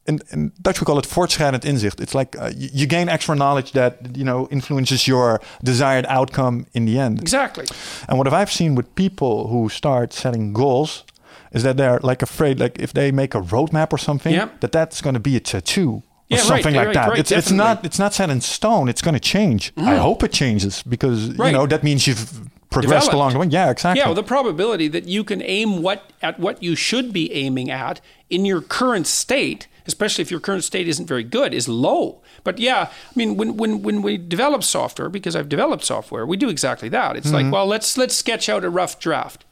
in, 0.04 0.18
in, 0.32 0.52
Dutch 0.60 0.80
we 0.80 0.84
call 0.84 0.98
it 0.98 1.06
voortschrijdend 1.06 1.64
inzicht. 1.64 2.00
It's 2.00 2.12
like 2.12 2.36
uh, 2.36 2.50
you, 2.56 2.68
you, 2.72 2.86
gain 2.88 3.08
extra 3.08 3.36
knowledge 3.36 3.70
that 3.72 4.16
you 4.16 4.24
know 4.24 4.48
influences 4.50 5.06
your 5.06 5.40
desired 5.62 6.06
outcome 6.08 6.66
in 6.72 6.86
the 6.86 6.98
end. 6.98 7.20
Exactly. 7.20 7.66
And 8.08 8.18
what 8.18 8.26
I've 8.26 8.50
seen 8.50 8.74
with 8.74 8.92
people 8.94 9.46
who 9.46 9.68
start 9.68 10.12
setting 10.12 10.52
goals 10.52 11.04
is 11.52 11.62
that 11.62 11.76
they're 11.76 12.00
like 12.02 12.20
afraid, 12.20 12.58
like 12.58 12.82
if 12.82 12.92
they 12.92 13.12
make 13.12 13.36
a 13.36 13.40
roadmap 13.40 13.92
or 13.92 13.98
something, 13.98 14.34
yeah. 14.34 14.48
that 14.58 14.72
that's 14.72 15.00
going 15.00 15.14
to 15.14 15.20
be 15.20 15.36
a 15.36 15.40
tattoo 15.40 16.02
yeah, 16.36 16.42
something 16.42 16.74
right, 16.74 16.86
like 16.86 16.94
that. 16.94 17.08
Right, 17.10 17.18
it's 17.18 17.32
it's 17.32 17.50
not 17.50 17.84
it's 17.84 17.98
not 17.98 18.14
set 18.14 18.30
in 18.30 18.40
stone. 18.40 18.88
It's 18.88 19.02
going 19.02 19.14
to 19.14 19.20
change. 19.20 19.74
Mm. 19.74 19.84
I 19.84 19.96
hope 19.96 20.22
it 20.22 20.32
changes 20.32 20.82
because 20.82 21.28
you 21.28 21.52
know 21.52 21.66
that 21.66 21.82
means 21.82 22.06
you've 22.06 22.50
progressed 22.72 23.10
Developed. 23.10 23.14
along 23.14 23.32
the 23.34 23.38
way. 23.38 23.46
Yeah, 23.46 23.70
exactly. 23.70 24.00
Yeah, 24.00 24.06
well, 24.06 24.14
the 24.14 24.22
probability 24.22 24.88
that 24.88 25.06
you 25.06 25.24
can 25.24 25.42
aim 25.42 25.82
what 25.82 26.12
at 26.22 26.38
what 26.38 26.62
you 26.62 26.74
should 26.74 27.12
be 27.12 27.32
aiming 27.32 27.70
at 27.70 28.00
in 28.30 28.44
your 28.44 28.60
current 28.60 29.06
state, 29.06 29.68
especially 29.86 30.22
if 30.22 30.30
your 30.30 30.40
current 30.40 30.64
state 30.64 30.88
isn't 30.88 31.06
very 31.06 31.24
good, 31.24 31.54
is 31.54 31.68
low. 31.68 32.22
But 32.44 32.58
yeah, 32.58 32.88
I 32.90 33.12
mean, 33.14 33.36
when 33.36 33.56
when 33.56 33.82
when 33.82 34.02
we 34.02 34.16
develop 34.18 34.64
software, 34.64 35.08
because 35.08 35.36
I've 35.36 35.48
developed 35.48 35.84
software, 35.84 36.26
we 36.26 36.36
do 36.36 36.48
exactly 36.48 36.88
that. 36.88 37.16
It's 37.16 37.26
mm-hmm. 37.26 37.36
like, 37.36 37.52
well, 37.52 37.66
let's 37.66 37.96
let's 37.96 38.16
sketch 38.16 38.48
out 38.48 38.64
a 38.64 38.70
rough 38.70 38.98
draft, 38.98 39.44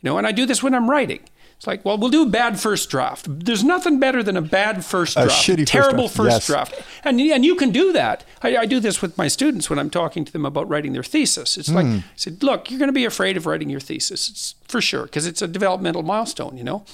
you 0.00 0.10
know, 0.10 0.18
and 0.18 0.26
I 0.26 0.32
do 0.32 0.46
this 0.46 0.62
when 0.62 0.74
I'm 0.74 0.90
writing. 0.90 1.20
It's 1.64 1.66
like, 1.66 1.82
well, 1.82 1.96
we'll 1.96 2.10
do 2.10 2.24
a 2.24 2.28
bad 2.28 2.60
first 2.60 2.90
draft. 2.90 3.26
There's 3.26 3.64
nothing 3.64 3.98
better 3.98 4.22
than 4.22 4.36
a 4.36 4.42
bad 4.42 4.84
first 4.84 5.14
draft, 5.14 5.30
a 5.30 5.32
shitty 5.32 5.64
terrible 5.64 6.08
first 6.08 6.44
draft, 6.44 6.46
first 6.46 6.48
yes. 6.50 6.68
draft. 6.68 7.04
And 7.04 7.18
and 7.18 7.42
you 7.42 7.54
can 7.54 7.70
do 7.70 7.90
that. 7.94 8.22
I, 8.42 8.58
I, 8.58 8.66
do 8.66 8.80
this 8.80 9.00
with 9.00 9.16
my 9.16 9.28
students 9.28 9.70
when 9.70 9.78
I'm 9.78 9.88
talking 9.88 10.26
to 10.26 10.32
them 10.32 10.44
about 10.44 10.68
writing 10.68 10.92
their 10.92 11.02
thesis. 11.02 11.56
It's 11.56 11.70
mm. 11.70 11.74
like 11.74 11.86
hmm. 11.86 11.98
I 12.00 12.16
said, 12.16 12.42
look, 12.42 12.70
you're 12.70 12.78
going 12.78 12.90
to 12.90 12.92
be 12.92 13.06
afraid 13.06 13.38
of 13.38 13.46
writing 13.46 13.70
your 13.70 13.80
thesis. 13.80 14.28
It's 14.28 14.54
for 14.68 14.82
sure 14.82 15.04
because 15.04 15.26
it's 15.26 15.40
a 15.40 15.48
developmental 15.48 16.02
milestone. 16.02 16.58
You 16.58 16.64
know, 16.64 16.84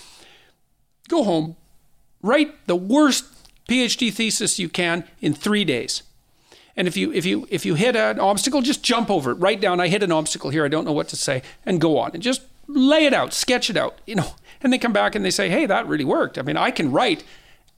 go 1.08 1.24
home, 1.24 1.56
write 2.22 2.68
the 2.68 2.76
worst 2.76 3.24
PhD 3.68 4.12
thesis 4.12 4.60
you 4.60 4.68
can 4.68 5.02
in 5.20 5.34
three 5.34 5.64
days. 5.64 6.04
And 6.76 6.86
if 6.86 6.96
you 6.96 7.12
if 7.12 7.26
you 7.26 7.48
if 7.50 7.66
you 7.66 7.74
hit 7.74 7.96
an 7.96 8.20
obstacle, 8.20 8.62
just 8.62 8.84
jump 8.84 9.10
over 9.10 9.32
it. 9.32 9.34
Write 9.34 9.60
down, 9.60 9.80
I 9.80 9.88
hit 9.88 10.04
an 10.04 10.12
obstacle 10.12 10.50
here. 10.50 10.64
I 10.64 10.68
don't 10.68 10.84
know 10.84 10.92
what 10.92 11.08
to 11.08 11.16
say, 11.16 11.42
and 11.66 11.80
go 11.80 11.98
on 11.98 12.12
and 12.14 12.22
just 12.22 12.42
lay 12.68 13.04
it 13.04 13.12
out, 13.12 13.32
sketch 13.32 13.68
it 13.68 13.76
out. 13.76 13.98
You 14.06 14.14
know, 14.14 14.34
and 14.62 14.72
they 14.72 14.78
come 14.78 14.92
back 14.92 15.14
and 15.14 15.24
they 15.24 15.30
say, 15.30 15.48
hey, 15.48 15.66
that 15.66 15.86
really 15.86 16.04
worked. 16.04 16.38
I 16.38 16.42
mean, 16.42 16.56
I 16.56 16.70
can 16.70 16.92
write, 16.92 17.24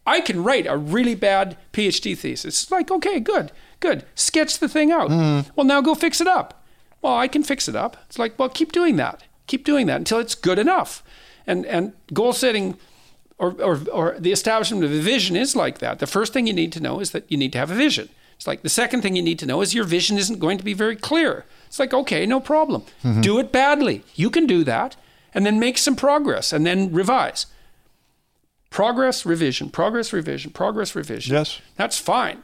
I 0.07 0.21
can 0.21 0.43
write 0.43 0.67
a 0.67 0.77
really 0.77 1.15
bad 1.15 1.57
PhD 1.73 2.17
thesis. 2.17 2.63
It's 2.63 2.71
like, 2.71 2.91
okay, 2.91 3.21
good, 3.21 3.53
good. 3.81 4.05
Sketch 4.15 4.59
the 4.59 4.69
thing 4.69 4.91
out. 4.91 5.11
Mm. 5.11 5.51
Well, 5.55 5.67
now 5.67 5.81
go 5.81 5.95
fix 5.95 6.21
it 6.21 6.27
up. 6.27 6.63
Well, 7.01 7.17
I 7.17 7.29
can 7.29 7.43
fix 7.43 7.69
it 7.69 7.77
up. 7.77 7.97
It's 8.07 8.19
like, 8.19 8.39
well, 8.39 8.49
keep 8.49 8.73
doing 8.73 8.97
that. 8.97 9.23
Keep 9.47 9.65
doing 9.65 9.87
that 9.87 9.97
until 9.97 10.19
it's 10.19 10.35
good 10.35 10.59
enough. 10.59 11.03
And 11.47 11.67
and 11.67 11.93
goal 12.13 12.33
setting 12.33 12.79
or, 13.39 13.61
or, 13.61 13.81
or 13.93 14.17
the 14.19 14.31
establishment 14.31 14.85
of 14.85 14.93
a 14.93 15.01
vision 15.01 15.35
is 15.35 15.57
like 15.57 15.79
that. 15.79 15.99
The 15.99 16.07
first 16.07 16.33
thing 16.33 16.47
you 16.47 16.53
need 16.53 16.73
to 16.75 16.81
know 16.81 17.01
is 17.01 17.11
that 17.11 17.31
you 17.31 17.37
need 17.37 17.53
to 17.53 17.59
have 17.59 17.73
a 17.73 17.75
vision. 17.75 18.09
It's 18.37 18.47
like 18.47 18.63
the 18.63 18.69
second 18.69 19.03
thing 19.03 19.17
you 19.17 19.23
need 19.23 19.41
to 19.41 19.47
know 19.47 19.61
is 19.61 19.75
your 19.75 19.85
vision 19.85 20.17
isn't 20.17 20.39
going 20.39 20.59
to 20.59 20.65
be 20.65 20.75
very 20.75 20.95
clear. 20.95 21.45
It's 21.67 21.81
like, 21.81 21.93
okay, 21.93 22.25
no 22.25 22.39
problem. 22.39 22.83
Mm-hmm. 23.03 23.21
Do 23.21 23.41
it 23.41 23.51
badly. 23.51 24.05
You 24.15 24.31
can 24.31 24.47
do 24.47 24.63
that 24.65 24.95
and 25.35 25.45
then 25.47 25.59
make 25.59 25.79
some 25.79 25.97
progress 25.97 26.53
and 26.53 26.65
then 26.67 26.93
revise. 26.93 27.47
Progress, 28.71 29.27
revision, 29.27 29.69
progress, 29.69 30.13
revision, 30.13 30.51
progress, 30.51 30.95
revision. 30.95 31.35
Yes. 31.35 31.61
That's 31.77 31.99
fine. 31.99 32.43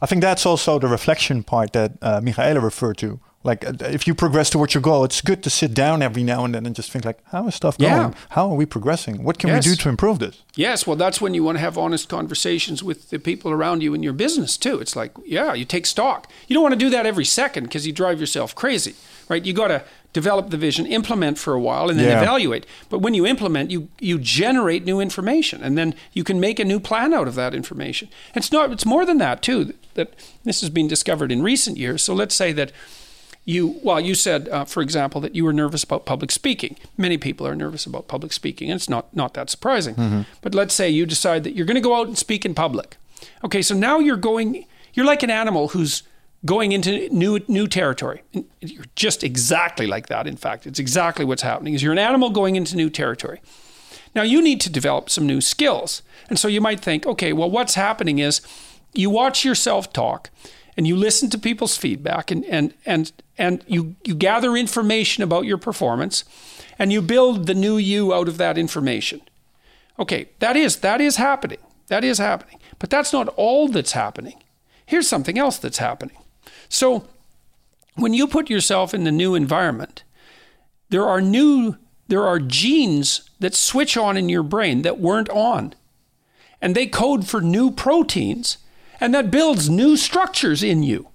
I 0.00 0.06
think 0.06 0.22
that's 0.22 0.46
also 0.46 0.78
the 0.78 0.88
reflection 0.88 1.42
part 1.42 1.72
that 1.74 1.92
uh, 2.00 2.20
Michaela 2.22 2.60
referred 2.60 2.96
to. 2.98 3.20
Like 3.44 3.66
uh, 3.66 3.72
if 3.80 4.06
you 4.06 4.14
progress 4.14 4.50
towards 4.50 4.74
your 4.74 4.80
goal, 4.80 5.04
it's 5.04 5.20
good 5.20 5.42
to 5.42 5.50
sit 5.50 5.74
down 5.74 6.02
every 6.02 6.22
now 6.24 6.44
and 6.44 6.54
then 6.54 6.64
and 6.66 6.74
just 6.74 6.90
think 6.90 7.04
like, 7.04 7.18
how 7.26 7.46
is 7.48 7.54
stuff 7.54 7.76
going? 7.78 7.92
Yeah. 7.92 8.12
How 8.30 8.48
are 8.50 8.54
we 8.56 8.66
progressing? 8.66 9.22
What 9.22 9.38
can 9.38 9.48
Yes. 9.50 9.64
we 9.66 9.72
do 9.72 9.76
to 9.82 9.88
improve 9.88 10.18
this? 10.18 10.42
Yes, 10.56 10.86
well, 10.86 10.96
that's 10.96 11.20
when 11.20 11.34
you 11.34 11.44
want 11.44 11.56
to 11.56 11.60
have 11.60 11.76
honest 11.78 12.08
conversations 12.08 12.82
with 12.82 13.10
the 13.10 13.18
people 13.18 13.52
around 13.52 13.82
you 13.82 13.94
in 13.94 14.02
your 14.02 14.12
business 14.12 14.56
too. 14.56 14.80
It's 14.80 14.96
like, 14.96 15.12
yeah, 15.24 15.52
you 15.54 15.64
take 15.64 15.86
stock. 15.86 16.30
You 16.48 16.54
don't 16.54 16.62
want 16.62 16.72
to 16.72 16.78
do 16.78 16.90
that 16.90 17.06
every 17.06 17.24
second 17.24 17.64
because 17.64 17.86
you 17.86 17.92
drive 17.92 18.18
yourself 18.20 18.54
crazy, 18.54 18.94
right? 19.28 19.44
You 19.44 19.52
got 19.52 19.68
to 19.68 19.84
develop 20.12 20.50
the 20.50 20.56
vision, 20.56 20.86
implement 20.86 21.38
for 21.38 21.52
a 21.54 21.60
while, 21.60 21.90
and 21.90 21.98
then 21.98 22.08
Yeah. 22.08 22.22
evaluate. 22.22 22.64
But 22.88 23.00
when 23.00 23.14
you 23.14 23.26
implement, 23.26 23.70
you 23.70 23.88
you 24.00 24.18
generate 24.18 24.84
new 24.84 25.00
information, 25.00 25.62
and 25.62 25.76
then 25.76 25.94
you 26.12 26.24
can 26.24 26.40
make 26.40 26.58
a 26.58 26.64
new 26.64 26.80
plan 26.80 27.12
out 27.12 27.28
of 27.28 27.34
that 27.34 27.54
information. 27.54 28.08
It's 28.34 28.50
not. 28.50 28.72
It's 28.72 28.86
more 28.86 29.04
than 29.04 29.18
that 29.18 29.42
too. 29.42 29.74
That 29.94 30.14
this 30.44 30.60
has 30.62 30.70
been 30.70 30.88
discovered 30.88 31.30
in 31.30 31.42
recent 31.42 31.76
years. 31.76 32.02
So 32.02 32.14
let's 32.14 32.34
say 32.34 32.52
that 32.52 32.72
you 33.44 33.80
well 33.82 34.00
you 34.00 34.14
said 34.14 34.48
uh, 34.50 34.64
for 34.64 34.82
example 34.82 35.20
that 35.22 35.34
you 35.34 35.42
were 35.44 35.54
nervous 35.54 35.82
about 35.82 36.04
public 36.04 36.30
speaking 36.30 36.76
many 36.98 37.16
people 37.16 37.46
are 37.46 37.54
nervous 37.56 37.86
about 37.86 38.06
public 38.06 38.30
speaking 38.32 38.70
and 38.70 38.76
it's 38.78 38.90
not 38.90 39.04
not 39.16 39.32
that 39.32 39.48
surprising 39.48 40.26
but 40.42 40.54
let's 40.54 40.74
say 40.74 40.90
you 40.90 41.06
decide 41.06 41.44
that 41.44 41.54
you're 41.56 41.64
going 41.64 41.74
to 41.82 41.88
go 41.88 41.94
out 41.98 42.06
and 42.08 42.18
speak 42.18 42.44
in 42.44 42.54
public 42.54 42.96
okay 43.42 43.62
so 43.62 43.74
now 43.74 43.98
you're 43.98 44.18
going 44.18 44.66
you're 44.92 45.06
like 45.06 45.22
an 45.22 45.30
animal 45.30 45.68
who's 45.68 46.02
going 46.44 46.72
into 46.72 47.08
new 47.08 47.40
new 47.48 47.66
territory 47.66 48.22
you're 48.60 48.84
just 48.94 49.24
exactly 49.24 49.86
like 49.86 50.06
that 50.06 50.26
in 50.26 50.36
fact 50.36 50.66
it's 50.66 50.78
exactly 50.78 51.24
what's 51.24 51.42
happening 51.42 51.74
is 51.74 51.82
you're 51.82 51.92
an 51.92 51.98
animal 51.98 52.30
going 52.30 52.54
into 52.54 52.76
new 52.76 52.88
territory 52.88 53.40
now 54.14 54.22
you 54.22 54.42
need 54.42 54.60
to 54.62 54.70
develop 54.70 55.10
some 55.10 55.26
new 55.26 55.40
skills. 55.40 56.02
And 56.28 56.38
so 56.38 56.48
you 56.48 56.60
might 56.60 56.80
think, 56.80 57.06
okay, 57.06 57.32
well, 57.32 57.50
what's 57.50 57.74
happening 57.74 58.18
is 58.18 58.40
you 58.92 59.10
watch 59.10 59.44
yourself 59.44 59.92
talk 59.92 60.30
and 60.76 60.86
you 60.86 60.96
listen 60.96 61.30
to 61.30 61.38
people's 61.38 61.76
feedback 61.76 62.30
and, 62.30 62.44
and, 62.46 62.74
and, 62.86 63.12
and 63.36 63.64
you, 63.66 63.96
you 64.04 64.14
gather 64.14 64.56
information 64.56 65.22
about 65.22 65.44
your 65.44 65.58
performance 65.58 66.24
and 66.78 66.92
you 66.92 67.02
build 67.02 67.46
the 67.46 67.54
new 67.54 67.76
you 67.76 68.14
out 68.14 68.28
of 68.28 68.38
that 68.38 68.58
information. 68.58 69.20
Okay, 69.98 70.28
that 70.38 70.56
is 70.56 70.76
that 70.78 71.00
is 71.00 71.16
happening. 71.16 71.58
That 71.88 72.04
is 72.04 72.18
happening. 72.18 72.58
But 72.78 72.90
that's 72.90 73.12
not 73.12 73.28
all 73.36 73.68
that's 73.68 73.92
happening. 73.92 74.42
Here's 74.86 75.08
something 75.08 75.38
else 75.38 75.58
that's 75.58 75.78
happening. 75.78 76.18
So 76.68 77.06
when 77.94 78.14
you 78.14 78.26
put 78.26 78.50
yourself 78.50 78.94
in 78.94 79.04
the 79.04 79.12
new 79.12 79.34
environment, 79.34 80.02
there 80.90 81.06
are 81.06 81.20
new 81.20 81.76
there 82.08 82.26
are 82.26 82.38
genes 82.38 83.28
that 83.38 83.54
switch 83.54 83.94
on 83.96 84.16
in 84.16 84.30
your 84.30 84.42
brain 84.42 84.80
that 84.80 84.98
weren't 84.98 85.28
on. 85.28 85.74
And 86.60 86.74
they 86.74 86.86
code 86.86 87.28
for 87.28 87.42
new 87.42 87.70
proteins 87.70 88.56
and 88.98 89.14
that 89.14 89.30
builds 89.30 89.68
new 89.68 89.94
structures 89.96 90.62
in 90.62 90.82
you. 90.82 91.08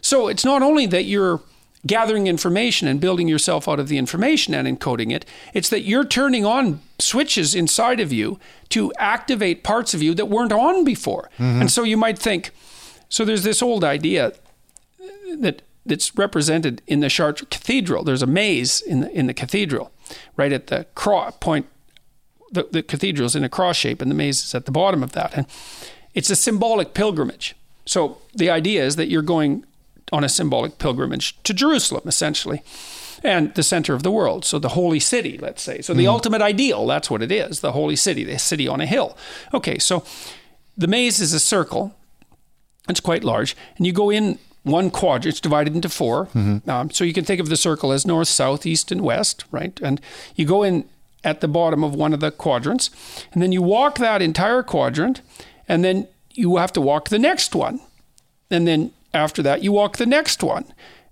So 0.00 0.26
it's 0.26 0.46
not 0.46 0.62
only 0.62 0.86
that 0.86 1.04
you're 1.04 1.42
gathering 1.86 2.26
information 2.26 2.88
and 2.88 3.00
building 3.00 3.28
yourself 3.28 3.68
out 3.68 3.78
of 3.78 3.88
the 3.88 3.98
information 3.98 4.52
and 4.52 4.66
encoding 4.66 5.12
it 5.12 5.24
it's 5.54 5.68
that 5.68 5.82
you're 5.82 6.04
turning 6.04 6.44
on 6.44 6.80
switches 6.98 7.54
inside 7.54 8.00
of 8.00 8.12
you 8.12 8.38
to 8.68 8.92
activate 8.98 9.62
parts 9.62 9.94
of 9.94 10.02
you 10.02 10.12
that 10.14 10.26
weren't 10.26 10.52
on 10.52 10.84
before. 10.84 11.30
Mm-hmm. 11.38 11.60
And 11.60 11.70
so 11.70 11.84
you 11.84 11.96
might 11.96 12.18
think 12.18 12.50
so 13.08 13.24
there's 13.24 13.44
this 13.44 13.62
old 13.62 13.84
idea 13.84 14.32
that 15.36 15.62
that's 15.86 16.16
represented 16.16 16.82
in 16.86 17.00
the 17.00 17.08
Chartres 17.08 17.48
Cathedral. 17.50 18.04
There's 18.04 18.22
a 18.22 18.26
maze 18.26 18.80
in 18.80 19.00
the 19.00 19.10
in 19.10 19.26
the 19.26 19.34
cathedral, 19.34 19.90
right 20.36 20.52
at 20.52 20.68
the 20.68 20.86
cross 20.94 21.34
point. 21.40 21.66
The, 22.50 22.66
the 22.70 22.82
cathedral's 22.82 23.36
in 23.36 23.44
a 23.44 23.48
cross 23.48 23.76
shape, 23.76 24.00
and 24.00 24.10
the 24.10 24.14
maze 24.14 24.42
is 24.42 24.54
at 24.54 24.64
the 24.64 24.72
bottom 24.72 25.02
of 25.02 25.12
that. 25.12 25.34
And 25.36 25.46
it's 26.14 26.30
a 26.30 26.36
symbolic 26.36 26.94
pilgrimage. 26.94 27.54
So 27.84 28.18
the 28.34 28.48
idea 28.48 28.84
is 28.84 28.96
that 28.96 29.08
you're 29.08 29.22
going 29.22 29.64
on 30.12 30.24
a 30.24 30.28
symbolic 30.28 30.78
pilgrimage 30.78 31.40
to 31.42 31.52
Jerusalem, 31.52 32.02
essentially, 32.06 32.62
and 33.22 33.54
the 33.54 33.62
center 33.62 33.94
of 33.94 34.02
the 34.02 34.10
world. 34.10 34.44
So 34.44 34.58
the 34.58 34.70
holy 34.70 35.00
city, 35.00 35.36
let's 35.36 35.62
say. 35.62 35.82
So 35.82 35.92
the 35.92 36.04
mm-hmm. 36.04 36.10
ultimate 36.10 36.42
ideal, 36.42 36.86
that's 36.86 37.10
what 37.10 37.22
it 37.22 37.30
is 37.30 37.60
the 37.60 37.72
holy 37.72 37.96
city, 37.96 38.24
the 38.24 38.38
city 38.38 38.66
on 38.66 38.80
a 38.80 38.86
hill. 38.86 39.16
Okay, 39.52 39.78
so 39.78 40.04
the 40.76 40.86
maze 40.86 41.20
is 41.20 41.34
a 41.34 41.40
circle, 41.40 41.94
it's 42.88 43.00
quite 43.00 43.24
large, 43.24 43.56
and 43.76 43.86
you 43.86 43.92
go 43.92 44.10
in 44.10 44.38
one 44.68 44.90
quadrant. 44.90 45.26
It's 45.32 45.40
divided 45.40 45.74
into 45.74 45.88
4 45.88 46.28
Um, 46.66 46.90
so 46.90 47.04
you 47.04 47.12
can 47.12 47.24
think 47.24 47.40
of 47.40 47.48
the 47.48 47.56
circle 47.56 47.92
as 47.92 48.06
north, 48.06 48.28
south, 48.28 48.66
east, 48.66 48.92
and 48.92 49.00
west, 49.00 49.44
right? 49.50 49.78
And 49.82 50.00
you 50.36 50.44
go 50.46 50.62
in 50.62 50.84
at 51.24 51.40
the 51.40 51.48
bottom 51.48 51.82
of 51.82 51.94
one 51.94 52.14
of 52.14 52.20
the 52.20 52.30
quadrants, 52.30 52.90
and 53.32 53.42
then 53.42 53.52
you 53.52 53.60
walk 53.62 53.98
that 53.98 54.22
entire 54.22 54.62
quadrant, 54.62 55.20
and 55.68 55.82
then 55.84 56.06
you 56.32 56.56
have 56.56 56.72
to 56.72 56.80
walk 56.80 57.08
the 57.08 57.18
next 57.18 57.54
one, 57.54 57.80
and 58.50 58.66
then 58.66 58.92
after 59.12 59.42
that 59.42 59.62
you 59.62 59.72
walk 59.72 59.96
the 59.96 60.06
next 60.06 60.42
one, 60.42 60.64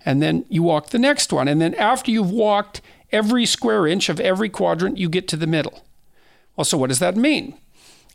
and 0.05 0.21
then 0.21 0.45
you 0.49 0.63
walk 0.63 0.89
the 0.89 0.99
next 0.99 1.33
one, 1.33 1.47
and 1.49 1.59
then 1.61 1.73
after 1.75 2.09
you've 2.11 2.31
walked 2.31 2.81
every 3.11 3.45
square 3.45 3.85
inch 3.85 4.09
of 4.09 4.19
every 4.19 4.49
quadrant, 4.49 4.97
you 4.97 5.09
get 5.09 5.27
to 5.27 5.35
the 5.37 5.47
middle. 5.47 5.83
Well, 6.55 6.65
so 6.65 6.77
what 6.77 6.87
does 6.89 6.99
that 6.99 7.15
mean? 7.17 7.55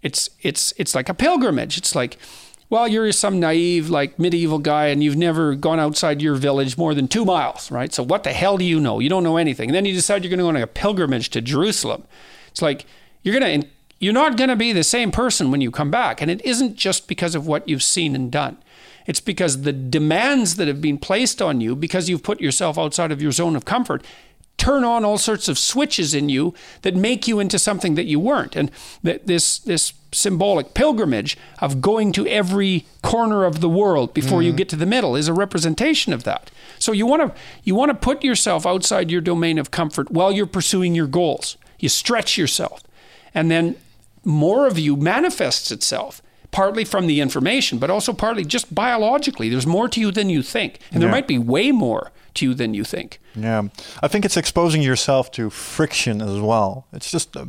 It's 0.02 0.30
it's 0.40 0.72
it's 0.78 0.94
like 0.94 1.08
a 1.08 1.14
pilgrimage. 1.14 1.78
It's 1.78 1.94
like, 1.94 2.16
well, 2.72 2.88
you're 2.88 3.12
some 3.12 3.38
naive 3.38 3.90
like 3.90 4.18
medieval 4.18 4.58
guy 4.58 4.86
and 4.86 5.04
you've 5.04 5.14
never 5.14 5.54
gone 5.54 5.78
outside 5.78 6.22
your 6.22 6.36
village 6.36 6.78
more 6.78 6.94
than 6.94 7.06
two 7.06 7.22
miles, 7.22 7.70
right? 7.70 7.92
So 7.92 8.02
what 8.02 8.24
the 8.24 8.32
hell 8.32 8.56
do 8.56 8.64
you 8.64 8.80
know? 8.80 8.98
You 8.98 9.10
don't 9.10 9.22
know 9.22 9.36
anything. 9.36 9.68
And 9.68 9.76
then 9.76 9.84
you 9.84 9.92
decide 9.92 10.24
you're 10.24 10.30
going 10.30 10.38
to 10.38 10.44
go 10.44 10.48
on 10.48 10.56
a 10.56 10.66
pilgrimage 10.66 11.28
to 11.30 11.42
Jerusalem. 11.42 12.04
It's 12.48 12.62
like 12.62 12.86
you're 13.22 13.38
gonna 13.38 13.64
you're 13.98 14.14
not 14.14 14.38
going 14.38 14.48
to 14.48 14.56
be 14.56 14.72
the 14.72 14.84
same 14.84 15.10
person 15.12 15.50
when 15.50 15.60
you 15.60 15.70
come 15.70 15.90
back, 15.90 16.22
and 16.22 16.30
it 16.30 16.42
isn't 16.46 16.76
just 16.76 17.08
because 17.08 17.34
of 17.34 17.46
what 17.46 17.68
you've 17.68 17.82
seen 17.82 18.14
and 18.14 18.32
done. 18.32 18.56
It's 19.06 19.20
because 19.20 19.62
the 19.62 19.72
demands 19.74 20.56
that 20.56 20.66
have 20.66 20.80
been 20.80 20.96
placed 20.96 21.42
on 21.42 21.60
you 21.60 21.76
because 21.76 22.08
you've 22.08 22.22
put 22.22 22.40
yourself 22.40 22.78
outside 22.78 23.12
of 23.12 23.20
your 23.20 23.32
zone 23.32 23.54
of 23.54 23.66
comfort 23.66 24.02
turn 24.62 24.84
on 24.84 25.04
all 25.04 25.18
sorts 25.18 25.48
of 25.48 25.58
switches 25.58 26.14
in 26.14 26.28
you 26.28 26.54
that 26.82 26.94
make 26.94 27.26
you 27.26 27.40
into 27.40 27.58
something 27.58 27.96
that 27.96 28.04
you 28.04 28.20
weren't. 28.20 28.54
And 28.54 28.70
th- 29.04 29.22
this 29.24 29.58
this 29.58 29.92
symbolic 30.12 30.72
pilgrimage 30.72 31.36
of 31.60 31.80
going 31.80 32.12
to 32.12 32.26
every 32.28 32.86
corner 33.02 33.44
of 33.44 33.60
the 33.60 33.68
world 33.68 34.14
before 34.14 34.40
you 34.40 34.50
mm-hmm. 34.50 34.58
get 34.58 34.68
to 34.68 34.76
the 34.76 34.86
middle 34.86 35.16
is 35.16 35.26
a 35.26 35.32
representation 35.32 36.12
of 36.12 36.22
that. 36.22 36.50
So 36.78 36.92
you 36.92 37.06
want 37.06 37.22
to 37.22 37.40
you 37.64 37.74
want 37.74 37.90
to 37.90 37.94
put 37.94 38.22
yourself 38.22 38.64
outside 38.64 39.10
your 39.10 39.20
domain 39.20 39.58
of 39.58 39.72
comfort 39.72 40.12
while 40.12 40.30
you're 40.30 40.46
pursuing 40.46 40.94
your 40.94 41.08
goals. 41.08 41.56
You 41.80 41.88
stretch 41.88 42.38
yourself. 42.38 42.84
And 43.34 43.50
then 43.50 43.74
more 44.24 44.68
of 44.68 44.78
you 44.78 44.96
manifests 44.96 45.72
itself 45.72 46.22
partly 46.52 46.84
from 46.84 47.08
the 47.08 47.20
information, 47.20 47.78
but 47.78 47.90
also 47.90 48.12
partly 48.12 48.44
just 48.44 48.72
biologically. 48.72 49.48
There's 49.48 49.66
more 49.66 49.88
to 49.88 49.98
you 49.98 50.12
than 50.12 50.30
you 50.30 50.42
think. 50.42 50.78
And 50.92 51.02
there 51.02 51.10
might 51.10 51.26
be 51.26 51.38
way 51.38 51.72
more 51.72 52.12
to 52.34 52.46
you 52.46 52.54
than 52.54 52.74
you 52.74 52.84
think. 52.84 53.20
Yeah, 53.34 53.62
I 54.02 54.08
think 54.08 54.24
it's 54.24 54.36
exposing 54.36 54.82
yourself 54.82 55.30
to 55.32 55.48
friction 55.50 56.20
as 56.20 56.38
well. 56.40 56.86
It's 56.92 57.10
just 57.10 57.36
uh, 57.36 57.44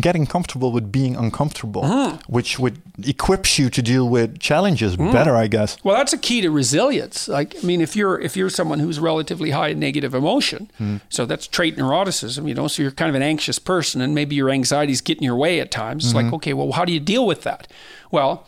getting 0.00 0.26
comfortable 0.26 0.72
with 0.72 0.90
being 0.90 1.14
uncomfortable, 1.16 1.84
Uh-huh. 1.84 2.18
which 2.26 2.58
would 2.58 2.78
equips 3.04 3.58
you 3.58 3.68
to 3.70 3.82
deal 3.82 4.08
with 4.08 4.38
challenges 4.38 4.94
Hmm. 4.96 5.12
better, 5.12 5.36
I 5.36 5.46
guess. 5.48 5.76
Well, 5.84 5.96
that's 5.96 6.12
a 6.14 6.18
key 6.18 6.40
to 6.40 6.50
resilience. 6.50 7.28
Like, 7.28 7.56
I 7.62 7.66
mean, 7.66 7.80
if 7.80 7.94
you're 7.96 8.18
if 8.20 8.36
you're 8.36 8.50
someone 8.50 8.78
who's 8.80 8.98
relatively 8.98 9.50
high 9.50 9.68
in 9.68 9.78
negative 9.78 10.14
emotion, 10.14 10.70
so 11.08 11.26
that's 11.26 11.46
trait 11.46 11.76
neuroticism, 11.76 12.48
you 12.48 12.54
know. 12.54 12.68
So 12.68 12.82
you're 12.82 12.92
kind 12.92 13.08
of 13.10 13.14
an 13.14 13.22
anxious 13.22 13.58
person, 13.58 14.00
and 14.00 14.14
maybe 14.14 14.34
your 14.36 14.50
anxiety's 14.50 15.00
getting 15.02 15.22
your 15.24 15.36
way 15.36 15.60
at 15.60 15.70
times. 15.70 16.04
It's 16.06 16.14
like, 16.14 16.32
okay, 16.32 16.54
well, 16.54 16.72
how 16.72 16.84
do 16.84 16.92
you 16.92 17.00
deal 17.00 17.26
with 17.26 17.42
that? 17.42 17.68
Well, 18.10 18.46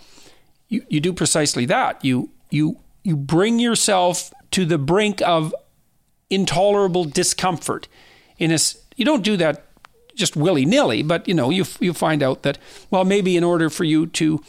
you, 0.68 0.82
you 0.88 1.00
do 1.00 1.12
precisely 1.12 1.66
that. 1.66 2.04
You 2.04 2.30
you 2.50 2.78
you 3.04 3.16
bring 3.16 3.58
yourself 3.58 4.32
to 4.50 4.64
the 4.64 4.78
brink 4.78 5.20
of 5.22 5.54
intolerable 6.30 7.04
discomfort. 7.04 7.88
In 8.38 8.50
a 8.52 8.58
you 8.96 9.04
don't 9.04 9.22
do 9.22 9.36
that 9.36 9.64
just 10.14 10.36
willy 10.36 10.64
nilly, 10.64 11.02
but 11.02 11.26
you 11.28 11.34
know 11.34 11.50
you 11.50 11.64
you 11.80 11.92
find 11.92 12.22
out 12.22 12.42
that 12.42 12.58
well 12.90 13.04
maybe 13.04 13.36
in 13.36 13.44
order 13.44 13.70
for 13.70 13.84
you 13.84 14.06
to 14.06 14.42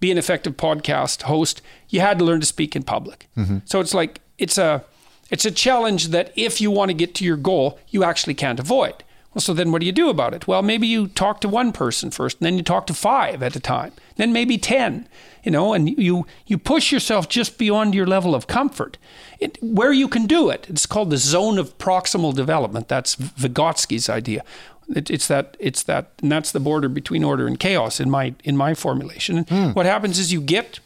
be 0.00 0.10
an 0.10 0.18
effective 0.18 0.56
podcast 0.56 1.22
host, 1.22 1.62
you 1.88 2.00
had 2.00 2.18
to 2.18 2.24
learn 2.24 2.40
to 2.40 2.46
speak 2.46 2.76
in 2.76 2.82
public. 2.82 3.26
Mm-hmm. 3.36 3.58
So 3.64 3.80
it's 3.80 3.94
like 3.94 4.20
it's 4.38 4.58
a 4.58 4.84
it's 5.30 5.44
a 5.44 5.50
challenge 5.50 6.08
that 6.08 6.32
if 6.36 6.60
you 6.60 6.70
want 6.70 6.90
to 6.90 6.94
get 6.94 7.14
to 7.16 7.24
your 7.24 7.36
goal, 7.36 7.78
you 7.88 8.04
actually 8.04 8.34
can't 8.34 8.60
avoid. 8.60 9.02
Well, 9.34 9.42
so 9.42 9.52
then 9.52 9.70
what 9.72 9.80
do 9.80 9.86
you 9.86 9.92
do 9.92 10.08
about 10.08 10.34
it? 10.34 10.46
Well, 10.46 10.62
maybe 10.62 10.86
you 10.86 11.08
talk 11.08 11.40
to 11.42 11.48
one 11.48 11.72
person 11.72 12.10
first, 12.10 12.38
and 12.38 12.46
then 12.46 12.56
you 12.56 12.62
talk 12.62 12.86
to 12.86 12.94
five 12.94 13.42
at 13.42 13.56
a 13.56 13.60
time, 13.60 13.92
then 14.16 14.32
maybe 14.32 14.58
ten, 14.58 15.08
you 15.42 15.50
know, 15.50 15.74
and 15.74 15.88
you 15.98 16.26
you 16.46 16.58
push 16.58 16.92
yourself 16.92 17.28
just 17.28 17.58
beyond 17.58 17.94
your 17.94 18.06
level 18.06 18.34
of 18.34 18.46
comfort. 18.46 18.98
It, 19.38 19.58
where 19.62 19.92
you 19.92 20.08
can 20.08 20.26
do 20.26 20.50
it, 20.50 20.66
it's 20.68 20.86
called 20.86 21.10
the 21.10 21.18
zone 21.18 21.58
of 21.58 21.76
proximal 21.78 22.34
development. 22.34 22.88
That's 22.88 23.16
Vygotsky's 23.16 24.08
idea. 24.08 24.42
It, 24.88 25.10
it's 25.10 25.26
that 25.26 25.56
it's 25.60 25.82
that, 25.84 26.12
and 26.22 26.30
that's 26.32 26.52
the 26.52 26.60
border 26.60 26.88
between 26.88 27.24
order 27.24 27.46
and 27.46 27.58
chaos 27.58 28.00
in 28.00 28.10
my 28.10 28.34
in 28.44 28.56
my 28.56 28.74
formulation. 28.74 29.38
And 29.38 29.74
what 29.74 29.86
happens 29.86 30.18
is 30.18 30.32
you 30.32 30.40
get 30.40 30.80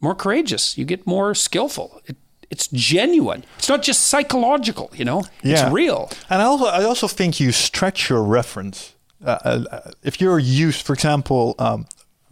more 0.00 0.14
courageous, 0.14 0.76
you 0.78 0.84
get 0.84 1.06
more 1.06 1.34
skillful. 1.34 2.00
It, 2.06 2.16
it's 2.50 2.68
genuine. 2.72 3.44
It's 3.58 3.68
not 3.68 3.82
just 3.82 4.06
psychological, 4.06 4.90
you 4.94 5.04
know. 5.04 5.24
Yeah. 5.42 5.64
It's 5.64 5.72
real. 5.72 6.10
And 6.30 6.40
I 6.40 6.44
also, 6.46 6.64
I 6.64 6.84
also 6.84 7.06
think 7.06 7.40
you 7.40 7.52
stretch 7.52 8.08
your 8.08 8.22
reference. 8.22 8.94
Uh, 9.22 9.38
uh, 9.44 9.90
if 10.02 10.18
you're 10.20 10.38
used, 10.38 10.86
for 10.86 10.94
example, 10.94 11.54
um, 11.58 11.86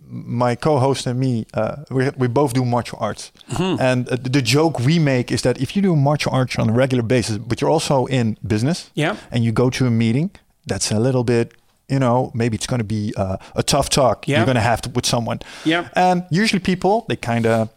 my 0.09 0.55
co-host 0.55 1.07
and 1.07 1.19
me, 1.19 1.47
uh, 1.55 1.77
we, 1.91 2.11
we 2.17 2.29
both 2.29 2.53
do 2.53 2.65
martial 2.65 2.99
arts, 3.01 3.33
mm-hmm. 3.51 3.81
and 3.81 4.09
uh, 4.09 4.17
the 4.21 4.43
joke 4.43 4.81
we 4.81 4.99
make 4.99 5.33
is 5.33 5.43
that 5.43 5.61
if 5.61 5.77
you 5.77 5.83
do 5.83 5.97
martial 5.97 6.33
arts 6.33 6.59
on 6.59 6.71
a 6.71 6.73
regular 6.73 7.03
basis, 7.03 7.39
but 7.39 7.61
you're 7.61 7.71
also 7.71 8.07
in 8.07 8.39
business, 8.47 8.91
yeah, 8.95 9.17
and 9.31 9.45
you 9.45 9.53
go 9.53 9.71
to 9.71 9.87
a 9.87 9.91
meeting, 9.91 10.31
that's 10.67 10.91
a 10.91 10.99
little 10.99 11.25
bit, 11.25 11.55
you 11.89 11.99
know, 11.99 12.31
maybe 12.35 12.57
it's 12.57 12.67
going 12.67 12.81
to 12.81 12.85
be 12.85 13.13
uh, 13.17 13.37
a 13.55 13.63
tough 13.63 13.89
talk. 13.89 14.27
Yeah. 14.27 14.39
You're 14.39 14.47
going 14.47 14.57
to 14.57 14.61
have 14.61 14.83
to 14.83 14.91
with 14.91 15.07
someone. 15.07 15.41
Yeah, 15.65 15.89
and 15.95 16.25
usually 16.31 16.61
people 16.61 17.05
they 17.09 17.17
kind 17.17 17.47
of 17.47 17.71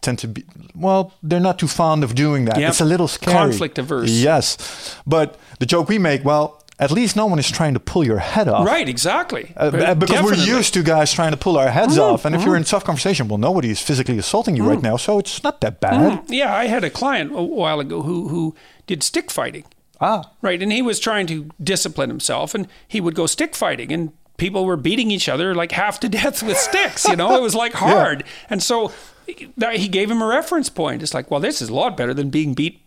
tend 0.00 0.18
to 0.18 0.28
be 0.28 0.44
well 0.74 1.12
they're 1.22 1.40
not 1.40 1.58
too 1.58 1.68
fond 1.68 2.02
of 2.04 2.14
doing 2.14 2.46
that 2.46 2.58
yep. 2.58 2.70
it's 2.70 2.80
a 2.80 2.84
little 2.84 3.08
scary 3.08 3.36
conflict 3.36 3.78
averse 3.78 4.10
yes 4.10 4.96
but 5.06 5.38
the 5.58 5.66
joke 5.66 5.88
we 5.88 5.98
make 5.98 6.24
well 6.24 6.59
at 6.80 6.90
least 6.90 7.14
no 7.14 7.26
one 7.26 7.38
is 7.38 7.50
trying 7.50 7.74
to 7.74 7.80
pull 7.80 8.04
your 8.04 8.18
head 8.18 8.48
off. 8.48 8.66
Right, 8.66 8.88
exactly. 8.88 9.52
Uh, 9.54 9.70
because 9.70 10.16
Definitely. 10.16 10.38
we're 10.38 10.56
used 10.56 10.72
to 10.74 10.82
guys 10.82 11.12
trying 11.12 11.32
to 11.32 11.36
pull 11.36 11.58
our 11.58 11.68
heads 11.68 11.92
mm-hmm, 11.92 12.14
off. 12.14 12.24
And 12.24 12.34
if 12.34 12.40
mm-hmm. 12.40 12.48
you're 12.48 12.56
in 12.56 12.64
tough 12.64 12.84
conversation, 12.84 13.28
well, 13.28 13.36
nobody 13.36 13.68
is 13.68 13.80
physically 13.80 14.16
assaulting 14.16 14.56
you 14.56 14.62
mm-hmm. 14.62 14.72
right 14.72 14.82
now, 14.82 14.96
so 14.96 15.18
it's 15.18 15.44
not 15.44 15.60
that 15.60 15.78
bad. 15.78 16.22
Mm-hmm. 16.22 16.32
Yeah, 16.32 16.54
I 16.54 16.66
had 16.66 16.82
a 16.82 16.88
client 16.88 17.32
a 17.34 17.42
while 17.42 17.80
ago 17.80 18.00
who, 18.00 18.28
who 18.28 18.56
did 18.86 19.02
stick 19.02 19.30
fighting. 19.30 19.64
Ah. 20.00 20.30
Right, 20.40 20.62
and 20.62 20.72
he 20.72 20.80
was 20.80 20.98
trying 20.98 21.26
to 21.26 21.50
discipline 21.62 22.08
himself, 22.08 22.54
and 22.54 22.66
he 22.88 23.02
would 23.02 23.14
go 23.14 23.26
stick 23.26 23.54
fighting, 23.54 23.92
and 23.92 24.12
people 24.38 24.64
were 24.64 24.78
beating 24.78 25.10
each 25.10 25.28
other 25.28 25.54
like 25.54 25.72
half 25.72 26.00
to 26.00 26.08
death 26.20 26.42
with 26.42 26.56
sticks. 26.56 27.06
You 27.06 27.16
know, 27.16 27.36
it 27.36 27.42
was 27.42 27.54
like 27.54 27.74
hard. 27.74 28.22
Yeah. 28.24 28.46
And 28.48 28.62
so 28.62 28.90
he 29.26 29.88
gave 29.88 30.10
him 30.10 30.22
a 30.22 30.26
reference 30.26 30.70
point. 30.70 31.02
It's 31.02 31.12
like, 31.12 31.30
well, 31.30 31.40
this 31.40 31.60
is 31.60 31.68
a 31.68 31.74
lot 31.74 31.94
better 31.94 32.14
than 32.14 32.30
being 32.30 32.54
beat 32.54 32.80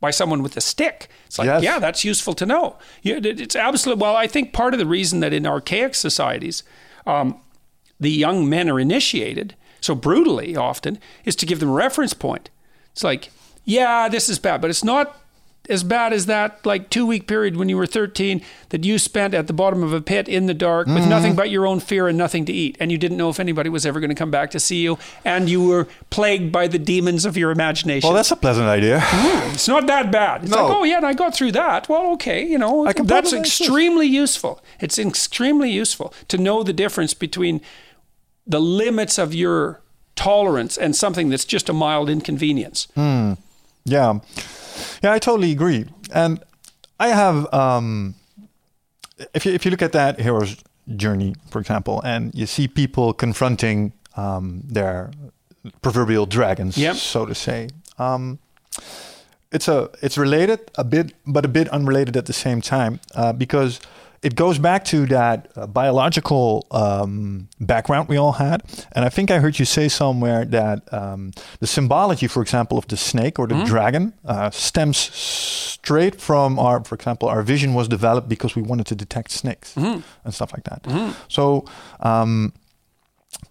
by 0.00 0.10
someone 0.10 0.42
with 0.42 0.56
a 0.56 0.60
stick. 0.60 1.08
It's 1.26 1.38
like, 1.38 1.46
yes. 1.46 1.62
yeah, 1.62 1.78
that's 1.78 2.04
useful 2.04 2.34
to 2.34 2.46
know. 2.46 2.76
It's 3.02 3.56
absolutely, 3.56 4.00
well, 4.00 4.16
I 4.16 4.26
think 4.26 4.52
part 4.52 4.74
of 4.74 4.78
the 4.78 4.86
reason 4.86 5.20
that 5.20 5.32
in 5.32 5.46
archaic 5.46 5.94
societies, 5.94 6.62
um, 7.06 7.40
the 7.98 8.10
young 8.10 8.48
men 8.48 8.70
are 8.70 8.78
initiated 8.78 9.56
so 9.80 9.94
brutally 9.94 10.56
often 10.56 10.98
is 11.24 11.34
to 11.36 11.46
give 11.46 11.60
them 11.60 11.70
a 11.70 11.72
reference 11.72 12.14
point. 12.14 12.50
It's 12.92 13.04
like, 13.04 13.30
yeah, 13.64 14.08
this 14.08 14.28
is 14.28 14.38
bad, 14.38 14.60
but 14.60 14.70
it's 14.70 14.84
not 14.84 15.20
as 15.68 15.84
bad 15.84 16.12
as 16.12 16.26
that 16.26 16.64
like 16.64 16.90
two 16.90 17.06
week 17.06 17.26
period 17.26 17.56
when 17.56 17.68
you 17.68 17.76
were 17.76 17.86
13 17.86 18.42
that 18.70 18.84
you 18.84 18.98
spent 18.98 19.34
at 19.34 19.46
the 19.46 19.52
bottom 19.52 19.82
of 19.82 19.92
a 19.92 20.00
pit 20.00 20.28
in 20.28 20.46
the 20.46 20.54
dark 20.54 20.86
with 20.86 20.98
mm-hmm. 20.98 21.08
nothing 21.08 21.36
but 21.36 21.50
your 21.50 21.66
own 21.66 21.80
fear 21.80 22.08
and 22.08 22.16
nothing 22.16 22.44
to 22.44 22.52
eat 22.52 22.76
and 22.80 22.90
you 22.90 22.98
didn't 22.98 23.16
know 23.16 23.28
if 23.28 23.38
anybody 23.38 23.68
was 23.68 23.84
ever 23.84 24.00
going 24.00 24.08
to 24.08 24.16
come 24.16 24.30
back 24.30 24.50
to 24.50 24.58
see 24.58 24.82
you 24.82 24.98
and 25.24 25.48
you 25.48 25.62
were 25.66 25.86
plagued 26.10 26.50
by 26.50 26.66
the 26.66 26.78
demons 26.78 27.24
of 27.24 27.36
your 27.36 27.50
imagination. 27.50 28.06
Well 28.08 28.16
that's 28.16 28.30
a 28.30 28.36
pleasant 28.36 28.68
idea. 28.68 29.00
Mm, 29.00 29.54
it's 29.54 29.68
not 29.68 29.86
that 29.86 30.10
bad. 30.10 30.44
It's 30.44 30.52
no. 30.52 30.66
like 30.66 30.76
oh 30.76 30.84
yeah 30.84 30.96
and 30.98 31.06
i 31.06 31.12
got 31.12 31.34
through 31.34 31.52
that. 31.52 31.88
Well 31.88 32.12
okay 32.12 32.44
you 32.44 32.58
know 32.58 32.90
that's 32.92 33.32
extremely 33.32 34.06
useful. 34.06 34.62
It's 34.80 34.98
extremely 34.98 35.70
useful 35.70 36.14
to 36.28 36.38
know 36.38 36.62
the 36.62 36.72
difference 36.72 37.14
between 37.14 37.60
the 38.46 38.60
limits 38.60 39.18
of 39.18 39.34
your 39.34 39.80
tolerance 40.16 40.76
and 40.76 40.96
something 40.96 41.28
that's 41.28 41.44
just 41.44 41.68
a 41.68 41.72
mild 41.72 42.08
inconvenience. 42.08 42.88
Mm. 42.96 43.38
yeah 43.84 44.20
yeah, 45.02 45.12
I 45.12 45.18
totally 45.18 45.52
agree. 45.52 45.86
And 46.12 46.42
I 46.98 47.08
have, 47.08 47.52
um, 47.52 48.14
if 49.34 49.46
you 49.46 49.52
if 49.52 49.64
you 49.64 49.70
look 49.70 49.82
at 49.82 49.92
that 49.92 50.20
hero's 50.20 50.56
journey, 50.96 51.34
for 51.50 51.60
example, 51.60 52.00
and 52.04 52.34
you 52.34 52.46
see 52.46 52.68
people 52.68 53.12
confronting 53.12 53.92
um, 54.16 54.62
their 54.64 55.10
proverbial 55.82 56.26
dragons, 56.26 56.76
yep. 56.76 56.96
so 56.96 57.26
to 57.26 57.34
say. 57.34 57.68
Um, 57.98 58.38
it's 59.50 59.68
a 59.68 59.90
it's 60.02 60.18
related 60.18 60.70
a 60.76 60.84
bit, 60.84 61.14
but 61.26 61.44
a 61.44 61.48
bit 61.48 61.68
unrelated 61.68 62.16
at 62.16 62.26
the 62.26 62.32
same 62.32 62.60
time, 62.60 63.00
uh, 63.14 63.32
because 63.32 63.80
it 64.22 64.34
goes 64.34 64.58
back 64.58 64.84
to 64.86 65.06
that 65.06 65.50
uh, 65.56 65.66
biological 65.66 66.66
um, 66.70 67.48
background 67.60 68.08
we 68.08 68.16
all 68.16 68.32
had. 68.32 68.62
And 68.92 69.04
I 69.04 69.08
think 69.08 69.30
I 69.30 69.38
heard 69.38 69.58
you 69.58 69.64
say 69.64 69.88
somewhere 69.88 70.44
that 70.46 70.92
um, 70.92 71.32
the 71.60 71.66
symbology, 71.66 72.26
for 72.26 72.42
example, 72.42 72.78
of 72.78 72.86
the 72.88 72.96
snake 72.96 73.38
or 73.38 73.46
the 73.46 73.54
mm-hmm. 73.54 73.64
dragon 73.64 74.14
uh, 74.24 74.50
stems 74.50 74.98
straight 74.98 76.20
from 76.20 76.58
our, 76.58 76.82
for 76.84 76.94
example, 76.94 77.28
our 77.28 77.42
vision 77.42 77.74
was 77.74 77.88
developed 77.88 78.28
because 78.28 78.56
we 78.56 78.62
wanted 78.62 78.86
to 78.86 78.94
detect 78.94 79.30
snakes 79.30 79.74
mm-hmm. 79.74 80.00
and 80.24 80.34
stuff 80.34 80.52
like 80.52 80.64
that. 80.64 80.82
Mm-hmm. 80.82 81.12
So 81.28 81.64
um, 82.00 82.52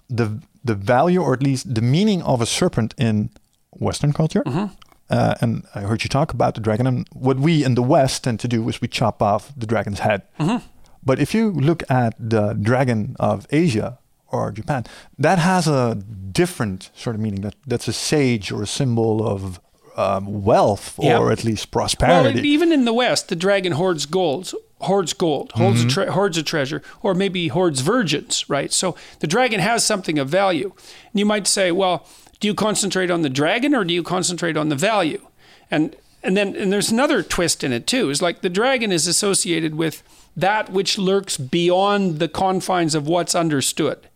the 0.10 0.42
the 0.64 0.76
value, 0.76 1.22
or 1.22 1.34
at 1.34 1.42
least 1.42 1.74
the 1.74 1.82
meaning 1.82 2.22
of 2.24 2.42
a 2.42 2.46
serpent 2.46 2.94
in 2.98 3.30
Western 3.72 4.14
culture. 4.14 4.44
Mm-hmm. 4.44 4.74
Uh, 5.10 5.36
and 5.42 5.66
I 5.74 5.82
heard 5.82 6.04
you 6.04 6.10
talk 6.10 6.34
about 6.34 6.56
the 6.56 6.62
dragon. 6.62 6.88
And 6.88 7.08
what 7.14 7.38
we 7.38 7.64
in 7.64 7.76
the 7.76 7.84
West 7.84 8.24
tend 8.24 8.40
to 8.42 8.48
do 8.48 8.68
is 8.70 8.82
we 8.82 8.88
chop 8.88 9.22
off 9.22 9.54
the 9.56 9.66
dragon's 9.66 10.00
head. 10.00 10.24
Mm-hmm. 10.40 10.66
But 11.04 11.20
if 11.20 11.34
you 11.34 11.52
look 11.52 11.90
at 11.90 12.16
the 12.20 12.54
dragon 12.54 13.16
of 13.20 13.48
Asia 13.50 14.00
or 14.28 14.52
Japan, 14.52 14.86
that 15.18 15.40
has 15.40 15.68
a 15.68 15.96
different 15.96 16.90
sort 16.94 17.16
of 17.16 17.22
meaning. 17.22 17.42
That 17.42 17.56
that's 17.66 17.88
a 17.88 17.94
sage 17.94 18.52
or 18.52 18.62
a 18.64 18.68
symbol 18.68 19.26
of 19.26 19.62
um, 19.96 20.44
wealth 20.44 21.00
or 21.00 21.32
at 21.32 21.44
least 21.44 21.72
prosperity. 21.72 22.40
Well, 22.40 22.46
even 22.46 22.72
in 22.72 22.86
the 22.86 22.94
West, 22.94 23.30
the 23.30 23.36
dragon 23.36 23.72
hoards 23.72 24.06
gold, 24.06 24.54
hoards 24.82 25.14
gold, 25.14 25.52
holds 25.54 25.80
mm-hmm. 25.80 25.88
a 25.88 25.92
tre- 25.92 26.08
hoards 26.08 26.38
a 26.38 26.44
treasure, 26.44 26.84
or 27.02 27.14
maybe 27.14 27.48
hoards 27.48 27.82
virgins, 27.82 28.48
right? 28.50 28.72
So 28.72 28.96
the 29.20 29.28
dragon 29.28 29.60
has 29.60 29.84
something 29.84 30.20
of 30.20 30.30
value. 30.30 30.72
And 31.12 31.20
you 31.20 31.26
might 31.26 31.48
say, 31.48 31.72
well, 31.72 32.06
do 32.40 32.48
you 32.48 32.54
concentrate 32.54 33.12
on 33.12 33.22
the 33.22 33.30
dragon 33.30 33.74
or 33.74 33.84
do 33.84 33.94
you 33.94 34.04
concentrate 34.04 34.58
on 34.58 34.70
the 34.70 34.76
value? 34.76 35.26
And 35.70 35.96
and 36.24 36.36
then 36.36 36.56
and 36.56 36.72
there's 36.72 36.92
another 36.92 37.24
twist 37.24 37.64
in 37.64 37.72
it 37.72 37.88
too. 37.88 38.10
Is 38.10 38.22
like 38.22 38.42
the 38.42 38.50
dragon 38.50 38.92
is 38.92 39.08
associated 39.08 39.76
with 39.76 40.04
that 40.36 40.72
which 40.72 40.98
lurks 40.98 41.38
beyond 41.38 42.20
the 42.20 42.28
confines 42.28 42.96
of 42.96 43.08
what's 43.08 43.36
understood. 43.36 44.08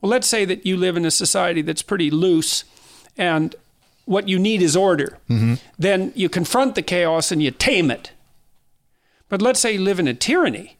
Well, 0.00 0.10
let's 0.10 0.26
say 0.26 0.44
that 0.46 0.64
you 0.64 0.76
live 0.76 0.96
in 0.96 1.04
a 1.04 1.10
society 1.10 1.62
that's 1.62 1.82
pretty 1.82 2.10
loose 2.10 2.64
and 3.16 3.54
what 4.06 4.28
you 4.28 4.38
need 4.38 4.62
is 4.62 4.74
order. 4.74 5.18
Mm-hmm. 5.28 5.54
Then 5.78 6.12
you 6.16 6.28
confront 6.28 6.74
the 6.74 6.82
chaos 6.82 7.30
and 7.30 7.42
you 7.42 7.50
tame 7.50 7.90
it. 7.90 8.12
But 9.28 9.42
let's 9.42 9.60
say 9.60 9.74
you 9.74 9.80
live 9.80 10.00
in 10.00 10.08
a 10.08 10.14
tyranny. 10.14 10.78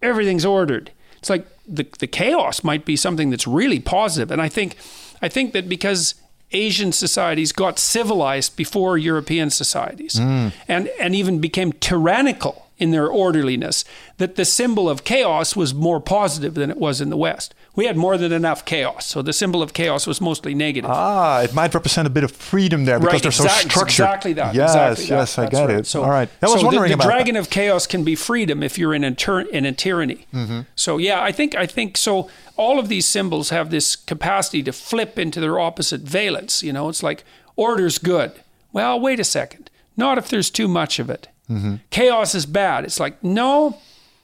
Everything's 0.00 0.44
ordered. 0.44 0.92
It's 1.18 1.30
like 1.30 1.46
the, 1.68 1.86
the 1.98 2.06
chaos 2.06 2.64
might 2.64 2.84
be 2.84 2.96
something 2.96 3.30
that's 3.30 3.46
really 3.46 3.80
positive. 3.80 4.30
And 4.30 4.40
I 4.40 4.48
think 4.48 4.76
I 5.20 5.28
think 5.28 5.52
that 5.52 5.68
because 5.68 6.14
Asian 6.52 6.92
societies 6.92 7.52
got 7.52 7.78
civilized 7.78 8.56
before 8.56 8.96
European 8.96 9.50
societies 9.50 10.14
mm. 10.14 10.52
and, 10.66 10.88
and 10.98 11.14
even 11.14 11.40
became 11.40 11.72
tyrannical 11.72 12.67
in 12.78 12.90
their 12.92 13.08
orderliness, 13.08 13.84
that 14.18 14.36
the 14.36 14.44
symbol 14.44 14.88
of 14.88 15.04
chaos 15.04 15.56
was 15.56 15.74
more 15.74 16.00
positive 16.00 16.54
than 16.54 16.70
it 16.70 16.76
was 16.76 17.00
in 17.00 17.10
the 17.10 17.16
West. 17.16 17.54
We 17.74 17.86
had 17.86 17.96
more 17.96 18.16
than 18.16 18.32
enough 18.32 18.64
chaos, 18.64 19.06
so 19.06 19.22
the 19.22 19.32
symbol 19.32 19.62
of 19.62 19.72
chaos 19.72 20.06
was 20.06 20.20
mostly 20.20 20.54
negative. 20.54 20.90
Ah, 20.90 21.42
it 21.42 21.54
might 21.54 21.74
represent 21.74 22.06
a 22.06 22.10
bit 22.10 22.24
of 22.24 22.32
freedom 22.32 22.84
there 22.84 22.98
because 22.98 23.14
right, 23.14 23.22
they're 23.22 23.32
so 23.32 23.46
structured. 23.46 24.04
Exactly 24.04 24.32
that. 24.34 24.54
Yes, 24.54 25.00
exactly 25.00 25.16
yes. 25.16 25.38
I 25.38 25.48
get 25.48 25.66
right. 25.66 25.78
it. 25.80 25.86
So, 25.86 26.02
All 26.02 26.10
right. 26.10 26.28
I 26.42 26.46
was 26.46 26.60
so 26.60 26.66
wondering 26.66 26.90
the, 26.90 26.96
the 26.96 27.02
about 27.02 27.04
dragon 27.06 27.34
that. 27.34 27.40
of 27.40 27.50
chaos 27.50 27.86
can 27.86 28.04
be 28.04 28.14
freedom 28.14 28.62
if 28.62 28.78
you're 28.78 28.94
in 28.94 29.04
a, 29.04 29.14
in 29.52 29.64
a 29.64 29.72
tyranny. 29.72 30.26
Mm-hmm. 30.32 30.60
So 30.74 30.98
yeah, 30.98 31.22
I 31.22 31.32
think 31.32 31.54
I 31.54 31.66
think 31.66 31.96
so. 31.96 32.28
All 32.56 32.78
of 32.78 32.88
these 32.88 33.06
symbols 33.06 33.50
have 33.50 33.70
this 33.70 33.94
capacity 33.94 34.62
to 34.64 34.72
flip 34.72 35.18
into 35.18 35.40
their 35.40 35.58
opposite 35.60 36.00
valence. 36.00 36.62
You 36.62 36.72
know, 36.72 36.88
it's 36.88 37.02
like 37.02 37.24
order's 37.56 37.98
good. 37.98 38.32
Well, 38.72 38.98
wait 38.98 39.20
a 39.20 39.24
second. 39.24 39.70
Not 39.96 40.18
if 40.18 40.28
there's 40.28 40.50
too 40.50 40.68
much 40.68 40.98
of 40.98 41.10
it. 41.10 41.28
Mm-hmm. 41.50 41.76
Chaos 41.90 42.34
is 42.34 42.46
bad. 42.46 42.84
It's 42.84 43.00
like, 43.00 43.22
no, 43.22 43.78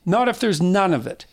not 0.04 0.28
if 0.28 0.38
there's 0.38 0.60
none 0.60 0.92
of 0.92 1.06
it. 1.06 1.26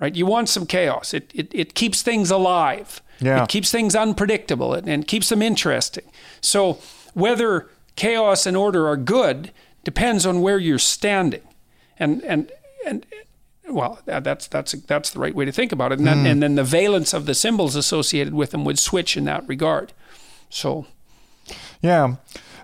Right? 0.00 0.14
You 0.14 0.26
want 0.26 0.48
some 0.48 0.66
chaos. 0.66 1.14
It 1.14 1.30
it, 1.32 1.48
it 1.52 1.74
keeps 1.74 2.02
things 2.02 2.30
alive. 2.30 3.00
Yeah. 3.20 3.44
It 3.44 3.48
keeps 3.48 3.70
things 3.70 3.94
unpredictable 3.94 4.74
and, 4.74 4.88
and 4.88 5.06
keeps 5.06 5.28
them 5.28 5.42
interesting. 5.42 6.04
So 6.40 6.78
whether 7.14 7.68
chaos 7.94 8.46
and 8.46 8.56
order 8.56 8.88
are 8.88 8.96
good 8.96 9.52
depends 9.84 10.26
on 10.26 10.40
where 10.40 10.58
you're 10.58 10.78
standing. 10.78 11.42
And 11.98 12.22
and 12.24 12.50
and 12.84 13.06
well, 13.68 14.00
that's 14.04 14.48
that's 14.48 14.72
that's 14.72 15.10
the 15.10 15.20
right 15.20 15.36
way 15.36 15.44
to 15.44 15.52
think 15.52 15.70
about 15.70 15.92
it. 15.92 16.00
And, 16.00 16.08
mm. 16.08 16.26
and 16.26 16.42
then 16.42 16.56
the 16.56 16.64
valence 16.64 17.14
of 17.14 17.26
the 17.26 17.34
symbols 17.34 17.76
associated 17.76 18.34
with 18.34 18.50
them 18.50 18.64
would 18.64 18.80
switch 18.80 19.16
in 19.16 19.24
that 19.26 19.46
regard. 19.46 19.92
So, 20.50 20.86
yeah 21.80 22.16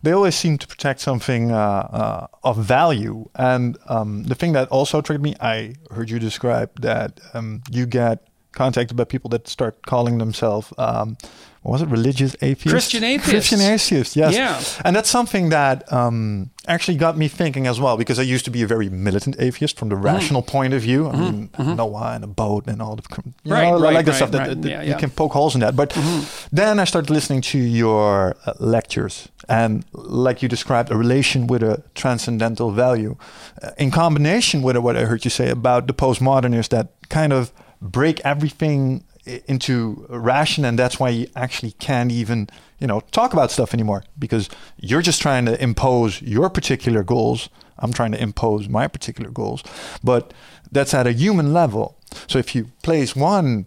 they 0.03 0.13
always 0.13 0.35
seem 0.35 0.59
to 0.59 0.67
protect 0.67 1.01
something 1.01 1.51
uh, 1.51 1.57
uh, 1.57 2.27
of 2.45 2.59
value. 2.59 3.29
And 3.35 3.77
um, 3.87 4.25
the 4.25 4.35
thing 4.35 4.53
that 4.53 4.69
also 4.69 5.01
triggered 5.01 5.23
me, 5.23 5.35
I 5.41 5.75
heard 5.91 6.11
you 6.11 6.19
describe 6.19 6.81
that 6.81 7.21
um, 7.35 7.63
you 7.71 7.87
get 7.87 8.28
contacted 8.59 8.97
by 8.97 9.05
people 9.05 9.31
that 9.31 9.47
start 9.47 9.75
calling 9.87 10.19
themselves, 10.19 10.73
um, 10.79 11.17
what 11.63 11.73
was 11.73 11.83
it, 11.83 11.89
religious 11.89 12.35
atheists? 12.43 12.73
Christian 12.73 13.05
atheists. 13.05 13.31
Christian 13.31 13.61
atheists, 13.61 14.17
yes. 14.17 14.35
Yeah. 14.35 14.83
And 14.85 14.97
that's 14.97 15.11
something 15.11 15.51
that 15.51 15.77
um, 15.93 16.51
actually 16.67 16.97
got 16.97 17.17
me 17.17 17.29
thinking 17.29 17.67
as 17.67 17.79
well, 17.79 17.97
because 17.97 18.19
I 18.19 18.23
used 18.35 18.45
to 18.45 18.51
be 18.51 18.63
a 18.63 18.67
very 18.67 18.89
militant 18.89 19.37
atheist 19.39 19.79
from 19.79 19.89
the 19.89 19.97
mm. 19.97 20.05
rational 20.05 20.43
point 20.43 20.73
of 20.75 20.83
view. 20.83 21.09
I 21.09 21.13
mm-hmm. 21.13 21.23
mean, 21.23 21.49
mm-hmm. 21.49 21.77
Noah 21.77 22.13
and 22.15 22.25
a 22.25 22.27
boat 22.43 22.67
and 22.67 22.81
all 22.83 22.97
the, 22.97 23.03
you 23.45 23.53
right, 23.53 23.71
know, 23.71 23.81
right, 23.81 23.95
like 23.95 24.07
the 24.07 24.13
right, 24.13 24.17
stuff 24.17 24.31
that, 24.33 24.49
right. 24.49 24.63
that 24.63 24.71
yeah, 24.71 24.83
you 24.83 24.97
can 24.97 25.11
poke 25.11 25.33
holes 25.33 25.55
in 25.55 25.61
that. 25.61 25.75
But 25.75 25.91
mm-hmm. 25.91 26.21
then 26.51 26.81
I 26.81 26.85
started 26.85 27.11
listening 27.11 27.43
to 27.53 27.59
your 27.59 28.37
uh, 28.47 28.53
lectures 28.59 29.29
and 29.49 29.85
like 29.93 30.43
you 30.43 30.49
described, 30.49 30.91
a 30.91 30.97
relation 30.97 31.47
with 31.47 31.63
a 31.63 31.83
transcendental 31.95 32.71
value, 32.71 33.17
uh, 33.63 33.71
in 33.79 33.91
combination 33.91 34.63
with 34.63 34.77
what 34.77 34.97
I 34.97 35.05
heard 35.05 35.25
you 35.25 35.31
say 35.31 35.49
about 35.51 35.87
the 35.87 35.95
postmodernists 35.95 36.69
that 36.69 36.89
kind 37.09 37.33
of 37.33 37.53
break 37.81 38.21
everything 38.21 39.05
into 39.47 40.07
ration, 40.09 40.65
and 40.65 40.79
that's 40.79 40.99
why 40.99 41.11
you 41.11 41.29
actually 41.37 41.73
can't 41.73 42.11
even 42.11 42.49
you 42.79 42.87
know 42.87 43.01
talk 43.11 43.33
about 43.33 43.51
stuff 43.51 43.75
anymore 43.75 44.05
because 44.19 44.49
you're 44.79 45.03
just 45.03 45.21
trying 45.21 45.45
to 45.47 45.63
impose 45.63 46.23
your 46.23 46.49
particular 46.49 47.03
goals. 47.03 47.49
I'm 47.79 47.93
trying 47.93 48.13
to 48.13 48.23
impose 48.23 48.69
my 48.69 48.89
particular 48.89 49.31
goals, 49.31 49.63
but 50.03 50.33
that's 50.73 50.95
at 50.95 51.07
a 51.07 51.13
human 51.13 51.53
level. 51.53 51.97
So 52.27 52.39
if 52.39 52.55
you 52.55 52.71
place 52.83 53.15
one 53.15 53.67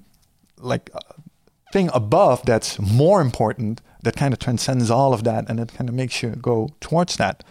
like 0.58 0.90
uh, 0.94 1.00
thing 1.72 1.90
above 1.94 2.46
that's 2.46 2.80
more 2.80 3.22
important, 3.22 3.82
that 4.04 4.16
kind 4.16 4.34
of 4.34 4.40
transcends 4.40 4.90
all 4.90 5.14
of 5.14 5.24
that, 5.24 5.50
and 5.50 5.60
it 5.60 5.74
kind 5.74 5.90
of 5.90 5.96
makes 5.96 6.22
you 6.24 6.30
go 6.32 6.70
towards 6.82 7.18
that. 7.18 7.44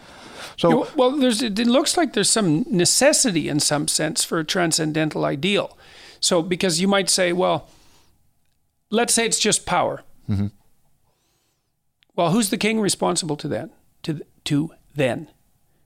So 0.57 0.87
well, 0.95 1.11
there's 1.11 1.41
it 1.41 1.57
looks 1.59 1.97
like 1.97 2.13
there's 2.13 2.29
some 2.29 2.65
necessity 2.69 3.47
in 3.47 3.59
some 3.59 3.87
sense 3.87 4.23
for 4.23 4.39
a 4.39 4.43
transcendental 4.43 5.25
ideal. 5.25 5.77
So 6.21 6.41
because 6.41 6.79
you 6.79 6.87
might 6.87 7.09
say, 7.09 7.33
well, 7.33 7.67
let's 8.89 9.13
say 9.13 9.25
it's 9.25 9.39
just 9.39 9.65
power. 9.65 10.03
Mm-hmm. 10.29 10.47
Well, 12.15 12.31
who's 12.31 12.49
the 12.49 12.57
king 12.57 12.79
responsible 12.79 13.35
to 13.37 13.47
that? 13.49 13.69
To 14.03 14.21
to 14.45 14.71
then? 14.95 15.27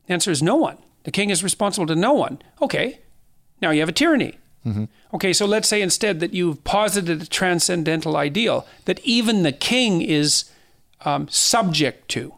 The 0.06 0.14
answer 0.14 0.32
is 0.32 0.44
no 0.44 0.56
one. 0.56 0.78
The 1.04 1.12
king 1.12 1.30
is 1.30 1.44
responsible 1.44 1.88
to 1.88 1.96
no 1.96 2.14
one. 2.14 2.40
Okay, 2.62 3.00
now 3.62 3.72
you 3.72 3.80
have 3.80 3.90
a 3.90 3.94
tyranny. 3.94 4.38
Mm-hmm. 4.66 4.86
Okay, 5.14 5.32
so 5.32 5.46
let's 5.46 5.68
say 5.68 5.82
instead 5.82 6.20
that 6.20 6.34
you've 6.34 6.64
posited 6.64 7.22
a 7.22 7.28
transcendental 7.28 8.18
ideal 8.18 8.68
that 8.86 9.00
even 9.04 9.44
the 9.44 9.52
king 9.52 10.02
is 10.02 10.50
um, 11.06 11.28
subject 11.30 12.10
to. 12.10 12.34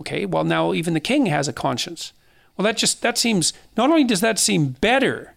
Okay, 0.00 0.26
well 0.26 0.44
now 0.44 0.72
even 0.72 0.94
the 0.94 1.00
king 1.00 1.26
has 1.26 1.48
a 1.48 1.52
conscience. 1.52 2.12
Well, 2.56 2.64
that 2.64 2.76
just 2.76 3.02
that 3.02 3.18
seems 3.18 3.52
not 3.76 3.90
only 3.90 4.04
does 4.04 4.20
that 4.20 4.38
seem 4.38 4.68
better, 4.68 5.33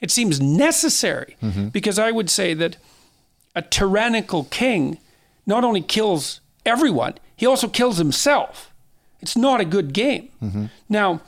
it 0.00 0.10
seems 0.10 0.40
necessary 0.40 1.36
mm-hmm. 1.42 1.68
because 1.68 1.98
I 1.98 2.10
would 2.10 2.30
say 2.30 2.54
that 2.54 2.76
a 3.54 3.62
tyrannical 3.62 4.44
king 4.44 4.98
not 5.46 5.64
only 5.64 5.82
kills 5.82 6.40
everyone, 6.64 7.14
he 7.36 7.46
also 7.46 7.68
kills 7.68 7.98
himself. 7.98 8.72
It's 9.20 9.36
not 9.36 9.60
a 9.60 9.64
good 9.64 9.92
game. 9.92 10.30
Mm-hmm. 10.42 10.66
Now, 10.88 11.20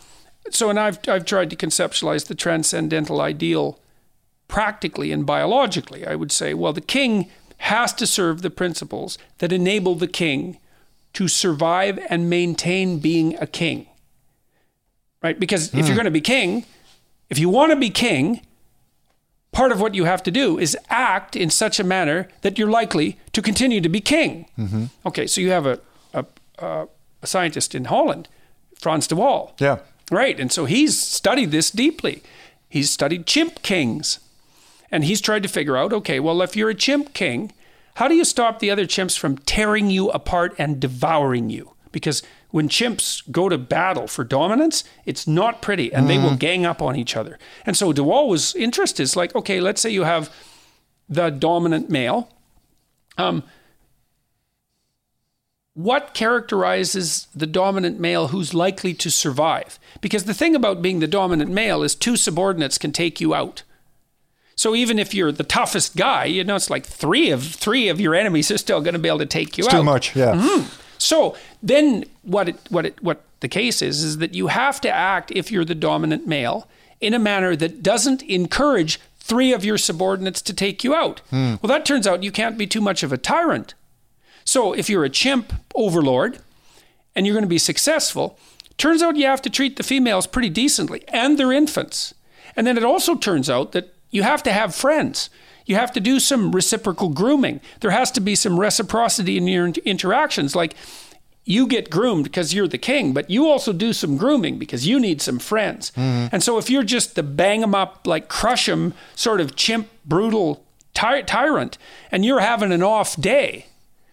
so 0.50 0.70
and 0.70 0.78
I've 0.78 0.98
I've 1.08 1.24
tried 1.24 1.50
to 1.50 1.56
conceptualize 1.56 2.26
the 2.26 2.34
transcendental 2.34 3.20
ideal 3.20 3.78
practically 4.48 5.12
and 5.12 5.24
biologically. 5.24 6.06
I 6.06 6.14
would 6.14 6.32
say, 6.32 6.54
well, 6.54 6.72
the 6.72 6.80
king 6.80 7.30
has 7.58 7.92
to 7.94 8.06
serve 8.06 8.42
the 8.42 8.50
principles 8.50 9.18
that 9.38 9.52
enable 9.52 9.94
the 9.94 10.08
king 10.08 10.58
to 11.12 11.28
survive 11.28 11.98
and 12.08 12.28
maintain 12.28 12.98
being 12.98 13.36
a 13.38 13.46
king. 13.46 13.86
Right? 15.22 15.38
Because 15.38 15.70
mm. 15.70 15.78
if 15.78 15.86
you're 15.86 15.94
hmm. 15.94 15.94
going 15.94 16.04
to 16.06 16.10
be 16.10 16.20
king, 16.20 16.64
if 17.30 17.38
you 17.38 17.48
want 17.48 17.70
to 17.70 17.76
be 17.76 17.90
king, 17.90 18.40
part 19.52 19.70
of 19.70 19.80
what 19.80 19.94
you 19.94 20.04
have 20.04 20.22
to 20.24 20.30
do 20.30 20.58
is 20.58 20.76
act 20.88 21.36
in 21.36 21.50
such 21.50 21.78
a 21.78 21.84
manner 21.84 22.28
that 22.40 22.58
you're 22.58 22.70
likely 22.70 23.18
to 23.32 23.42
continue 23.42 23.80
to 23.80 23.88
be 23.88 24.00
king. 24.00 24.46
Mm-hmm. 24.58 24.86
Okay, 25.06 25.26
so 25.26 25.40
you 25.40 25.50
have 25.50 25.66
a, 25.66 25.78
a, 26.14 26.24
a, 26.58 26.88
scientist 27.26 27.74
in 27.74 27.84
Holland, 27.84 28.28
Frans 28.74 29.06
de 29.06 29.14
Waal. 29.14 29.54
Yeah. 29.58 29.78
Right. 30.10 30.38
And 30.40 30.50
so 30.50 30.64
he's 30.64 31.00
studied 31.00 31.50
this 31.50 31.70
deeply. 31.70 32.22
He's 32.68 32.90
studied 32.90 33.26
chimp 33.26 33.62
kings. 33.62 34.18
And 34.90 35.04
he's 35.04 35.20
tried 35.20 35.42
to 35.42 35.48
figure 35.48 35.76
out 35.76 35.92
okay, 35.92 36.20
well, 36.20 36.42
if 36.42 36.56
you're 36.56 36.70
a 36.70 36.74
chimp 36.74 37.14
king, 37.14 37.52
how 37.94 38.08
do 38.08 38.14
you 38.14 38.24
stop 38.24 38.58
the 38.58 38.70
other 38.70 38.84
chimps 38.84 39.18
from 39.18 39.38
tearing 39.38 39.90
you 39.90 40.10
apart 40.10 40.54
and 40.58 40.80
devouring 40.80 41.50
you? 41.50 41.71
Because 41.92 42.22
when 42.50 42.68
chimps 42.68 43.30
go 43.30 43.48
to 43.48 43.58
battle 43.58 44.06
for 44.06 44.24
dominance, 44.24 44.82
it's 45.06 45.26
not 45.26 45.62
pretty 45.62 45.92
and 45.92 46.06
mm. 46.06 46.08
they 46.08 46.18
will 46.18 46.30
mm-hmm. 46.30 46.36
gang 46.36 46.66
up 46.66 46.82
on 46.82 46.96
each 46.96 47.16
other. 47.16 47.38
And 47.64 47.76
so 47.76 47.92
de 47.92 48.02
Waal 48.02 48.28
was 48.28 48.54
interested. 48.54 49.02
It's 49.02 49.16
like, 49.16 49.34
okay, 49.34 49.60
let's 49.60 49.80
say 49.80 49.90
you 49.90 50.04
have 50.04 50.34
the 51.08 51.30
dominant 51.30 51.90
male. 51.90 52.30
Um, 53.18 53.44
what 55.74 56.12
characterizes 56.12 57.28
the 57.34 57.46
dominant 57.46 57.98
male 57.98 58.28
who's 58.28 58.52
likely 58.52 58.92
to 58.94 59.10
survive? 59.10 59.78
Because 60.00 60.24
the 60.24 60.34
thing 60.34 60.54
about 60.54 60.82
being 60.82 61.00
the 61.00 61.06
dominant 61.06 61.50
male 61.50 61.82
is 61.82 61.94
two 61.94 62.16
subordinates 62.16 62.76
can 62.78 62.92
take 62.92 63.20
you 63.20 63.34
out. 63.34 63.62
So 64.54 64.74
even 64.74 64.98
if 64.98 65.14
you're 65.14 65.32
the 65.32 65.44
toughest 65.44 65.96
guy, 65.96 66.26
you 66.26 66.44
know, 66.44 66.56
it's 66.56 66.68
like 66.68 66.84
three 66.84 67.30
of 67.30 67.42
three 67.42 67.88
of 67.88 68.00
your 68.00 68.14
enemies 68.14 68.50
are 68.50 68.58
still 68.58 68.82
going 68.82 68.92
to 68.92 68.98
be 68.98 69.08
able 69.08 69.18
to 69.20 69.26
take 69.26 69.56
you 69.56 69.64
it's 69.64 69.72
out. 69.72 69.78
Too 69.78 69.84
much, 69.84 70.14
yeah. 70.14 70.34
Mm-hmm. 70.34 70.81
So 71.02 71.36
then, 71.62 72.04
what 72.22 72.48
it, 72.48 72.56
what 72.68 72.86
it, 72.86 73.02
what 73.02 73.24
the 73.40 73.48
case 73.48 73.82
is 73.82 74.02
is 74.04 74.18
that 74.18 74.34
you 74.34 74.46
have 74.46 74.80
to 74.82 74.90
act 74.90 75.32
if 75.32 75.50
you're 75.50 75.64
the 75.64 75.74
dominant 75.74 76.26
male 76.26 76.68
in 77.00 77.12
a 77.12 77.18
manner 77.18 77.56
that 77.56 77.82
doesn't 77.82 78.22
encourage 78.22 79.00
three 79.18 79.52
of 79.52 79.64
your 79.64 79.78
subordinates 79.78 80.40
to 80.42 80.54
take 80.54 80.84
you 80.84 80.94
out. 80.94 81.20
Mm. 81.30 81.60
Well, 81.60 81.68
that 81.68 81.84
turns 81.84 82.06
out 82.06 82.22
you 82.22 82.32
can't 82.32 82.56
be 82.56 82.66
too 82.66 82.80
much 82.80 83.02
of 83.02 83.12
a 83.12 83.18
tyrant. 83.18 83.74
So 84.44 84.72
if 84.72 84.88
you're 84.88 85.04
a 85.04 85.10
chimp 85.10 85.52
overlord 85.74 86.38
and 87.14 87.26
you're 87.26 87.34
going 87.34 87.44
to 87.44 87.48
be 87.48 87.58
successful, 87.58 88.38
turns 88.78 89.02
out 89.02 89.16
you 89.16 89.26
have 89.26 89.42
to 89.42 89.50
treat 89.50 89.76
the 89.76 89.82
females 89.82 90.26
pretty 90.26 90.50
decently 90.50 91.04
and 91.08 91.38
their 91.38 91.52
infants. 91.52 92.14
And 92.56 92.66
then 92.66 92.76
it 92.76 92.84
also 92.84 93.16
turns 93.16 93.48
out 93.48 93.72
that 93.72 93.94
you 94.10 94.22
have 94.22 94.42
to 94.44 94.52
have 94.52 94.74
friends. 94.74 95.30
You 95.66 95.76
have 95.76 95.92
to 95.92 96.00
do 96.00 96.20
some 96.20 96.52
reciprocal 96.52 97.08
grooming. 97.08 97.60
There 97.80 97.90
has 97.90 98.10
to 98.12 98.20
be 98.20 98.34
some 98.34 98.58
reciprocity 98.58 99.36
in 99.36 99.46
your 99.46 99.68
interactions. 99.84 100.56
Like 100.56 100.74
you 101.44 101.66
get 101.66 101.90
groomed 101.90 102.24
because 102.24 102.54
you're 102.54 102.68
the 102.68 102.78
king, 102.78 103.12
but 103.12 103.28
you 103.28 103.48
also 103.48 103.72
do 103.72 103.92
some 103.92 104.16
grooming 104.16 104.58
because 104.58 104.86
you 104.86 105.00
need 105.00 105.20
some 105.20 105.38
friends. 105.38 105.90
Mm-hmm. 105.92 106.28
And 106.32 106.42
so 106.42 106.58
if 106.58 106.70
you're 106.70 106.84
just 106.84 107.14
the 107.14 107.22
bang 107.22 107.62
'em 107.62 107.74
up, 107.74 108.06
like 108.06 108.28
crush 108.28 108.68
'em 108.68 108.94
sort 109.14 109.40
of 109.40 109.56
chimp, 109.56 109.88
brutal 110.04 110.64
ty- 110.94 111.22
tyrant, 111.22 111.78
and 112.10 112.24
you're 112.24 112.40
having 112.40 112.72
an 112.72 112.82
off 112.82 113.20
day, 113.20 113.66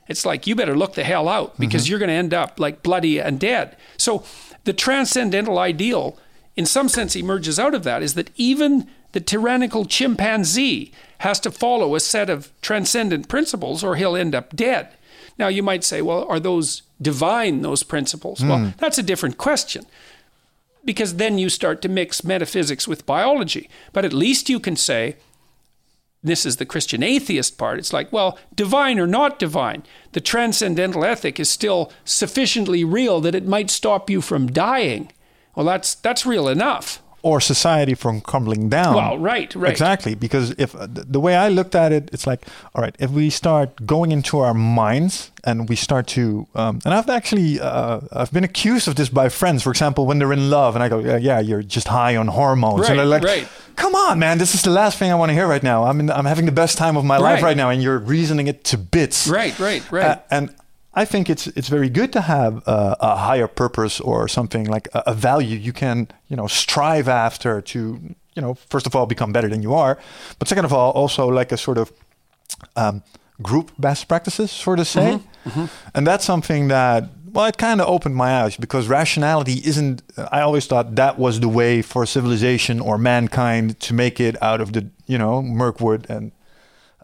it's 0.07 0.25
like 0.25 0.47
you 0.47 0.55
better 0.55 0.75
look 0.75 0.95
the 0.95 1.03
hell 1.03 1.29
out 1.29 1.57
because 1.59 1.83
mm-hmm. 1.83 1.91
you're 1.91 1.99
going 1.99 2.09
to 2.09 2.15
end 2.15 2.33
up 2.33 2.59
like 2.59 2.81
bloody 2.81 3.19
and 3.19 3.39
dead. 3.39 3.77
So 3.95 4.23
the 4.63 4.73
transcendental 4.73 5.59
ideal, 5.59 6.17
in 6.55 6.65
some 6.65 6.89
sense, 6.89 7.15
emerges 7.15 7.59
out 7.59 7.75
of 7.75 7.83
that 7.83 8.01
is 8.01 8.15
that 8.15 8.31
even 8.35 8.89
the 9.11 9.19
tyrannical 9.19 9.85
chimpanzee 9.85 10.91
has 11.19 11.39
to 11.41 11.51
follow 11.51 11.95
a 11.95 11.99
set 11.99 12.29
of 12.29 12.51
transcendent 12.61 13.27
principles 13.27 13.83
or 13.83 13.95
he'll 13.95 14.15
end 14.15 14.35
up 14.35 14.55
dead. 14.55 14.89
Now, 15.37 15.47
you 15.47 15.63
might 15.63 15.83
say, 15.83 16.01
well, 16.01 16.25
are 16.27 16.39
those 16.39 16.81
divine, 17.01 17.61
those 17.61 17.83
principles? 17.83 18.39
Mm. 18.39 18.49
Well, 18.49 18.57
hmm. 18.59 18.69
that's 18.77 18.97
a 18.97 19.03
different 19.03 19.37
question 19.37 19.85
because 20.83 21.15
then 21.15 21.37
you 21.37 21.49
start 21.49 21.81
to 21.81 21.89
mix 21.89 22.23
metaphysics 22.23 22.87
with 22.87 23.05
biology. 23.05 23.69
But 23.93 24.05
at 24.05 24.13
least 24.13 24.49
you 24.49 24.59
can 24.59 24.75
say, 24.75 25.17
this 26.21 26.45
is 26.45 26.57
the 26.57 26.65
Christian 26.65 27.03
atheist 27.03 27.57
part. 27.57 27.79
It's 27.79 27.93
like, 27.93 28.11
well, 28.11 28.37
divine 28.53 28.99
or 28.99 29.07
not 29.07 29.39
divine, 29.39 29.83
the 30.11 30.21
transcendental 30.21 31.05
ethic 31.05 31.39
is 31.39 31.49
still 31.49 31.91
sufficiently 32.03 32.83
real 32.83 33.21
that 33.21 33.35
it 33.35 33.45
might 33.45 33.69
stop 33.69 34.09
you 34.09 34.19
from 34.19 34.51
dying. 34.51 35.11
Well, 35.55 35.65
that's 35.65 35.95
that's 35.95 36.25
real 36.25 36.47
enough 36.47 37.01
or 37.21 37.41
society 37.41 37.93
from 37.93 38.21
crumbling 38.21 38.69
down. 38.69 38.95
Well, 38.95 39.17
right, 39.17 39.53
right. 39.55 39.71
Exactly. 39.71 40.15
Because 40.15 40.51
if 40.57 40.75
uh, 40.75 40.87
the 40.89 41.19
way 41.19 41.35
I 41.35 41.49
looked 41.49 41.75
at 41.75 41.91
it, 41.91 42.09
it's 42.13 42.25
like, 42.25 42.45
all 42.73 42.81
right, 42.81 42.95
if 42.99 43.11
we 43.11 43.29
start 43.29 43.85
going 43.85 44.11
into 44.11 44.39
our 44.39 44.53
minds 44.53 45.31
and 45.43 45.67
we 45.69 45.75
start 45.75 46.07
to, 46.07 46.47
um, 46.55 46.79
and 46.85 46.93
I've 46.93 47.09
actually, 47.09 47.59
uh, 47.59 48.01
I've 48.11 48.31
been 48.31 48.43
accused 48.43 48.87
of 48.87 48.95
this 48.95 49.09
by 49.09 49.29
friends, 49.29 49.63
for 49.63 49.71
example, 49.71 50.05
when 50.05 50.19
they're 50.19 50.33
in 50.33 50.49
love 50.49 50.75
and 50.75 50.83
I 50.83 50.89
go, 50.89 50.99
yeah, 50.99 51.17
yeah 51.17 51.39
you're 51.39 51.63
just 51.63 51.87
high 51.87 52.15
on 52.15 52.27
hormones. 52.27 52.81
Right, 52.81 52.91
and 52.91 52.99
they're 52.99 53.05
like, 53.05 53.23
right. 53.23 53.47
come 53.75 53.95
on, 53.95 54.19
man, 54.19 54.37
this 54.37 54.55
is 54.55 54.63
the 54.63 54.71
last 54.71 54.97
thing 54.97 55.11
I 55.11 55.15
want 55.15 55.29
to 55.29 55.33
hear 55.33 55.47
right 55.47 55.63
now. 55.63 55.83
I'm, 55.83 55.99
in, 55.99 56.09
I'm 56.09 56.25
having 56.25 56.45
the 56.45 56.51
best 56.51 56.77
time 56.77 56.97
of 56.97 57.05
my 57.05 57.15
right. 57.15 57.33
life 57.33 57.43
right 57.43 57.57
now 57.57 57.69
and 57.69 57.83
you're 57.83 57.99
reasoning 57.99 58.47
it 58.47 58.63
to 58.65 58.77
bits. 58.77 59.27
Right, 59.27 59.57
right, 59.59 59.89
right. 59.91 60.05
Uh, 60.05 60.19
and 60.31 60.55
I 60.99 61.05
think 61.05 61.29
it's 61.29 61.47
it's 61.47 61.69
very 61.69 61.89
good 61.89 62.11
to 62.11 62.21
have 62.21 62.53
a, 62.67 62.97
a 62.99 63.15
higher 63.15 63.47
purpose 63.47 64.01
or 64.01 64.27
something 64.27 64.65
like 64.65 64.89
a, 64.93 65.01
a, 65.07 65.13
value 65.13 65.57
you 65.57 65.71
can 65.71 66.07
you 66.27 66.35
know 66.35 66.47
strive 66.47 67.07
after 67.07 67.61
to 67.61 67.79
you 68.35 68.41
know 68.41 68.53
first 68.69 68.85
of 68.85 68.95
all 68.95 69.05
become 69.05 69.31
better 69.31 69.47
than 69.47 69.61
you 69.61 69.73
are, 69.73 69.97
but 70.39 70.47
second 70.49 70.65
of 70.65 70.73
all 70.73 70.91
also 70.91 71.23
like 71.39 71.53
a 71.53 71.57
sort 71.57 71.77
of 71.77 71.93
um, 72.75 73.01
group 73.41 73.71
best 73.77 74.09
practices, 74.09 74.51
sort 74.51 74.79
of 74.79 74.87
say, 74.87 75.09
mm-hmm. 75.11 75.49
Mm-hmm. 75.49 75.65
and 75.95 76.05
that's 76.05 76.25
something 76.25 76.67
that 76.67 77.03
well 77.33 77.45
it 77.45 77.57
kind 77.57 77.79
of 77.79 77.87
opened 77.87 78.15
my 78.15 78.31
eyes 78.41 78.57
because 78.57 78.89
rationality 78.89 79.61
isn't. 79.63 80.01
I 80.37 80.41
always 80.41 80.67
thought 80.67 80.95
that 80.95 81.17
was 81.17 81.39
the 81.39 81.51
way 81.59 81.81
for 81.81 82.05
civilization 82.05 82.81
or 82.81 82.97
mankind 82.97 83.79
to 83.87 83.93
make 83.93 84.19
it 84.19 84.35
out 84.43 84.59
of 84.59 84.73
the 84.73 84.81
you 85.07 85.17
know 85.17 85.41
Mirkwood 85.41 86.09
and 86.09 86.33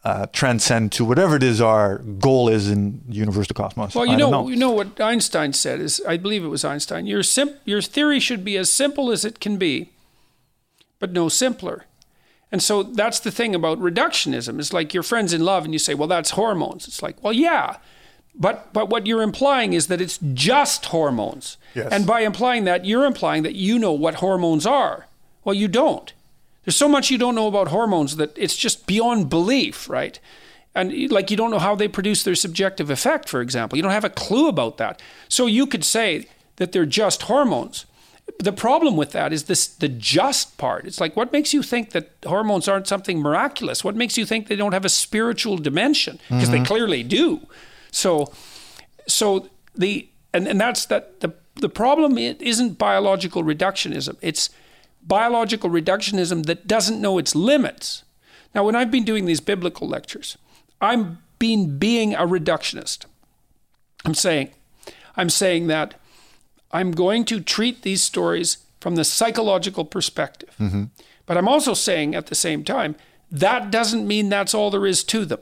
uh, 0.06 0.28
transcend 0.28 0.92
to 0.92 1.04
whatever 1.04 1.36
it 1.36 1.42
is 1.42 1.60
our 1.60 1.98
goal 1.98 2.48
is 2.48 2.70
in 2.70 3.02
the 3.08 3.16
universal 3.16 3.56
cosmos. 3.56 3.96
Well, 3.96 4.06
you 4.06 4.16
know, 4.16 4.30
know, 4.30 4.48
you 4.48 4.56
know 4.56 4.70
what 4.70 5.02
Einstein 5.02 5.52
said 5.52 5.82
is, 5.82 6.00
I 6.08 6.16
believe 6.16 6.44
it 6.44 6.50
was 6.50 6.64
Einstein. 6.64 7.08
Your 7.08 7.24
sim- 7.24 7.56
your 7.66 7.82
theory 7.82 8.20
should 8.20 8.46
be 8.46 8.56
as 8.56 8.72
simple 8.72 9.12
as 9.12 9.26
it 9.26 9.40
can 9.40 9.58
be, 9.58 9.90
but 11.00 11.12
no 11.12 11.28
simpler. 11.28 11.86
And 12.52 12.62
so 12.62 12.84
that's 12.84 13.20
the 13.20 13.32
thing 13.32 13.56
about 13.56 13.80
reductionism. 13.80 14.60
It's 14.60 14.72
like 14.72 14.94
your 14.94 15.02
friends 15.02 15.34
in 15.34 15.44
love, 15.44 15.66
and 15.66 15.74
you 15.74 15.80
say, 15.80 15.96
"Well, 15.96 16.08
that's 16.08 16.32
hormones." 16.32 16.88
It's 16.88 17.02
like, 17.02 17.22
well, 17.24 17.34
yeah, 17.34 17.78
but 18.36 18.72
but 18.74 18.90
what 18.90 19.08
you're 19.08 19.24
implying 19.24 19.74
is 19.74 19.88
that 19.88 20.02
it's 20.02 20.20
just 20.34 20.86
hormones. 20.86 21.58
Yes. 21.74 21.92
And 21.92 22.06
by 22.06 22.20
implying 22.20 22.66
that, 22.66 22.86
you're 22.86 23.06
implying 23.06 23.42
that 23.42 23.56
you 23.56 23.80
know 23.80 23.92
what 23.92 24.16
hormones 24.16 24.68
are. 24.68 25.08
Well, 25.44 25.56
you 25.56 25.68
don't. 25.68 26.14
There's 26.66 26.76
so 26.76 26.90
much 26.90 27.12
you 27.12 27.18
don't 27.18 27.36
know 27.36 27.48
about 27.48 27.70
hormones 27.70 28.16
that 28.18 28.36
it's 28.38 28.56
just 28.56 28.88
beyond 28.88 29.30
belief, 29.30 29.88
right? 29.88 30.20
And 30.74 31.12
like 31.12 31.32
you 31.32 31.38
don't 31.38 31.52
know 31.52 31.60
how 31.60 31.76
they 31.76 31.88
produce 31.88 32.24
their 32.24 32.36
subjective 32.36 32.90
effect, 32.90 33.30
for 33.30 33.42
example. 33.42 33.78
You 33.78 33.84
don't 33.84 33.92
have 33.92 34.04
a 34.04 34.10
clue 34.10 34.50
about 34.50 34.78
that. 34.78 35.02
So 35.30 35.46
you 35.46 35.66
could 35.66 35.86
say 35.86 36.28
that 36.58 36.72
they're 36.72 36.86
just 36.86 37.24
hormones. 37.24 37.86
The 38.40 38.52
problem 38.52 38.98
with 38.98 39.12
that 39.12 39.32
is 39.32 39.44
this 39.44 39.68
the 39.68 39.88
just 39.88 40.58
part. 40.58 40.86
It's 40.86 41.00
like 41.00 41.16
what 41.16 41.32
makes 41.32 41.54
you 41.54 41.62
think 41.62 41.92
that 41.92 42.12
hormones 42.26 42.68
aren't 42.68 42.88
something 42.88 43.20
miraculous? 43.20 43.84
What 43.84 43.96
makes 43.96 44.18
you 44.18 44.26
think 44.26 44.48
they 44.48 44.56
don't 44.56 44.74
have 44.74 44.86
a 44.86 44.90
spiritual 44.90 45.58
dimension? 45.58 46.20
Because 46.28 46.50
mm-hmm. 46.50 46.64
they 46.64 46.68
clearly 46.68 47.04
do. 47.04 47.48
So 47.92 48.34
so 49.08 49.50
the 49.76 50.10
and, 50.34 50.48
and 50.48 50.60
that's 50.60 50.88
that 50.88 51.22
the 51.22 51.34
the 51.56 51.70
problem 51.70 52.18
is 52.18 52.36
isn't 52.40 52.78
biological 52.78 53.44
reductionism. 53.44 54.18
It's 54.22 54.50
biological 55.08 55.70
reductionism 55.70 56.46
that 56.46 56.68
doesn't 56.68 57.02
know 57.02 57.18
its 57.18 57.36
limits. 57.36 58.04
Now, 58.54 58.64
when 58.64 58.76
I've 58.76 58.92
been 58.92 59.04
doing 59.04 59.26
these 59.26 59.42
biblical 59.42 59.88
lectures, 59.88 60.38
I'm 60.82 61.20
been 61.40 61.78
being 61.78 62.14
a 62.14 62.20
reductionist. 62.20 63.06
I'm 64.06 64.14
saying, 64.14 64.52
I'm 65.18 65.30
saying 65.30 65.68
that 65.68 65.96
I'm 66.72 66.92
going 66.92 67.26
to 67.26 67.40
treat 67.40 67.82
these 67.82 68.02
stories 68.02 68.60
from 68.80 68.96
the 68.96 69.04
psychological 69.04 69.86
perspective. 69.86 70.56
Mm-hmm. 70.60 70.86
But 71.26 71.38
I'm 71.38 71.48
also 71.48 71.74
saying 71.74 72.16
at 72.16 72.28
the 72.28 72.36
same 72.36 72.64
time, 72.64 72.96
that 73.32 73.72
doesn't 73.72 74.08
mean 74.08 74.30
that's 74.30 74.54
all 74.54 74.70
there 74.70 74.86
is 74.86 75.04
to 75.06 75.26
them. 75.26 75.40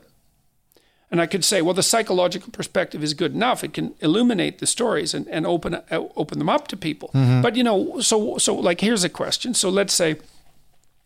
And 1.14 1.20
I 1.20 1.26
could 1.26 1.44
say, 1.44 1.62
well, 1.62 1.74
the 1.74 1.82
psychological 1.84 2.50
perspective 2.50 3.04
is 3.04 3.14
good 3.14 3.34
enough. 3.34 3.62
It 3.62 3.72
can 3.72 3.94
illuminate 4.00 4.58
the 4.58 4.66
stories 4.66 5.14
and, 5.14 5.28
and 5.28 5.46
open 5.46 5.76
uh, 5.76 5.82
open 6.16 6.40
them 6.40 6.48
up 6.48 6.66
to 6.66 6.76
people. 6.76 7.12
Mm-hmm. 7.14 7.40
But 7.40 7.54
you 7.54 7.62
know, 7.62 8.00
so 8.00 8.36
so 8.38 8.52
like 8.52 8.80
here's 8.80 9.04
a 9.04 9.08
question. 9.08 9.54
So 9.54 9.68
let's 9.68 9.94
say 9.94 10.16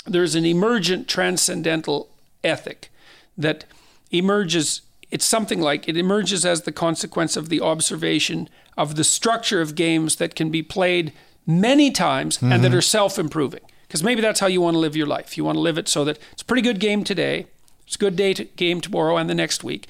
there's 0.06 0.34
an 0.34 0.46
emergent 0.46 1.08
transcendental 1.08 2.08
ethic 2.42 2.88
that 3.36 3.66
emerges. 4.10 4.80
It's 5.10 5.26
something 5.26 5.60
like 5.60 5.86
it 5.86 5.98
emerges 5.98 6.46
as 6.46 6.62
the 6.62 6.72
consequence 6.72 7.36
of 7.36 7.50
the 7.50 7.60
observation 7.60 8.48
of 8.78 8.96
the 8.96 9.04
structure 9.04 9.60
of 9.60 9.74
games 9.74 10.16
that 10.16 10.34
can 10.34 10.48
be 10.48 10.62
played 10.62 11.12
many 11.46 11.90
times 11.90 12.38
mm-hmm. 12.38 12.50
and 12.50 12.64
that 12.64 12.68
mm-hmm. 12.68 12.78
are 12.78 12.80
self 12.80 13.18
improving. 13.18 13.64
Because 13.86 14.02
maybe 14.02 14.22
that's 14.22 14.40
how 14.40 14.46
you 14.46 14.62
want 14.62 14.74
to 14.74 14.78
live 14.78 14.96
your 14.96 15.06
life. 15.06 15.36
You 15.36 15.44
want 15.44 15.56
to 15.56 15.60
live 15.60 15.76
it 15.76 15.86
so 15.86 16.02
that 16.06 16.18
it's 16.32 16.40
a 16.40 16.46
pretty 16.46 16.62
good 16.62 16.80
game 16.80 17.04
today 17.04 17.44
it's 17.88 17.96
a 17.96 17.98
good 17.98 18.16
day 18.16 18.34
to 18.34 18.44
game 18.44 18.82
tomorrow 18.82 19.16
and 19.16 19.30
the 19.30 19.34
next 19.34 19.64
week. 19.64 19.86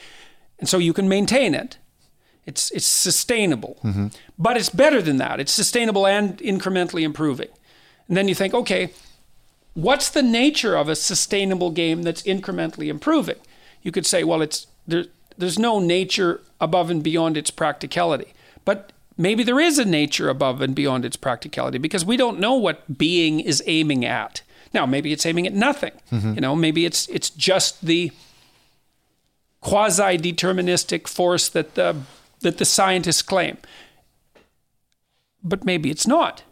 And 0.60 0.68
so 0.68 0.78
you 0.78 0.92
can 0.92 1.08
maintain 1.08 1.52
it. 1.52 1.78
It's, 2.46 2.70
it's 2.70 2.86
sustainable. 2.86 3.76
Mm-hmm. 3.82 4.06
But 4.38 4.56
it's 4.56 4.70
better 4.70 5.02
than 5.02 5.16
that. 5.16 5.40
It's 5.40 5.50
sustainable 5.50 6.06
and 6.06 6.38
incrementally 6.38 7.02
improving. 7.02 7.48
And 8.06 8.16
then 8.16 8.28
you 8.28 8.36
think, 8.36 8.54
okay, 8.54 8.92
what's 9.74 10.10
the 10.10 10.22
nature 10.22 10.76
of 10.76 10.88
a 10.88 10.94
sustainable 10.94 11.72
game 11.72 12.04
that's 12.04 12.22
incrementally 12.22 12.86
improving? 12.86 13.38
You 13.82 13.90
could 13.90 14.06
say, 14.06 14.22
well, 14.22 14.42
it's 14.42 14.68
there, 14.86 15.06
there's 15.36 15.58
no 15.58 15.80
nature 15.80 16.40
above 16.60 16.90
and 16.90 17.02
beyond 17.02 17.36
its 17.36 17.50
practicality. 17.50 18.32
But 18.64 18.92
maybe 19.16 19.42
there 19.42 19.58
is 19.58 19.76
a 19.76 19.84
nature 19.84 20.28
above 20.28 20.60
and 20.60 20.72
beyond 20.72 21.04
its 21.04 21.16
practicality 21.16 21.78
because 21.78 22.04
we 22.04 22.16
don't 22.16 22.38
know 22.38 22.54
what 22.54 22.96
being 22.96 23.40
is 23.40 23.60
aiming 23.66 24.04
at. 24.04 24.42
Now, 24.72 24.86
maybe 24.86 25.12
it's 25.12 25.24
aiming 25.24 25.46
at 25.46 25.54
nothing. 25.54 25.92
Mm-hmm. 26.12 26.34
You 26.34 26.40
know, 26.40 26.56
maybe 26.56 26.84
it's 26.84 27.08
it's 27.08 27.30
just 27.30 27.84
the 27.84 28.12
quasi-deterministic 29.60 31.08
force 31.08 31.48
that 31.48 31.74
the 31.74 31.96
that 32.40 32.58
the 32.58 32.64
scientists 32.64 33.22
claim. 33.22 33.58
But 35.42 35.64
maybe 35.64 35.90
it's 35.90 36.06
not. 36.06 36.42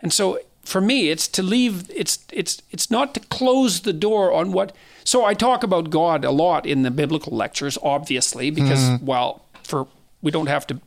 And 0.00 0.12
so 0.12 0.40
for 0.62 0.80
me, 0.80 1.10
it's 1.10 1.28
to 1.28 1.42
leave 1.42 1.90
it's 1.90 2.18
it's 2.32 2.62
it's 2.70 2.90
not 2.90 3.14
to 3.14 3.20
close 3.20 3.80
the 3.80 3.92
door 3.92 4.32
on 4.32 4.52
what 4.52 4.74
so 5.04 5.24
I 5.24 5.34
talk 5.34 5.62
about 5.62 5.90
God 5.90 6.24
a 6.24 6.30
lot 6.30 6.66
in 6.66 6.82
the 6.82 6.90
biblical 6.90 7.36
lectures, 7.36 7.78
obviously, 7.82 8.50
because 8.50 8.80
mm-hmm. 8.80 9.06
well, 9.06 9.44
for 9.62 9.86
we 10.22 10.30
don't 10.30 10.48
have 10.48 10.66
to 10.68 10.80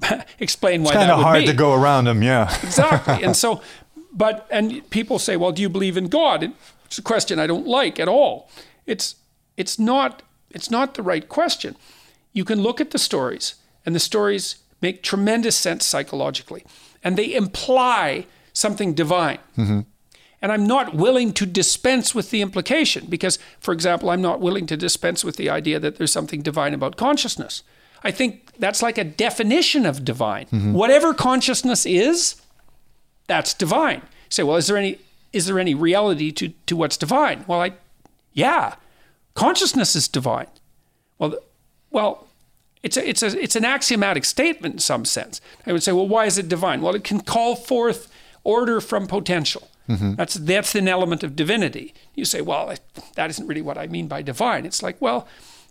explain 0.38 0.82
why 0.82 0.90
it's 0.90 0.96
kind 0.96 1.10
of 1.10 1.20
hard 1.20 1.40
be. 1.40 1.46
to 1.46 1.52
go 1.52 1.74
around 1.74 2.04
them, 2.04 2.22
yeah. 2.22 2.54
exactly. 2.62 3.22
And 3.24 3.36
so 3.36 3.60
but 4.16 4.46
and 4.50 4.88
people 4.90 5.18
say, 5.18 5.36
well, 5.36 5.52
do 5.52 5.62
you 5.62 5.68
believe 5.68 5.96
in 5.96 6.08
God? 6.08 6.52
It's 6.86 6.98
a 6.98 7.02
question 7.02 7.38
I 7.38 7.46
don't 7.46 7.66
like 7.66 8.00
at 8.00 8.08
all. 8.08 8.48
It's 8.86 9.16
it's 9.56 9.78
not 9.78 10.22
it's 10.50 10.70
not 10.70 10.94
the 10.94 11.02
right 11.02 11.28
question. 11.28 11.76
You 12.32 12.44
can 12.44 12.60
look 12.60 12.80
at 12.80 12.90
the 12.90 12.98
stories, 12.98 13.54
and 13.84 13.94
the 13.94 14.00
stories 14.00 14.56
make 14.80 15.02
tremendous 15.02 15.56
sense 15.56 15.84
psychologically, 15.84 16.64
and 17.04 17.16
they 17.16 17.34
imply 17.34 18.26
something 18.52 18.94
divine. 18.94 19.38
Mm-hmm. 19.56 19.80
And 20.42 20.52
I'm 20.52 20.66
not 20.66 20.94
willing 20.94 21.32
to 21.34 21.46
dispense 21.46 22.14
with 22.14 22.30
the 22.30 22.42
implication 22.42 23.06
because, 23.08 23.38
for 23.58 23.72
example, 23.72 24.10
I'm 24.10 24.20
not 24.20 24.40
willing 24.40 24.66
to 24.66 24.76
dispense 24.76 25.24
with 25.24 25.36
the 25.36 25.48
idea 25.48 25.80
that 25.80 25.96
there's 25.96 26.12
something 26.12 26.42
divine 26.42 26.74
about 26.74 26.96
consciousness. 26.96 27.62
I 28.04 28.10
think 28.10 28.52
that's 28.58 28.82
like 28.82 28.98
a 28.98 29.04
definition 29.04 29.86
of 29.86 30.04
divine. 30.04 30.46
Mm-hmm. 30.46 30.74
Whatever 30.74 31.14
consciousness 31.14 31.86
is, 31.86 32.36
that's 33.26 33.54
divine. 33.54 33.98
You 33.98 34.30
say, 34.30 34.42
well, 34.42 34.56
is 34.56 34.66
there 34.66 34.76
any 34.76 34.98
is 35.32 35.46
there 35.46 35.58
any 35.58 35.74
reality 35.74 36.32
to 36.32 36.48
to 36.66 36.76
what's 36.76 36.96
divine? 36.96 37.44
Well, 37.46 37.60
I 37.60 37.72
yeah, 38.32 38.76
consciousness 39.34 39.96
is 39.96 40.08
divine. 40.08 40.48
Well, 41.18 41.36
well, 41.90 42.26
it's 42.82 42.96
a, 42.96 43.08
it's 43.08 43.22
a 43.22 43.38
it's 43.40 43.56
an 43.56 43.64
axiomatic 43.64 44.24
statement 44.24 44.74
in 44.74 44.78
some 44.80 45.04
sense. 45.04 45.40
I 45.66 45.72
would 45.72 45.82
say, 45.82 45.92
well, 45.92 46.08
why 46.08 46.26
is 46.26 46.38
it 46.38 46.48
divine? 46.48 46.82
Well, 46.82 46.94
it 46.94 47.04
can 47.04 47.20
call 47.20 47.56
forth 47.56 48.12
order 48.44 48.80
from 48.80 49.06
potential. 49.06 49.68
Mm-hmm. 49.88 50.14
That's 50.14 50.34
that's 50.34 50.74
an 50.74 50.88
element 50.88 51.22
of 51.22 51.36
divinity. 51.36 51.94
You 52.14 52.24
say, 52.24 52.40
well, 52.40 52.74
that 53.14 53.30
isn't 53.30 53.46
really 53.46 53.62
what 53.62 53.78
I 53.78 53.86
mean 53.86 54.08
by 54.08 54.22
divine. 54.22 54.66
It's 54.66 54.82
like, 54.82 55.00
well, 55.00 55.26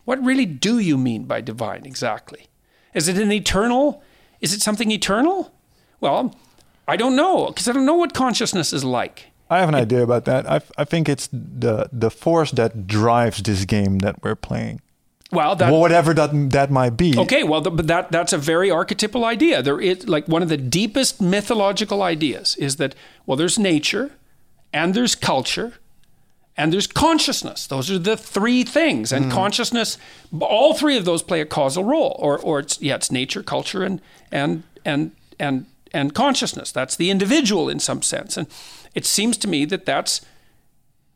what 0.06 0.24
really 0.24 0.46
do 0.46 0.80
you 0.80 0.98
mean 0.98 1.26
by 1.26 1.42
divine 1.42 1.86
exactly? 1.86 2.48
Is 2.94 3.08
it 3.08 3.18
an 3.18 3.32
eternal? 3.32 4.04
Is 4.40 4.54
it 4.54 4.62
something 4.62 4.92
eternal? 4.92 5.52
Well, 6.00 6.36
I 6.88 6.96
don't 6.96 7.16
know 7.16 7.48
because 7.48 7.68
I 7.68 7.72
don't 7.72 7.86
know 7.86 7.96
what 7.96 8.14
consciousness 8.14 8.74
is 8.74 8.84
like. 8.84 9.28
I 9.50 9.60
have 9.60 9.70
an 9.70 9.76
idea 9.76 10.02
about 10.02 10.26
that. 10.26 10.50
I, 10.50 10.62
I 10.78 10.86
think 10.86 11.08
it's 11.08 11.28
the 11.32 11.90
the 11.92 12.10
force 12.10 12.52
that 12.52 12.88
drives 12.88 13.42
this 13.44 13.66
game 13.66 14.00
that 14.00 14.24
we're 14.24 14.36
playing. 14.36 14.82
Well, 15.32 15.56
that, 15.56 15.72
whatever 15.72 16.14
that 16.14 16.52
that 16.52 16.72
might 16.72 16.98
be. 16.98 17.18
Okay, 17.18 17.44
well, 17.44 17.62
the, 17.62 17.72
but 17.72 17.88
that 17.88 18.12
that's 18.12 18.34
a 18.34 18.38
very 18.38 18.72
archetypal 18.72 19.26
idea. 19.26 19.62
There 19.62 19.82
is 19.82 20.08
like 20.08 20.28
one 20.28 20.42
of 20.42 20.50
the 20.50 20.58
deepest 20.58 21.22
mythological 21.22 22.02
ideas 22.02 22.56
is 22.58 22.78
that 22.78 22.96
well, 23.26 23.36
there's 23.36 23.60
nature, 23.60 24.12
and 24.72 24.94
there's 24.94 25.16
culture, 25.16 25.74
and 26.56 26.72
there's 26.72 26.88
consciousness. 26.88 27.68
Those 27.68 27.92
are 27.92 28.00
the 28.00 28.16
three 28.16 28.64
things, 28.64 29.12
and 29.12 29.26
mm. 29.26 29.32
consciousness. 29.32 29.98
All 30.40 30.74
three 30.74 30.96
of 30.96 31.06
those 31.06 31.22
play 31.22 31.42
a 31.42 31.46
causal 31.46 31.84
role, 31.84 32.16
or 32.20 32.40
or 32.40 32.60
it's 32.60 32.82
yeah, 32.82 32.96
it's 32.96 33.12
nature, 33.12 33.44
culture, 33.44 33.84
and 33.84 34.02
and 34.32 34.64
and 34.86 35.12
and 35.40 35.66
and 35.96 36.14
consciousness. 36.14 36.72
That's 36.72 36.98
the 36.98 37.10
individual 37.10 37.70
in 37.70 37.80
some 37.80 38.02
sense. 38.02 38.36
And 38.36 38.48
it 38.94 39.06
seems 39.06 39.38
to 39.38 39.48
me 39.48 39.64
that 39.66 39.86
that's 39.86 40.22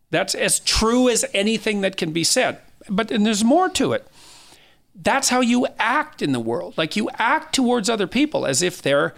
that's 0.10 0.34
as 0.34 0.60
true 0.62 1.10
as 1.10 1.26
anything 1.34 1.82
that 1.82 1.98
can 1.98 2.12
be 2.12 2.24
said. 2.24 2.60
But 2.90 3.12
and 3.12 3.26
there's 3.26 3.44
more 3.44 3.70
to 3.70 3.92
it. 3.92 4.08
That's 4.96 5.30
how 5.30 5.42
you 5.42 5.68
act 5.78 6.22
in 6.22 6.32
the 6.32 6.40
world. 6.40 6.78
Like 6.78 6.96
you 6.96 7.10
act 7.16 7.54
towards 7.54 7.90
other 7.90 8.08
people 8.08 8.46
as 8.46 8.62
if 8.62 8.82
they're 8.82 9.14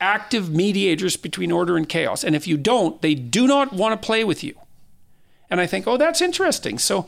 active 0.00 0.48
mediators 0.48 1.16
between 1.16 1.52
order 1.52 1.76
and 1.76 1.88
chaos. 1.88 2.24
And 2.24 2.34
if 2.34 2.46
you 2.46 2.56
don't, 2.56 3.02
they 3.02 3.14
do 3.14 3.46
not 3.46 3.72
want 3.72 4.00
to 4.00 4.06
play 4.06 4.24
with 4.24 4.42
you. 4.42 4.54
And 5.50 5.60
I 5.60 5.66
think, 5.66 5.86
oh, 5.86 5.96
that's 5.96 6.22
interesting. 6.22 6.78
So 6.78 7.06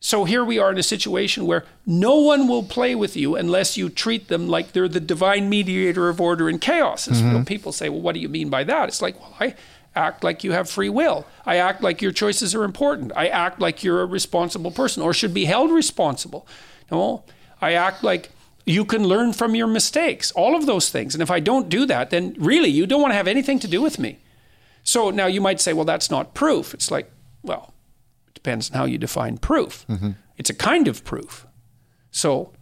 so 0.00 0.24
here 0.24 0.44
we 0.44 0.58
are 0.58 0.70
in 0.70 0.78
a 0.78 0.82
situation 0.82 1.44
where 1.46 1.64
no 1.84 2.16
one 2.16 2.46
will 2.46 2.62
play 2.62 2.94
with 2.94 3.16
you 3.16 3.34
unless 3.34 3.76
you 3.76 3.88
treat 3.88 4.28
them 4.28 4.46
like 4.46 4.72
they're 4.72 4.88
the 4.88 5.00
divine 5.00 5.48
mediator 5.48 6.08
of 6.08 6.20
order 6.20 6.48
and 6.48 6.60
chaos. 6.60 7.08
Mm-hmm. 7.08 7.42
people 7.44 7.72
say, 7.72 7.88
well, 7.88 8.00
what 8.00 8.14
do 8.14 8.20
you 8.20 8.28
mean 8.28 8.48
by 8.48 8.62
that? 8.64 8.88
It's 8.88 9.02
like, 9.02 9.18
well, 9.18 9.34
I 9.40 9.56
act 9.96 10.22
like 10.22 10.44
you 10.44 10.52
have 10.52 10.70
free 10.70 10.88
will. 10.88 11.26
I 11.44 11.56
act 11.56 11.82
like 11.82 12.00
your 12.00 12.12
choices 12.12 12.54
are 12.54 12.62
important. 12.62 13.12
I 13.16 13.26
act 13.26 13.60
like 13.60 13.82
you're 13.82 14.02
a 14.02 14.06
responsible 14.06 14.70
person 14.70 15.02
or 15.02 15.12
should 15.12 15.34
be 15.34 15.46
held 15.46 15.72
responsible. 15.72 16.46
No, 16.92 17.24
I 17.60 17.72
act 17.72 18.04
like 18.04 18.30
you 18.64 18.84
can 18.84 19.02
learn 19.02 19.32
from 19.32 19.56
your 19.56 19.66
mistakes, 19.66 20.30
all 20.32 20.54
of 20.54 20.66
those 20.66 20.90
things. 20.90 21.14
And 21.14 21.22
if 21.22 21.30
I 21.30 21.40
don't 21.40 21.68
do 21.68 21.86
that, 21.86 22.10
then 22.10 22.36
really 22.38 22.68
you 22.68 22.86
don't 22.86 23.02
want 23.02 23.12
to 23.12 23.16
have 23.16 23.26
anything 23.26 23.58
to 23.60 23.68
do 23.68 23.82
with 23.82 23.98
me. 23.98 24.18
So 24.84 25.10
now 25.10 25.26
you 25.26 25.40
might 25.40 25.60
say, 25.60 25.72
well, 25.72 25.84
that's 25.84 26.10
not 26.10 26.34
proof. 26.34 26.72
It's 26.72 26.90
like, 26.90 27.10
well, 27.42 27.74
depends 28.38 28.70
on 28.70 28.78
how 28.78 28.86
you 28.86 28.98
define 28.98 29.38
proof. 29.38 29.84
Mm-hmm. 29.88 30.10
It's 30.36 30.50
a 30.50 30.54
kind 30.54 30.88
of 30.88 31.04
proof. 31.04 31.46
So, 32.10 32.52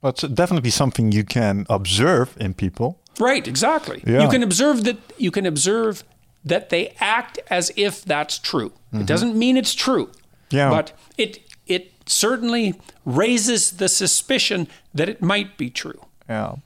well, 0.00 0.10
it's 0.10 0.22
definitely 0.22 0.70
something 0.70 1.12
you 1.12 1.24
can 1.24 1.66
observe 1.68 2.36
in 2.38 2.54
people. 2.54 2.98
Right, 3.18 3.46
exactly. 3.48 4.02
Yeah. 4.06 4.22
You 4.22 4.28
can 4.28 4.42
observe 4.42 4.84
that 4.84 4.98
you 5.18 5.30
can 5.30 5.46
observe 5.46 6.04
that 6.44 6.68
they 6.68 6.94
act 6.98 7.38
as 7.50 7.72
if 7.76 8.04
that's 8.04 8.38
true. 8.38 8.70
Mm-hmm. 8.70 9.00
It 9.00 9.06
doesn't 9.06 9.34
mean 9.36 9.56
it's 9.56 9.74
true. 9.74 10.10
Yeah. 10.50 10.70
But 10.70 10.92
it 11.16 11.38
it 11.66 11.92
certainly 12.06 12.74
raises 13.04 13.70
the 13.76 13.88
suspicion 13.88 14.68
that 14.94 15.08
it 15.08 15.22
might 15.22 15.56
be 15.56 15.70
true. 15.70 16.00
Yeah. 16.28 16.56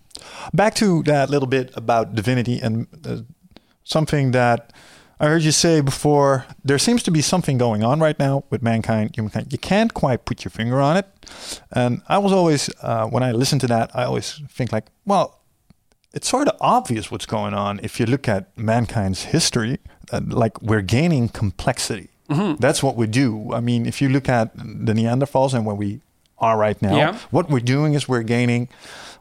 Back 0.53 0.74
to 0.74 1.03
that 1.03 1.31
little 1.31 1.48
bit 1.48 1.70
about 1.77 2.15
divinity 2.15 2.59
and 2.62 2.86
uh, 3.05 3.23
something 3.85 4.32
that 4.32 4.73
I 5.18 5.26
heard 5.28 5.43
you 5.43 5.52
say 5.52 5.80
before 5.80 6.44
there 6.62 6.78
seems 6.78 7.02
to 7.05 7.10
be 7.10 7.22
something 7.22 7.56
going 7.56 7.82
on 7.82 8.01
right 8.01 8.18
now 8.18 8.44
with 8.51 8.62
mankind, 8.62 9.14
humankind. 9.14 9.52
You 9.52 9.59
can't 9.59 9.94
quite 9.94 10.26
put 10.26 10.44
your 10.44 10.51
finger 10.51 10.80
on 10.80 10.97
it. 10.97 11.06
And 11.72 12.02
I 12.09 12.18
was 12.18 12.32
always, 12.32 12.68
uh, 12.82 13.06
when 13.06 13.22
I 13.22 13.32
listen 13.32 13.59
to 13.60 13.66
that, 13.68 13.90
I 13.94 14.05
always 14.05 14.43
think 14.51 14.72
like, 14.72 14.86
well, 15.06 15.40
it's 16.12 16.28
sort 16.28 16.48
of 16.48 16.56
obvious 16.60 17.10
what's 17.10 17.26
going 17.26 17.55
on 17.55 17.80
if 17.82 17.98
you 17.98 18.06
look 18.06 18.28
at 18.28 18.56
mankind's 18.56 19.24
history. 19.24 19.78
Uh, 20.12 20.20
like 20.26 20.60
we're 20.62 20.82
gaining 20.82 21.28
complexity. 21.28 22.10
Mm-hmm. 22.28 22.56
That's 22.60 22.82
what 22.82 22.97
we 22.97 23.06
do. 23.06 23.52
I 23.52 23.60
mean, 23.60 23.86
if 23.86 24.02
you 24.02 24.09
look 24.09 24.28
at 24.28 24.55
the 24.56 24.93
Neanderthals 24.93 25.55
and 25.55 25.64
where 25.64 25.74
we 25.74 26.01
are 26.38 26.59
right 26.59 26.80
now, 26.82 26.97
yeah. 26.97 27.18
what 27.30 27.48
we're 27.48 27.60
doing 27.60 27.94
is 27.94 28.09
we're 28.09 28.22
gaining 28.22 28.68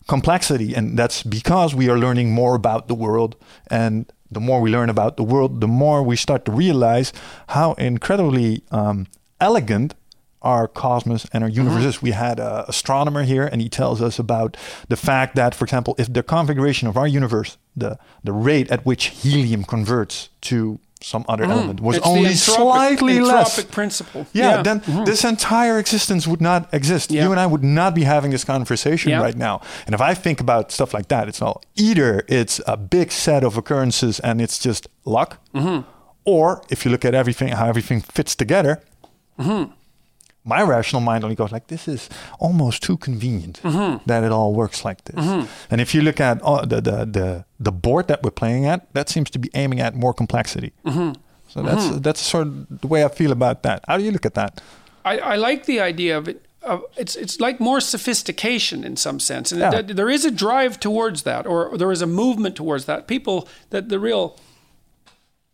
complexity, 0.07 0.75
and 0.75 0.97
that's 0.97 1.23
because 1.23 1.73
we 1.73 1.89
are 1.89 1.97
learning 1.97 2.31
more 2.31 2.55
about 2.55 2.87
the 2.87 2.95
world 2.95 3.35
and 3.67 4.11
the 4.31 4.39
more 4.39 4.61
we 4.61 4.69
learn 4.69 4.89
about 4.89 5.17
the 5.17 5.23
world, 5.23 5.61
the 5.61 5.67
more 5.67 6.03
we 6.03 6.15
start 6.15 6.45
to 6.45 6.51
realize 6.51 7.13
how 7.49 7.73
incredibly 7.73 8.63
um, 8.71 9.07
elegant 9.39 9.95
our 10.41 10.67
cosmos 10.67 11.27
and 11.33 11.43
our 11.43 11.49
universe 11.49 11.79
mm-hmm. 11.79 11.89
is. 11.89 12.01
We 12.01 12.11
had 12.11 12.39
an 12.39 12.65
astronomer 12.67 13.23
here, 13.23 13.47
and 13.47 13.61
he 13.61 13.67
tells 13.67 14.01
us 14.01 14.19
about 14.19 14.55
the 14.87 14.95
fact 14.95 15.35
that, 15.35 15.55
for 15.55 15.65
example, 15.65 15.95
if 15.97 16.13
the 16.13 16.23
configuration 16.23 16.87
of 16.87 16.95
our 16.95 17.07
universe, 17.07 17.57
the 17.75 17.97
the 18.23 18.31
rate 18.31 18.69
at 18.69 18.85
which 18.85 19.05
helium 19.07 19.63
converts 19.63 20.29
to 20.41 20.79
some 21.01 21.25
other 21.27 21.45
mm. 21.45 21.51
element 21.51 21.79
was 21.81 21.97
it's 21.97 22.07
only 22.07 22.29
entropic, 22.29 22.55
slightly 22.55 23.13
entropic 23.15 23.57
less. 23.57 23.63
principle. 23.65 24.25
Yeah, 24.33 24.55
yeah. 24.55 24.61
then 24.63 24.79
mm-hmm. 24.79 25.03
this 25.03 25.23
entire 25.23 25.77
existence 25.77 26.25
would 26.27 26.41
not 26.41 26.73
exist. 26.73 27.11
Yeah. 27.11 27.23
You 27.23 27.31
and 27.31 27.39
I 27.39 27.45
would 27.45 27.63
not 27.63 27.93
be 27.93 28.03
having 28.03 28.31
this 28.31 28.43
conversation 28.43 29.11
yeah. 29.11 29.21
right 29.21 29.35
now. 29.35 29.61
And 29.85 29.93
if 29.93 30.01
I 30.01 30.13
think 30.13 30.39
about 30.39 30.71
stuff 30.71 30.93
like 30.93 31.07
that, 31.09 31.27
it's 31.27 31.41
all 31.41 31.61
either 31.75 32.23
it's 32.27 32.61
a 32.65 32.77
big 32.77 33.11
set 33.11 33.43
of 33.43 33.57
occurrences 33.57 34.19
and 34.21 34.41
it's 34.41 34.57
just 34.57 34.87
luck, 35.03 35.39
mm-hmm. 35.53 35.87
or 36.23 36.63
if 36.69 36.85
you 36.85 36.91
look 36.91 37.05
at 37.05 37.13
everything, 37.13 37.49
how 37.49 37.67
everything 37.67 38.01
fits 38.01 38.35
together. 38.35 38.81
Mm-hmm 39.39 39.71
my 40.45 40.61
rational 40.61 41.01
mind 41.01 41.23
only 41.23 41.35
goes 41.35 41.51
like 41.51 41.67
this 41.67 41.87
is 41.87 42.09
almost 42.39 42.83
too 42.83 42.95
convenient 42.97 43.59
mm-hmm. 43.63 43.97
that 44.05 44.23
it 44.23 44.31
all 44.31 44.53
works 44.53 44.85
like 44.85 45.03
this 45.05 45.25
mm-hmm. 45.25 45.45
and 45.69 45.81
if 45.81 45.93
you 45.93 46.01
look 46.01 46.21
at 46.21 46.41
uh, 46.43 46.63
the, 46.65 46.79
the, 46.79 47.05
the 47.05 47.45
the 47.59 47.71
board 47.71 48.07
that 48.07 48.23
we're 48.23 48.31
playing 48.31 48.65
at 48.65 48.93
that 48.93 49.09
seems 49.09 49.29
to 49.29 49.39
be 49.39 49.49
aiming 49.55 49.79
at 49.79 49.95
more 49.95 50.13
complexity 50.13 50.71
mm-hmm. 50.85 51.11
so 51.47 51.61
that's 51.63 51.85
mm-hmm. 51.85 51.99
that's 51.99 52.21
sort 52.21 52.47
of 52.47 52.81
the 52.81 52.87
way 52.87 53.03
i 53.03 53.07
feel 53.07 53.31
about 53.31 53.63
that 53.63 53.83
how 53.87 53.97
do 53.97 54.03
you 54.03 54.11
look 54.11 54.25
at 54.25 54.35
that 54.35 54.61
i, 55.03 55.17
I 55.17 55.35
like 55.35 55.65
the 55.65 55.79
idea 55.81 56.17
of 56.17 56.27
it 56.27 56.45
it's 56.97 57.15
it's 57.15 57.39
like 57.39 57.59
more 57.59 57.79
sophistication 57.79 58.83
in 58.83 58.95
some 58.95 59.19
sense, 59.19 59.51
and 59.51 59.61
yeah. 59.61 59.79
it, 59.79 59.95
there 59.95 60.09
is 60.09 60.25
a 60.25 60.31
drive 60.31 60.79
towards 60.79 61.21
that, 61.23 61.45
or 61.45 61.77
there 61.77 61.91
is 61.91 62.01
a 62.01 62.07
movement 62.07 62.55
towards 62.55 62.85
that. 62.85 63.07
People 63.07 63.47
that 63.69 63.89
the 63.89 63.99
real 63.99 64.39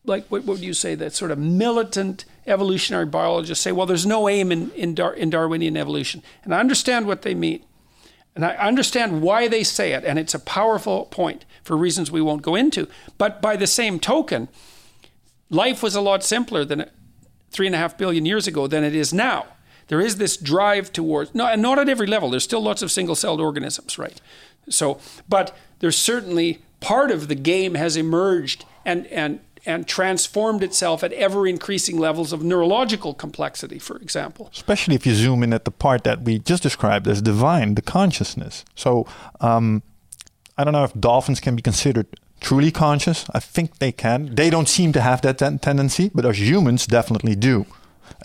like 0.06 0.26
what, 0.30 0.44
what 0.46 0.56
would 0.56 0.64
you 0.64 0.74
say 0.74 0.96
that 0.96 1.14
sort 1.14 1.32
of 1.32 1.38
militant 1.38 2.26
evolutionary 2.48 3.06
biologists 3.06 3.64
say 3.64 3.72
well 3.72 3.86
there's 3.86 4.06
no 4.06 4.28
aim 4.28 4.52
in 4.52 4.72
in, 4.72 4.96
Dar- 4.96 5.14
in 5.14 5.30
darwinian 5.30 5.78
evolution. 5.78 6.24
And 6.44 6.54
i 6.54 6.60
understand 6.60 7.08
what 7.08 7.22
they 7.22 7.36
mean. 7.36 7.64
And 8.36 8.46
i 8.46 8.56
understand 8.56 9.22
why 9.22 9.48
they 9.48 9.64
say 9.64 9.94
it. 9.94 10.04
And 10.04 10.18
it's 10.18 10.34
a 10.34 10.40
powerful 10.40 11.06
point 11.06 11.46
for 11.64 11.78
reasons 11.78 12.12
we 12.12 12.22
won't 12.22 12.42
go 12.42 12.56
into. 12.56 12.88
But 13.18 13.42
by 13.42 13.56
the 13.56 13.68
same 13.68 14.00
token 14.00 14.48
life 15.50 15.84
was 15.84 15.96
a 15.96 16.02
lot 16.02 16.24
simpler 16.24 16.66
than 16.66 16.90
three 17.52 17.68
and 17.68 17.76
a 17.76 17.80
half 17.80 17.98
billion 17.98 18.26
years 18.26 18.48
ago 18.48 18.68
than 18.68 18.84
it 18.84 18.96
is 18.96 19.14
now. 19.14 19.46
There 19.88 20.00
is 20.00 20.16
this 20.16 20.38
drive 20.38 20.94
towards 20.94 21.36
no, 21.36 21.46
and 21.46 21.62
not 21.62 21.78
at 21.78 21.90
every 21.90 22.08
level. 22.08 22.30
There's 22.30 22.46
still 22.46 22.62
lots 22.62 22.82
of 22.82 22.92
single-celled 22.92 23.42
organisms 23.42 23.98
right? 23.98 24.20
So 24.70 25.00
but 25.28 25.56
there's 25.80 25.98
certainly 25.98 26.62
part 26.80 27.12
of 27.12 27.28
the 27.28 27.36
game 27.36 27.76
has 27.76 27.98
emerged 27.98 28.66
and 28.86 29.06
and 29.08 29.40
and 29.66 29.88
transformed 29.88 30.64
itself 30.64 31.04
at 31.04 31.14
ever 31.14 31.48
increasing 31.48 31.98
levels 31.98 32.34
of 32.34 32.44
neurological 32.44 33.14
complexity, 33.14 33.80
for 33.80 33.98
example. 33.98 34.50
Especially 34.52 34.96
if 34.96 35.06
you 35.06 35.14
zoom 35.14 35.44
in 35.44 35.54
at 35.54 35.66
the 35.66 35.72
part 35.72 36.04
that 36.04 36.22
we 36.24 36.40
just 36.40 36.64
described 36.64 37.08
as 37.08 37.22
divine, 37.22 37.76
the 37.76 37.82
consciousness. 37.82 38.66
So 38.76 39.06
um, 39.40 39.84
I 40.58 40.64
don't 40.64 40.74
know 40.74 40.84
if 40.84 40.94
dolphins 40.94 41.40
can 41.40 41.56
be 41.56 41.62
considered 41.62 42.08
truly 42.40 42.72
conscious. 42.72 43.26
I 43.34 43.40
think 43.40 43.78
they 43.78 43.92
can. 43.92 44.34
They 44.36 44.50
don't 44.50 44.68
seem 44.68 44.94
to 44.94 45.02
have 45.02 45.22
that 45.22 45.38
ten- 45.38 45.60
tendency, 45.60 46.10
but 46.14 46.26
us 46.26 46.40
humans 46.40 46.88
definitely 46.88 47.36
do. 47.36 47.66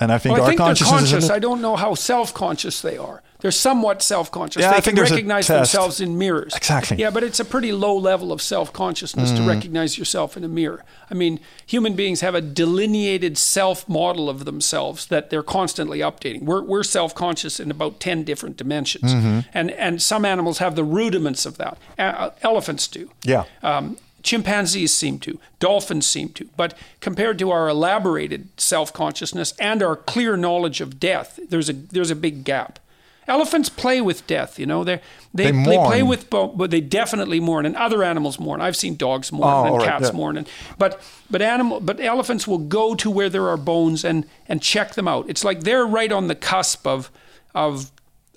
And 0.00 0.10
I 0.10 0.18
think 0.18 0.34
well, 0.34 0.42
I 0.42 0.44
our 0.44 0.50
think 0.50 0.60
consciousness. 0.60 1.10
They're 1.10 1.20
conscious. 1.20 1.30
I 1.30 1.38
don't 1.38 1.60
know 1.60 1.76
how 1.76 1.94
self-conscious 1.94 2.82
they 2.82 2.96
are. 2.96 3.22
They're 3.47 3.52
somewhat 3.52 4.02
self-conscious. 4.02 4.60
Yeah, 4.60 4.73
they 4.73 4.78
I 4.78 4.81
can 4.81 4.97
recognize 4.97 5.47
themselves 5.47 6.01
in 6.01 6.18
mirrors. 6.18 6.52
Exactly. 6.56 6.97
Yeah, 6.97 7.10
but 7.10 7.23
it's 7.23 7.39
a 7.39 7.44
pretty 7.44 7.70
low 7.70 7.97
level 7.97 8.32
of 8.32 8.43
self-consciousness 8.43 9.31
mm. 9.31 9.36
to 9.36 9.43
recognize 9.44 9.97
yourself 9.97 10.36
in 10.36 10.43
a 10.43 10.48
mirror. 10.48 10.85
I 11.09 11.14
mean, 11.14 11.39
human 11.64 11.94
beings 11.94 12.23
have 12.23 12.35
a 12.35 12.40
delineated 12.40 13.39
self-model 13.39 14.28
of 14.28 14.47
themselves 14.47 15.06
that 15.06 15.31
they're 15.31 15.44
constantly 15.44 16.01
updating. 16.01 16.43
We're, 16.43 16.62
we're 16.62 16.82
self-conscious 16.82 17.60
in 17.60 17.70
about 17.70 18.01
10 18.01 18.24
different 18.24 18.56
dimensions. 18.56 19.14
Mm-hmm. 19.14 19.48
And, 19.55 19.70
and 19.70 20.02
some 20.02 20.24
animals 20.24 20.59
have 20.59 20.74
the 20.74 20.82
rudiments 20.82 21.47
of 21.47 21.56
that. 21.59 21.78
Uh, 21.97 22.31
elephants 22.43 22.89
do. 22.89 23.12
Yeah. 23.23 23.44
Um, 23.62 23.97
Chimpanzees 24.24 24.93
seem 24.93 25.20
to, 25.20 25.39
dolphins 25.60 26.05
seem 26.05 26.31
to. 26.31 26.48
But 26.56 26.77
compared 27.01 27.39
to 27.39 27.52
our 27.52 27.68
elaborated 27.68 28.48
self 28.56 28.93
consciousness 28.93 29.55
and 29.60 29.85
our 29.85 29.94
clear 29.94 30.36
knowledge 30.36 30.81
of 30.81 30.98
death, 30.98 31.39
there's 31.48 31.68
a, 31.68 31.74
there's 31.74 32.10
a 32.10 32.16
big 32.16 32.43
gap. 32.43 32.81
Elephants 33.28 33.69
play 33.69 34.01
with 34.01 34.27
death, 34.27 34.59
you 34.59 34.66
know. 34.66 34.85
They're, 34.85 35.01
they 35.35 35.51
they, 35.51 35.65
they 35.65 35.77
play 35.77 36.03
with, 36.03 36.31
but 36.31 36.70
they 36.70 36.81
definitely 36.81 37.40
mourn, 37.40 37.66
and 37.66 37.77
other 37.77 38.03
animals 38.03 38.39
mourn. 38.39 38.61
I've 38.61 38.77
seen 38.77 38.97
dogs 38.97 39.32
mourn 39.32 39.48
oh, 39.48 39.65
and 39.66 39.77
right, 39.78 39.86
cats 39.86 40.11
yeah. 40.11 40.16
mourn, 40.16 40.36
and, 40.36 40.48
but 40.78 41.01
but 41.28 41.43
animal 41.43 41.81
but 41.81 42.01
elephants 42.01 42.47
will 42.47 42.59
go 42.59 42.94
to 42.94 43.11
where 43.11 43.28
there 43.28 43.48
are 43.48 43.57
bones 43.57 44.05
and 44.05 44.27
and 44.48 44.62
check 44.62 44.94
them 44.94 45.09
out. 45.09 45.28
It's 45.28 45.44
like 45.44 45.61
they're 45.61 45.86
right 45.86 46.12
on 46.12 46.28
the 46.28 46.35
cusp 46.36 46.86
of 46.86 47.11
of 47.55 47.90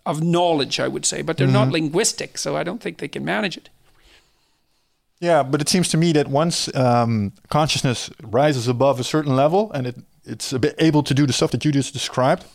of 0.06 0.24
knowledge, 0.24 0.80
I 0.80 0.88
would 0.88 1.06
say, 1.06 1.22
but 1.22 1.38
they're 1.38 1.48
mm-hmm. 1.48 1.54
not 1.54 1.70
linguistic, 1.70 2.38
so 2.38 2.58
I 2.58 2.64
don't 2.64 2.82
think 2.82 2.98
they 2.98 3.08
can 3.08 3.24
manage 3.24 3.58
it. 3.58 3.70
Yeah, 5.20 5.44
but 5.44 5.62
it 5.62 5.70
seems 5.70 5.90
to 5.90 5.98
me 5.98 6.14
that 6.14 6.28
once 6.28 6.74
um, 6.76 7.34
consciousness 7.50 8.10
rises 8.24 8.68
above 8.68 9.00
a 9.00 9.04
certain 9.04 9.36
level 9.36 9.72
and 9.74 9.88
it, 9.88 9.96
it's 10.24 10.54
able 10.78 11.04
to 11.04 11.14
do 11.14 11.26
the 11.26 11.34
stuff 11.34 11.52
that 11.52 11.66
you 11.66 11.72
just 11.72 11.92
described, 11.92 12.46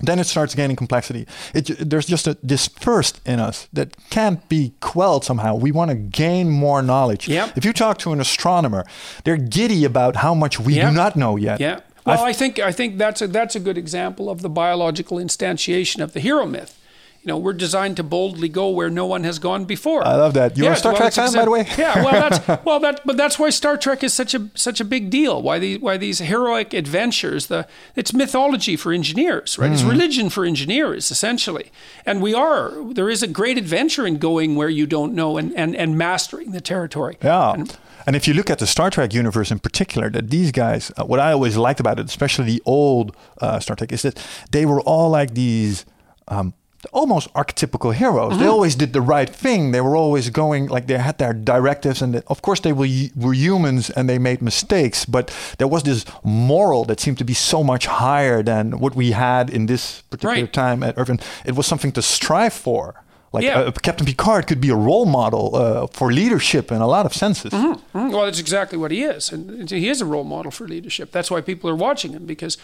then 0.00 0.18
it 0.18 0.24
starts 0.24 0.54
gaining 0.54 0.76
complexity. 0.76 1.26
It, 1.54 1.90
there's 1.90 2.06
just 2.06 2.26
a, 2.26 2.36
this 2.42 2.68
thirst 2.68 3.20
in 3.26 3.40
us 3.40 3.68
that 3.72 3.96
can't 4.10 4.48
be 4.48 4.72
quelled 4.80 5.24
somehow. 5.24 5.56
We 5.56 5.72
want 5.72 5.90
to 5.90 5.96
gain 5.96 6.50
more 6.50 6.82
knowledge. 6.82 7.28
Yep. 7.28 7.56
If 7.56 7.64
you 7.64 7.72
talk 7.72 7.98
to 7.98 8.12
an 8.12 8.20
astronomer, 8.20 8.84
they're 9.24 9.36
giddy 9.36 9.84
about 9.84 10.16
how 10.16 10.34
much 10.34 10.60
we 10.60 10.74
yep. 10.74 10.90
do 10.90 10.94
not 10.94 11.16
know 11.16 11.36
yet. 11.36 11.60
Yeah. 11.60 11.80
Well, 12.06 12.22
I've, 12.22 12.28
I 12.28 12.32
think 12.32 12.58
I 12.58 12.72
think 12.72 12.96
that's 12.96 13.20
a 13.20 13.26
that's 13.26 13.54
a 13.54 13.60
good 13.60 13.76
example 13.76 14.30
of 14.30 14.40
the 14.40 14.48
biological 14.48 15.18
instantiation 15.18 16.02
of 16.02 16.12
the 16.14 16.20
hero 16.20 16.46
myth 16.46 16.77
you 17.28 17.34
know, 17.34 17.38
we're 17.38 17.52
designed 17.52 17.98
to 17.98 18.02
boldly 18.02 18.48
go 18.48 18.70
where 18.70 18.88
no 18.88 19.04
one 19.04 19.22
has 19.24 19.38
gone 19.38 19.66
before. 19.66 20.02
I 20.02 20.16
love 20.16 20.32
that. 20.32 20.56
You're 20.56 20.68
yeah, 20.68 20.72
a 20.72 20.76
Star 20.76 20.92
well, 20.92 21.02
Trek 21.02 21.12
fan, 21.12 21.34
by 21.34 21.44
the 21.44 21.50
way. 21.50 21.66
yeah, 21.76 22.02
well, 22.02 22.30
that's 22.30 22.64
well, 22.64 22.80
that, 22.80 23.02
but 23.04 23.18
that's 23.18 23.38
why 23.38 23.50
Star 23.50 23.76
Trek 23.76 24.02
is 24.02 24.14
such 24.14 24.32
a 24.32 24.48
such 24.54 24.80
a 24.80 24.84
big 24.84 25.10
deal. 25.10 25.42
Why 25.42 25.58
these 25.58 25.78
why 25.78 25.98
these 25.98 26.20
heroic 26.20 26.72
adventures? 26.72 27.48
The 27.48 27.68
it's 27.94 28.14
mythology 28.14 28.76
for 28.76 28.94
engineers, 28.94 29.58
right? 29.58 29.66
Mm-hmm. 29.66 29.74
It's 29.74 29.82
religion 29.82 30.30
for 30.30 30.46
engineers, 30.46 31.10
essentially. 31.10 31.70
And 32.06 32.22
we 32.22 32.32
are 32.32 32.72
there 32.94 33.10
is 33.10 33.22
a 33.22 33.28
great 33.28 33.58
adventure 33.58 34.06
in 34.06 34.16
going 34.16 34.56
where 34.56 34.70
you 34.70 34.86
don't 34.86 35.12
know 35.12 35.36
and 35.36 35.54
and, 35.54 35.76
and 35.76 35.98
mastering 35.98 36.52
the 36.52 36.62
territory. 36.62 37.18
Yeah. 37.22 37.52
And, 37.52 37.76
and 38.06 38.16
if 38.16 38.26
you 38.26 38.32
look 38.32 38.48
at 38.48 38.58
the 38.58 38.66
Star 38.66 38.88
Trek 38.88 39.12
universe 39.12 39.50
in 39.50 39.58
particular, 39.58 40.08
that 40.08 40.30
these 40.30 40.50
guys, 40.50 40.90
uh, 40.96 41.04
what 41.04 41.20
I 41.20 41.32
always 41.32 41.58
liked 41.58 41.78
about 41.78 42.00
it, 42.00 42.06
especially 42.06 42.46
the 42.46 42.62
old 42.64 43.14
uh, 43.42 43.60
Star 43.60 43.76
Trek, 43.76 43.92
is 43.92 44.00
that 44.00 44.16
they 44.50 44.64
were 44.64 44.80
all 44.80 45.10
like 45.10 45.34
these 45.34 45.84
um, 46.28 46.54
almost 46.92 47.32
archetypical 47.34 47.92
heroes. 47.92 48.32
Mm-hmm. 48.32 48.42
They 48.42 48.46
always 48.48 48.74
did 48.74 48.92
the 48.92 49.00
right 49.00 49.28
thing. 49.28 49.72
They 49.72 49.80
were 49.80 49.96
always 49.96 50.30
going 50.30 50.68
like 50.68 50.86
they 50.86 50.98
had 50.98 51.18
their 51.18 51.32
directives, 51.32 52.02
and 52.02 52.22
of 52.26 52.42
course 52.42 52.60
they 52.60 52.72
were 52.72 52.88
were 53.16 53.34
humans 53.34 53.90
and 53.90 54.08
they 54.08 54.18
made 54.18 54.40
mistakes. 54.42 55.04
But 55.04 55.34
there 55.58 55.68
was 55.68 55.82
this 55.82 56.04
moral 56.22 56.84
that 56.84 57.00
seemed 57.00 57.18
to 57.18 57.24
be 57.24 57.34
so 57.34 57.62
much 57.62 57.86
higher 57.86 58.42
than 58.42 58.78
what 58.78 58.94
we 58.94 59.12
had 59.12 59.50
in 59.50 59.66
this 59.66 60.02
particular 60.02 60.42
right. 60.42 60.52
time 60.52 60.82
at 60.82 60.94
Earth. 60.96 61.10
It 61.44 61.54
was 61.54 61.66
something 61.66 61.92
to 61.92 62.02
strive 62.02 62.52
for. 62.52 62.94
Like 63.32 63.44
yeah. 63.44 63.58
uh, 63.58 63.70
Captain 63.72 64.06
Picard 64.06 64.46
could 64.46 64.60
be 64.60 64.70
a 64.70 64.76
role 64.76 65.04
model 65.04 65.54
uh, 65.54 65.86
for 65.88 66.10
leadership 66.10 66.72
in 66.72 66.80
a 66.80 66.86
lot 66.86 67.04
of 67.04 67.12
senses. 67.12 67.52
Mm-hmm. 67.52 67.98
Mm-hmm. 67.98 68.12
Well, 68.12 68.24
that's 68.24 68.40
exactly 68.40 68.78
what 68.78 68.90
he 68.90 69.02
is, 69.02 69.32
and 69.32 69.70
he 69.70 69.88
is 69.88 70.00
a 70.00 70.06
role 70.06 70.24
model 70.24 70.50
for 70.50 70.66
leadership. 70.66 71.12
That's 71.12 71.30
why 71.30 71.42
people 71.42 71.68
are 71.68 71.76
watching 71.76 72.12
him 72.12 72.24
because, 72.24 72.56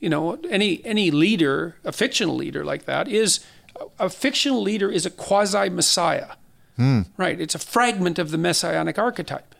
you 0.00 0.08
know, 0.08 0.38
any 0.48 0.80
any 0.84 1.10
leader, 1.10 1.76
a 1.84 1.92
fictional 1.92 2.34
leader 2.34 2.64
like 2.64 2.86
that, 2.86 3.08
is 3.08 3.40
a 3.98 4.08
fictional 4.10 4.62
leader 4.62 4.90
is 4.90 5.06
a 5.06 5.10
quasi 5.10 5.68
messiah. 5.68 6.32
Mm. 6.78 7.06
Right? 7.16 7.40
It's 7.40 7.54
a 7.54 7.58
fragment 7.58 8.18
of 8.18 8.30
the 8.30 8.38
messianic 8.38 8.98
archetype. 8.98 9.54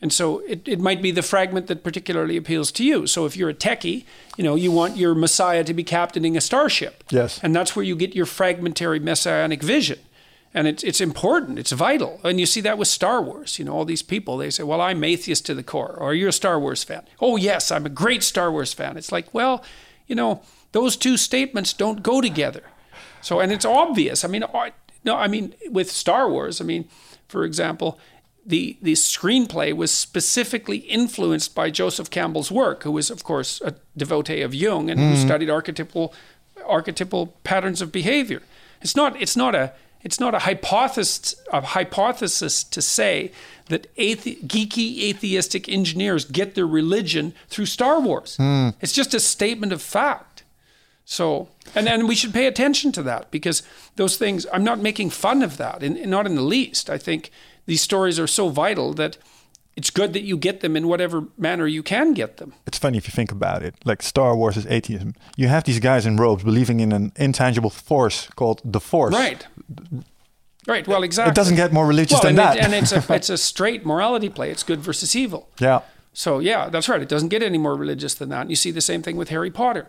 And 0.00 0.12
so 0.12 0.40
it, 0.40 0.66
it 0.66 0.80
might 0.80 1.00
be 1.00 1.10
the 1.10 1.22
fragment 1.22 1.66
that 1.68 1.82
particularly 1.82 2.36
appeals 2.36 2.70
to 2.72 2.84
you. 2.84 3.06
So 3.06 3.24
if 3.26 3.36
you're 3.36 3.50
a 3.50 3.54
techie, 3.54 4.04
you 4.36 4.44
know, 4.44 4.54
you 4.54 4.70
want 4.70 4.96
your 4.96 5.14
messiah 5.14 5.64
to 5.64 5.72
be 5.72 5.84
captaining 5.84 6.36
a 6.36 6.40
starship. 6.40 7.04
Yes. 7.10 7.40
And 7.42 7.54
that's 7.56 7.74
where 7.74 7.84
you 7.84 7.96
get 7.96 8.14
your 8.14 8.26
fragmentary 8.26 8.98
messianic 8.98 9.62
vision. 9.62 9.98
and 10.54 10.68
it's 10.68 10.84
it's 10.84 11.00
important. 11.00 11.58
It's 11.58 11.72
vital, 11.72 12.20
and 12.22 12.38
you 12.38 12.46
see 12.46 12.60
that 12.62 12.78
with 12.78 12.88
Star 12.88 13.20
Wars. 13.20 13.58
You 13.58 13.64
know, 13.64 13.72
all 13.72 13.84
these 13.84 14.02
people 14.02 14.36
they 14.36 14.50
say, 14.50 14.62
"Well, 14.62 14.80
I'm 14.80 15.02
atheist 15.02 15.44
to 15.46 15.54
the 15.54 15.64
core," 15.64 15.96
or 15.98 16.14
"You're 16.14 16.28
a 16.28 16.32
Star 16.32 16.60
Wars 16.60 16.84
fan." 16.84 17.02
Oh, 17.20 17.36
yes, 17.36 17.72
I'm 17.72 17.84
a 17.84 17.90
great 17.90 18.22
Star 18.22 18.50
Wars 18.52 18.72
fan. 18.72 18.96
It's 18.96 19.10
like, 19.10 19.34
well, 19.34 19.64
you 20.06 20.14
know, 20.14 20.42
those 20.72 20.96
two 20.96 21.16
statements 21.16 21.72
don't 21.72 22.02
go 22.02 22.20
together. 22.20 22.62
So, 23.24 23.40
and 23.40 23.50
it's 23.50 23.64
obvious. 23.64 24.24
I 24.24 24.28
mean, 24.28 24.44
no, 25.02 25.16
I 25.16 25.28
mean 25.28 25.54
with 25.70 25.90
Star 25.90 26.28
Wars. 26.28 26.60
I 26.60 26.64
mean, 26.64 26.88
for 27.26 27.44
example, 27.44 27.98
the 28.44 28.76
the 28.82 28.92
screenplay 28.92 29.72
was 29.72 29.90
specifically 29.90 30.78
influenced 30.78 31.54
by 31.54 31.70
Joseph 31.70 32.10
Campbell's 32.10 32.50
work, 32.50 32.82
who 32.82 32.92
was, 32.92 33.10
of 33.10 33.24
course, 33.24 33.60
a 33.62 33.74
devotee 33.96 34.42
of 34.42 34.54
Jung 34.54 34.90
and 34.90 35.00
mm. 35.00 35.10
who 35.10 35.16
studied 35.16 35.48
archetypal 35.48 36.12
archetypal 36.66 37.28
patterns 37.44 37.80
of 37.80 37.90
behavior. 37.90 38.42
It's 38.82 38.94
not 38.94 39.20
it's 39.20 39.36
not 39.36 39.54
a 39.54 39.72
it's 40.02 40.20
not 40.20 40.34
a 40.34 40.40
hypothesis 40.40 41.34
a 41.50 41.62
hypothesis 41.62 42.62
to 42.64 42.82
say 42.82 43.32
that 43.70 43.94
athe- 43.96 44.44
geeky 44.46 45.00
atheistic 45.04 45.66
engineers 45.66 46.26
get 46.26 46.54
their 46.54 46.66
religion 46.66 47.32
through 47.48 47.66
Star 47.66 48.00
Wars. 48.00 48.36
Mm. 48.38 48.74
It's 48.82 48.92
just 48.92 49.14
a 49.14 49.20
statement 49.20 49.72
of 49.72 49.80
fact. 49.80 50.33
So, 51.04 51.48
and 51.74 51.88
and 51.88 52.08
we 52.08 52.14
should 52.14 52.32
pay 52.32 52.46
attention 52.46 52.90
to 52.92 53.02
that 53.02 53.30
because 53.30 53.62
those 53.96 54.16
things. 54.16 54.46
I'm 54.52 54.64
not 54.64 54.78
making 54.78 55.10
fun 55.10 55.42
of 55.42 55.58
that, 55.58 55.82
and 55.82 56.06
not 56.06 56.26
in 56.26 56.34
the 56.34 56.42
least. 56.42 56.88
I 56.88 56.98
think 56.98 57.30
these 57.66 57.82
stories 57.82 58.18
are 58.18 58.26
so 58.26 58.48
vital 58.48 58.94
that 58.94 59.18
it's 59.76 59.90
good 59.90 60.12
that 60.12 60.22
you 60.22 60.36
get 60.36 60.60
them 60.60 60.76
in 60.76 60.86
whatever 60.88 61.26
manner 61.36 61.66
you 61.66 61.82
can 61.82 62.14
get 62.14 62.36
them. 62.36 62.54
It's 62.66 62.78
funny 62.78 62.96
if 62.96 63.06
you 63.06 63.12
think 63.12 63.32
about 63.32 63.62
it. 63.62 63.74
Like 63.84 64.02
Star 64.02 64.36
Wars 64.36 64.56
is 64.56 64.66
atheism. 64.66 65.14
You 65.36 65.48
have 65.48 65.64
these 65.64 65.80
guys 65.80 66.06
in 66.06 66.16
robes 66.16 66.44
believing 66.44 66.80
in 66.80 66.92
an 66.92 67.12
intangible 67.16 67.70
force 67.70 68.28
called 68.36 68.60
the 68.64 68.80
Force. 68.80 69.14
Right. 69.14 69.46
Right. 70.66 70.86
Well, 70.86 71.02
exactly. 71.02 71.32
It 71.32 71.34
doesn't 71.34 71.56
get 71.56 71.72
more 71.72 71.86
religious 71.86 72.14
well, 72.14 72.22
than 72.22 72.30
and 72.30 72.38
that. 72.38 72.56
It, 72.56 72.64
and 72.64 72.74
it's 72.74 72.92
a 72.92 73.04
it's 73.14 73.30
a 73.30 73.36
straight 73.36 73.84
morality 73.84 74.28
play. 74.28 74.50
It's 74.50 74.62
good 74.62 74.80
versus 74.80 75.14
evil. 75.14 75.48
Yeah. 75.58 75.80
So 76.12 76.38
yeah, 76.38 76.68
that's 76.68 76.88
right. 76.88 77.02
It 77.02 77.08
doesn't 77.08 77.28
get 77.28 77.42
any 77.42 77.58
more 77.58 77.74
religious 77.74 78.14
than 78.14 78.28
that. 78.30 78.42
And 78.42 78.50
you 78.50 78.56
see 78.56 78.70
the 78.70 78.80
same 78.80 79.02
thing 79.02 79.16
with 79.16 79.28
Harry 79.28 79.50
Potter. 79.50 79.88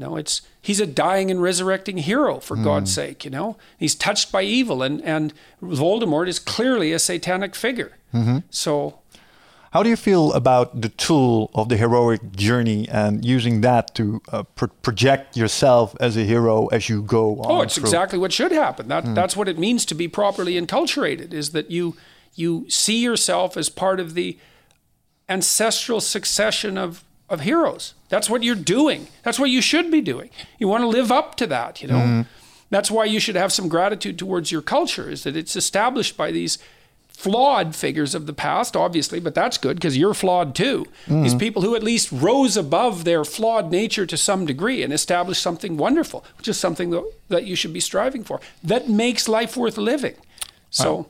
You 0.00 0.06
know, 0.06 0.16
it's 0.16 0.40
he's 0.62 0.80
a 0.80 0.86
dying 0.86 1.30
and 1.30 1.42
resurrecting 1.42 1.98
hero 1.98 2.40
for 2.40 2.56
mm. 2.56 2.64
God's 2.64 2.90
sake. 2.90 3.22
You 3.26 3.30
know, 3.30 3.56
he's 3.78 3.94
touched 3.94 4.32
by 4.32 4.42
evil, 4.42 4.82
and 4.82 5.04
and 5.04 5.34
Voldemort 5.62 6.26
is 6.26 6.38
clearly 6.38 6.92
a 6.92 6.98
satanic 6.98 7.54
figure. 7.54 7.92
Mm-hmm. 8.14 8.38
So 8.48 9.00
how 9.72 9.82
do 9.82 9.90
you 9.90 9.96
feel 9.96 10.32
about 10.32 10.80
the 10.80 10.88
tool 10.88 11.50
of 11.54 11.68
the 11.68 11.76
heroic 11.76 12.32
journey 12.32 12.88
and 12.88 13.24
using 13.24 13.60
that 13.60 13.94
to 13.96 14.22
uh, 14.32 14.42
pro- 14.42 14.68
project 14.68 15.36
yourself 15.36 15.94
as 16.00 16.16
a 16.16 16.24
hero 16.24 16.66
as 16.68 16.88
you 16.88 17.02
go 17.02 17.36
on? 17.40 17.50
Oh, 17.50 17.60
it's 17.60 17.74
through? 17.74 17.84
exactly 17.84 18.18
what 18.18 18.32
should 18.32 18.52
happen. 18.52 18.88
That, 18.88 19.04
mm. 19.04 19.14
That's 19.14 19.36
what 19.36 19.48
it 19.48 19.58
means 19.58 19.84
to 19.86 19.94
be 19.94 20.08
properly 20.08 20.54
enculturated, 20.54 21.32
is 21.34 21.50
that 21.50 21.70
you, 21.70 21.94
you 22.34 22.68
see 22.70 23.02
yourself 23.02 23.56
as 23.56 23.68
part 23.68 24.00
of 24.00 24.14
the 24.14 24.38
ancestral 25.28 26.00
succession 26.00 26.76
of, 26.78 27.04
of 27.30 27.40
heroes. 27.42 27.94
That's 28.08 28.28
what 28.28 28.42
you're 28.42 28.54
doing. 28.54 29.08
That's 29.22 29.38
what 29.38 29.50
you 29.50 29.62
should 29.62 29.90
be 29.90 30.00
doing. 30.00 30.30
You 30.58 30.68
want 30.68 30.82
to 30.82 30.88
live 30.88 31.10
up 31.10 31.36
to 31.36 31.46
that, 31.46 31.80
you 31.80 31.88
know? 31.88 31.94
Mm. 31.94 32.26
That's 32.68 32.90
why 32.90 33.04
you 33.04 33.20
should 33.20 33.36
have 33.36 33.52
some 33.52 33.68
gratitude 33.68 34.18
towards 34.18 34.52
your 34.52 34.62
culture, 34.62 35.08
is 35.08 35.22
that 35.24 35.36
it's 35.36 35.56
established 35.56 36.16
by 36.16 36.30
these– 36.30 36.58
flawed 37.20 37.76
figures 37.76 38.14
of 38.14 38.24
the 38.26 38.32
past, 38.32 38.74
obviously, 38.74 39.20
but 39.20 39.34
that's 39.34 39.58
good 39.58 39.76
because 39.76 39.94
you're 39.94 40.14
flawed 40.14 40.54
too. 40.54 40.86
Mm-hmm. 41.04 41.22
These 41.22 41.34
people 41.34 41.60
who 41.60 41.76
at 41.76 41.82
least 41.82 42.10
rose 42.10 42.56
above 42.56 43.04
their 43.04 43.26
flawed 43.26 43.70
nature 43.70 44.06
to 44.06 44.16
some 44.16 44.46
degree 44.46 44.82
and 44.82 44.90
established 44.90 45.42
something 45.42 45.76
wonderful, 45.76 46.24
which 46.38 46.48
is 46.48 46.58
something 46.58 46.88
that, 46.90 47.12
that 47.28 47.44
you 47.44 47.56
should 47.56 47.74
be 47.74 47.80
striving 47.80 48.24
for. 48.24 48.40
That 48.64 48.88
makes 48.88 49.28
life 49.28 49.54
worth 49.54 49.76
living. 49.76 50.14
So. 50.70 51.08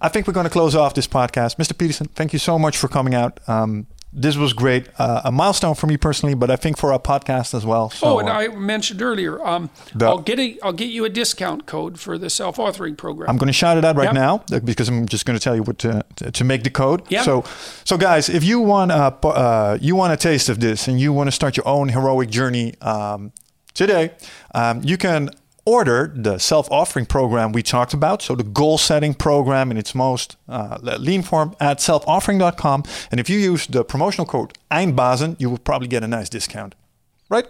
I 0.00 0.08
think 0.08 0.26
we're 0.26 0.32
going 0.32 0.44
to 0.44 0.50
close 0.50 0.74
off 0.74 0.94
this 0.94 1.06
podcast. 1.06 1.56
Mr. 1.56 1.78
Peterson, 1.78 2.08
thank 2.08 2.32
you 2.32 2.40
so 2.40 2.58
much 2.58 2.76
for 2.76 2.88
coming 2.88 3.14
out. 3.14 3.38
Um, 3.48 3.86
this 4.14 4.36
was 4.36 4.52
great. 4.52 4.88
Uh, 4.96 5.22
a 5.24 5.32
milestone 5.32 5.74
for 5.74 5.88
me 5.88 5.96
personally, 5.96 6.34
but 6.34 6.50
I 6.50 6.56
think 6.56 6.78
for 6.78 6.92
our 6.92 7.00
podcast 7.00 7.52
as 7.52 7.66
well. 7.66 7.90
So, 7.90 8.06
oh, 8.06 8.18
and 8.20 8.28
uh, 8.28 8.32
I 8.32 8.48
mentioned 8.48 9.02
earlier, 9.02 9.44
um, 9.44 9.70
the, 9.94 10.06
I'll 10.06 10.18
get 10.18 10.38
a, 10.38 10.56
I'll 10.62 10.72
get 10.72 10.88
you 10.88 11.04
a 11.04 11.08
discount 11.08 11.66
code 11.66 11.98
for 11.98 12.16
the 12.16 12.30
self-authoring 12.30 12.96
program. 12.96 13.28
I'm 13.28 13.36
going 13.36 13.48
to 13.48 13.52
shout 13.52 13.76
it 13.76 13.84
out 13.84 13.96
right 13.96 14.04
yep. 14.04 14.14
now 14.14 14.44
uh, 14.52 14.60
because 14.60 14.88
I'm 14.88 15.06
just 15.06 15.26
going 15.26 15.38
to 15.38 15.42
tell 15.42 15.56
you 15.56 15.64
what 15.64 15.78
to, 15.80 16.04
to 16.16 16.44
make 16.44 16.62
the 16.62 16.70
code. 16.70 17.02
Yep. 17.10 17.24
So, 17.24 17.44
so 17.84 17.98
guys, 17.98 18.28
if 18.28 18.44
you 18.44 18.60
want 18.60 18.92
uh, 18.92 19.10
uh, 19.24 19.78
you 19.80 19.96
want 19.96 20.12
a 20.12 20.16
taste 20.16 20.48
of 20.48 20.60
this 20.60 20.86
and 20.86 21.00
you 21.00 21.12
want 21.12 21.26
to 21.26 21.32
start 21.32 21.56
your 21.56 21.66
own 21.66 21.88
heroic 21.88 22.30
journey 22.30 22.74
um, 22.80 23.32
today, 23.74 24.12
um, 24.54 24.80
you 24.84 24.96
can 24.96 25.30
order 25.66 26.12
the 26.14 26.38
self-authoring 26.38 27.08
program 27.08 27.52
we 27.52 27.62
talked 27.62 27.94
about, 27.94 28.22
so 28.22 28.34
the 28.34 28.44
goal 28.44 28.78
setting 28.78 29.14
program 29.14 29.70
in 29.70 29.76
its 29.76 29.94
most 29.94 30.36
uh, 30.48 30.78
lean 30.98 31.22
form 31.22 31.54
at 31.60 31.80
self-authoring.com. 31.80 32.84
And 33.10 33.20
if 33.20 33.30
you 33.30 33.38
use 33.38 33.66
the 33.66 33.84
promotional 33.84 34.26
code 34.26 34.56
EINDBAZEN, 34.70 35.40
you 35.40 35.50
will 35.50 35.58
probably 35.58 35.88
get 35.88 36.02
a 36.02 36.08
nice 36.08 36.28
discount, 36.28 36.74
right? 37.28 37.46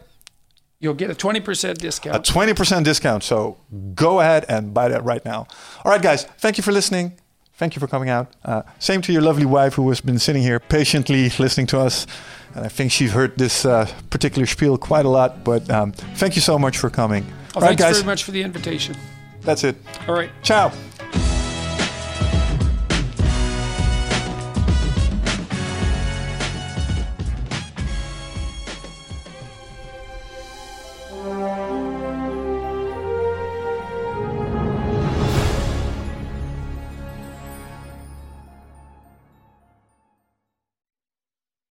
You'll 0.80 0.94
get 0.94 1.10
a 1.10 1.14
20% 1.14 1.78
discount. 1.78 2.16
A 2.16 2.32
20% 2.32 2.84
discount. 2.84 3.22
So 3.22 3.56
go 3.94 4.20
ahead 4.20 4.44
and 4.48 4.74
buy 4.74 4.88
that 4.88 5.02
right 5.04 5.24
now. 5.24 5.46
All 5.84 5.90
right, 5.90 6.02
guys, 6.02 6.24
thank 6.38 6.58
you 6.58 6.62
for 6.62 6.72
listening. 6.72 7.18
Thank 7.56 7.76
you 7.76 7.80
for 7.80 7.86
coming 7.86 8.10
out. 8.10 8.32
Uh, 8.44 8.62
same 8.80 9.00
to 9.02 9.12
your 9.12 9.22
lovely 9.22 9.46
wife 9.46 9.74
who 9.74 9.88
has 9.88 10.00
been 10.00 10.18
sitting 10.18 10.42
here 10.42 10.58
patiently 10.58 11.30
listening 11.38 11.66
to 11.68 11.78
us. 11.78 12.06
And 12.54 12.64
I 12.64 12.68
think 12.68 12.92
she's 12.92 13.12
heard 13.12 13.38
this 13.38 13.64
uh, 13.64 13.88
particular 14.10 14.46
spiel 14.46 14.76
quite 14.76 15.06
a 15.06 15.08
lot. 15.08 15.44
But 15.44 15.70
um, 15.70 15.92
thank 15.92 16.34
you 16.34 16.42
so 16.42 16.58
much 16.58 16.76
for 16.78 16.90
coming. 16.90 17.24
Well, 17.54 17.66
thanks 17.66 17.82
guys. 17.82 17.96
very 17.96 18.06
much 18.06 18.24
for 18.24 18.30
the 18.32 18.42
invitation. 18.42 18.96
That's 19.42 19.64
it. 19.64 19.76
All 20.08 20.14
right. 20.14 20.30
Ciao. 20.42 20.72